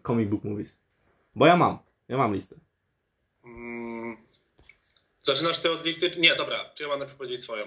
comic 0.06 0.28
book 0.30 0.44
movies. 0.44 0.78
Bo 1.36 1.46
ja 1.46 1.56
mam. 1.56 1.78
Ja 2.08 2.16
mam 2.16 2.34
listę. 2.34 2.56
Mm, 3.44 4.16
zaczynasz 5.20 5.58
ty 5.58 5.70
od 5.70 5.84
listy? 5.84 6.10
Nie, 6.18 6.36
dobra, 6.36 6.64
to 6.64 6.82
ja 6.82 6.88
mam 6.88 6.98
najpierw 6.98 7.18
powiedzieć 7.18 7.40
swoją. 7.40 7.64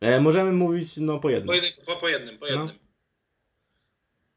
E, 0.00 0.20
możemy 0.20 0.52
mówić 0.52 0.96
no 0.96 1.20
po 1.20 1.30
jednym. 1.30 1.46
Po, 1.46 1.54
jednym, 1.54 1.72
po, 1.86 1.96
po 1.96 2.08
jednym, 2.08 2.38
po 2.38 2.46
jednym. 2.46 2.78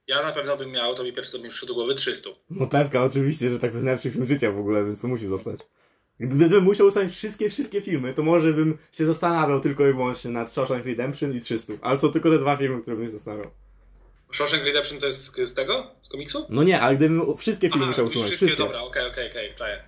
Ja 0.08 0.24
na 0.24 0.32
pewno 0.32 0.58
bym 0.58 0.72
miał, 0.72 0.96
to 0.96 1.04
mi 1.04 1.14
pierwszy 1.14 1.40
mi 1.40 1.50
przyszło 1.50 1.68
do 1.68 1.74
głowy, 1.74 1.96
300. 1.96 2.30
No 2.50 2.68
pewka, 2.68 3.04
oczywiście, 3.04 3.50
że 3.50 3.60
tak 3.60 3.72
to 3.72 3.76
jest 3.78 3.86
najlepszy 3.86 4.12
film 4.12 4.26
życia 4.26 4.52
w 4.52 4.60
ogóle, 4.60 4.86
więc 4.86 5.02
to 5.02 5.08
musi 5.08 5.26
zostać. 5.28 5.60
Gdybym 6.20 6.64
musiał 6.64 6.88
ustawić 6.88 7.14
wszystkie, 7.14 7.50
wszystkie 7.50 7.82
filmy, 7.82 8.14
to 8.14 8.24
może 8.24 8.54
bym 8.54 8.78
się 8.92 9.06
zastanawiał 9.06 9.60
tylko 9.60 9.88
i 9.88 9.94
wyłącznie 9.94 10.32
nad 10.32 10.52
Shawshank 10.52 10.86
Redemption 10.86 11.34
i 11.34 11.42
300. 11.42 11.74
Ale 11.82 11.98
są 11.98 12.12
tylko 12.12 12.30
te 12.30 12.40
dwa 12.40 12.58
filmy, 12.58 12.82
które 12.82 12.96
bym 12.96 13.06
się 13.06 13.12
zastanawiał. 13.12 13.52
Shawshank 14.32 14.64
Redemption 14.64 15.00
to 15.00 15.06
jest 15.06 15.36
z, 15.36 15.50
z 15.50 15.54
tego? 15.54 15.92
Z 16.02 16.10
komiksu? 16.10 16.46
No 16.50 16.64
nie, 16.64 16.82
ale 16.82 16.98
gdybym 16.98 17.36
wszystkie 17.38 17.70
filmy 17.70 17.84
Aha, 17.84 17.92
musiał 17.92 18.06
usunąć. 18.06 18.28
wszystkie, 18.28 18.46
Wszystkie. 18.46 18.64
dobra, 18.64 18.82
okej, 18.82 19.08
okej, 19.08 19.32
okej, 19.32 19.56
czaję. 19.56 19.84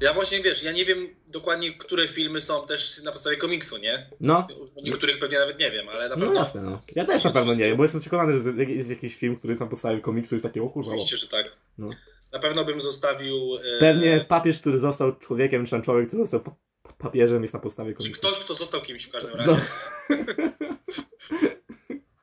Ja 0.00 0.14
właśnie, 0.14 0.42
wiesz, 0.42 0.62
ja 0.62 0.72
nie 0.72 0.84
wiem 0.84 1.08
dokładnie, 1.26 1.74
które 1.74 2.08
filmy 2.08 2.40
są 2.40 2.66
też 2.66 3.02
na 3.02 3.12
podstawie 3.12 3.36
komiksu, 3.36 3.76
nie? 3.76 4.10
No, 4.20 4.48
niektórych 4.82 5.18
pewnie 5.18 5.38
nawet 5.38 5.58
nie 5.58 5.70
wiem, 5.70 5.88
ale 5.88 6.08
na 6.08 6.16
no 6.16 6.24
pewno... 6.24 6.40
jasne, 6.40 6.62
no. 6.62 6.82
Ja 6.94 7.04
też 7.04 7.24
na 7.24 7.30
pewno 7.30 7.52
nie 7.52 7.58
wiem, 7.58 7.76
bo 7.76 7.82
jestem 7.82 8.00
przekonany, 8.00 8.42
że 8.42 8.64
jest 8.64 8.90
jakiś 8.90 9.16
film, 9.16 9.36
który 9.36 9.50
jest 9.50 9.60
na 9.60 9.66
podstawie 9.66 10.00
komiksu 10.00 10.34
i 10.34 10.36
jest 10.36 10.42
taki, 10.42 10.60
o 10.60 10.68
kurwa. 10.68 10.90
Oczywiście, 10.90 11.16
że 11.16 11.28
tak. 11.28 11.56
No. 11.78 11.88
Na 12.32 12.38
pewno 12.38 12.64
bym 12.64 12.80
zostawił... 12.80 13.56
E, 13.76 13.78
Pewnie 13.80 14.24
papież, 14.28 14.60
który 14.60 14.78
został 14.78 15.16
człowiekiem, 15.16 15.64
czy 15.64 15.70
tam 15.70 15.82
człowiek, 15.82 16.06
który 16.08 16.22
został 16.22 16.40
pa- 16.40 16.54
pa- 16.82 16.92
papieżem 16.92 17.42
jest 17.42 17.54
na 17.54 17.60
podstawie 17.60 17.92
Czy 17.92 17.98
komiksu. 17.98 18.20
ktoś, 18.20 18.38
kto 18.38 18.54
został 18.54 18.80
kimś 18.80 19.04
w 19.04 19.10
każdym 19.12 19.32
No. 19.36 19.38
razie. 19.46 19.60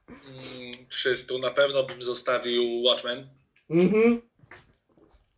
Mm, 0.08 0.88
300. 0.90 1.38
Na 1.38 1.52
pewno 1.52 1.84
bym 1.84 2.04
zostawił 2.04 2.64
Watchmen. 2.84 3.28
Mhm. 3.70 4.22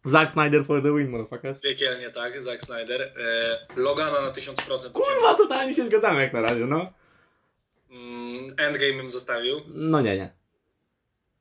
Zack 0.05 0.31
Snyder 0.31 0.65
for 0.65 0.81
the 0.83 0.95
win, 0.97 1.09
motherfuckers. 1.09 1.61
Piekielnie 1.61 2.09
tak, 2.09 2.43
Zack 2.43 2.61
Snyder. 2.61 3.01
E, 3.01 3.59
Logana 3.75 4.21
na 4.21 4.31
1000%. 4.31 4.91
Kurwa, 4.91 5.33
totalnie 5.37 5.73
się 5.73 5.85
zgadzamy 5.85 6.21
jak 6.21 6.33
na 6.33 6.41
razie, 6.41 6.65
no. 6.65 6.93
Mm, 7.89 8.47
Endgame 8.57 8.93
bym 8.93 9.09
zostawił. 9.09 9.61
No 9.67 10.01
nie, 10.01 10.15
nie. 10.17 10.36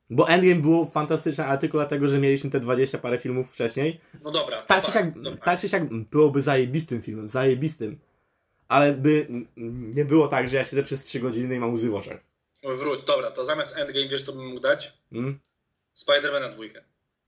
Bo 0.09 0.29
Endgame 0.29 0.61
było 0.61 0.85
fantastyczne, 0.85 1.45
ale 1.45 1.57
tylko 1.57 1.77
dlatego, 1.77 2.07
że 2.07 2.19
mieliśmy 2.19 2.49
te 2.49 2.59
20 2.59 2.97
parę 2.97 3.17
filmów 3.17 3.51
wcześniej. 3.51 4.01
No 4.23 4.31
dobra, 4.31 4.61
Tak 4.61 4.85
czy, 4.85 4.91
siak, 4.91 5.05
tak 5.45 5.59
czy 5.59 5.69
siak 5.69 5.93
byłoby 5.93 6.41
zajebistym 6.41 7.01
filmem, 7.01 7.29
zajebistym. 7.29 7.99
Ale 8.67 8.93
by 8.93 9.27
nie 9.95 10.05
było 10.05 10.27
tak, 10.27 10.49
że 10.49 10.57
ja 10.57 10.65
siedzę 10.65 10.83
przez 10.83 11.03
3 11.03 11.19
godziny 11.19 11.55
i 11.55 11.59
mam 11.59 11.73
łzy 11.73 11.89
w 11.89 11.95
oczach. 11.95 12.19
Wróć, 12.63 13.03
dobra, 13.03 13.31
to 13.31 13.45
zamiast 13.45 13.77
Endgame 13.77 14.07
wiesz 14.07 14.23
co 14.23 14.33
bym 14.33 14.47
mógł 14.47 14.59
dać? 14.59 14.93
Mm? 15.11 15.39
Spider-Mana 15.95 16.49
dwójkę. 16.49 16.83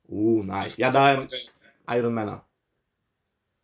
Uuu, 0.08 0.44
nice. 0.44 0.76
Ja 0.78 0.92
dałem 0.92 1.28
Ironmana. 1.98 2.46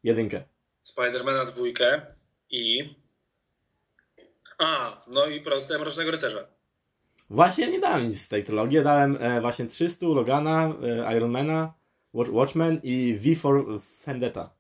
Jedynkę. 0.04 0.44
Spider-Mana 0.84 1.46
dwójkę 1.46 2.02
i... 2.50 2.96
A, 4.60 5.02
no 5.08 5.26
i 5.28 5.42
proste 5.42 5.80
Mrocznego 5.80 6.12
Rycerza. 6.12 6.48
Właśnie 7.30 7.68
nie 7.72 7.80
dałem 7.80 8.08
nic 8.10 8.22
z 8.22 8.28
tej 8.28 8.44
trylogii. 8.44 8.76
Ja 8.78 8.84
dałem 8.84 9.18
e, 9.20 9.42
właśnie 9.42 9.66
300, 9.66 10.06
Logana, 10.06 10.74
e, 11.10 11.18
Ironmana, 11.18 11.74
Watch, 12.14 12.32
Watchmen 12.32 12.80
i 12.84 13.18
V 13.22 13.36
for 13.42 13.66
Vendetta. 14.06 14.54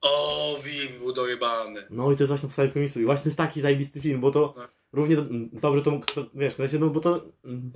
O, 0.00 0.58
Wim 0.64 0.98
był 0.98 1.12
dojebany. 1.12 1.86
No 1.90 2.12
i 2.12 2.16
to 2.16 2.22
jest 2.22 2.28
właśnie 2.28 2.46
podstawa 2.48 2.68
komiksu. 2.72 3.00
I 3.00 3.04
właśnie 3.04 3.22
to 3.22 3.28
jest 3.28 3.36
taki 3.38 3.60
zajebisty 3.60 4.00
film, 4.00 4.20
bo 4.20 4.30
to 4.30 4.54
No. 4.56 4.62
równie 4.92 5.16
do, 5.16 5.24
dobrze 5.52 5.82
to, 5.82 6.00
to 6.14 6.26
wiesz, 6.34 6.54
to 6.54 6.56
znaczy, 6.56 6.78
no 6.78 6.86
bo 6.90 7.00
to 7.00 7.24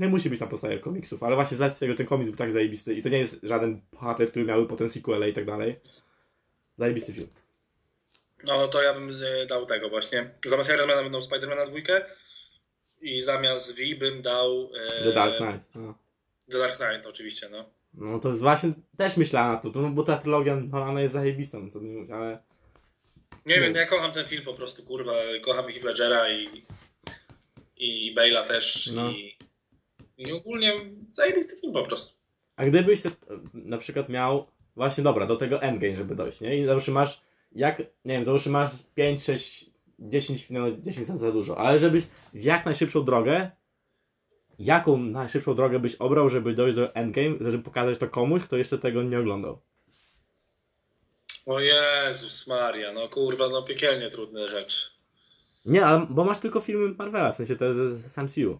nie 0.00 0.08
musi 0.08 0.30
być 0.30 0.40
na 0.40 0.46
podstawie 0.46 0.78
komiksów, 0.78 1.22
ale 1.22 1.34
właśnie 1.34 1.56
z 1.56 1.60
racji 1.60 1.78
tego, 1.80 1.94
ten 1.94 2.06
komiks 2.06 2.28
był 2.30 2.38
tak 2.38 2.52
zajebisty 2.52 2.94
i 2.94 3.02
to 3.02 3.08
nie 3.08 3.18
jest 3.18 3.38
żaden 3.42 3.80
bohater, 3.92 4.30
który 4.30 4.44
miały 4.44 4.66
potem 4.66 4.88
sequele 4.88 5.30
i 5.30 5.32
tak 5.32 5.44
dalej. 5.44 5.80
Zajebisty 6.78 7.12
film. 7.12 7.28
No 8.44 8.68
to 8.68 8.82
ja 8.82 8.94
bym 8.94 9.10
dał 9.48 9.66
tego 9.66 9.88
właśnie. 9.88 10.30
Zamiast 10.46 10.70
Ironmana 10.74 11.10
dał 11.10 11.20
Spider-Mana 11.20 11.66
dwójkę 11.66 12.04
i 13.00 13.20
zamiast 13.20 13.76
V 13.78 13.82
bym 13.98 14.22
dał... 14.22 14.70
E, 15.00 15.02
The 15.04 15.12
Dark 15.12 15.36
Knight. 15.36 15.60
No. 15.74 15.94
The 16.50 16.58
Dark 16.58 16.76
Knight 16.76 17.06
oczywiście, 17.06 17.48
no. 17.48 17.64
No 17.94 18.18
to 18.18 18.28
jest 18.28 18.40
właśnie, 18.40 18.72
też 18.96 19.16
myślałem 19.16 19.52
na 19.52 19.58
to, 19.60 19.80
no 19.82 19.90
bo 19.90 20.02
ta 20.02 20.16
trylogia 20.16 20.56
Nolana 20.56 21.00
jest 21.00 21.14
zajebista, 21.14 21.58
no 21.58 21.70
co 21.70 21.80
by 21.80 21.86
nie 21.86 21.94
mówić, 21.94 22.10
ale... 22.10 22.38
Nie 23.46 23.56
No. 23.56 23.62
wiem, 23.62 23.74
ja 23.74 23.86
kocham 23.86 24.12
ten 24.12 24.26
film 24.26 24.44
po 24.44 24.54
prostu, 24.54 24.82
kurwa, 24.82 25.12
kocham 25.42 25.64
Heath 25.66 25.84
Ledgera 25.84 26.30
i, 26.32 26.62
i 27.76 28.14
Bale'a 28.14 28.46
też 28.46 28.90
No. 28.94 29.10
i, 29.10 29.36
i 30.18 30.32
ogólnie 30.32 30.72
zajebisty 31.10 31.56
film 31.60 31.72
po 31.72 31.82
prostu. 31.82 32.14
A 32.56 32.64
gdybyś 32.64 33.02
te, 33.02 33.10
na 33.54 33.78
przykład 33.78 34.08
miał, 34.08 34.46
właśnie 34.76 35.04
dobra, 35.04 35.26
do 35.26 35.36
tego 35.36 35.62
endgame, 35.62 35.96
żeby 35.96 36.14
dojść, 36.14 36.40
nie? 36.40 36.56
I 36.58 36.64
załóżmy 36.64 36.94
masz, 36.94 37.20
jak, 37.52 37.78
nie 37.78 38.14
wiem, 38.14 38.24
załóżmy 38.24 38.52
masz 38.52 38.70
5, 38.94 39.22
6, 39.24 39.67
10, 39.98 40.50
no 40.50 40.70
10 40.78 41.06
za, 41.06 41.16
za 41.16 41.32
dużo, 41.32 41.58
ale 41.58 41.78
żebyś 41.78 42.04
w 42.34 42.44
jak 42.44 42.66
najszybszą 42.66 43.04
drogę, 43.04 43.50
jaką 44.58 44.96
najszybszą 44.98 45.54
drogę 45.54 45.78
byś 45.78 45.94
obrał, 45.94 46.28
żeby 46.28 46.54
dojść 46.54 46.76
do 46.76 46.94
endgame, 46.94 47.36
żeby 47.40 47.64
pokazać 47.64 47.98
to 47.98 48.08
komuś, 48.08 48.42
kto 48.42 48.56
jeszcze 48.56 48.78
tego 48.78 49.02
nie 49.02 49.18
oglądał? 49.18 49.60
O 51.46 51.60
Jezus 51.60 52.46
Maria, 52.46 52.92
no 52.92 53.08
kurwa, 53.08 53.48
no 53.48 53.62
piekielnie 53.62 54.10
trudne 54.10 54.48
rzeczy. 54.48 54.90
Nie, 55.66 55.86
ale, 55.86 56.06
bo 56.10 56.24
masz 56.24 56.38
tylko 56.38 56.60
filmy 56.60 56.94
Marvela, 56.98 57.32
w 57.32 57.36
sensie 57.36 57.56
te 57.56 57.74
z, 57.74 58.12
z 58.12 58.16
MCU. 58.16 58.58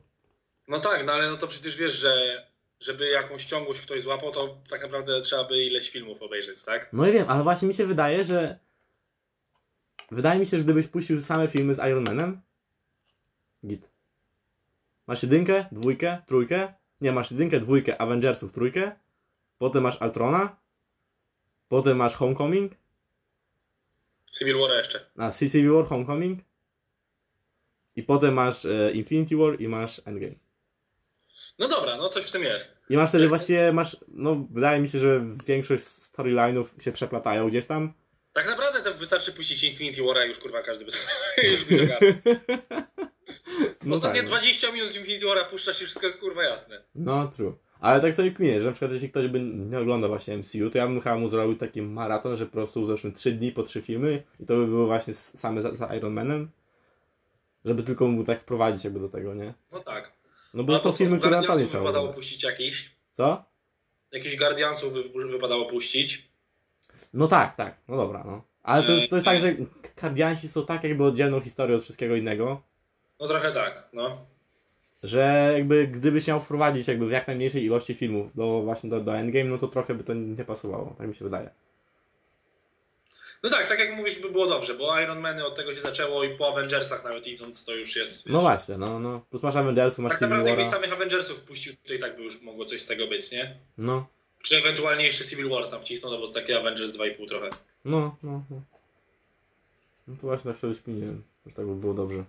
No 0.68 0.78
tak, 0.78 1.06
no 1.06 1.12
ale 1.12 1.30
no 1.30 1.36
to 1.36 1.46
przecież 1.46 1.76
wiesz, 1.76 1.94
że 1.94 2.44
żeby 2.80 3.08
jakąś 3.08 3.44
ciągłość 3.44 3.80
ktoś 3.80 4.02
złapał, 4.02 4.32
to 4.32 4.56
tak 4.70 4.82
naprawdę 4.82 5.22
trzeba 5.22 5.44
by 5.44 5.64
ileś 5.64 5.90
filmów 5.90 6.22
obejrzeć, 6.22 6.62
tak? 6.62 6.88
No 6.92 7.08
i 7.08 7.12
wiem, 7.12 7.24
ale 7.28 7.42
właśnie 7.42 7.68
mi 7.68 7.74
się 7.74 7.86
wydaje, 7.86 8.24
że 8.24 8.58
wydaje 10.10 10.40
mi 10.40 10.46
się, 10.46 10.56
że 10.58 10.64
gdybyś 10.64 10.86
puścił 10.86 11.22
same 11.22 11.48
filmy 11.48 11.74
z 11.74 11.78
Iron 11.78 12.04
Manem, 12.04 12.40
git. 13.66 13.90
Masz 15.06 15.22
jedynkę, 15.22 15.66
dwójkę, 15.72 16.22
trójkę, 16.26 16.74
nie, 17.00 17.12
masz 17.12 17.30
jedynkę, 17.30 17.60
dwójkę, 17.60 18.00
Avengersów, 18.00 18.52
trójkę, 18.52 18.92
potem 19.58 19.82
masz 19.82 20.02
Altrona, 20.02 20.56
potem 21.68 21.96
masz 21.96 22.14
Homecoming, 22.14 22.72
Civil 24.38 24.58
War 24.58 24.70
jeszcze. 24.70 25.10
a 25.16 25.30
Civil 25.30 25.72
War, 25.72 25.86
Homecoming 25.86 26.40
i 27.96 28.02
potem 28.02 28.34
masz 28.34 28.64
e, 28.64 28.92
Infinity 28.92 29.36
War 29.36 29.60
i 29.60 29.68
masz 29.68 30.00
Endgame. 30.04 30.34
No 31.58 31.68
dobra, 31.68 31.96
no 31.96 32.08
coś 32.08 32.26
w 32.26 32.32
tym 32.32 32.42
jest. 32.42 32.80
I 32.90 32.96
masz 32.96 33.08
wtedy 33.08 33.28
właściwie, 33.28 33.72
masz, 33.72 33.96
no 34.08 34.46
wydaje 34.50 34.80
mi 34.80 34.88
się, 34.88 34.98
że 34.98 35.24
większość 35.46 35.84
storyline'ów 35.84 36.82
się 36.82 36.92
przeplatają 36.92 37.48
gdzieś 37.48 37.66
tam. 37.66 37.92
Tak 38.38 38.46
naprawdę 38.46 38.82
to 38.82 38.94
wystarczy 38.94 39.32
puścić 39.32 39.62
Infinity 39.62 40.02
War, 40.02 40.18
a 40.18 40.24
już 40.24 40.38
kurwa 40.38 40.62
każdy 40.62 40.84
by 40.84 40.92
już 41.50 41.64
by. 41.64 41.88
No 43.84 43.94
Ostatnie 43.94 44.20
tak, 44.20 44.30
no. 44.30 44.36
20 44.36 44.72
minut 44.72 44.96
Infinity 44.96 45.26
War'a 45.26 45.44
puszczasz 45.50 45.82
i 45.82 45.84
wszystko 45.84 46.06
jest 46.06 46.20
kurwa 46.20 46.42
jasne. 46.42 46.82
No, 46.94 47.28
true. 47.28 47.58
Ale 47.80 48.00
tak 48.00 48.14
sobie 48.14 48.30
kminię, 48.30 48.60
że 48.60 48.66
na 48.66 48.72
przykład 48.72 48.92
jeśli 48.92 49.10
ktoś 49.10 49.28
by 49.28 49.40
nie 49.40 49.78
oglądał 49.78 50.10
właśnie 50.10 50.36
MCU, 50.36 50.70
to 50.70 50.78
ja 50.78 50.86
bym 50.86 51.00
chyba 51.00 51.16
mu 51.16 51.28
zrobił 51.28 51.56
taki 51.56 51.82
maraton, 51.82 52.36
że 52.36 52.46
po 52.46 52.52
prostu 52.52 52.86
zeszły 52.86 53.12
3 53.12 53.32
dni 53.32 53.52
po 53.52 53.62
3 53.62 53.82
filmy 53.82 54.22
i 54.40 54.46
to 54.46 54.56
by 54.56 54.66
było 54.66 54.86
właśnie 54.86 55.14
same 55.14 55.62
za, 55.62 55.74
za 55.74 55.94
Iron 55.96 56.12
Manem. 56.12 56.50
Żeby 57.64 57.82
tylko 57.82 58.06
mu 58.06 58.24
tak 58.24 58.40
wprowadzić 58.40 58.84
jakby 58.84 59.00
do 59.00 59.08
tego, 59.08 59.34
nie? 59.34 59.54
No 59.72 59.80
tak. 59.80 60.12
No 60.54 60.64
bo 60.64 60.76
A 60.76 60.78
są 60.78 60.90
to 60.90 60.96
filmy, 60.96 61.18
które 61.18 61.36
na 61.36 61.42
to 61.42 61.58
nie 61.58 61.66
trzeba 61.66 61.82
wypadało 61.82 62.08
puścić 62.08 62.42
jakiś? 62.42 62.90
Co? 63.12 63.44
Jakiś 64.12 64.36
Guardiansów 64.36 64.92
by 64.92 65.28
wypadało 65.28 65.66
puścić. 65.66 66.27
No 67.14 67.28
tak, 67.28 67.56
tak, 67.56 67.76
no 67.88 67.96
dobra, 67.96 68.24
no. 68.26 68.42
Ale 68.62 68.82
to 68.82 68.92
jest, 68.92 69.10
to 69.10 69.16
jest 69.16 69.24
tak, 69.24 69.40
że 69.40 69.54
Guardiansi 70.00 70.48
są 70.48 70.66
tak 70.66 70.84
jakby 70.84 71.04
oddzielną 71.04 71.40
historią 71.40 71.76
od 71.76 71.82
wszystkiego 71.82 72.16
innego, 72.16 72.62
No 73.20 73.26
trochę 73.28 73.52
tak, 73.52 73.88
no. 73.92 74.26
że 75.02 75.52
jakby 75.54 75.86
gdybyś 75.86 76.26
miał 76.26 76.40
wprowadzić 76.40 76.88
jakby 76.88 77.06
w 77.06 77.10
jak 77.10 77.26
najmniejszej 77.26 77.64
ilości 77.64 77.94
filmów 77.94 78.36
do 78.36 78.60
właśnie 78.62 78.90
do, 78.90 79.00
do 79.00 79.16
Endgame, 79.16 79.50
no 79.50 79.58
to 79.58 79.68
trochę 79.68 79.94
by 79.94 80.04
to 80.04 80.14
nie 80.14 80.44
pasowało, 80.44 80.94
tak 80.98 81.08
mi 81.08 81.14
się 81.14 81.24
wydaje. 81.24 81.50
No 83.42 83.50
tak, 83.50 83.68
tak 83.68 83.78
jak 83.78 83.96
mówisz, 83.96 84.18
by 84.20 84.30
było 84.30 84.46
dobrze, 84.46 84.74
bo 84.74 85.00
Iron 85.00 85.20
Man 85.20 85.40
od 85.42 85.56
tego 85.56 85.74
się 85.74 85.80
zaczęło 85.80 86.24
i 86.24 86.28
po 86.36 86.48
Avengersach 86.48 87.04
nawet 87.04 87.26
idąc 87.26 87.64
to 87.64 87.74
już 87.74 87.96
jest. 87.96 88.28
No 88.28 88.40
właśnie, 88.40 88.78
no, 88.78 89.00
no. 89.00 89.20
Plus 89.30 89.42
masz 89.42 89.56
Avengersów, 89.56 89.98
masz 89.98 90.10
tak 90.12 90.18
Civil 90.18 90.30
naprawdę 90.30 90.50
jakbyś 90.50 90.66
War'a. 90.66 90.70
samych 90.70 90.92
Avengersów 90.92 91.40
puścił, 91.40 91.72
to 91.86 91.94
i 91.94 91.98
tak 91.98 92.16
by 92.16 92.22
już 92.22 92.42
mogło 92.42 92.64
coś 92.64 92.80
z 92.82 92.86
tego 92.86 93.06
być, 93.06 93.32
nie? 93.32 93.56
No, 93.78 94.06
Czy 94.42 94.56
ewentualnie 94.56 95.04
jeszcze 95.06 95.24
Civil 95.24 95.48
War 95.48 95.70
tam 95.70 95.80
wcisnął, 95.80 96.12
no 96.12 96.18
bo 96.18 96.26
to 96.26 96.32
takie 96.32 96.60
Avengers 96.60 96.92
2,5 96.92 97.28
trochę. 97.28 97.50
no, 97.84 98.16
no, 98.22 98.42
no. 98.50 98.62
No 100.08 100.16
to 100.16 100.22
właśnie 100.22 100.50
tak 100.50 100.60
sobie 100.60 100.74
śpiniłem, 100.74 101.22
że 101.46 101.52
tak 101.52 101.66
by 101.66 101.74
było 101.74 101.94
dobrze. 101.94 102.24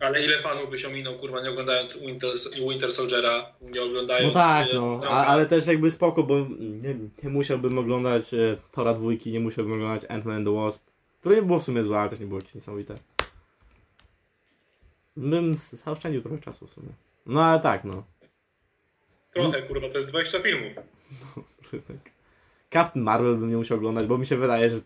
Ale 0.00 0.24
ile 0.24 0.38
fanów 0.38 0.70
by 0.70 0.78
się 0.78 0.88
ominął, 0.88 1.16
kurwa, 1.16 1.42
nie 1.42 1.50
oglądając 1.50 1.98
Winter, 1.98 2.30
Winter 2.68 2.92
Soldiera, 2.92 3.52
nie 3.60 3.82
oglądając... 3.82 4.34
No 4.34 4.40
tak, 4.40 4.70
e, 4.70 4.74
no, 4.74 5.00
a, 5.08 5.26
ale 5.26 5.46
też 5.46 5.66
jakby 5.66 5.90
spoko, 5.90 6.22
bo 6.22 6.38
nie, 6.58 6.94
nie 7.22 7.30
musiałbym 7.30 7.78
oglądać 7.78 8.34
e, 8.34 8.56
Tora 8.72 8.94
dwójki, 8.94 9.30
nie 9.30 9.40
musiałbym 9.40 9.74
oglądać 9.74 10.10
Ant-Man 10.10 10.36
and 10.36 10.46
the 10.46 10.54
Wasp, 10.54 10.80
które 11.20 11.36
nie 11.36 11.42
było 11.42 11.58
w 11.58 11.62
sumie 11.62 11.84
złe, 11.84 11.98
ale 11.98 12.10
też 12.10 12.20
nie 12.20 12.26
było 12.26 12.40
jakieś 12.40 12.54
niesamowite. 12.54 12.94
Bym 15.16 15.56
zaoszczędził 15.72 16.22
trochę 16.22 16.38
czasu 16.38 16.66
w 16.66 16.70
sumie. 16.70 16.88
No 17.26 17.44
ale 17.44 17.60
tak, 17.60 17.84
no. 17.84 18.04
Trochę, 19.32 19.62
kurwa, 19.62 19.88
to 19.88 19.96
jest 19.96 20.08
20 20.08 20.40
filmów. 20.40 20.72
Captain 22.72 23.04
Marvel 23.04 23.36
bym 23.36 23.50
nie 23.50 23.56
musiał 23.56 23.76
oglądać, 23.76 24.06
bo 24.06 24.18
mi 24.18 24.26
się 24.26 24.36
wydaje, 24.36 24.70
że 24.70 24.76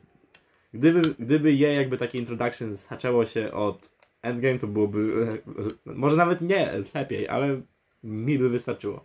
gdyby, 0.74 1.14
gdyby 1.18 1.52
je 1.52 1.74
jakby 1.74 1.96
takie 1.96 2.18
introduction 2.18 2.76
zaczęło 2.76 3.26
się 3.26 3.52
od 3.52 3.90
Endgame, 4.22 4.58
to 4.58 4.66
byłoby 4.66 5.42
może 5.84 6.16
nawet 6.16 6.40
nie 6.40 6.72
lepiej, 6.94 7.28
ale 7.28 7.60
mi 8.04 8.38
by 8.38 8.48
wystarczyło. 8.48 9.04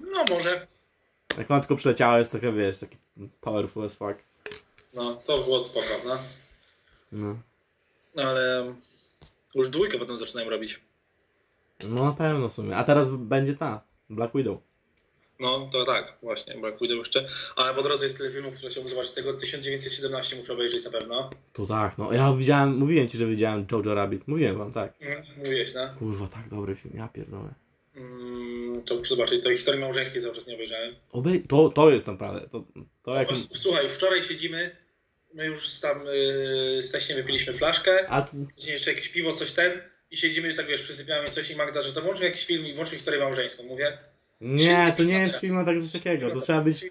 No 0.00 0.24
może. 0.30 0.66
Jak 1.38 1.50
ona 1.50 1.60
tylko 1.60 1.76
przyleciała, 1.76 2.18
jest 2.18 2.30
taka, 2.30 2.52
wiesz, 2.52 2.78
taki 2.78 2.96
powerful 3.40 3.84
as 3.84 3.94
fuck. 3.94 4.14
No, 4.94 5.14
to 5.14 5.38
było 5.38 5.64
spoko, 5.64 5.86
no. 6.06 6.18
No. 7.12 7.36
Ale 8.24 8.74
już 9.54 9.70
dwójkę 9.70 9.98
potem 9.98 10.16
zaczynają 10.16 10.50
robić. 10.50 10.80
no 11.84 12.04
na 12.04 12.12
pewno 12.12 12.48
w 12.48 12.52
sumie. 12.52 12.76
A 12.76 12.84
teraz 12.84 13.10
będzie 13.10 13.54
ta, 13.54 13.87
Black 14.10 14.34
Widow. 14.34 14.58
No, 15.40 15.68
to 15.72 15.84
tak, 15.84 16.18
właśnie, 16.22 16.54
Black 16.54 16.80
Widow 16.80 16.98
jeszcze. 16.98 17.26
Ale 17.56 17.74
po 17.74 17.82
drodze 17.82 18.06
jest 18.06 18.18
tyle 18.18 18.30
filmów, 18.30 18.54
które 18.54 18.70
chciałbym 18.70 18.90
zobaczyć. 18.90 19.12
Tego 19.12 19.34
1917 19.34 20.36
muszę 20.36 20.52
obejrzeć 20.52 20.84
na 20.84 20.90
pewno. 20.90 21.30
To 21.52 21.66
tak, 21.66 21.98
no 21.98 22.12
ja 22.12 22.32
widziałem, 22.32 22.76
mówiłem 22.76 23.08
ci, 23.08 23.18
że 23.18 23.26
widziałem 23.26 23.66
Jojo 23.72 23.94
Rabbit. 23.94 24.28
Mówiłem 24.28 24.58
wam, 24.58 24.72
tak. 24.72 24.94
Mm, 25.00 25.22
Mówiłeś, 25.36 25.74
no. 25.74 25.94
Kurwa, 25.98 26.28
tak 26.28 26.48
dobry 26.48 26.74
film, 26.74 26.94
ja 26.96 27.08
pierdolę. 27.08 27.54
Mm, 27.96 28.82
to 28.82 28.94
muszę 28.96 29.14
zobaczyć. 29.14 29.42
To 29.42 29.50
historii 29.50 29.80
małżeńskiej 29.80 30.22
cały 30.22 30.34
czas 30.34 30.46
nie 30.46 30.54
obejrzałem. 30.54 30.94
Obej 31.12 31.42
to, 31.42 31.68
to 31.68 31.90
jest 31.90 32.06
naprawdę, 32.06 32.48
to, 32.48 32.64
to 33.02 33.14
jak... 33.14 33.30
O, 33.30 33.34
Słuchaj, 33.34 33.88
wczoraj 33.88 34.22
siedzimy, 34.22 34.76
my 35.34 35.46
już 35.46 35.80
tam 35.80 36.04
yy, 36.06 36.82
z 36.82 36.90
teściem 36.90 37.16
wypiliśmy 37.16 37.52
flaszkę, 37.52 38.08
A, 38.08 38.22
później 38.22 38.72
jeszcze 38.72 38.90
jakieś 38.90 39.08
piwo, 39.08 39.32
coś 39.32 39.52
ten 39.52 39.80
i 40.10 40.16
siedzimy, 40.16 40.54
tak 40.54 40.66
wiesz, 40.66 40.82
przysypiamy 40.82 41.28
coś 41.28 41.50
i 41.50 41.56
Magda, 41.56 41.82
że 41.82 41.92
to 41.92 42.02
włączmy 42.02 42.26
jakiś 42.26 42.46
film 42.46 42.66
i 42.66 42.74
włączmy 42.74 42.96
historię 42.96 43.20
małżeńską. 43.20 43.62
Mówię, 43.62 43.98
nie, 44.40 44.94
to 44.96 45.02
nie 45.02 45.18
jest 45.18 45.38
film 45.38 45.64
tak 45.64 45.80
coś 45.80 45.92
takiego, 45.92 46.28
to 46.28 46.34
no, 46.34 46.40
trzeba 46.40 46.60
być, 46.60 46.84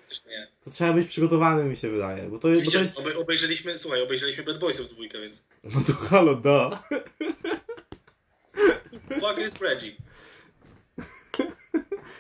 to 0.64 0.72
trzeba 0.72 0.94
być 0.94 1.08
przygotowany 1.08 1.64
mi 1.64 1.76
się 1.76 1.90
wydaje, 1.90 2.24
bo 2.24 2.40
to, 2.40 2.48
bo 2.66 2.72
to 2.72 2.80
jest... 2.80 2.98
obe, 3.00 3.18
obejrzeliśmy, 3.18 3.80
słuchaj, 3.80 4.02
obejrzeliśmy 4.02 4.44
Bad 4.44 4.58
Boysów 4.60 4.88
dwójkę, 4.88 5.22
więc 5.22 5.46
No 5.64 5.82
to 5.88 5.94
halo, 5.94 6.36
da. 6.36 6.84
fuck 9.10 9.40
is 9.48 9.62
Reggie. 9.62 9.92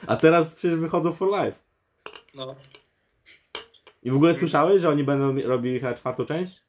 A 0.07 0.15
teraz 0.15 0.55
przecież 0.55 0.79
wychodzą 0.79 1.13
For 1.13 1.27
Life. 1.27 1.59
No. 2.35 2.55
I 4.03 4.11
w 4.11 4.15
ogóle 4.15 4.37
słyszałeś, 4.37 4.81
że 4.81 4.89
oni 4.89 5.03
będą 5.03 5.41
robili 5.41 5.79
chyba 5.79 5.93
czwartą 5.93 6.25
część? 6.25 6.61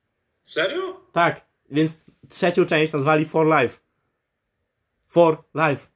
Serio? 0.44 1.00
Tak, 1.12 1.44
więc 1.70 1.96
trzecią 2.28 2.66
część 2.66 2.92
nazwali 2.92 3.26
For 3.26 3.46
Life. 3.46 3.78
For 5.08 5.44
Life. 5.54 5.86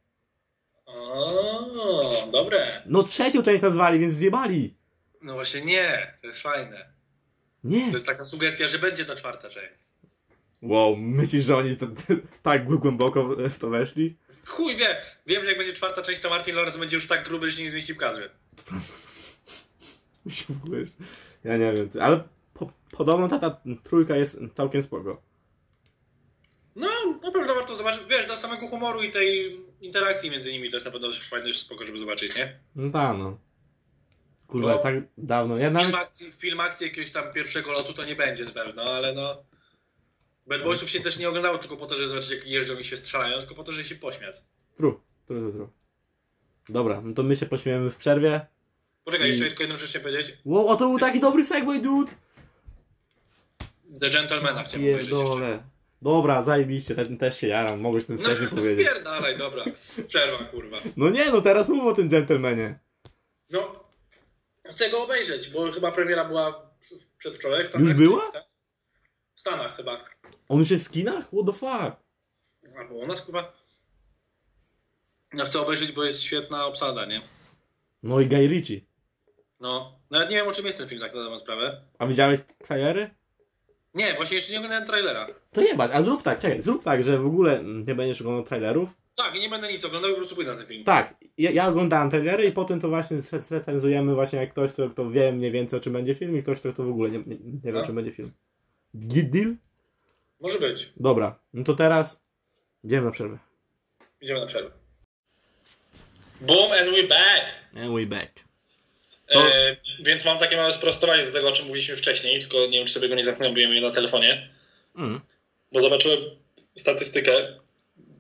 O, 0.87 2.11
dobre. 2.33 2.83
No 2.87 3.03
trzecią 3.03 3.43
część 3.43 3.63
nazwali, 3.63 3.99
więc 3.99 4.15
zjebali. 4.15 4.75
No 5.23 5.35
właśnie 5.35 5.61
nie, 5.61 6.15
to 6.21 6.27
jest 6.27 6.41
fajne. 6.41 6.93
Nie. 7.65 7.87
To 7.87 7.93
jest 7.93 8.07
taka 8.07 8.25
sugestia, 8.25 8.69
że 8.69 8.79
będzie 8.79 9.05
ta 9.05 9.17
czwarta 9.17 9.51
część. 9.51 9.83
Wow, 10.63 10.97
myślisz, 10.97 11.45
że 11.45 11.57
oni 11.57 11.77
tak 12.43 12.79
głęboko 12.79 13.37
w 13.37 13.59
to 13.59 13.69
weszli? 13.69 14.17
Chuj 14.47 14.77
wie, 14.77 15.03
wiem, 15.27 15.43
że 15.43 15.49
jak 15.49 15.59
będzie 15.59 15.73
czwarta 15.73 16.03
część, 16.03 16.21
to 16.21 16.31
Martin 16.31 16.55
Lawrence 16.55 16.79
będzie 16.79 16.97
już 16.97 17.07
tak 17.07 17.25
gruby, 17.25 17.51
że 17.51 17.57
się 17.57 17.63
nie 17.63 17.71
zmieści 17.71 17.95
w 17.95 17.97
kadrze. 17.97 18.31
Ja 21.45 21.57
nie 21.57 21.73
wiem, 21.73 21.91
ale 22.01 22.25
po, 22.55 22.73
podobno 22.91 23.29
ta, 23.29 23.39
ta 23.39 23.61
trójka 23.85 24.17
jest 24.17 24.37
całkiem 24.55 24.83
spoko. 24.83 25.23
No, 27.23 27.29
na 27.29 27.33
pewno 27.33 27.55
warto 27.55 27.77
zobaczyć. 27.77 28.03
Wiesz, 28.11 28.27
dla 28.27 28.37
samego 28.37 28.67
humoru 28.67 29.03
i 29.03 29.11
tej 29.11 29.61
interakcji 29.81 30.31
między 30.31 30.53
nimi 30.53 30.71
to 30.71 30.77
jest 30.77 30.87
na 30.87 30.93
pewno 30.93 31.09
fajne, 31.31 31.55
spoko, 31.55 31.85
żeby 31.85 31.99
zobaczyć, 31.99 32.37
nie? 32.37 32.59
No 32.77 32.91
ta 32.93 33.15
no. 33.15 33.39
Kurwa, 34.47 34.73
No. 34.73 34.79
tak 34.79 34.95
dawno. 35.19 35.55
Ja 35.55 35.61
Film 35.61 35.73
nawet... 35.75 35.95
akcji, 35.95 36.33
film 36.33 36.61
akcji 36.61 36.87
jakiegoś 36.87 37.11
tam 37.11 37.33
pierwszego 37.33 37.73
lotu 37.73 37.93
to 37.93 38.05
nie 38.05 38.17
będzie 38.17 38.45
na 38.45 38.51
pewno, 38.51 38.83
ale 38.83 39.13
no... 39.13 39.43
Bad 40.47 40.63
Boysów 40.63 40.91
się 40.91 41.01
też 41.01 41.19
nie 41.19 41.29
oglądało 41.29 41.59
tylko 41.59 41.77
po 41.77 41.87
to, 41.87 41.95
żeby 41.97 42.09
zobaczyć 42.09 42.31
jak 42.31 42.47
jeżdżą 42.47 42.79
i 42.79 42.85
się 42.85 42.97
strzelają, 42.97 43.39
tylko 43.39 43.55
po 43.55 43.63
to, 43.65 43.73
żeby 43.73 43.85
się 43.89 43.95
pośmiać. 43.95 44.37
Tru, 44.77 45.01
tru, 45.27 45.41
tru, 45.41 45.53
tru. 45.53 45.71
Dobra, 46.69 47.01
no 47.05 47.15
to 47.15 47.23
my 47.23 47.37
się 47.37 47.47
pośmiejemy 47.47 47.91
w 47.91 47.97
przerwie. 47.97 48.47
Poczekaj, 49.05 49.27
I- 49.27 49.31
jeszcze 49.31 49.47
tylko 49.47 49.63
jedną 49.63 49.79
rzecz 49.79 49.91
chciałem 49.91 50.03
powiedzieć. 50.11 50.37
Wow, 50.45 50.73
a 50.73 50.77
to 50.77 50.89
był 50.89 50.99
taki 50.99 51.21
dobry 51.21 51.45
segway, 51.45 51.81
dude! 51.83 52.13
The 54.01 54.11
Gentlemana 54.11 54.63
chciałem 54.63 54.93
powiedzieć 54.93 55.19
jeszcze. 55.19 55.63
Dobra, 56.03 56.43
zajebiście, 56.43 56.95
ten 56.95 57.19
też 57.19 57.41
się 57.41 57.47
jaram, 57.47 57.81
mogłeś 57.81 58.05
tym 58.05 58.17
No 58.17 58.23
wcześniej 58.25 58.49
powiedzieć. 58.49 58.87
spierdalaj, 58.89 59.39
dobra. 59.39 59.65
Przerwa, 60.07 60.45
kurwa. 60.45 60.77
No 60.97 61.11
nie, 61.11 61.31
no 61.31 61.41
teraz 61.41 61.69
mów 61.69 61.85
o 61.87 61.95
tym 61.95 62.09
gentlemanie. 62.09 62.79
No, 63.51 63.85
chcę 64.65 64.91
go 64.91 65.05
obejrzeć, 65.05 65.51
bo 65.51 65.73
chyba 65.73 65.93
premiera 65.93 66.25
była 66.25 66.71
przedwczoraj 67.19 67.65
w 67.65 67.69
Stanach. 67.69 67.89
Już 67.89 67.97
była? 67.97 68.31
W 69.35 69.41
Stanach 69.41 69.77
chyba. 69.77 70.05
On 70.49 70.59
już 70.59 70.71
jest 70.71 70.89
w 70.89 70.91
kinach? 70.91 71.25
What 71.27 71.47
the 71.47 71.53
fuck? 71.53 72.03
Albo 72.79 72.95
u 72.95 73.07
nas 73.07 73.27
chyba. 73.27 73.53
Ja 75.35 75.45
chcę 75.45 75.61
obejrzeć, 75.61 75.93
bo 75.93 76.05
jest 76.05 76.23
świetna 76.23 76.67
obsada, 76.67 77.07
nie? 77.07 77.23
No 78.03 78.21
i 78.21 78.27
Guy 78.27 78.49
Ritchie. 78.49 78.81
No, 79.61 79.99
nawet 80.11 80.31
nie 80.31 80.37
wiem 80.37 80.49
o 80.49 80.53
czym 80.53 80.67
jest 80.67 80.79
ten 80.79 80.89
film, 80.89 81.01
tak 81.01 81.15
na 81.15 81.23
dobrą 81.23 81.39
sprawę. 81.39 81.83
A 81.99 82.07
widziałeś 82.07 82.41
trailery? 82.59 83.11
Nie, 83.95 84.15
właśnie 84.15 84.37
jeszcze 84.37 84.53
nie 84.53 84.59
oglądałem 84.59 84.87
trailera. 84.87 85.27
To 85.53 85.61
jebać, 85.61 85.91
a 85.95 86.03
zrób 86.03 86.23
tak, 86.23 86.39
czekaj, 86.39 86.61
zrób 86.61 86.85
tak, 86.85 87.03
że 87.03 87.19
w 87.19 87.27
ogóle 87.27 87.59
mm, 87.59 87.83
nie 87.87 87.95
będziesz 87.95 88.21
oglądał 88.21 88.45
trailerów. 88.45 88.89
Tak, 89.17 89.37
i 89.37 89.41
nie 89.41 89.49
będę 89.49 89.73
nic 89.73 89.85
oglądał, 89.85 90.11
po 90.11 90.17
prostu 90.17 90.35
pójdę 90.35 90.51
na 90.53 90.59
ten 90.59 90.67
film. 90.67 90.85
Tak, 90.85 91.15
ja, 91.39 91.51
ja 91.51 91.69
oglądałem 91.69 92.11
trailery 92.11 92.45
i 92.47 92.53
potem 92.53 92.81
to 92.81 92.89
właśnie 92.89 93.23
zrecenzujemy 93.23 94.15
właśnie 94.15 94.39
jak 94.39 94.51
ktoś, 94.51 94.73
kto, 94.73 94.91
kto 94.91 95.11
wie 95.11 95.33
mniej 95.33 95.51
więcej 95.53 95.79
o 95.79 95.83
czym 95.83 95.93
będzie 95.93 96.15
film 96.15 96.39
i 96.39 96.43
ktoś, 96.43 96.59
kto, 96.61 96.73
kto 96.73 96.83
w 96.85 96.89
ogóle 96.91 97.11
nie, 97.11 97.19
nie, 97.19 97.37
nie 97.37 97.73
wie 97.73 97.79
o 97.79 97.81
No. 97.81 97.87
czym 97.87 97.95
będzie 97.95 98.13
film. 98.13 98.33
Git 98.97 99.31
deal? 99.31 99.55
Może 100.41 100.59
być. 100.59 100.93
Dobra, 100.97 101.39
no 101.55 101.65
to 101.65 101.75
teraz 101.75 102.21
idziemy 102.85 103.07
na 103.07 103.11
przerwę. 103.13 103.39
Idziemy 104.21 104.41
na 104.41 104.47
przerwę. 104.47 104.71
Boom 106.41 106.73
and 106.73 106.91
we 106.97 107.03
back! 107.03 107.45
And 107.77 107.95
we 107.95 108.07
back. 108.07 108.33
To- 109.33 109.41
E, 109.55 109.62
więc 110.03 110.25
mam 110.25 110.39
takie 110.39 110.57
małe 110.57 110.73
sprostowanie 110.73 111.27
do 111.27 111.33
tego, 111.33 111.49
o 111.49 111.53
czym 111.53 111.67
mówiliśmy 111.67 111.97
wcześniej, 111.97 112.41
tylko 112.41 112.67
nie 112.67 112.79
wiem, 112.79 112.87
czy 112.87 112.93
sobie 112.93 113.09
go 113.09 113.15
nie 113.15 113.25
zapomniałem, 113.25 113.75
bo 113.75 113.89
na 113.89 113.95
telefonie. 113.95 114.51
Mm. 114.97 115.21
Bo 115.73 115.81
zobaczyłem 115.81 116.21
statystykę, 116.77 117.61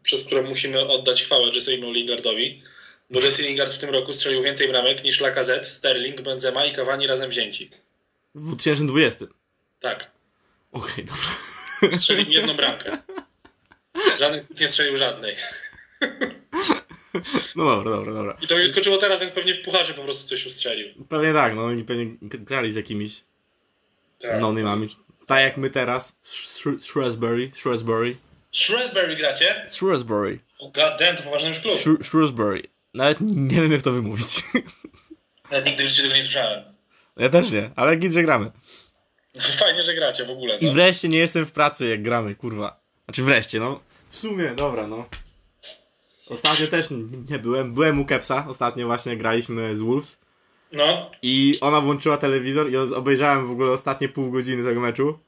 przez 0.02 0.24
którą 0.24 0.42
musimy 0.42 0.88
oddać 0.88 1.22
chwałę 1.22 1.46
Jesse'emu 1.46 1.92
Lingardowi. 1.92 2.62
Bo 3.10 3.20
Jesse 3.20 3.42
Lingard 3.42 3.72
w 3.72 3.78
tym 3.78 3.90
roku 3.90 4.14
strzelił 4.14 4.42
więcej 4.42 4.68
bramek 4.68 5.04
niż 5.04 5.20
Lacazette, 5.20 5.64
Sterling, 5.64 6.20
Benzema 6.20 6.64
i 6.64 6.72
Cavani 6.72 7.06
razem 7.06 7.30
wzięci. 7.30 7.70
W 8.34 8.46
2020. 8.46 9.26
Tak. 9.80 10.10
Okej, 10.72 11.04
dobra. 11.04 11.96
Strzelił 11.98 12.28
jedną 12.28 12.56
bramkę. 12.56 12.98
Żaden 14.18 14.40
nie 14.60 14.68
strzelił 14.68 14.96
żadnej. 14.96 15.36
No 17.56 17.64
dobra, 17.64 17.90
dobra, 17.90 18.12
dobra. 18.12 18.36
I 18.42 18.46
to 18.46 18.58
mi 18.58 18.68
skoczyło 18.68 18.98
teraz, 18.98 19.20
więc 19.20 19.32
pewnie 19.32 19.54
w 19.54 19.62
pucharze 19.62 19.94
po 19.94 20.02
prostu 20.02 20.28
coś 20.28 20.46
ustrzelił. 20.46 20.88
Pewnie 21.08 21.32
tak, 21.32 21.54
no 21.54 21.62
oni 21.64 21.84
pewnie 21.84 22.06
grali 22.20 22.72
z 22.72 22.76
jakimiś 22.76 23.20
Tak. 24.20 24.40
no 24.40 24.52
name 24.52 24.86
Tak 25.26 25.42
jak 25.42 25.56
my 25.56 25.70
teraz. 25.70 26.12
Sh- 26.24 26.82
Shrewsbury, 26.82 27.50
Shrewsbury, 27.54 28.16
Shrewsbury 28.52 29.16
gracie? 29.16 29.66
Shrewsbury, 29.70 30.38
O, 30.58 30.64
God 30.68 30.98
damn, 30.98 31.16
to 31.16 31.22
poważny 31.22 31.48
już 31.48 31.58
klub. 31.60 31.74
Shrew- 31.74 32.04
Shrewsbury. 32.04 32.62
Nawet 32.94 33.18
nie 33.20 33.60
wiem 33.62 33.72
jak 33.72 33.82
to 33.82 33.92
wymówić. 33.92 34.42
Nawet 35.50 35.66
nigdy 35.66 35.88
życiu 35.88 36.02
tego 36.02 36.14
nie 36.14 36.22
słyszałem. 36.22 36.64
Ja 37.16 37.28
też 37.28 37.50
nie, 37.50 37.70
ale 37.76 37.96
git, 37.96 38.12
że 38.12 38.22
gramy. 38.22 38.50
Fajnie, 39.58 39.82
że 39.82 39.94
gracie 39.94 40.24
w 40.24 40.30
ogóle. 40.30 40.58
I 40.58 40.66
No. 40.66 40.72
wreszcie 40.72 41.08
nie 41.08 41.18
jestem 41.18 41.46
w 41.46 41.52
pracy 41.52 41.88
jak 41.88 42.02
gramy, 42.02 42.34
kurwa. 42.34 42.80
Znaczy 43.04 43.22
wreszcie, 43.22 43.60
no. 43.60 43.80
W 44.10 44.16
sumie, 44.16 44.54
dobra, 44.54 44.86
no. 44.86 45.08
Ostatnio 46.32 46.66
też 46.66 46.86
nie 47.30 47.38
byłem. 47.38 47.74
Byłem 47.74 48.00
u 48.00 48.04
Kepsa, 48.04 48.46
ostatnio 48.48 48.86
właśnie 48.86 49.16
graliśmy 49.16 49.76
z 49.76 49.82
Wolves. 49.82 50.18
no. 50.72 51.10
I 51.22 51.58
ona 51.60 51.80
włączyła 51.80 52.16
telewizor 52.16 52.70
i 52.70 52.76
obejrzałem 52.76 53.46
w 53.46 53.50
ogóle 53.50 53.72
ostatnie 53.72 54.08
pół 54.08 54.30
godziny 54.30 54.64
tego 54.64 54.80
meczu. 54.80 55.18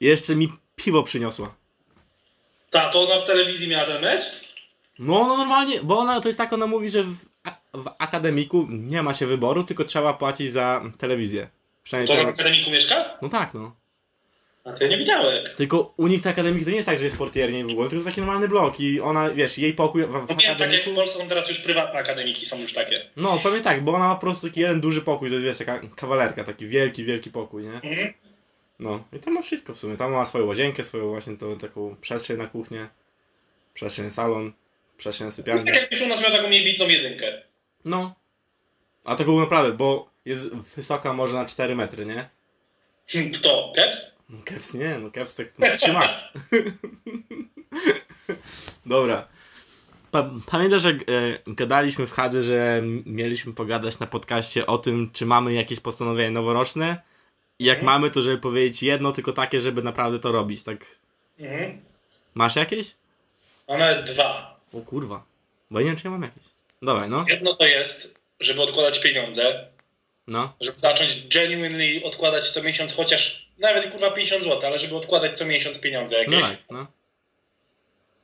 I 0.00 0.06
jeszcze 0.06 0.36
mi 0.36 0.52
piwo 0.76 1.02
przyniosła. 1.02 1.54
Ta, 2.70 2.88
to 2.88 3.02
ona 3.02 3.20
w 3.20 3.26
telewizji 3.26 3.68
miała 3.68 3.84
ten 3.84 4.02
mecz? 4.02 4.24
No, 4.98 5.26
no 5.26 5.36
normalnie, 5.36 5.80
bo 5.82 5.98
ona 5.98 6.20
to 6.20 6.28
jest 6.28 6.38
tak, 6.38 6.52
ona 6.52 6.66
mówi, 6.66 6.88
że 6.88 7.02
w, 7.02 7.16
w 7.74 7.90
akademiku 7.98 8.66
nie 8.70 9.02
ma 9.02 9.14
się 9.14 9.26
wyboru, 9.26 9.64
tylko 9.64 9.84
trzeba 9.84 10.14
płacić 10.14 10.52
za 10.52 10.82
telewizję. 10.98 11.48
Przynajmniej 11.82 12.16
To 12.16 12.22
ona 12.22 12.32
w 12.32 12.34
akademiku 12.34 12.70
mieszka? 12.70 13.18
No 13.22 13.28
tak, 13.28 13.54
no. 13.54 13.72
A 14.68 14.72
to 14.72 14.84
ja 14.84 14.90
nie 14.90 14.98
widziałem. 14.98 15.44
Tylko 15.56 15.94
u 15.96 16.06
nich 16.06 16.22
te 16.22 16.30
akademiki 16.30 16.64
to 16.64 16.70
nie 16.70 16.76
jest 16.76 16.86
tak, 16.86 16.98
że 16.98 17.04
jest 17.04 17.18
portiernie 17.18 17.64
w 17.64 17.70
ogóle, 17.70 17.88
tylko 17.88 17.90
to 17.90 17.94
jest 17.94 18.06
taki 18.06 18.20
normalny 18.20 18.48
blok 18.48 18.80
i 18.80 19.00
ona, 19.00 19.30
wiesz, 19.30 19.58
jej 19.58 19.74
pokój 19.74 20.02
w, 20.02 20.06
w 20.06 20.12
No 20.12 20.26
wiem, 20.26 20.56
tak 20.56 20.72
jak. 20.72 20.94
Polsce 20.94 21.18
są 21.18 21.28
teraz 21.28 21.48
już 21.48 21.60
prywatne 21.60 22.00
akademiki, 22.00 22.46
są 22.46 22.60
już 22.60 22.72
takie. 22.74 23.10
No, 23.16 23.38
pewnie 23.42 23.60
tak, 23.60 23.84
bo 23.84 23.94
ona 23.94 24.08
ma 24.08 24.14
po 24.14 24.20
prostu 24.20 24.48
taki 24.48 24.60
jeden 24.60 24.80
duży 24.80 25.02
pokój, 25.02 25.28
to 25.28 25.34
jest, 25.34 25.46
wiesz, 25.46 25.58
taka 25.58 25.80
kawalerka, 25.96 26.44
taki 26.44 26.66
wielki, 26.66 27.04
wielki 27.04 27.30
pokój, 27.30 27.62
nie? 27.62 27.74
Mhm. 27.74 28.12
No, 28.78 29.04
i 29.12 29.18
tam 29.18 29.34
ma 29.34 29.42
wszystko 29.42 29.74
w 29.74 29.78
sumie. 29.78 29.96
Tam 29.96 30.12
ma 30.12 30.26
swoją 30.26 30.46
łazienkę, 30.46 30.84
swoją 30.84 31.08
właśnie 31.08 31.36
tą 31.36 31.58
taką 31.58 31.96
przestrzeń 32.00 32.36
na 32.36 32.46
kuchnię, 32.46 32.88
przestrzeń 33.74 34.04
na 34.04 34.10
salon, 34.10 34.52
przestrzeń 34.96 35.26
na 35.26 35.32
sypialnię. 35.32 35.72
Tak 35.72 35.80
jakbyś 35.80 36.00
u 36.00 36.06
nas 36.06 36.22
miał 36.22 36.30
taką 36.30 36.50
niebitną 36.50 36.88
jedynkę. 36.88 37.42
No. 37.84 38.14
A 39.04 39.16
to 39.16 39.24
było 39.24 39.40
naprawdę, 39.40 39.72
bo 39.72 40.10
jest 40.24 40.48
wysoka 40.48 41.12
może 41.12 41.34
na 41.34 41.46
4 41.46 41.76
metry, 41.76 42.06
nie? 42.06 42.28
Kto? 43.34 43.72
Keps? 43.76 44.17
No 44.28 44.38
Caps 44.44 44.74
nie, 44.74 44.98
no 44.98 45.10
Caps 45.10 45.34
tak 45.34 45.58
na 45.58 45.76
3 45.76 45.92
max. 45.92 46.18
Dobra. 48.86 49.28
Pa 50.10 50.30
pamiętasz, 50.46 50.84
jak 50.84 50.96
e, 50.96 51.02
gadaliśmy 51.46 52.06
w 52.06 52.12
Hady, 52.12 52.42
że 52.42 52.82
mieliśmy 53.06 53.52
pogadać 53.52 53.98
na 53.98 54.06
podcaście 54.06 54.66
o 54.66 54.78
tym, 54.78 55.10
czy 55.12 55.26
mamy 55.26 55.52
jakieś 55.54 55.80
postanowienie 55.80 56.30
noworoczne? 56.30 57.02
I 57.58 57.64
jak 57.64 57.78
Mhm. 57.78 57.94
mamy, 57.94 58.10
to 58.10 58.22
żeby 58.22 58.38
powiedzieć 58.38 58.82
jedno, 58.82 59.12
tylko 59.12 59.32
takie, 59.32 59.60
żeby 59.60 59.82
naprawdę 59.82 60.18
to 60.18 60.32
robić, 60.32 60.62
tak? 60.62 60.84
Mhm. 61.38 61.80
Masz 62.34 62.56
jakieś? 62.56 62.94
Mam 63.68 63.78
nawet 63.78 64.10
dwa. 64.10 64.60
O 64.72 64.80
kurwa. 64.80 65.24
Bo 65.70 65.80
nie 65.80 65.86
wiem, 65.86 65.96
czy 65.96 66.04
ja 66.04 66.10
mam 66.10 66.22
jakieś. 66.22 66.44
Dobra, 66.82 67.08
no. 67.08 67.24
Jedno 67.28 67.54
to 67.54 67.66
jest, 67.66 68.20
żeby 68.40 68.62
odkładać 68.62 69.00
pieniądze, 69.02 69.68
No. 70.28 70.52
żeby 70.60 70.78
zacząć 70.78 71.28
genuinely 71.28 72.04
odkładać 72.04 72.50
co 72.50 72.62
miesiąc 72.62 72.94
chociaż 72.94 73.48
nawet 73.58 73.90
kurwa 73.90 74.10
50 74.10 74.44
zł, 74.44 74.60
ale 74.66 74.78
żeby 74.78 74.96
odkładać 74.96 75.38
co 75.38 75.46
miesiąc 75.46 75.78
pieniądze 75.80 76.18
jakieś. 76.18 76.34
No 76.34 76.40
tak, 76.40 76.58
no. 76.70 76.86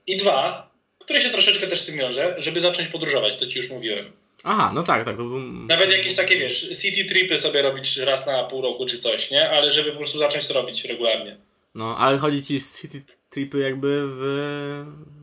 I 0.06 0.16
dwa, 0.16 0.70
które 0.98 1.20
się 1.20 1.30
troszeczkę 1.30 1.66
też 1.66 1.80
z 1.80 1.86
tym 1.86 1.96
wiąże, 1.96 2.34
żeby 2.38 2.60
zacząć 2.60 2.88
podróżować, 2.88 3.36
to 3.36 3.46
ci 3.46 3.58
już 3.58 3.70
mówiłem. 3.70 4.12
Aha, 4.42 4.72
no 4.74 4.82
tak, 4.82 5.04
tak. 5.04 5.16
To... 5.16 5.22
Nawet 5.68 5.92
jakieś 5.92 6.14
takie, 6.14 6.36
wiesz, 6.36 6.68
city 6.82 7.04
tripy 7.04 7.40
sobie 7.40 7.62
robić 7.62 7.96
raz 7.96 8.26
na 8.26 8.44
pół 8.44 8.62
roku 8.62 8.86
czy 8.86 8.98
coś, 8.98 9.30
nie? 9.30 9.50
Ale 9.50 9.70
żeby 9.70 9.92
po 9.92 9.98
prostu 9.98 10.18
zacząć 10.18 10.46
to 10.46 10.54
robić 10.54 10.84
regularnie. 10.84 11.36
No, 11.74 11.96
ale 11.98 12.18
chodzi 12.18 12.42
ci 12.42 12.60
city 12.80 13.02
tripy 13.30 13.58
jakby 13.58 14.06
w, 14.06 14.20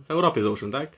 w 0.08 0.12
Europie 0.12 0.42
załóżmy, 0.42 0.72
tak? 0.72 0.90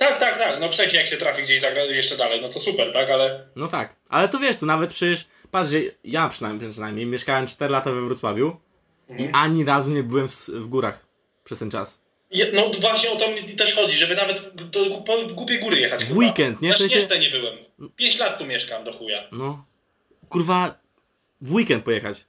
Tak, 0.00 0.18
tak, 0.18 0.38
tak. 0.38 0.60
No 0.60 0.68
wcześniej 0.72 0.98
jak 1.00 1.06
się 1.06 1.16
trafi 1.16 1.42
gdzieś 1.42 1.60
zagra 1.60 1.82
jeszcze 1.84 2.16
dalej, 2.16 2.40
no 2.42 2.48
to 2.48 2.60
super, 2.60 2.92
tak? 2.92 3.10
Ale 3.10 3.46
No 3.56 3.68
tak. 3.68 3.96
Ale 4.08 4.28
to 4.28 4.38
wiesz, 4.38 4.56
to 4.56 4.66
nawet 4.66 4.92
przecież, 4.92 5.24
patrz, 5.50 5.70
że 5.70 5.78
ja 6.04 6.28
przynajmniej, 6.28 6.70
przynajmniej 6.70 7.06
mieszkałem 7.06 7.46
4 7.46 7.72
lata 7.72 7.92
we 7.92 8.00
Wrocławiu 8.00 8.56
i 9.08 9.12
Mhm. 9.12 9.34
ani 9.34 9.64
razu 9.64 9.90
nie 9.90 10.02
byłem 10.02 10.28
w, 10.28 10.48
w 10.48 10.66
górach 10.66 11.06
przez 11.44 11.58
ten 11.58 11.70
czas. 11.70 11.98
No 12.52 12.70
właśnie 12.80 13.10
o 13.10 13.16
to 13.16 13.30
mi 13.30 13.42
też 13.44 13.74
chodzi, 13.74 13.96
żeby 13.96 14.14
nawet 14.14 14.54
do, 14.54 15.00
po, 15.06 15.16
w 15.28 15.32
głupie 15.32 15.58
góry 15.58 15.80
jechać. 15.80 16.04
W 16.04 16.16
weekend, 16.16 16.62
nie? 16.62 16.68
Na 16.68 16.74
sensie- 16.76 16.90
Śnieżce 16.94 17.18
nie 17.18 17.30
byłem. 17.30 17.58
Pięć 17.96 18.18
lat 18.18 18.38
tu 18.38 18.46
mieszkam 18.46 18.84
do 18.84 18.92
chuja. 18.92 19.28
No. 19.32 19.64
Kurwa, 20.28 20.74
w 21.40 21.52
weekend 21.52 21.84
pojechać. 21.84 22.24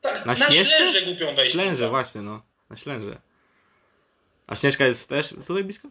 Tak, 0.00 0.26
Na 0.26 0.32
na, 0.32 0.46
Śnieżce? 0.46 0.76
Ślęże 0.76 1.02
głupią 1.02 1.34
wejść. 1.34 1.52
Ślęże, 1.52 1.88
właśnie, 1.88 2.20
no. 2.20 2.42
Na 2.70 2.76
Ślęże. 2.76 3.20
A 4.46 4.54
Śnieżka 4.54 4.86
jest 4.86 5.08
też 5.08 5.28
tutaj 5.46 5.64
blisko? 5.64 5.88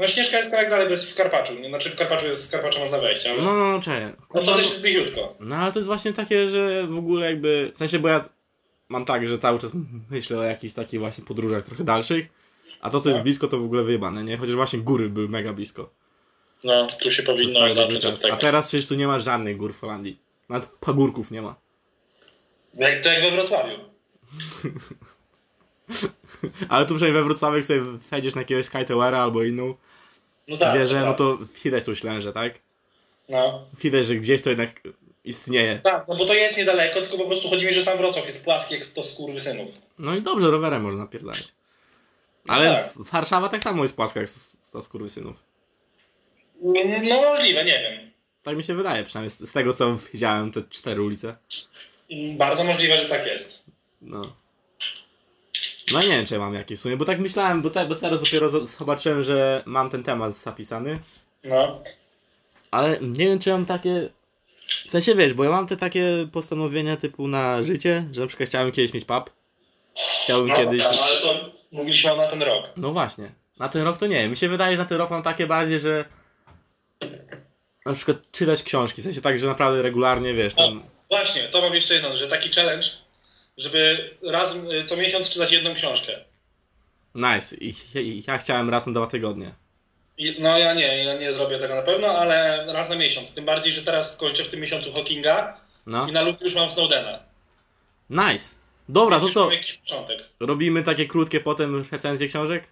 No 0.00 0.06
Śnieżka 0.06 0.36
jest 0.36 0.50
kawałek 0.50 0.70
dalej, 0.70 0.86
bo 0.86 0.92
jest 0.92 1.12
w 1.12 1.14
Karpaczu. 1.14 1.54
Nie? 1.54 1.68
Znaczy 1.68 1.90
w 1.90 1.96
Karpaczu 1.96 2.26
jest, 2.26 2.44
z 2.44 2.50
Karpacza 2.50 2.80
można 2.80 2.98
wejść, 2.98 3.26
ale... 3.26 3.42
No, 3.42 3.54
No, 3.54 3.54
no, 3.54 3.80
no, 4.34 4.42
to 4.42 4.54
też 4.54 4.66
jest 4.66 4.82
bliziutko. 4.82 5.36
No 5.40 5.56
ale 5.56 5.72
to 5.72 5.78
jest 5.78 5.86
właśnie 5.86 6.12
takie, 6.12 6.48
że 6.48 6.86
w 6.86 6.98
ogóle 6.98 7.26
jakby. 7.26 7.72
W 7.74 7.78
sensie, 7.78 7.98
bo 7.98 8.08
ja 8.08 8.28
mam 8.88 9.04
tak, 9.04 9.28
że 9.28 9.38
cały 9.38 9.58
czas 9.58 9.70
myślę 10.10 10.38
o 10.38 10.42
jakichś 10.42 10.74
takich 10.74 11.00
właśnie 11.00 11.24
podróżach 11.24 11.64
trochę 11.64 11.84
dalszych. 11.84 12.28
A 12.80 12.90
to, 12.90 13.00
co 13.00 13.08
jest 13.08 13.16
Tak. 13.16 13.24
blisko, 13.24 13.48
to 13.48 13.58
w 13.58 13.64
ogóle 13.64 13.82
wyjebane, 13.82 14.24
nie? 14.24 14.36
Chociaż 14.36 14.54
właśnie 14.54 14.78
góry 14.78 15.10
były 15.10 15.28
mega 15.28 15.52
blisko. 15.52 15.90
No, 16.64 16.86
tu 17.02 17.10
się 17.10 17.22
powinno 17.22 17.60
dobry 17.60 17.74
zacząć 17.74 18.04
od 18.04 18.20
tego. 18.22 18.34
A 18.34 18.36
teraz 18.36 18.68
przecież 18.68 18.86
tu 18.86 18.94
nie 18.94 19.06
ma 19.06 19.18
żadnych 19.18 19.56
gór 19.56 19.74
w 19.74 19.80
Holandii. 19.80 20.18
Nawet 20.48 20.68
pagórków 20.80 21.30
nie 21.30 21.42
ma. 21.42 21.54
Jak, 22.74 23.02
to 23.02 23.12
jak 23.12 23.22
we 23.22 23.30
Wrocławiu. 23.30 23.76
Ale 26.68 26.86
tu 26.86 26.94
przynajmniej 26.94 27.22
we 27.22 27.28
Wrocławiu, 27.28 27.56
jak 27.56 27.64
sobie 27.64 27.80
wejdziesz 28.10 28.34
na 28.34 28.40
jakiegoś 28.40 28.66
Sky 28.66 28.84
Towera 28.84 29.18
albo 29.18 29.42
inną 29.42 29.74
No 30.50 30.56
tak. 30.56 30.78
wieżę, 30.78 31.00
no 31.00 31.06
tak. 31.06 31.18
to 31.18 31.38
widać 31.64 31.84
tą 31.84 31.94
ślężę, 31.94 32.32
tak? 32.32 32.54
No. 33.28 33.64
Widać, 33.82 34.06
że 34.06 34.14
gdzieś 34.14 34.42
to 34.42 34.48
jednak 34.50 34.80
istnieje. 35.24 35.80
Tak, 35.84 36.08
no 36.08 36.16
bo 36.16 36.24
to 36.24 36.34
jest 36.34 36.56
niedaleko, 36.56 37.00
tylko 37.00 37.18
po 37.18 37.24
prostu 37.24 37.48
chodzi 37.48 37.66
mi, 37.66 37.72
że 37.72 37.82
sam 37.82 37.98
Wrocław 37.98 38.26
jest 38.26 38.44
płaski 38.44 38.74
jak 38.74 38.84
100 38.84 39.04
skurwysynów. 39.04 39.70
No 39.98 40.16
i 40.16 40.22
dobrze, 40.22 40.50
rowerem 40.50 40.82
można 40.82 41.00
napierdalać. 41.00 41.48
Ale 42.48 42.74
tak. 42.74 42.92
Warszawa 42.96 43.48
tak 43.48 43.62
samo 43.62 43.82
jest 43.82 43.96
płaska 43.96 44.20
jak 44.20 44.30
100 44.68 44.82
skurwysynów. 44.82 45.36
No 46.62 47.20
możliwe, 47.30 47.64
nie 47.64 47.78
wiem. 47.80 48.10
Tak 48.42 48.56
mi 48.56 48.62
się 48.62 48.74
wydaje, 48.74 49.04
przynajmniej 49.04 49.36
z 49.46 49.52
tego 49.52 49.74
co 49.74 49.96
widziałem, 50.12 50.52
te 50.52 50.62
cztery 50.70 51.02
ulice. 51.02 51.36
Bardzo 52.36 52.64
możliwe, 52.64 52.98
że 52.98 53.08
tak 53.08 53.26
jest. 53.26 53.64
No. 54.00 54.22
No 55.92 56.00
nie 56.00 56.08
wiem, 56.08 56.26
czy 56.26 56.34
ja 56.34 56.40
mam 56.40 56.54
jakieś 56.54 56.78
w 56.78 56.82
sumie, 56.82 56.96
bo 56.96 57.04
tak 57.04 57.20
myślałem, 57.20 57.62
bo, 57.62 57.70
te, 57.70 57.86
bo 57.86 57.94
teraz 57.94 58.20
dopiero 58.20 58.66
zobaczyłem, 58.66 59.22
że 59.22 59.62
mam 59.66 59.90
ten 59.90 60.02
temat 60.02 60.36
zapisany. 60.36 60.98
No. 61.44 61.82
Ale 62.70 62.98
nie 63.00 63.26
wiem, 63.26 63.38
czy 63.38 63.50
mam 63.50 63.66
takie. 63.66 64.08
W 64.88 64.90
sensie 64.90 65.14
wiesz, 65.14 65.34
bo 65.34 65.44
ja 65.44 65.50
mam 65.50 65.66
te 65.66 65.76
takie 65.76 66.28
postanowienia 66.32 66.96
typu 66.96 67.28
na 67.28 67.62
życie, 67.62 68.04
że 68.12 68.20
na 68.20 68.26
przykład 68.26 68.48
chciałem 68.48 68.72
kiedyś 68.72 68.92
mieć 68.92 69.04
pub. 69.04 69.30
Chciałbym 70.22 70.48
no 70.48 70.54
kiedyś. 70.54 70.82
tak, 70.82 70.94
ale 71.02 71.16
to 71.16 71.50
mówiliśmy 71.72 72.16
na 72.16 72.26
ten 72.26 72.42
rok. 72.42 72.72
No 72.76 72.92
właśnie. 72.92 73.32
Na 73.58 73.68
ten 73.68 73.82
rok 73.82 73.98
to 73.98 74.06
nie. 74.06 74.28
Mi 74.28 74.36
się 74.36 74.48
wydaje, 74.48 74.76
że 74.76 74.82
na 74.82 74.88
ten 74.88 74.98
rok 74.98 75.10
mam 75.10 75.22
takie 75.22 75.46
bardziej, 75.46 75.80
że. 75.80 76.04
Na 77.86 77.94
przykład 77.94 78.16
czytać 78.32 78.62
książki. 78.62 79.02
W 79.02 79.04
sensie 79.04 79.20
tak, 79.20 79.38
że 79.38 79.46
naprawdę 79.46 79.82
regularnie 79.82 80.34
wiesz. 80.34 80.54
O, 80.54 80.56
Tam... 80.56 80.82
właśnie, 81.08 81.42
to 81.42 81.60
mam 81.60 81.74
jeszcze 81.74 81.94
jedno, 81.94 82.16
że 82.16 82.28
taki 82.28 82.50
challenge, 82.50 82.86
żeby 83.56 84.10
raz 84.26 84.56
y, 84.56 84.84
co 84.84 84.96
miesiąc 84.96 85.30
czytać 85.30 85.52
jedną 85.52 85.74
książkę. 85.74 86.12
Nice. 87.14 87.56
I, 87.56 87.74
i 87.94 88.24
ja 88.26 88.38
chciałem 88.38 88.70
raz 88.70 88.86
na 88.86 88.92
dwa 88.92 89.06
tygodnie. 89.06 89.54
I- 90.18 90.36
No 90.40 90.58
ja 90.58 90.74
nie, 90.74 91.04
ja 91.04 91.14
nie 91.14 91.32
zrobię 91.32 91.58
tego 91.58 91.74
na 91.74 91.82
pewno, 91.82 92.06
ale 92.08 92.64
raz 92.72 92.90
na 92.90 92.96
miesiąc. 92.96 93.34
Tym 93.34 93.44
bardziej, 93.44 93.72
że 93.72 93.82
teraz 93.82 94.16
skończę 94.16 94.44
w 94.44 94.48
tym 94.48 94.60
miesiącu 94.60 94.92
Hawkinga 94.92 95.60
No. 95.86 96.06
i 96.08 96.12
na 96.12 96.22
lutym 96.22 96.44
już 96.44 96.54
mam 96.54 96.70
Snowdena. 96.70 97.18
Nice. 98.10 98.44
Dobra, 98.88 99.20
to 99.20 99.28
co? 99.28 99.50
Robimy 100.40 100.82
takie 100.82 101.06
krótkie 101.06 101.40
potem 101.40 101.84
recenzje 101.92 102.28
książek? 102.28 102.64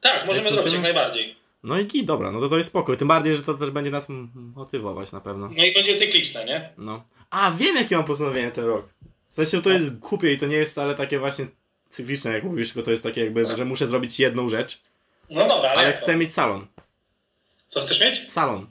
Tak, 0.00 0.26
możemy 0.26 0.50
zrobić 0.52 0.72
jak 0.72 0.82
najbardziej. 0.82 1.36
No 1.62 1.78
i 1.78 1.86
git, 1.86 2.06
dobra, 2.06 2.30
no 2.32 2.40
to 2.40 2.48
to 2.48 2.56
jest 2.58 2.68
spokój. 2.70 2.96
Tym 2.96 3.08
bardziej, 3.08 3.36
że 3.36 3.42
to 3.42 3.54
też 3.54 3.70
będzie 3.70 3.90
nas 3.90 4.06
motywować 4.34 5.12
na 5.12 5.20
pewno. 5.20 5.50
No 5.56 5.64
i 5.64 5.74
będzie 5.74 5.94
cykliczne, 5.94 6.44
nie? 6.44 6.70
No. 6.78 7.04
A, 7.30 7.50
wiem 7.50 7.76
jakie 7.76 7.96
mam 7.96 8.04
postanowienie 8.04 8.50
ten 8.50 8.64
rok. 8.64 8.88
W 9.36 9.38
sensie 9.38 9.62
to 9.62 9.70
jest 9.70 9.98
głupie 9.98 10.32
i 10.32 10.38
to 10.38 10.46
nie 10.46 10.56
jest 10.56 10.72
wcale 10.72 10.94
takie 10.94 11.18
właśnie 11.18 11.46
cykliczne, 11.88 12.32
jak 12.32 12.44
mówisz, 12.44 12.68
tylko 12.72 12.82
to 12.84 12.90
jest 12.90 13.02
takie 13.02 13.24
jakby, 13.24 13.44
że 13.44 13.64
muszę 13.64 13.86
zrobić 13.86 14.20
jedną 14.20 14.48
rzecz, 14.48 14.78
No 15.30 15.40
dobra, 15.48 15.70
ale, 15.70 15.78
ale 15.80 15.86
jak 15.86 15.98
to? 15.98 16.02
chcę 16.02 16.16
mieć 16.16 16.32
salon. 16.34 16.66
Co 17.66 17.80
chcesz 17.80 18.00
mieć? 18.00 18.32
Salon. 18.32 18.66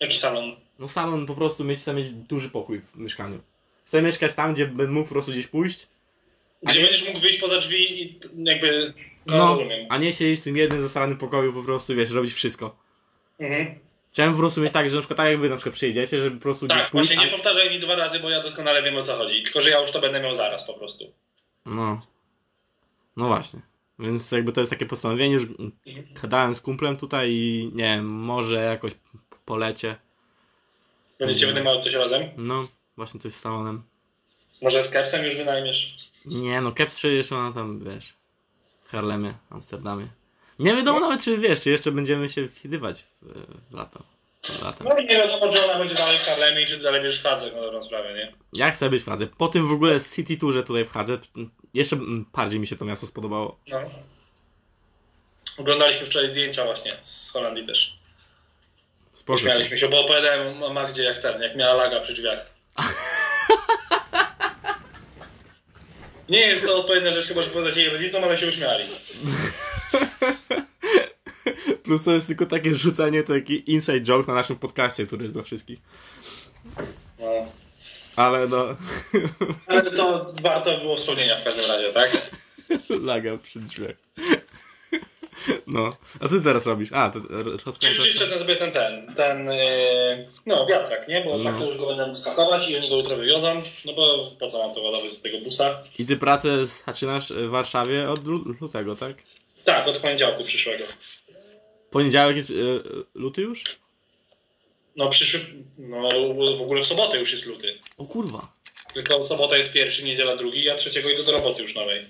Jaki 0.00 0.16
salon? 0.18 0.56
No 0.78 0.88
salon 0.88 1.26
po 1.26 1.34
prostu 1.34 1.64
mieć, 1.64 1.78
chcę 1.80 1.94
mieć 1.94 2.12
duży 2.12 2.48
pokój 2.50 2.80
w 2.94 2.98
mieszkaniu. 2.98 3.40
Chcę 3.84 4.02
mieszkać 4.02 4.34
tam, 4.34 4.54
gdzie 4.54 4.66
będę 4.66 4.92
mógł 4.92 5.08
po 5.08 5.14
prostu 5.14 5.32
gdzieś 5.32 5.46
pójść, 5.46 5.86
Gdzie 6.62 6.80
będziesz 6.82 7.08
mógł 7.08 7.20
wyjść 7.20 7.40
poza 7.40 7.58
drzwi 7.58 8.02
i 8.02 8.18
jakby... 8.44 8.94
No, 9.26 9.36
no, 9.36 9.48
rozumiem. 9.48 9.86
a 9.88 9.96
nie 9.98 10.12
siedzieć 10.12 10.40
w 10.40 10.44
tym 10.44 10.56
jednym 10.56 10.82
zasranym 10.82 11.18
pokoju 11.18 11.52
po 11.52 11.62
prostu, 11.62 11.94
wiesz, 11.94 12.10
robić 12.10 12.32
wszystko. 12.32 12.76
Mhm. 13.38 13.78
Chciałem 14.12 14.32
po 14.32 14.38
prostu 14.38 14.60
mieć 14.60 14.72
tak, 14.72 14.90
że 14.90 14.96
na 14.96 15.02
przykład 15.02 15.16
tak 15.16 15.28
jak 15.28 15.40
wy 15.40 15.48
na 15.48 15.56
przykład 15.56 15.74
przyjdziecie, 15.74 16.22
żeby 16.22 16.36
po 16.36 16.42
prostu 16.42 16.66
gdzieś 16.66 16.78
Tak, 16.78 16.90
pójść, 16.90 17.08
właśnie 17.08 17.24
nie 17.24 17.32
powtarzaj 17.32 17.70
mi 17.70 17.78
dwa 17.78 17.96
razy, 17.96 18.20
bo 18.20 18.30
ja 18.30 18.42
doskonale 18.42 18.82
wiem 18.82 18.96
o 18.96 19.02
co 19.02 19.16
chodzi. 19.16 19.42
Tylko, 19.42 19.62
że 19.62 19.70
ja 19.70 19.80
już 19.80 19.90
to 19.90 20.00
będę 20.00 20.20
miał 20.20 20.34
zaraz 20.34 20.66
po 20.66 20.74
prostu. 20.74 21.12
No. 21.66 22.00
No 23.16 23.26
właśnie. 23.26 23.60
Więc 23.98 24.32
jakby 24.32 24.52
to 24.52 24.60
jest 24.60 24.70
takie 24.70 24.86
postanowienie, 24.86 25.34
już 25.34 25.46
gadałem 26.22 26.54
z 26.54 26.60
kumplem 26.60 26.96
tutaj 26.96 27.30
i 27.30 27.70
nie 27.74 27.84
wiem, 27.84 28.06
może 28.06 28.56
jakoś 28.56 28.92
polecie. 29.44 29.96
Będziecie 31.18 31.46
wynajmować 31.46 31.84
coś 31.84 31.94
razem? 31.94 32.22
No, 32.36 32.68
właśnie 32.96 33.20
coś 33.20 33.32
z 33.32 33.40
salonem. 33.40 33.82
Może 34.62 34.82
z 34.82 34.90
Kepsem 34.90 35.24
już 35.24 35.36
wynajmiesz? 35.36 35.96
Nie 36.26 36.60
no, 36.60 36.72
Caps 36.72 37.02
jeszcze 37.02 37.34
ma 37.34 37.52
tam, 37.52 37.84
wiesz, 37.84 38.14
w 38.82 38.90
Harlemie, 38.90 39.34
Amsterdamie. 39.50 40.08
Nie 40.60 40.76
wiadomo 40.76 41.00
nawet, 41.00 41.24
czy 41.24 41.38
wiesz, 41.38 41.60
czy 41.60 41.70
jeszcze 41.70 41.92
będziemy 41.92 42.28
się 42.28 42.48
widywać 42.48 43.04
w, 43.22 43.74
lato. 43.74 44.02
Latem. 44.64 44.86
No 44.90 44.98
i 44.98 45.06
nie 45.06 45.16
wiadomo, 45.16 45.52
czy 45.52 45.64
ona 45.64 45.78
będzie 45.78 45.94
dalej 45.94 46.18
w 46.18 46.22
Harlemie, 46.22 46.66
czy 46.66 46.76
dalej 46.76 47.00
będziesz 47.02 47.20
w 47.20 47.22
Hadze, 47.22 47.52
na 47.52 47.60
dobrą 47.60 47.82
sprawę, 47.82 48.14
nie? 48.14 48.32
Ja 48.52 48.70
chcę 48.70 48.90
być 48.90 49.02
w 49.02 49.06
Hadze. 49.06 49.26
Po 49.26 49.48
tym 49.48 49.68
w 49.68 49.72
ogóle 49.72 50.00
City 50.14 50.36
Tourze 50.36 50.62
tutaj 50.62 50.84
w 50.84 50.90
Hadze, 50.90 51.18
jeszcze 51.74 51.98
bardziej 52.32 52.60
mi 52.60 52.66
się 52.66 52.76
to 52.76 52.84
miasto 52.84 53.06
spodobało. 53.06 53.60
No. 53.68 53.78
Oglądaliśmy 55.58 56.06
wczoraj 56.06 56.28
zdjęcia 56.28 56.64
właśnie 56.64 56.96
z 57.00 57.32
Holandii 57.32 57.66
też. 57.66 57.96
Spoko. 59.12 59.40
Śmialiśmy 59.40 59.78
się, 59.78 59.88
bo 59.88 60.00
opowiadałem 60.00 60.62
o 60.62 60.72
Magdzie 60.72 61.02
jak 61.02 61.18
ten, 61.18 61.42
jak 61.42 61.56
miała 61.56 61.74
laga 61.74 62.00
przy 62.00 62.12
drzwiach. 62.12 62.46
Nie 66.28 66.40
jest 66.40 66.66
to 66.66 66.76
odpowiednia 66.76 67.10
rzecz, 67.10 67.28
chyba 67.28 67.42
że 67.42 67.50
powiedzieć 67.50 67.76
jej 67.76 67.90
rodzicom, 67.90 68.24
ale 68.24 68.38
się 68.38 68.48
uśmiali. 68.48 68.84
Plus 71.84 72.04
to 72.04 72.12
jest 72.12 72.26
tylko 72.26 72.46
takie 72.46 72.74
rzucanie, 72.74 73.22
taki 73.22 73.72
inside 73.72 74.00
joke 74.00 74.28
na 74.28 74.34
naszym 74.34 74.56
podcaście, 74.56 75.06
który 75.06 75.22
jest 75.22 75.34
dla 75.34 75.42
wszystkich. 75.42 75.78
No. 77.20 77.26
Ale 78.16 78.48
no, 78.48 78.66
Ale 79.66 79.82
to 79.82 80.32
warto 80.42 80.78
było 80.78 80.96
wspomnienia 80.96 81.36
w 81.36 81.44
każdym 81.44 81.64
razie, 81.70 81.92
tak? 81.92 82.10
laga 83.10 83.38
przy 83.38 83.58
drzwiach. 83.60 83.96
No, 85.66 85.92
a 86.20 86.28
co 86.28 86.34
ty 86.34 86.40
teraz 86.42 86.66
robisz? 86.66 86.88
A, 86.92 87.10
to 87.10 87.20
Czyli 87.20 87.58
rozkręcasz? 87.66 88.06
jeszcze 88.06 88.26
ten 88.26 88.38
sobie 88.38 88.56
ten, 88.56 88.72
ten, 88.72 89.14
ten, 89.14 89.46
yy, 89.46 90.28
no 90.46 90.66
wiatrak, 90.66 91.08
nie? 91.08 91.20
Bo 91.24 91.38
No. 91.38 91.44
tak 91.44 91.58
to 91.58 91.66
już 91.66 91.78
go 91.78 91.86
będę 91.86 92.16
skakować 92.16 92.70
i 92.70 92.76
oni 92.76 92.88
go 92.88 92.96
jutro 92.96 93.16
wywiozą, 93.16 93.62
no 93.86 93.92
bo 93.92 94.30
po 94.40 94.48
co 94.48 94.58
mam 94.66 94.74
to 94.74 94.80
ładować 94.82 95.12
z 95.12 95.20
tego 95.22 95.38
busa? 95.38 95.78
I 95.98 96.06
ty 96.06 96.16
pracę 96.16 96.48
zaczynasz 96.86 97.32
w 97.32 97.48
Warszawie 97.48 98.08
od 98.10 98.26
lu- 98.26 98.54
lutego, 98.60 98.96
tak? 98.96 99.16
Tak, 99.64 99.88
od 99.88 99.98
poniedziałku 99.98 100.44
przyszłego. 100.44 100.84
Poniedziałek 101.90 102.36
jest 102.36 102.50
y, 102.50 102.82
luty 103.14 103.42
już? 103.42 103.64
No 104.96 105.08
przyszły, 105.08 105.40
no 105.78 106.08
w 106.56 106.62
ogóle 106.62 106.82
w 106.82 106.86
sobotę 106.86 107.18
już 107.18 107.32
jest 107.32 107.46
luty. 107.46 107.78
O 107.98 108.04
kurwa. 108.04 108.52
Tylko 108.94 109.22
sobota 109.22 109.56
jest 109.56 109.72
pierwszy, 109.72 110.04
niedziela 110.04 110.36
drugi, 110.36 110.64
ja 110.64 110.74
trzeciego 110.74 111.10
idę 111.10 111.24
do 111.24 111.32
roboty 111.32 111.62
już 111.62 111.74
nowej. 111.74 112.00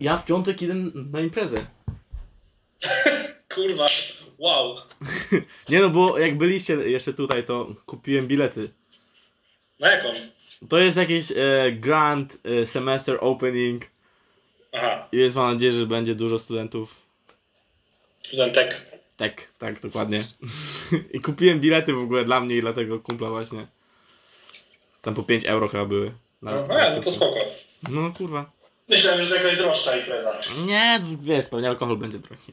Ja 0.00 0.16
w 0.16 0.24
piątek 0.24 0.62
idę 0.62 0.74
na 0.94 1.20
imprezę. 1.20 1.66
Kurwa, 3.54 3.86
wow. 4.38 4.76
Nie 5.68 5.80
no, 5.80 5.90
bo 5.90 6.18
jak 6.18 6.38
byliście 6.38 6.74
jeszcze 6.74 7.12
tutaj, 7.12 7.44
to 7.44 7.74
kupiłem 7.86 8.26
bilety. 8.26 8.70
Na 9.80 9.90
jaką? 9.90 10.08
To 10.68 10.78
jest 10.78 10.96
jakiś 10.96 11.32
e, 11.32 11.72
Grand 11.72 12.42
e, 12.44 12.66
Semester 12.66 13.18
Opening, 13.20 13.84
Aha, 14.76 15.08
więc 15.12 15.34
mam 15.34 15.52
nadzieję, 15.54 15.72
że 15.72 15.86
będzie 15.86 16.14
dużo 16.14 16.38
studentów. 16.38 16.94
studentek. 18.18 18.86
Tak, 19.16 19.48
tak, 19.58 19.80
dokładnie. 19.80 20.24
I 21.14 21.20
kupiłem 21.20 21.60
bilety 21.60 21.92
w 21.92 21.98
ogóle 21.98 22.24
dla 22.24 22.40
mnie 22.40 22.56
i 22.56 22.60
dla 22.60 22.72
tego 22.72 23.00
kumpla 23.00 23.30
właśnie. 23.30 23.66
Tam 25.02 25.14
po 25.14 25.22
5 25.22 25.44
euro 25.44 25.68
chyba 25.68 25.84
były. 25.84 26.12
Na- 26.42 26.52
No, 26.52 26.66
na 26.66 26.94
no 26.94 27.00
to 27.02 27.12
spoko. 27.12 27.38
No 27.90 28.10
kurwa. 28.12 28.50
Myślałem, 28.88 29.24
że 29.24 29.30
to 29.30 29.36
jakaś 29.36 29.56
droższa 29.58 29.96
impreza. 29.96 30.40
Nie, 30.66 31.02
wiesz, 31.22 31.46
pewnie 31.46 31.68
alkohol 31.68 31.96
będzie 31.96 32.18
trochę. 32.18 32.42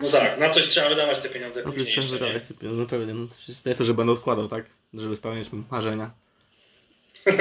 No 0.00 0.08
tak, 0.10 0.38
na 0.38 0.50
coś 0.50 0.68
trzeba 0.68 0.88
wydawać 0.88 1.20
te 1.20 1.28
pieniądze 1.28 1.60
No 1.60 1.64
to 1.64 1.70
później 1.76 1.86
trzeba 1.86 2.02
jeszcze, 2.02 2.14
nie? 2.14 2.20
wydawać 2.20 2.48
te 2.48 2.54
pieniądze, 2.54 2.82
no 2.82 2.88
pewnie. 2.88 3.14
No, 3.14 3.26
nie 3.66 3.74
to, 3.74 3.84
że 3.84 3.94
będę 3.94 4.12
odkładał, 4.12 4.48
tak? 4.48 4.66
Żeby 4.94 5.16
spełniać 5.16 5.48
marzenia. 5.70 6.10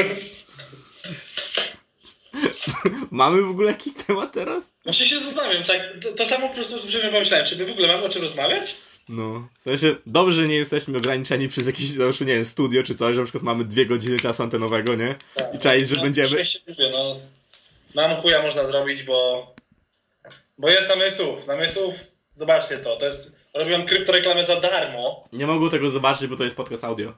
Mamy 3.12 3.42
w 3.42 3.50
ogóle 3.50 3.72
jakiś 3.72 3.94
temat 3.94 4.34
teraz? 4.34 4.74
Właśnie 4.84 5.06
się 5.06 5.20
zastanawiam, 5.20 5.64
tak, 5.64 5.94
to, 6.04 6.12
to 6.12 6.26
samo 6.26 6.50
po 6.50 6.56
prostu 6.56 6.80
sobie 6.80 7.12
pomyślałem, 7.12 7.46
czy 7.46 7.58
my 7.58 7.66
w 7.66 7.72
ogóle 7.72 7.88
mamy 7.88 8.04
o 8.04 8.10
czym 8.10 8.22
rozmawiać? 8.22 8.76
No, 9.10 9.48
w 9.58 9.62
sensie, 9.62 9.96
dobrze, 10.06 10.42
że 10.42 10.48
nie 10.48 10.56
jesteśmy 10.56 10.98
ograniczeni 10.98 11.50
przez 11.50 11.68
jakieś, 11.68 11.86
załóżmy, 11.86 12.26
nie 12.26 12.36
wiem, 12.36 12.46
studio 12.46 12.84
czy 12.84 12.96
coś, 12.96 13.16
że 13.16 13.22
na 13.22 13.26
przykład 13.26 13.44
mamy 13.44 13.66
dwie 13.66 13.86
godziny 13.86 14.20
czasu 14.20 14.44
antenowego, 14.44 14.96
nie? 14.96 15.16
I 15.54 15.60
czaić, 15.60 15.88
że 15.88 15.96
no, 15.96 16.02
będziemy... 16.02 16.28
Szczęście 16.28 16.60
mówię, 16.68 16.90
no, 16.92 17.16
nam 17.96 18.16
chuja 18.16 18.44
można 18.44 18.66
zrobić, 18.66 19.04
bo, 19.04 19.48
bo 20.58 20.70
jest 20.70 20.90
namysłów, 20.90 21.48
namysłów, 21.48 21.96
zobaczcie 22.34 22.78
to, 22.78 22.98
to 22.98 23.06
jest, 23.06 23.40
robią 23.54 23.86
kryptoreklamę 23.86 24.46
za 24.46 24.60
darmo, 24.60 25.28
Nie 25.34 25.48
mogą 25.48 25.70
tego 25.70 25.90
zobaczyć, 25.90 26.28
bo 26.28 26.36
to 26.36 26.44
jest 26.44 26.56
podcast 26.56 26.84
audio. 26.84 27.14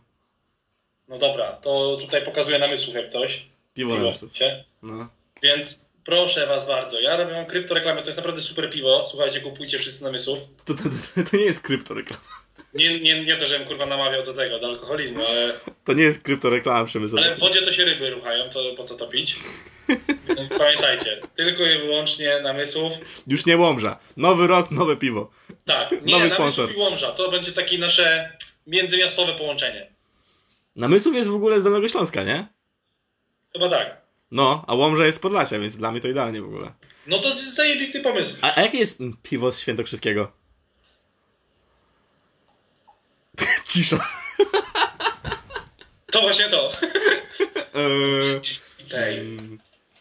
no 1.08 1.18
dobra, 1.18 1.52
to 1.52 1.98
tutaj 2.02 2.26
pokazuję 2.26 2.60
namysłów 2.60 2.96
jak 2.96 3.08
coś, 3.08 3.46
Piwo 3.74 3.96
piwo, 3.96 4.06
na 4.06 4.12
wiecie? 4.12 4.66
No. 4.84 5.08
Więc 5.44 5.92
proszę 6.06 6.48
was 6.48 6.68
bardzo, 6.68 7.00
ja 7.02 7.18
robię 7.18 7.46
kryptoreklamę, 7.50 8.02
to 8.02 8.08
jest 8.08 8.18
naprawdę 8.18 8.42
super 8.42 8.70
piwo, 8.70 9.06
słuchajcie, 9.08 9.42
kupujcie 9.42 9.80
wszyscy 9.80 10.04
namysłów, 10.04 10.40
To, 10.66 10.74
to, 10.74 10.84
to, 10.84 11.30
to 11.32 11.38
nie 11.38 11.44
jest 11.46 11.60
kryptoreklama. 11.60 12.24
nie, 12.74 13.00
nie, 13.00 13.24
nie 13.26 13.36
to, 13.36 13.46
żebym 13.46 13.68
kurwa 13.68 13.86
namawiał 13.86 14.26
do 14.26 14.34
tego, 14.34 14.60
do 14.60 14.68
alkoholizmu, 14.68 15.26
ale 15.30 15.54
To 15.86 15.94
nie 15.94 16.04
jest 16.04 16.20
kryptoreklama 16.22 16.86
przemysłowa. 16.86 17.26
Ale 17.26 17.36
w 17.36 17.40
wodzie 17.40 17.62
to 17.62 17.72
się 17.74 17.86
ryby 17.86 18.10
ruchają, 18.10 18.50
to 18.50 18.74
po 18.78 18.84
co 18.84 18.96
to 18.96 19.08
pić? 19.08 19.36
Więc 20.38 20.58
pamiętajcie, 20.58 21.22
tylko 21.36 21.64
i 21.66 21.78
wyłącznie 21.78 22.40
namysłów. 22.40 22.94
Już 23.28 23.46
nie 23.46 23.58
Łomża. 23.58 24.00
Nowy 24.18 24.48
rok, 24.48 24.72
nowe 24.72 24.98
piwo. 24.98 25.32
Tak, 25.66 25.92
nie, 26.06 26.14
Nowy 26.18 26.30
sponsor. 26.32 26.72
i 26.72 26.78
Łomża. 26.78 27.12
To 27.12 27.32
będzie 27.32 27.52
takie 27.52 27.78
nasze 27.78 28.38
międzymiastowe 28.68 29.34
połączenie. 29.34 29.92
Namysłów 30.76 31.16
jest 31.16 31.30
w 31.30 31.36
ogóle 31.36 31.60
z 31.60 31.64
Dolnego 31.64 31.88
Śląska, 31.90 32.24
nie? 32.24 32.48
Chyba 33.54 33.70
tak. 33.70 34.02
No, 34.32 34.64
a 34.68 34.74
Łomża 34.74 35.06
jest 35.06 35.18
z 35.18 35.22
Podlasia, 35.22 35.60
więc 35.60 35.76
dla 35.76 35.92
mnie 35.92 36.02
to 36.02 36.08
idealnie 36.08 36.42
w 36.42 36.46
ogóle. 36.46 36.74
No 37.08 37.20
to 37.20 37.30
jest 37.30 37.56
zajebisty 37.56 38.02
pomysł. 38.02 38.38
A, 38.42 38.56
a 38.56 38.62
jakie 38.62 38.78
jest 38.78 39.00
piwo 39.24 39.52
z 39.52 39.60
Świętokrzyskiego? 39.60 40.32
Cisza. 43.74 44.08
To 46.12 46.22
właśnie 46.22 46.50
to. 46.50 46.72
Eee, 47.76 48.42
Tej. 48.90 49.38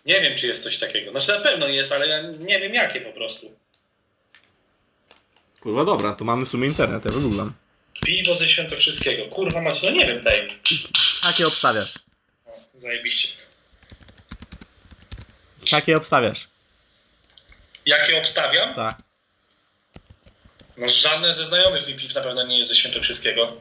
Nie 0.07 0.21
wiem, 0.21 0.37
czy 0.39 0.47
jest 0.47 0.63
coś 0.65 0.79
takiego. 0.79 1.11
Znaczy 1.11 1.33
na 1.33 1.41
pewno 1.41 1.69
jest, 1.69 1.93
ale 1.93 2.09
ja 2.09 2.23
nie 2.23 2.61
wiem 2.61 2.75
jakie 2.75 3.01
po 3.01 3.13
prostu. 3.13 3.53
kurwa, 5.61 5.85
dobra, 5.85 6.13
to 6.13 6.25
mamy 6.25 6.45
w 6.47 6.49
sumie 6.49 6.69
internet, 6.69 7.05
ja 7.05 7.11
wygooglam. 7.11 7.53
Piwo 8.05 8.35
ze 8.35 8.49
Świętokrzyskiego. 8.49 9.29
Kurwa 9.29 9.61
mać, 9.61 9.83
no 9.83 9.91
nie 9.91 10.07
wiem 10.07 10.21
tej. 10.23 10.49
Jakie 11.25 11.47
obstawiasz? 11.47 11.95
O, 12.47 12.53
Zajebiście. 12.81 13.29
Jakie 15.73 15.97
obstawiasz? 15.97 16.49
Jakie 17.87 18.19
obstawiam? 18.19 18.75
Tak. 18.75 18.99
No 20.77 20.89
żadne 20.89 21.35
ze 21.35 21.45
znajomych 21.45 21.89
mi 21.89 21.95
piw 21.95 22.15
na 22.15 22.21
pewno 22.21 22.47
nie 22.47 22.59
jest 22.59 22.71
ze 22.71 22.77
Świętokrzyskiego. 22.77 23.61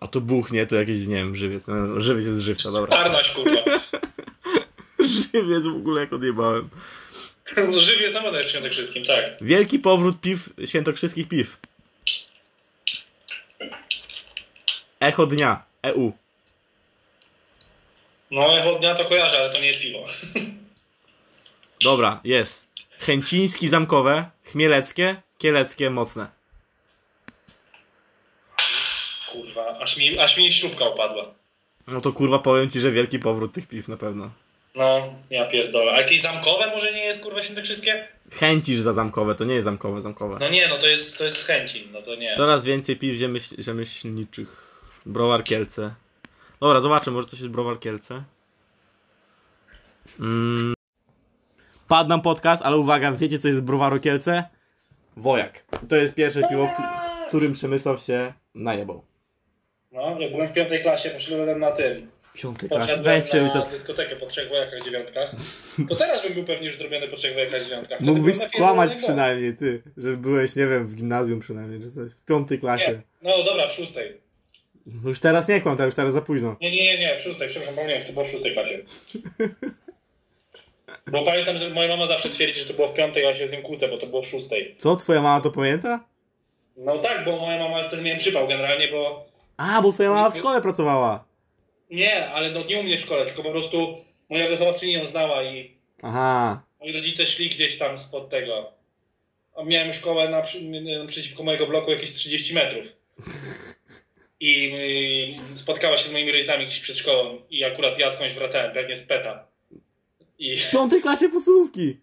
A 0.00 0.06
to 0.06 0.20
buchnie, 0.20 0.66
to 0.66 0.76
jakiś, 0.76 1.06
nie 1.06 1.14
wiem, 1.16 1.36
żywiec. 1.36 1.66
No, 1.66 2.00
żywiec 2.00 2.26
jest 2.26 2.40
żywca, 2.40 2.72
dobra. 2.72 2.96
Czarność, 2.96 3.30
kurwa. 3.30 3.60
Żywiec 5.32 5.62
w 5.64 5.76
ogóle 5.76 6.00
jak 6.00 6.12
odjebałem. 6.12 6.70
Żywiec 7.76 8.14
na 8.14 8.22
pewno 8.22 8.38
jest 8.38 8.50
Świętokrzyskim, 8.50 9.04
tak. 9.04 9.24
Wielki 9.40 9.78
powrót 9.78 10.20
piw, 10.20 10.50
świętokrzyskich 10.66 11.28
piw. 11.28 11.56
Echo 15.00 15.26
dnia, 15.26 15.64
EU. 15.82 16.12
No, 18.30 18.58
echo 18.58 18.74
dnia 18.78 18.94
to 18.94 19.04
kojarzę, 19.04 19.38
ale 19.38 19.50
to 19.50 19.60
nie 19.60 19.66
jest 19.66 19.80
piwo. 19.80 20.06
Dobra, 21.80 22.20
jest. 22.24 22.66
Chęciński 22.98 23.68
zamkowe, 23.68 24.30
chmieleckie, 24.44 25.22
kieleckie 25.38 25.90
mocne. 25.90 26.26
Kurwa, 29.32 29.78
aż 29.78 29.96
mi, 29.96 30.18
aż 30.18 30.38
mi 30.38 30.52
śrubka 30.52 30.88
upadła. 30.88 31.34
No 31.86 32.00
to 32.00 32.12
kurwa 32.12 32.38
powiem 32.38 32.70
ci, 32.70 32.80
że 32.80 32.90
wielki 32.92 33.18
powrót 33.18 33.52
tych 33.52 33.68
piw 33.68 33.88
na 33.88 33.96
pewno. 33.96 34.30
No, 34.74 35.14
ja 35.30 35.46
pierdolę. 35.46 35.92
A 35.92 35.96
jakieś 35.96 36.20
zamkowe 36.20 36.66
może 36.70 36.92
nie 36.92 37.04
jest, 37.04 37.22
kurwa, 37.22 37.42
Świętokrzyskie? 37.42 38.08
Chęcisz 38.30 38.80
za 38.80 38.92
zamkowe, 38.92 39.34
to 39.34 39.44
nie 39.44 39.54
jest 39.54 39.64
zamkowe, 39.64 40.00
zamkowe. 40.00 40.36
No 40.40 40.48
nie, 40.48 40.68
no 40.68 40.78
to 40.78 40.86
jest, 40.86 41.18
to 41.18 41.24
jest 41.24 41.46
chęcin, 41.46 41.92
no 41.92 42.02
to 42.02 42.14
nie. 42.14 42.36
Coraz 42.36 42.64
więcej 42.64 42.96
piw 42.96 43.16
ziemyśl, 43.16 43.62
rzemieślniczych. 43.62 44.48
Browar 45.06 45.44
Kielce. 45.44 45.94
Dobra, 46.60 46.80
zobaczę, 46.80 47.10
może 47.10 47.28
coś 47.28 47.40
jest 47.40 47.52
Browar 47.52 47.80
Kielce. 47.80 48.24
Mm. 50.20 50.75
Padł 51.88 52.08
nam 52.08 52.22
podcast, 52.22 52.62
ale 52.62 52.76
uwaga, 52.76 53.12
wiecie 53.12 53.38
co 53.38 53.48
jest 53.48 53.62
Browaru 53.62 54.00
Kielce? 54.00 54.44
Wojak. 55.16 55.64
To 55.88 55.96
jest 55.96 56.14
pierwsze 56.14 56.40
piwo, 56.48 56.68
którym 57.28 57.52
Przemysław 57.52 58.00
się 58.00 58.32
najebał. 58.54 59.02
No, 59.92 60.20
jak 60.20 60.30
byłem 60.30 60.48
w 60.48 60.52
piątej 60.52 60.82
klasie, 60.82 61.10
poszedłem 61.10 61.58
na 61.58 61.72
tym. 61.72 62.10
W 62.22 62.40
piątej 62.40 62.68
klasie. 62.68 62.96
Weź 63.02 63.32
na 63.32 63.66
dyskotekę 63.66 64.16
po 64.16 64.26
trzech 64.26 64.48
wojakach 64.48 64.82
dziewiątkach. 64.84 65.34
To 65.88 65.96
teraz 65.96 66.22
bym 66.22 66.34
był 66.34 66.44
pewnie 66.44 66.66
już 66.66 66.78
zrobiony 66.78 67.08
po 67.08 67.16
trzech 67.16 67.34
wojakach 67.34 67.64
dziewiątkach. 67.64 67.98
Wtedy 67.98 68.10
Mógłbyś 68.10 68.36
skłamać 68.36 68.94
przynajmniej, 68.94 69.56
ty. 69.56 69.82
Że 69.96 70.16
byłeś, 70.16 70.56
nie 70.56 70.66
wiem, 70.66 70.88
w 70.88 70.94
gimnazjum 70.94 71.40
przynajmniej, 71.40 71.80
czy 71.80 71.90
coś. 71.90 72.10
W 72.10 72.24
piątej 72.24 72.58
klasie. 72.58 73.02
Nie, 73.22 73.36
no 73.36 73.44
dobra, 73.44 73.68
w 73.68 73.72
szóstej. 73.72 74.20
Już 75.04 75.20
teraz 75.20 75.48
nie 75.48 75.60
kłam, 75.60 75.76
teraz 75.76 75.90
już 75.90 75.94
teraz 75.94 76.12
za 76.12 76.22
późno. 76.22 76.56
Nie, 76.60 76.70
nie, 76.70 76.84
nie, 76.84 76.98
nie, 76.98 77.18
w 77.18 77.20
szóstej, 77.20 77.48
przepraszam, 77.48 77.74
pomyliłem, 77.74 78.04
to 78.04 78.12
było 78.12 78.24
w 78.24 78.28
szóstej 78.28 78.52
klasie. 78.52 78.78
Bo 81.06 81.22
pamiętam, 81.24 81.58
że 81.58 81.70
moja 81.70 81.88
mama 81.88 82.06
zawsze 82.06 82.30
twierdzi, 82.30 82.60
że 82.60 82.66
to 82.66 82.74
było 82.74 82.88
w 82.88 82.94
piątej, 82.94 83.26
a 83.26 83.30
ja 83.30 83.36
się 83.36 83.48
z 83.48 83.52
nim 83.52 83.62
kłócę, 83.62 83.88
bo 83.88 83.96
to 83.96 84.06
było 84.06 84.22
w 84.22 84.26
szóstej. 84.26 84.74
Co, 84.78 84.96
twoja 84.96 85.22
mama 85.22 85.40
to 85.40 85.50
pamięta? 85.50 86.04
No 86.76 86.98
tak, 86.98 87.24
bo 87.24 87.36
moja 87.36 87.58
mama 87.58 87.84
wtedy 87.84 88.02
miałem 88.02 88.18
przypał 88.20 88.48
generalnie, 88.48 88.88
bo 88.88 89.26
A, 89.56 89.82
bo 89.82 89.92
twoja 89.92 90.10
mama 90.10 90.30
w 90.30 90.38
szkole 90.38 90.62
pracowała. 90.62 91.24
nie, 91.90 92.30
ale 92.30 92.50
no 92.50 92.64
nie 92.64 92.78
u 92.78 92.82
mnie 92.82 92.96
w 92.98 93.00
szkole, 93.00 93.24
tylko 93.24 93.42
po 93.42 93.50
prostu 93.50 94.04
moja 94.30 94.48
wychowawczyni 94.48 94.92
ją 94.92 95.06
znała 95.06 95.42
i 95.42 95.76
Aha. 96.02 96.62
moi 96.80 96.92
rodzice 96.92 97.26
szli 97.26 97.48
gdzieś 97.48 97.78
tam 97.78 97.98
spod 97.98 98.28
tego. 98.28 98.72
Miałem 99.64 99.92
szkołę 99.92 100.28
naprzy- 100.28 100.62
naprzeciwko 101.00 101.42
mojego 101.42 101.66
bloku 101.66 101.90
jakieś 101.90 102.12
30 102.12 102.54
metrów. 102.54 102.86
I 104.40 104.72
y, 105.52 105.56
spotkała 105.56 105.96
się 105.98 106.08
z 106.08 106.12
moimi 106.12 106.32
rodzicami 106.32 106.64
gdzieś 106.64 106.80
przed 106.80 106.98
szkołą 106.98 107.38
i 107.50 107.64
akurat 107.64 107.98
ja 107.98 108.10
skądś 108.10 108.34
wracałem, 108.34 108.72
pewnie 108.72 108.96
z 108.96 109.06
PETA. 109.06 109.46
I 110.38 110.56
W 110.56 110.70
piątej 110.70 111.02
klasie 111.02 111.28
posłówki. 111.28 112.00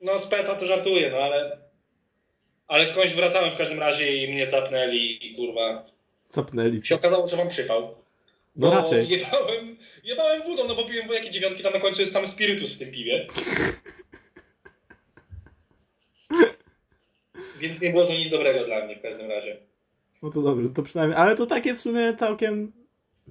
no 0.00 0.18
z 0.18 0.26
PETA 0.26 0.54
to 0.56 0.66
żartuję, 0.66 1.10
no 1.10 1.16
ale 1.18 1.58
ale 2.68 2.86
skądś 2.86 3.14
wracałem 3.14 3.50
w 3.54 3.56
każdym 3.56 3.80
razie 3.80 4.24
i 4.24 4.32
mnie 4.32 4.46
tapnęli 4.46 5.18
i 5.26 5.34
kurwa. 5.36 5.84
Capnęli. 6.34 6.80
Się 6.84 6.94
okazało, 6.94 7.26
że 7.26 7.36
mam 7.36 7.48
przypał. 7.48 7.94
No 8.56 8.70
raczej. 8.70 9.08
Jebałem, 9.08 9.76
jebałem 10.04 10.42
wodą, 10.42 10.68
no 10.68 10.74
bo 10.74 10.84
piłem 10.84 11.08
jakie 11.08 11.30
dziewiątki, 11.30 11.62
tam 11.62 11.72
na 11.72 11.80
końcu 11.80 12.00
jest 12.00 12.12
sam 12.12 12.26
spirytus 12.26 12.72
w 12.74 12.78
tym 12.78 12.92
piwie. 12.92 13.26
Więc 17.60 17.80
nie 17.82 17.90
było 17.90 18.04
to 18.04 18.12
nic 18.12 18.30
dobrego 18.30 18.64
dla 18.64 18.84
mnie 18.84 18.96
w 18.96 19.02
każdym 19.02 19.30
razie. 19.30 19.56
No 20.22 20.30
to 20.30 20.42
dobrze, 20.42 20.70
to 20.70 20.82
przynajmniej. 20.82 21.18
Ale 21.18 21.36
to 21.36 21.46
takie 21.46 21.74
w 21.74 21.80
sumie 21.80 22.14
całkiem 22.18 22.72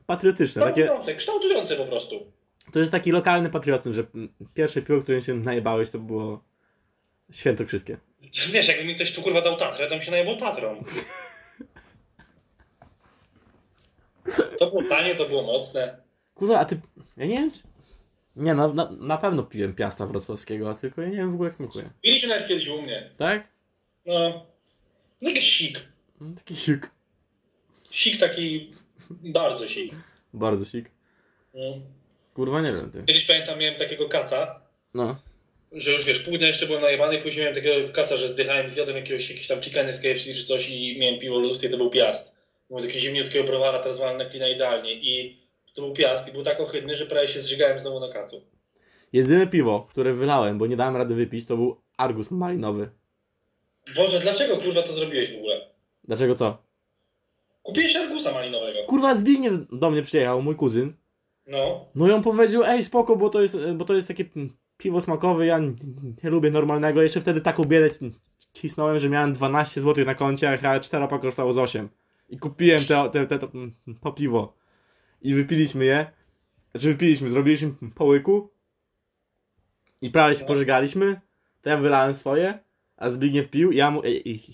patriotyczne. 0.05 0.61
Takie, 0.61 0.81
Kształtujące, 0.81 1.15
kształtujące 1.15 1.75
po 1.75 1.85
prostu. 1.85 2.31
To 2.75 2.79
jest 2.79 2.91
taki 2.91 3.11
lokalny 3.11 3.49
patriotyzm, 3.49 3.93
że 3.95 4.05
pierwsze 4.53 4.81
piwo, 4.81 5.01
którym 5.01 5.21
się 5.21 5.33
najebałeś, 5.33 5.89
to 5.89 5.99
było 5.99 6.43
świętokrzyskie. 7.31 7.97
Wiesz, 8.51 8.67
jakby 8.67 8.85
mi 8.85 8.95
ktoś 8.95 9.13
tu 9.13 9.21
kurwa 9.21 9.41
dał 9.41 9.57
Tatrę, 9.57 9.87
to 9.87 9.95
mi 9.95 10.01
się 10.01 10.11
najebał 10.11 10.37
Tatrą. 10.37 10.83
To 14.59 14.67
było 14.67 14.83
tanie, 14.89 15.15
to 15.15 15.25
było 15.25 15.43
mocne. 15.43 15.97
Kurwa, 16.33 16.59
a 16.59 16.65
ty. 16.65 16.79
Ja 17.17 17.25
nie 17.25 17.37
wiem. 17.37 17.51
Czy... 17.51 17.59
Nie, 18.35 18.53
no, 18.53 18.73
na, 18.73 18.91
na 18.91 19.17
pewno 19.17 19.43
piłem 19.43 19.75
piasta 19.75 20.05
wrocławskiego, 20.05 20.69
a 20.69 20.73
tylko 20.73 21.01
ja 21.01 21.09
nie 21.09 21.17
wiem 21.17 21.31
w 21.31 21.33
ogóle 21.33 21.47
jak 21.47 21.57
smakuje. 21.57 21.89
Mieliśmy 22.03 22.29
nawet 22.29 22.47
kiedyś 22.47 22.67
u 22.67 22.81
mnie. 22.81 23.09
Tak? 23.17 23.47
No. 24.05 24.45
No 25.21 25.29
jakiś 25.29 25.57
sik. 25.57 25.87
No, 26.21 26.35
taki 26.35 26.55
siuk. 26.55 26.89
Sik 27.91 28.19
taki 28.19 28.73
bardzo 29.09 29.67
sik. 29.67 29.93
Bardzo 30.33 30.65
sik. 30.65 30.91
No. 31.53 31.81
Kurwa, 32.35 32.61
nie 32.61 32.71
wiem 32.73 32.91
ty. 32.91 33.03
Kiedyś 33.05 33.25
pamiętam, 33.25 33.59
miałem 33.59 33.75
takiego 33.79 34.09
kaca, 34.09 34.59
No. 34.93 35.15
że 35.71 35.91
już 35.91 36.05
wiesz, 36.05 36.19
pół 36.19 36.37
dnia 36.37 36.47
jeszcze 36.47 36.65
byłem 36.67 36.81
najebany 36.81 37.15
i 37.15 37.21
później 37.21 37.41
miałem 37.41 37.55
takiego 37.55 37.93
kasa, 37.93 38.17
że 38.17 38.29
zdychałem, 38.29 38.71
zjadłem 38.71 38.97
jakiegoś, 38.97 39.29
jakieś 39.29 39.47
tam 39.47 39.61
chickeny 39.61 39.93
z 39.93 40.01
KFC 40.01 40.33
czy 40.33 40.45
coś 40.45 40.69
i 40.69 40.99
miałem 40.99 41.19
piwo 41.19 41.39
lusty 41.39 41.67
i 41.67 41.69
to 41.69 41.77
był 41.77 41.89
piast. 41.89 42.37
Był 42.69 42.79
z 42.79 42.83
jakiegoś 42.83 43.03
zimniutkiego 43.03 43.47
browara, 43.47 43.79
teraz 43.79 43.99
walne 43.99 44.25
klina 44.25 44.47
idealnie 44.47 44.93
i 44.93 45.37
to 45.73 45.81
był 45.81 45.93
piast 45.93 46.29
i 46.29 46.31
był 46.31 46.43
tak 46.43 46.59
ohydny, 46.59 46.97
że 46.97 47.05
prawie 47.05 47.27
się 47.27 47.39
zżygałem 47.39 47.79
znowu 47.79 47.99
na 47.99 48.09
kacu. 48.09 48.45
Jedyne 49.13 49.47
piwo, 49.47 49.87
które 49.89 50.13
wylałem, 50.13 50.57
bo 50.57 50.67
nie 50.67 50.75
dałem 50.77 50.95
rady 50.97 51.15
wypić, 51.15 51.47
to 51.47 51.55
był 51.57 51.81
Argus 51.97 52.31
malinowy. 52.31 52.89
Boże, 53.95 54.19
dlaczego 54.19 54.57
kurwa 54.57 54.81
to 54.81 54.93
zrobiłeś 54.93 55.33
w 55.33 55.37
ogóle? 55.37 55.69
Dlaczego 56.03 56.35
co? 56.35 56.57
Kupiłeś 57.63 57.95
Argusa 57.95 58.31
malinowego. 58.33 58.83
Kurwa, 58.87 59.15
Zbigniew 59.15 59.53
do 59.71 59.91
mnie 59.91 60.03
przyjechał, 60.03 60.41
mój 60.41 60.55
kuzyn. 60.55 60.93
No. 61.47 61.85
No 61.95 62.07
i 62.07 62.11
on 62.11 62.23
powiedział, 62.23 62.63
ej 62.63 62.83
spoko, 62.83 63.15
bo 63.15 63.29
to 63.29 63.41
jest, 63.41 63.57
bo 63.75 63.85
to 63.85 63.93
jest 63.93 64.07
takie 64.07 64.25
piwo 64.77 65.01
smakowe, 65.01 65.45
ja 65.45 65.59
nie, 66.23 66.29
lubię 66.29 66.51
normalnego. 66.51 67.01
Jeszcze 67.01 67.21
wtedy 67.21 67.41
taką 67.41 67.65
biedę 67.65 67.89
cisnąłem, 68.53 68.99
że 68.99 69.09
miałem 69.09 69.33
12 69.33 69.81
zł 69.81 70.05
na 70.05 70.15
koncie, 70.15 70.69
a 70.69 70.79
4 70.79 71.07
kosztowało 71.07 71.53
z 71.53 71.57
8. 71.57 71.89
I 72.29 72.37
kupiłem 72.39 72.85
te, 72.85 73.09
te, 73.09 73.27
te, 73.27 73.39
to, 73.39 73.47
to 74.01 74.11
piwo. 74.11 74.53
I 75.21 75.33
wypiliśmy 75.33 75.85
je. 75.85 76.05
Znaczy 76.71 76.87
wypiliśmy, 76.87 77.29
zrobiliśmy 77.29 77.73
po 77.95 78.05
łyku. 78.05 78.49
I 80.01 80.09
prawie 80.09 80.35
się 80.35 80.45
pożegaliśmy. 80.45 81.21
To 81.61 81.69
ja 81.69 81.77
wylałem 81.77 82.15
swoje, 82.15 82.59
a 82.97 83.09
Zbigniew 83.09 83.49
pił. 83.49 83.71
Ja 83.71 83.91
mu, 83.91 84.01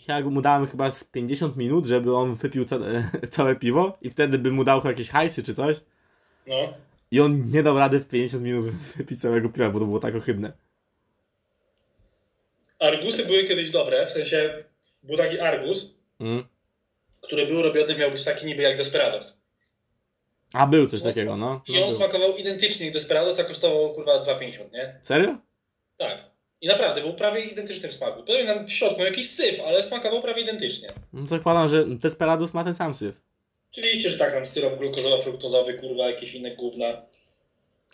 ja 0.08 0.22
mu 0.22 0.42
dałem 0.42 0.68
chyba 0.68 0.92
z 0.92 1.04
50 1.04 1.58
minut, 1.58 1.86
żeby 1.86 2.16
on 2.16 2.36
wypił 2.36 2.66
całe, 2.66 3.10
całe 3.32 3.56
piwo. 3.56 3.98
I 4.02 4.10
wtedy 4.10 4.40
by 4.40 4.52
mu 4.52 4.64
dał 4.64 4.82
jakieś 4.86 5.10
hajsy 5.10 5.44
czy 5.44 5.56
coś. 5.56 5.82
No. 6.52 6.74
I 7.12 7.20
on 7.20 7.52
nie 7.52 7.64
dał 7.64 7.80
rady 7.80 8.00
w 8.00 8.08
50 8.08 8.44
minut 8.44 8.66
wypić 8.98 9.22
całego 9.22 9.50
piwa, 9.50 9.70
bo 9.70 9.80
to 9.80 9.86
było 9.86 10.00
tak 10.00 10.16
ohydne. 10.16 10.52
Argusy 12.80 13.26
były 13.26 13.44
kiedyś 13.44 13.70
dobre, 13.70 14.08
w 14.08 14.12
sensie 14.12 14.64
był 15.04 15.18
taki 15.18 15.40
Argus, 15.40 15.94
Mm. 16.20 16.44
który 17.22 17.48
był 17.48 17.62
robiony, 17.62 17.96
miał 17.96 18.12
być 18.12 18.24
taki 18.24 18.46
niby 18.46 18.62
jak 18.64 18.78
Desperados. 18.78 19.38
A 20.54 20.68
był 20.68 20.88
coś 20.88 21.02
takiego, 21.02 21.38
no. 21.38 21.62
I 21.68 21.74
no 21.74 21.82
on 21.84 21.88
był. 21.90 21.98
smakował 21.98 22.38
identycznie 22.38 22.86
jak 22.86 22.94
Desperados, 22.94 23.40
a 23.40 23.44
kosztował 23.44 23.94
kurwa 23.94 24.12
2,50, 24.24 24.72
nie? 24.74 25.00
Serio? 25.04 25.38
Tak. 25.98 26.32
I 26.62 26.68
naprawdę 26.68 27.02
był 27.02 27.14
prawie 27.14 27.42
identyczny 27.42 27.90
w 27.90 27.94
smaku. 27.94 28.24
Pewnie 28.24 28.64
w 28.66 28.72
środku 28.72 28.98
miał 29.00 29.08
jakiś 29.08 29.30
syf, 29.30 29.60
ale 29.68 29.84
smakował 29.84 30.22
prawie 30.22 30.42
identycznie. 30.42 30.94
No 31.14 31.28
zakładam, 31.28 31.70
że 31.70 31.86
Desperados 31.86 32.54
ma 32.54 32.64
ten 32.64 32.76
sam 32.76 32.96
syf. 32.96 33.16
Oczywiście, 33.72 34.10
że 34.10 34.18
tak, 34.18 34.34
tam 34.34 34.46
syrop 34.46 34.80
glukozowo-fruktozowy, 34.80 35.80
kurwa, 35.80 36.10
jakieś 36.10 36.34
inne 36.34 36.56
gówna. 36.56 37.02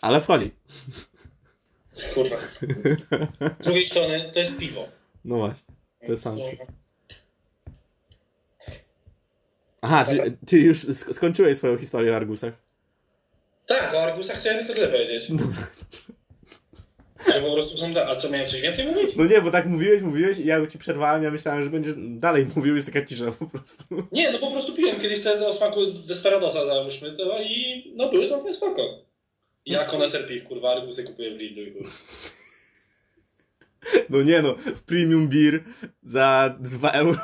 Ale 0.02 0.20
wchodzi. 0.20 0.50
Kurwa. 2.14 2.36
Z 3.58 3.64
drugiej 3.64 3.86
strony 3.86 4.30
to 4.32 4.40
jest 4.40 4.58
piwo. 4.58 4.88
No 5.24 5.36
właśnie. 5.36 5.74
To 6.00 6.06
jest 6.06 6.22
sam 6.22 6.38
no, 6.38 6.44
Aha, 9.82 10.04
czyli, 10.04 10.20
czyli 10.46 10.64
już 10.64 10.78
sk- 10.78 11.12
skończyłeś 11.12 11.58
swoją 11.58 11.78
historię 11.78 12.12
o 12.12 12.16
Argusach. 12.16 12.54
Tak, 13.66 13.94
o 13.94 14.02
Argusach 14.02 14.36
chciałem 14.38 14.58
tylko 14.58 14.74
tyle 14.74 14.88
powiedzieć. 14.88 15.28
Że 17.26 17.40
po 17.40 17.52
prostu 17.52 17.78
są... 17.78 17.86
A 18.06 18.16
co, 18.16 18.30
miałem 18.30 18.48
coś 18.48 18.60
więcej 18.60 18.86
mówić? 18.86 19.16
No 19.16 19.24
nie, 19.24 19.42
bo 19.42 19.50
tak 19.50 19.66
mówiłeś, 19.66 20.02
mówiłeś 20.02 20.38
i 20.38 20.46
ja 20.46 20.66
ci 20.66 20.78
przerwałem, 20.78 21.22
ja 21.22 21.30
myślałem, 21.30 21.62
że 21.62 21.70
będziesz 21.70 21.94
dalej 21.96 22.46
mówił, 22.56 22.74
jest 22.74 22.86
taka 22.86 23.04
cisza 23.04 23.32
po 23.32 23.46
prostu. 23.46 23.84
Nie, 24.12 24.32
to 24.32 24.38
po 24.38 24.50
prostu 24.50 24.74
piłem 24.74 25.00
kiedyś 25.00 25.22
te 25.22 25.46
o 25.46 25.52
smaku 25.52 25.80
Desperadosa, 25.86 26.66
załóżmy 26.66 27.12
to 27.12 27.42
i 27.42 27.84
no 27.96 28.08
były 28.08 28.28
całkiem 28.28 28.52
spoko. 28.52 28.82
Ja 29.66 29.84
koneser 29.84 30.28
piw, 30.28 30.44
kurwa, 30.44 30.72
Argusy 30.72 31.04
kupuję 31.04 31.30
w 31.30 31.40
Lidlu 31.40 31.62
i 31.62 31.72
kurwa. 31.72 31.90
No 34.10 34.22
nie 34.22 34.42
no, 34.42 34.54
premium 34.86 35.28
beer 35.28 35.64
za 36.02 36.56
2 36.60 36.90
euro. 36.90 37.18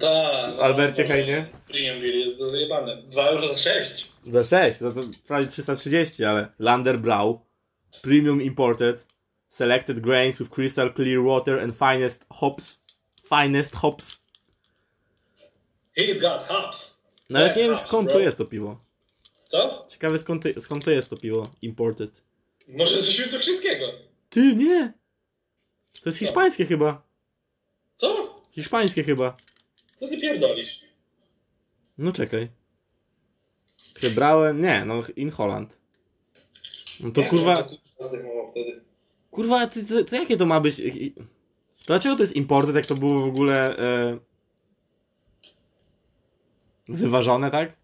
no, 0.02 0.62
Albercie 0.62 1.04
Hejnie? 1.04 1.46
Premium 1.68 2.00
Beer 2.00 2.14
jest 2.14 2.38
dojebane. 2.38 3.02
2 3.02 3.28
euro 3.28 3.46
za 3.46 3.58
6. 3.58 4.12
Za 4.26 4.42
6, 4.44 4.80
no 4.80 4.92
to 4.92 5.00
prawie 5.26 5.46
330, 5.46 6.24
ale 6.24 6.48
Lander 6.58 7.00
Brau, 7.00 7.40
premium 8.02 8.40
imported, 8.40 9.04
selected 9.48 10.00
grains 10.00 10.38
with 10.40 10.50
crystal 10.50 10.90
clear 10.92 11.22
water 11.22 11.58
and 11.62 11.76
finest 11.76 12.24
hops. 12.30 12.78
Finest 13.24 13.74
hops. 13.74 14.20
He's 15.96 16.20
got 16.20 16.42
hops. 16.48 17.00
No 17.30 17.38
ale 17.38 17.46
Yeah, 17.48 17.56
nie 17.56 17.64
wiem 17.64 17.78
skąd 17.78 18.04
bro. 18.08 18.12
to 18.12 18.20
jest 18.20 18.38
to 18.38 18.44
piwo. 18.44 18.80
Co? 19.46 19.86
Ciekawe 19.90 20.18
skąd 20.18 20.42
to, 20.42 20.60
skąd 20.60 20.84
to 20.84 20.90
jest 20.90 21.08
to 21.10 21.16
piwo 21.16 21.50
imported. 21.62 22.10
Może 22.68 22.98
ze 23.02 23.12
świętokrzyskiego. 23.12 23.86
Ty, 24.30 24.56
nie! 24.56 24.92
To 26.02 26.08
jest 26.08 26.18
hiszpańskie 26.18 26.66
chyba. 26.66 27.02
Co? 27.94 28.40
Hiszpańskie 28.50 29.04
chyba. 29.04 29.36
Co 29.94 30.08
ty 30.08 30.18
pierdolisz? 30.18 30.80
No 31.98 32.12
czekaj. 32.12 32.48
Hybrałem, 34.00 34.62
nie, 34.62 34.84
no 34.84 35.02
in 35.16 35.30
Holland. 35.30 35.76
No 37.02 37.10
to 37.10 37.20
Jak 37.20 37.30
kurwa, 37.30 37.62
to, 37.62 37.74
kurwa 37.96 38.50
wtedy? 38.50 38.80
kurwa, 39.30 39.66
ty, 39.66 39.84
ty, 39.84 40.04
to 40.04 40.16
jakie 40.16 40.36
to 40.36 40.46
ma 40.46 40.60
być? 40.60 40.76
To 40.76 41.86
dlaczego 41.86 42.16
to 42.16 42.22
jest 42.22 42.36
imported, 42.36 42.74
jak 42.74 42.86
to 42.86 42.94
było 42.94 43.20
w 43.20 43.28
ogóle 43.28 43.78
e, 43.78 44.18
wyważone, 46.88 47.50
tak? 47.50 47.80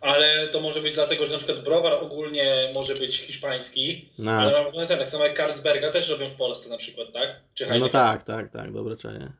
Ale 0.00 0.48
to 0.48 0.60
może 0.60 0.80
być 0.80 0.94
dlatego, 0.94 1.26
że 1.26 1.32
na 1.32 1.38
przykład 1.38 1.64
browar 1.64 1.92
ogólnie 1.92 2.70
może 2.74 2.94
być 2.94 3.20
hiszpański, 3.20 4.08
No, 4.18 4.32
ale 4.32 4.52
mam 4.52 4.62
wrażenie, 4.62 4.86
ten, 4.86 4.98
tak 4.98 5.10
samo 5.10 5.24
jak 5.24 5.36
Carlsberga 5.36 5.90
też 5.90 6.08
robią 6.08 6.30
w 6.30 6.36
Polsce 6.36 6.70
na 6.70 6.76
przykład, 6.76 7.12
tak? 7.12 7.40
Czy 7.54 7.66
no 7.78 7.88
tak, 7.88 8.22
tak, 8.22 8.50
tak, 8.52 8.72
dobra, 8.72 8.96
czaję. 8.96 9.32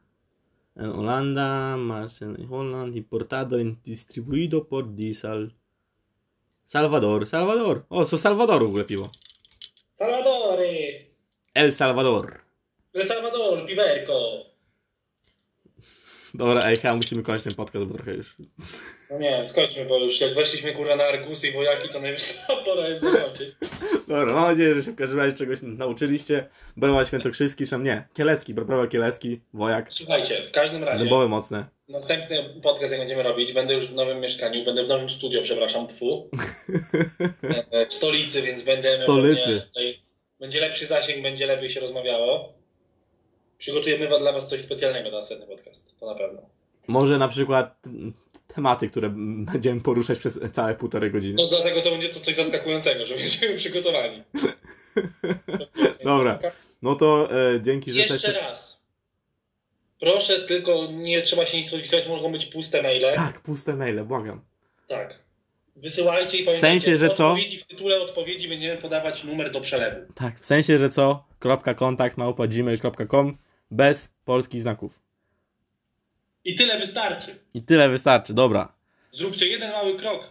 En 0.76 0.92
Holanda, 0.92 1.76
en 2.20 2.46
Holland, 2.48 2.96
importado 2.96 3.60
y 3.60 3.76
distribuido 3.84 4.60
por 4.60 4.84
Diesel. 4.94 5.50
Salvador, 6.64 7.26
Salvador. 7.26 7.84
O, 7.88 8.04
co 8.04 8.18
Salwadoru 8.18 8.66
w 8.66 8.68
ogóle 8.68 8.84
piwo. 8.84 9.10
Salvadore! 9.92 11.06
El 11.54 11.72
Salvador. 11.72 12.40
El 12.92 13.04
Salvador, 13.04 13.66
piwerko! 13.66 14.44
Dobra, 16.34 16.60
ej, 16.70 16.76
chyba 16.76 16.96
musimy 16.96 17.22
kończyć 17.22 17.44
ten 17.44 17.54
podcast, 17.54 17.86
bo 17.86 17.94
trochę 17.94 18.14
już... 18.14 18.36
No 19.14 19.20
nie, 19.20 19.46
skończmy, 19.48 19.84
bo 19.84 19.98
już 19.98 20.20
jak 20.20 20.34
weszliśmy 20.34 20.72
kurwa 20.72 20.96
na 20.96 21.04
Argusy 21.04 21.48
i 21.48 21.52
wojaki, 21.52 21.88
to 21.88 22.00
najwyższa 22.00 22.56
pora 22.64 22.88
jest 22.88 23.02
zakończyć. 23.02 23.48
Dobra, 24.08 24.32
mam 24.34 24.44
nadzieję, 24.44 24.74
że 24.74 24.82
się 24.82 24.92
w 24.92 24.96
każdym 24.96 25.18
razie 25.18 25.36
czegoś 25.36 25.58
nauczyliście. 25.62 26.46
Browa 26.76 27.04
Świętokrzyski, 27.04 27.66
czy 27.66 27.78
nie, 27.78 28.08
Kielecki, 28.14 28.54
Browa 28.54 28.86
Kielecki, 28.86 29.40
Wojak, 29.54 29.86
Słuchajcie, 29.92 30.42
w 30.48 30.50
każdym 30.50 30.84
razie, 30.84 30.98
Dębowe 30.98 31.28
mocne. 31.28 31.64
następny 31.88 32.44
podcast 32.62 32.92
jak 32.92 33.00
będziemy 33.00 33.22
robić, 33.22 33.52
będę 33.52 33.74
już 33.74 33.86
w 33.86 33.94
nowym 33.94 34.20
mieszkaniu, 34.20 34.64
będę 34.64 34.84
w 34.84 34.88
nowym 34.88 35.10
studio, 35.10 35.42
przepraszam, 35.42 35.86
tfu. 35.86 36.30
E, 37.70 37.86
W 37.86 37.92
stolicy, 37.92 38.42
więc 38.42 38.62
będę 38.62 39.02
Stolicy. 39.02 39.60
tutaj- 39.68 39.98
Będzie 40.40 40.60
lepszy 40.60 40.86
zasięg, 40.86 41.22
będzie 41.22 41.46
lepiej 41.46 41.70
się 41.70 41.80
rozmawiało. 41.80 42.52
Przygotujemy 43.58 44.08
dla 44.18 44.32
was 44.32 44.48
coś 44.48 44.60
specjalnego 44.60 45.10
na 45.10 45.16
następny 45.16 45.46
podcast, 45.46 46.00
to 46.00 46.06
na 46.06 46.14
pewno. 46.14 46.42
Może 46.88 47.18
na 47.18 47.28
przykład 47.28 47.76
tematy, 48.54 48.88
które 48.88 49.10
będziemy 49.52 49.80
poruszać 49.80 50.18
przez 50.18 50.40
całe 50.52 50.74
półtorej 50.74 51.10
godziny. 51.10 51.34
No 51.38 51.48
dlatego 51.48 51.80
to 51.80 51.90
będzie 51.90 52.08
to 52.08 52.20
coś 52.20 52.34
zaskakującego, 52.34 53.06
że 53.06 53.14
będziemy 53.14 53.56
przygotowani. 53.56 54.22
Dobra. 56.04 56.38
No 56.82 56.94
to 56.94 57.28
e, 57.54 57.60
dzięki, 57.60 57.92
że 57.92 58.00
Jeszcze 58.00 58.32
raz. 58.32 58.84
Proszę, 60.00 60.40
tylko 60.40 60.86
nie 60.92 61.22
trzeba 61.22 61.46
się 61.46 61.58
nic 61.58 61.70
podpisywać, 61.70 62.08
mogą 62.08 62.32
być 62.32 62.46
puste 62.46 62.82
maile. 62.82 63.14
Tak, 63.14 63.40
puste 63.40 63.76
maile, 63.76 64.04
błagam. 64.04 64.40
Tak. 64.86 65.24
Wysyłajcie 65.76 66.38
i 66.38 66.44
pamiętajcie, 66.44 66.80
sensie, 66.80 66.96
że 66.96 67.08
w 67.08 67.12
co? 67.12 67.36
w 67.60 67.66
tytule 67.66 68.00
odpowiedzi 68.00 68.48
będziemy 68.48 68.76
podawać 68.76 69.24
numer 69.24 69.50
do 69.50 69.60
przelewu. 69.60 70.12
Tak, 70.14 70.40
w 70.40 70.44
sensie, 70.44 70.78
że 70.78 70.88
co? 70.88 71.24
Kropka 71.38 71.74
kontakt 71.74 72.16
małpa 72.16 72.46
gmail.com 72.46 73.38
bez 73.70 74.08
polskich 74.24 74.62
znaków. 74.62 75.03
I 76.44 76.54
tyle 76.54 76.78
wystarczy. 76.78 77.38
I 77.54 77.62
tyle 77.62 77.88
wystarczy, 77.88 78.34
dobra. 78.34 78.72
Zróbcie 79.12 79.46
jeden 79.46 79.72
mały 79.72 79.94
krok. 79.96 80.30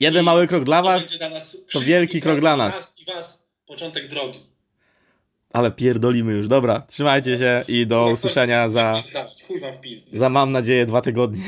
Jeden 0.00 0.22
I 0.22 0.24
mały 0.24 0.46
krok 0.46 0.64
dla 0.64 0.82
was, 0.82 1.18
dla 1.18 1.28
nas 1.28 1.56
to 1.72 1.80
wielki 1.80 2.20
krok 2.20 2.40
dla 2.40 2.56
nas. 2.56 2.74
Was, 2.74 2.98
I 2.98 3.04
was 3.04 3.46
początek 3.66 4.08
drogi. 4.08 4.38
ale 5.52 5.70
pierdolimy 5.70 6.32
już. 6.32 6.48
Dobra, 6.48 6.80
trzymajcie 6.88 7.38
się 7.38 7.60
i 7.68 7.86
do 7.86 8.10
usłyszenia 8.14 8.68
za, 8.68 9.02
Chuj 9.46 9.60
wam 9.60 9.72
w 10.12 10.18
za 10.18 10.28
mam 10.28 10.52
nadzieję 10.52 10.86
dwa 10.86 11.02
tygodnie. 11.02 11.42